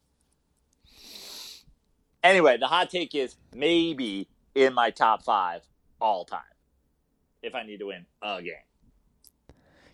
Anyway, 2.23 2.57
the 2.57 2.67
hot 2.67 2.91
take 2.91 3.15
is 3.15 3.37
maybe 3.55 4.29
in 4.61 4.75
my 4.75 4.91
top 4.91 5.23
five 5.23 5.63
all 6.01 6.25
time 6.25 6.41
if 7.43 7.55
I 7.55 7.63
need 7.63 7.79
to 7.79 7.87
win 7.87 8.07
a 8.23 8.43
game. 8.43 8.53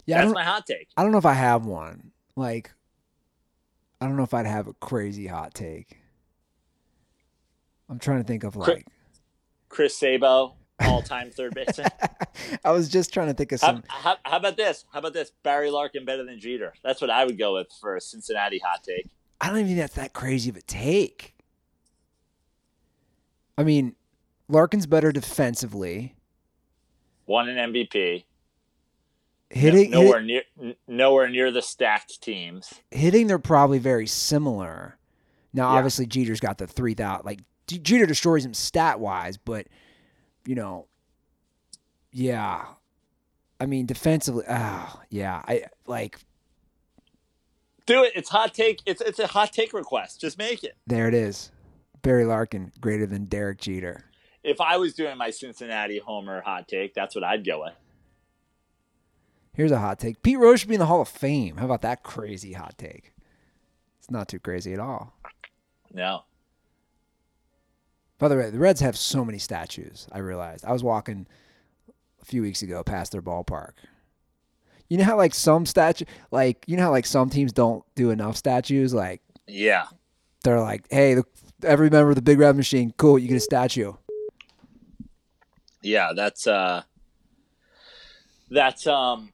Yeah, 0.06 0.22
That's 0.22 0.34
my 0.34 0.44
hot 0.44 0.66
take. 0.66 0.88
I 0.96 1.02
don't 1.02 1.12
know 1.12 1.18
if 1.18 1.26
I 1.26 1.32
have 1.32 1.64
one. 1.66 2.12
Like, 2.36 2.72
I 4.00 4.06
don't 4.06 4.16
know 4.16 4.22
if 4.22 4.34
I'd 4.34 4.46
have 4.46 4.68
a 4.68 4.74
crazy 4.74 5.26
hot 5.26 5.54
take. 5.54 5.98
I'm 7.88 7.98
trying 7.98 8.18
to 8.18 8.24
think 8.24 8.44
of 8.44 8.56
like. 8.56 8.86
Chris 9.68 9.96
Sabo, 9.96 10.54
all 10.80 11.02
time 11.02 11.30
third 11.30 11.54
baseman. 11.54 11.88
I 12.64 12.70
was 12.70 12.88
just 12.88 13.12
trying 13.12 13.28
to 13.28 13.34
think 13.34 13.52
of 13.52 13.60
How, 13.60 13.66
some. 13.66 13.84
how, 13.88 14.16
how 14.24 14.36
about 14.36 14.56
this? 14.56 14.84
How 14.92 15.00
about 15.00 15.12
this? 15.12 15.32
Barry 15.42 15.70
Larkin 15.70 16.04
better 16.04 16.24
than 16.24 16.38
Jeter. 16.38 16.72
That's 16.84 17.00
what 17.00 17.10
I 17.10 17.24
would 17.24 17.38
go 17.38 17.54
with 17.54 17.68
for 17.80 17.96
a 17.96 18.00
Cincinnati 18.00 18.58
hot 18.58 18.84
take. 18.84 19.08
I 19.40 19.48
don't 19.48 19.56
even 19.56 19.68
think 19.68 19.78
that's 19.78 19.94
that 19.94 20.12
crazy 20.12 20.50
of 20.50 20.56
a 20.56 20.62
take. 20.62 21.34
I 23.58 23.64
mean, 23.64 23.96
Larkin's 24.48 24.86
better 24.86 25.12
defensively. 25.12 26.14
Won 27.26 27.48
an 27.48 27.72
MVP. 27.72 28.24
Hitting, 29.50 29.90
No- 29.90 30.02
nowhere 30.02 30.20
hit- 30.22 30.46
near 30.56 30.74
nowhere 30.88 31.28
near 31.28 31.50
the 31.50 31.62
stacked 31.62 32.20
teams. 32.20 32.74
hitting, 32.90 33.26
they're 33.28 33.38
probably 33.38 33.78
very 33.78 34.06
similar. 34.06 34.98
Now, 35.52 35.70
Yeah. 35.72 35.78
obviously, 35.78 36.06
Jeter's 36.06 36.40
got 36.40 36.58
the 36.58 36.66
three 36.66 36.94
thousand. 36.94 37.26
Like 37.26 37.40
Jeter 37.66 38.06
destroys 38.06 38.44
him 38.44 38.54
stat 38.54 38.98
wise, 39.00 39.36
but 39.36 39.66
you 40.46 40.54
know, 40.54 40.86
yeah. 42.12 42.66
I 43.58 43.66
mean, 43.66 43.86
defensively, 43.86 44.44
ah, 44.48 45.00
yeah. 45.10 45.42
I 45.46 45.64
like 45.86 46.18
Do 47.86 48.02
it. 48.04 48.12
It's 48.16 48.28
hot 48.30 48.52
take. 48.52 48.80
It's 48.84 49.00
it's 49.00 49.18
a 49.20 49.28
hot 49.28 49.52
take 49.52 49.72
request. 49.72 50.20
Just 50.20 50.38
make 50.38 50.64
it. 50.64 50.76
there 50.86 51.06
it 51.08 51.14
is. 51.14 51.52
Barry 52.02 52.24
Larkin 52.24 52.72
greater 52.80 53.06
than 53.06 53.24
Derek 53.24 53.58
Jeter. 53.60 54.04
If 54.46 54.60
I 54.60 54.76
was 54.76 54.94
doing 54.94 55.18
my 55.18 55.30
Cincinnati 55.30 55.98
homer 55.98 56.40
hot 56.40 56.68
take, 56.68 56.94
that's 56.94 57.16
what 57.16 57.24
I'd 57.24 57.44
go 57.44 57.62
with. 57.64 57.74
Here's 59.52 59.72
a 59.72 59.78
hot 59.80 59.98
take. 59.98 60.22
Pete 60.22 60.38
Rose 60.38 60.60
should 60.60 60.68
be 60.68 60.76
in 60.76 60.78
the 60.78 60.86
Hall 60.86 61.00
of 61.00 61.08
Fame. 61.08 61.56
How 61.56 61.64
about 61.64 61.82
that 61.82 62.04
crazy 62.04 62.52
hot 62.52 62.76
take? 62.78 63.12
It's 63.98 64.08
not 64.10 64.28
too 64.28 64.38
crazy 64.38 64.72
at 64.72 64.78
all. 64.78 65.14
No. 65.92 66.22
By 68.18 68.28
the 68.28 68.36
way, 68.36 68.50
the 68.50 68.58
Reds 68.60 68.80
have 68.82 68.96
so 68.96 69.24
many 69.24 69.38
statues. 69.38 70.06
I 70.12 70.18
realized. 70.18 70.64
I 70.64 70.72
was 70.72 70.84
walking 70.84 71.26
a 72.22 72.24
few 72.24 72.40
weeks 72.42 72.62
ago 72.62 72.84
past 72.84 73.10
their 73.12 73.22
ballpark. 73.22 73.72
You 74.88 74.98
know 74.98 75.04
how 75.04 75.16
like 75.16 75.34
some 75.34 75.66
statue, 75.66 76.04
like 76.30 76.62
you 76.68 76.76
know 76.76 76.84
how 76.84 76.90
like 76.92 77.06
some 77.06 77.30
teams 77.30 77.52
don't 77.52 77.84
do 77.96 78.10
enough 78.10 78.36
statues. 78.36 78.94
Like 78.94 79.22
Yeah. 79.48 79.86
they're 80.44 80.60
like, 80.60 80.86
hey, 80.90 81.14
the, 81.14 81.24
every 81.64 81.90
member 81.90 82.10
of 82.10 82.14
the 82.14 82.22
Big 82.22 82.38
Red 82.38 82.54
Machine, 82.54 82.94
cool, 82.96 83.18
you 83.18 83.26
get 83.26 83.36
a 83.36 83.40
statue. 83.40 83.94
Yeah. 85.86 86.12
That's 86.14 86.46
uh. 86.46 86.82
That's 88.50 88.86
um. 88.86 89.32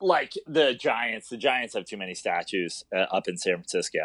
Like 0.00 0.34
the 0.46 0.74
Giants, 0.74 1.28
the 1.28 1.36
Giants 1.36 1.74
have 1.74 1.84
too 1.84 1.96
many 1.96 2.14
statues 2.14 2.84
uh, 2.94 3.06
up 3.10 3.26
in 3.26 3.36
San 3.36 3.54
Francisco. 3.54 3.98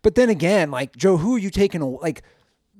But 0.00 0.14
then 0.14 0.30
again, 0.30 0.70
like 0.70 0.94
Joe, 0.94 1.16
who 1.16 1.34
are 1.34 1.40
you 1.40 1.50
taking 1.50 1.82
away? 1.82 1.98
Like, 2.00 2.22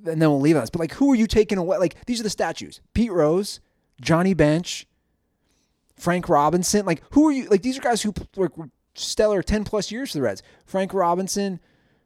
and 0.07 0.23
then 0.23 0.31
we'll 0.31 0.41
leave 0.41 0.55
us. 0.55 0.71
But 0.71 0.79
like, 0.79 0.95
who 0.95 1.11
are 1.11 1.17
you 1.17 1.27
taking 1.27 1.59
away? 1.59 1.79
Like, 1.79 2.07
these 2.07 2.21
are 2.21 2.23
the 2.23 2.31
statues: 2.31 2.81
Pete 2.95 3.11
Rose, 3.11 3.59
Johnny 4.01 4.35
Bench, 4.35 4.87
Frank 5.97 6.29
Robinson. 6.29 6.87
Like, 6.87 7.03
who 7.11 7.27
are 7.27 7.33
you? 7.33 7.49
Like, 7.49 7.63
these 7.63 7.77
are 7.77 7.81
guys 7.81 8.03
who 8.03 8.15
were, 8.37 8.53
stellar 8.95 9.43
ten 9.43 9.65
plus 9.65 9.91
years 9.91 10.13
for 10.13 10.19
the 10.19 10.23
Reds. 10.23 10.45
Frank 10.65 10.95
Robinson, 10.95 11.59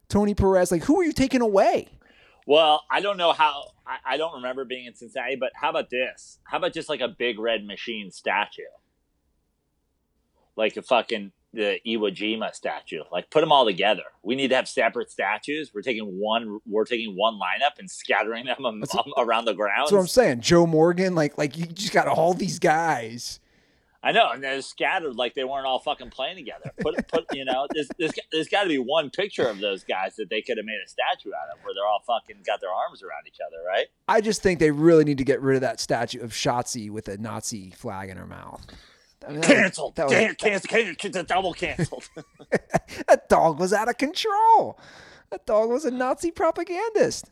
Tony 0.08 0.34
Perez. 0.34 0.72
Like, 0.72 0.84
who 0.84 0.98
are 0.98 1.04
you 1.04 1.12
taking 1.12 1.42
away? 1.42 1.88
Well, 2.46 2.82
I 2.90 3.00
don't 3.00 3.16
know 3.16 3.32
how. 3.32 3.70
I, 3.86 4.14
I 4.14 4.16
don't 4.16 4.34
remember 4.34 4.64
being 4.64 4.86
in 4.86 4.94
Cincinnati, 4.94 5.36
but 5.36 5.52
how 5.54 5.70
about 5.70 5.90
this? 5.90 6.38
How 6.44 6.58
about 6.58 6.74
just 6.74 6.88
like 6.88 7.00
a 7.00 7.08
big 7.08 7.38
red 7.38 7.64
machine 7.64 8.10
statue, 8.10 8.62
like 10.56 10.76
a 10.76 10.82
fucking 10.82 11.32
the 11.54 11.78
Iwo 11.86 12.14
Jima 12.14 12.54
statue? 12.54 13.02
Like 13.10 13.30
put 13.30 13.40
them 13.40 13.52
all 13.52 13.64
together. 13.64 14.02
We 14.22 14.34
need 14.34 14.48
to 14.48 14.56
have 14.56 14.68
separate 14.68 15.10
statues. 15.10 15.72
We're 15.74 15.82
taking 15.82 16.18
one. 16.18 16.60
We're 16.66 16.84
taking 16.84 17.16
one 17.16 17.34
lineup 17.34 17.78
and 17.78 17.90
scattering 17.90 18.44
them 18.44 18.64
um, 18.66 18.84
around 19.16 19.46
the 19.46 19.54
ground. 19.54 19.84
That's 19.84 19.92
what 19.92 20.00
I'm 20.00 20.06
saying. 20.06 20.40
Joe 20.40 20.66
Morgan. 20.66 21.14
Like, 21.14 21.38
like 21.38 21.56
you 21.56 21.64
just 21.66 21.92
got 21.92 22.08
all 22.08 22.34
these 22.34 22.58
guys. 22.58 23.40
I 24.04 24.12
know, 24.12 24.30
and 24.32 24.44
they're 24.44 24.60
scattered 24.60 25.16
like 25.16 25.34
they 25.34 25.44
weren't 25.44 25.64
all 25.66 25.78
fucking 25.78 26.10
playing 26.10 26.36
together. 26.36 26.70
Put, 26.78 27.08
put, 27.08 27.24
you 27.32 27.46
know, 27.46 27.66
there's, 27.74 27.88
there's, 27.98 28.12
there's 28.30 28.48
got 28.48 28.64
to 28.64 28.68
be 28.68 28.76
one 28.78 29.08
picture 29.08 29.48
of 29.48 29.60
those 29.60 29.82
guys 29.82 30.16
that 30.16 30.28
they 30.28 30.42
could 30.42 30.58
have 30.58 30.66
made 30.66 30.78
a 30.84 30.88
statue 30.88 31.30
out 31.30 31.56
of, 31.56 31.64
where 31.64 31.72
they're 31.74 31.86
all 31.86 32.02
fucking 32.06 32.42
got 32.46 32.60
their 32.60 32.70
arms 32.70 33.02
around 33.02 33.26
each 33.26 33.38
other, 33.44 33.56
right? 33.66 33.86
I 34.06 34.20
just 34.20 34.42
think 34.42 34.58
they 34.60 34.70
really 34.70 35.04
need 35.04 35.16
to 35.18 35.24
get 35.24 35.40
rid 35.40 35.54
of 35.56 35.62
that 35.62 35.80
statue 35.80 36.20
of 36.20 36.32
Schottzie 36.32 36.90
with 36.90 37.08
a 37.08 37.16
Nazi 37.16 37.70
flag 37.70 38.10
in 38.10 38.18
her 38.18 38.26
mouth. 38.26 38.64
I 39.26 39.30
mean, 39.30 39.40
that 39.40 39.46
Canceled. 39.46 39.96
that 39.96 40.04
was- 40.04 40.12
Damn, 40.12 40.34
cancel, 40.34 40.68
cancel, 40.96 41.22
double 41.22 41.54
canceled. 41.54 42.06
that 43.08 43.28
dog 43.30 43.58
was 43.58 43.72
out 43.72 43.88
of 43.88 43.96
control. 43.96 44.78
That 45.30 45.46
dog 45.46 45.70
was 45.70 45.86
a 45.86 45.90
Nazi 45.90 46.30
propagandist. 46.30 47.30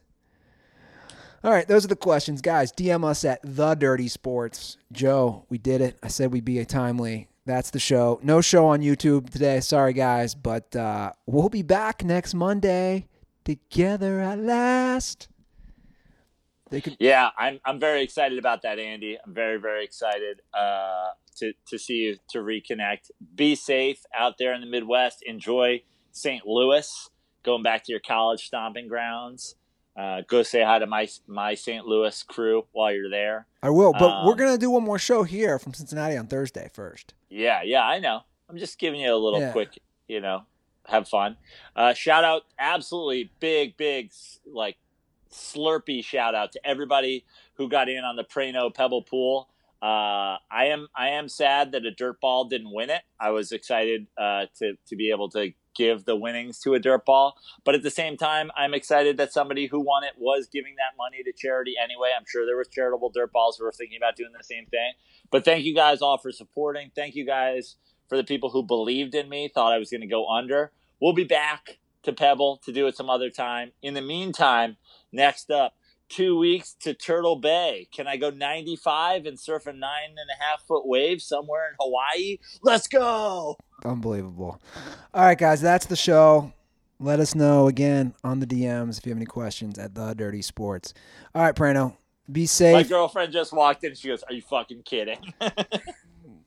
All 1.44 1.50
right, 1.50 1.66
those 1.66 1.84
are 1.84 1.88
the 1.88 1.96
questions, 1.96 2.40
guys. 2.40 2.70
DM 2.72 3.04
us 3.04 3.24
at 3.24 3.40
the 3.42 3.74
Dirty 3.74 4.06
Sports. 4.06 4.76
Joe, 4.92 5.44
we 5.48 5.58
did 5.58 5.80
it. 5.80 5.98
I 6.00 6.06
said 6.06 6.32
we'd 6.32 6.44
be 6.44 6.60
a 6.60 6.64
timely. 6.64 7.28
That's 7.44 7.70
the 7.70 7.80
show. 7.80 8.20
No 8.22 8.40
show 8.40 8.68
on 8.68 8.80
YouTube 8.80 9.28
today. 9.28 9.58
Sorry, 9.58 9.92
guys, 9.92 10.36
but 10.36 10.76
uh, 10.76 11.10
we'll 11.26 11.48
be 11.48 11.62
back 11.62 12.04
next 12.04 12.34
Monday 12.34 13.08
together 13.44 14.20
at 14.20 14.38
last. 14.38 15.26
They 16.70 16.80
could. 16.80 16.96
Yeah, 17.00 17.30
I'm 17.36 17.58
I'm 17.64 17.80
very 17.80 18.02
excited 18.02 18.38
about 18.38 18.62
that, 18.62 18.78
Andy. 18.78 19.18
I'm 19.26 19.34
very 19.34 19.58
very 19.58 19.84
excited 19.84 20.42
uh, 20.54 21.08
to 21.38 21.52
to 21.66 21.78
see 21.78 21.94
you 21.94 22.16
to 22.30 22.38
reconnect. 22.38 23.10
Be 23.34 23.56
safe 23.56 23.98
out 24.16 24.38
there 24.38 24.54
in 24.54 24.60
the 24.60 24.68
Midwest. 24.68 25.24
Enjoy 25.26 25.82
St. 26.12 26.46
Louis. 26.46 27.10
Going 27.42 27.64
back 27.64 27.82
to 27.84 27.92
your 27.92 28.00
college 28.00 28.46
stomping 28.46 28.86
grounds. 28.86 29.56
Uh, 29.96 30.22
go 30.26 30.42
say 30.42 30.62
hi 30.64 30.78
to 30.78 30.86
my 30.86 31.06
my 31.26 31.54
St. 31.54 31.84
Louis 31.86 32.22
crew 32.22 32.66
while 32.72 32.92
you're 32.92 33.10
there. 33.10 33.46
I 33.62 33.70
will, 33.70 33.92
but 33.92 34.24
we're 34.24 34.32
Um, 34.32 34.38
gonna 34.38 34.58
do 34.58 34.70
one 34.70 34.82
more 34.84 34.98
show 34.98 35.22
here 35.22 35.58
from 35.58 35.74
Cincinnati 35.74 36.16
on 36.16 36.26
Thursday 36.28 36.70
first. 36.72 37.14
Yeah, 37.28 37.62
yeah, 37.62 37.84
I 37.84 37.98
know. 37.98 38.22
I'm 38.48 38.56
just 38.58 38.78
giving 38.78 39.00
you 39.00 39.14
a 39.14 39.16
little 39.16 39.40
Yeah. 39.40 39.52
quick, 39.52 39.78
you 40.08 40.20
know, 40.20 40.44
have 40.86 41.08
fun. 41.08 41.36
Uh, 41.76 41.92
shout 41.94 42.24
out, 42.24 42.42
absolutely 42.58 43.30
big, 43.40 43.76
big, 43.76 44.12
like 44.46 44.76
slurpy 45.30 46.04
shout 46.04 46.34
out 46.34 46.52
to 46.52 46.66
everybody 46.66 47.24
who 47.54 47.68
got 47.68 47.88
in 47.88 48.04
on 48.04 48.16
the 48.16 48.24
Prano 48.24 48.72
Pebble 48.74 49.02
Pool. 49.02 49.48
Uh, 49.80 50.38
I 50.50 50.66
am 50.66 50.88
I 50.94 51.08
am 51.10 51.28
sad 51.28 51.72
that 51.72 51.84
a 51.84 51.90
dirt 51.90 52.20
ball 52.20 52.44
didn't 52.44 52.72
win 52.72 52.88
it. 52.88 53.02
I 53.18 53.30
was 53.30 53.50
excited 53.52 54.06
uh, 54.16 54.46
to 54.58 54.76
to 54.86 54.96
be 54.96 55.10
able 55.10 55.28
to 55.30 55.52
give 55.74 56.04
the 56.04 56.16
winnings 56.16 56.58
to 56.60 56.74
a 56.74 56.78
dirt 56.78 57.04
ball, 57.04 57.36
but 57.64 57.74
at 57.74 57.82
the 57.82 57.90
same 57.90 58.16
time, 58.16 58.50
I'm 58.56 58.74
excited 58.74 59.16
that 59.16 59.32
somebody 59.32 59.66
who 59.66 59.80
won 59.80 60.04
it 60.04 60.14
was 60.18 60.48
giving 60.52 60.74
that 60.76 60.96
money 60.96 61.22
to 61.22 61.32
charity 61.32 61.74
anyway. 61.82 62.10
I'm 62.16 62.24
sure 62.26 62.46
there 62.46 62.56
was 62.56 62.68
charitable 62.68 63.10
dirt 63.10 63.32
balls 63.32 63.56
who 63.56 63.64
were 63.64 63.72
thinking 63.72 63.96
about 63.96 64.16
doing 64.16 64.32
the 64.36 64.44
same 64.44 64.66
thing. 64.66 64.92
But 65.30 65.44
thank 65.44 65.64
you 65.64 65.74
guys 65.74 66.02
all 66.02 66.18
for 66.18 66.32
supporting. 66.32 66.90
Thank 66.94 67.14
you 67.14 67.26
guys 67.26 67.76
for 68.08 68.16
the 68.16 68.24
people 68.24 68.50
who 68.50 68.62
believed 68.62 69.14
in 69.14 69.28
me, 69.28 69.48
thought 69.48 69.72
I 69.72 69.78
was 69.78 69.90
going 69.90 70.02
to 70.02 70.06
go 70.06 70.28
under. 70.28 70.72
We'll 71.00 71.14
be 71.14 71.24
back 71.24 71.78
to 72.02 72.12
Pebble 72.12 72.60
to 72.64 72.72
do 72.72 72.86
it 72.86 72.96
some 72.96 73.08
other 73.08 73.30
time. 73.30 73.72
In 73.80 73.94
the 73.94 74.02
meantime, 74.02 74.76
next 75.12 75.50
up, 75.50 75.74
two 76.12 76.38
weeks 76.38 76.74
to 76.80 76.94
Turtle 76.94 77.36
Bay. 77.36 77.88
Can 77.92 78.06
I 78.06 78.16
go 78.16 78.30
95 78.30 79.26
and 79.26 79.38
surf 79.38 79.66
a 79.66 79.72
nine 79.72 80.10
and 80.10 80.18
a 80.18 80.44
half 80.44 80.62
foot 80.66 80.86
wave 80.86 81.22
somewhere 81.22 81.68
in 81.68 81.74
Hawaii? 81.80 82.38
Let's 82.62 82.86
go. 82.86 83.56
Unbelievable. 83.84 84.60
All 85.14 85.24
right, 85.24 85.38
guys, 85.38 85.60
that's 85.60 85.86
the 85.86 85.96
show. 85.96 86.52
Let 87.00 87.18
us 87.18 87.34
know 87.34 87.66
again 87.66 88.14
on 88.22 88.38
the 88.40 88.46
DMs 88.46 88.98
if 88.98 89.06
you 89.06 89.10
have 89.10 89.18
any 89.18 89.26
questions 89.26 89.78
at 89.78 89.94
the 89.94 90.14
Dirty 90.14 90.42
Sports. 90.42 90.94
All 91.34 91.42
right, 91.42 91.54
Prano, 91.54 91.96
be 92.30 92.46
safe. 92.46 92.74
My 92.74 92.82
girlfriend 92.84 93.32
just 93.32 93.52
walked 93.52 93.82
in. 93.82 93.94
She 93.94 94.08
goes, 94.08 94.22
Are 94.22 94.34
you 94.34 94.42
fucking 94.42 94.82
kidding? 94.84 95.34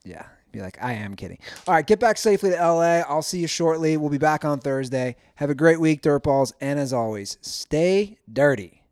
Yeah, 0.06 0.24
be 0.52 0.62
like, 0.62 0.78
I 0.82 0.94
am 0.94 1.16
kidding. 1.16 1.40
All 1.68 1.74
right, 1.74 1.86
get 1.86 2.00
back 2.00 2.18
safely 2.18 2.52
to 2.52 2.56
LA. 2.56 3.02
I'll 3.10 3.24
see 3.24 3.40
you 3.40 3.48
shortly. 3.48 3.98
We'll 3.98 4.12
be 4.12 4.20
back 4.20 4.46
on 4.46 4.60
Thursday. 4.60 5.16
Have 5.36 5.50
a 5.50 5.56
great 5.56 5.80
week, 5.80 6.04
Dirtballs. 6.04 6.54
And 6.62 6.80
as 6.80 6.94
always, 6.94 7.40
stay 7.42 8.20
dirty. 8.32 8.85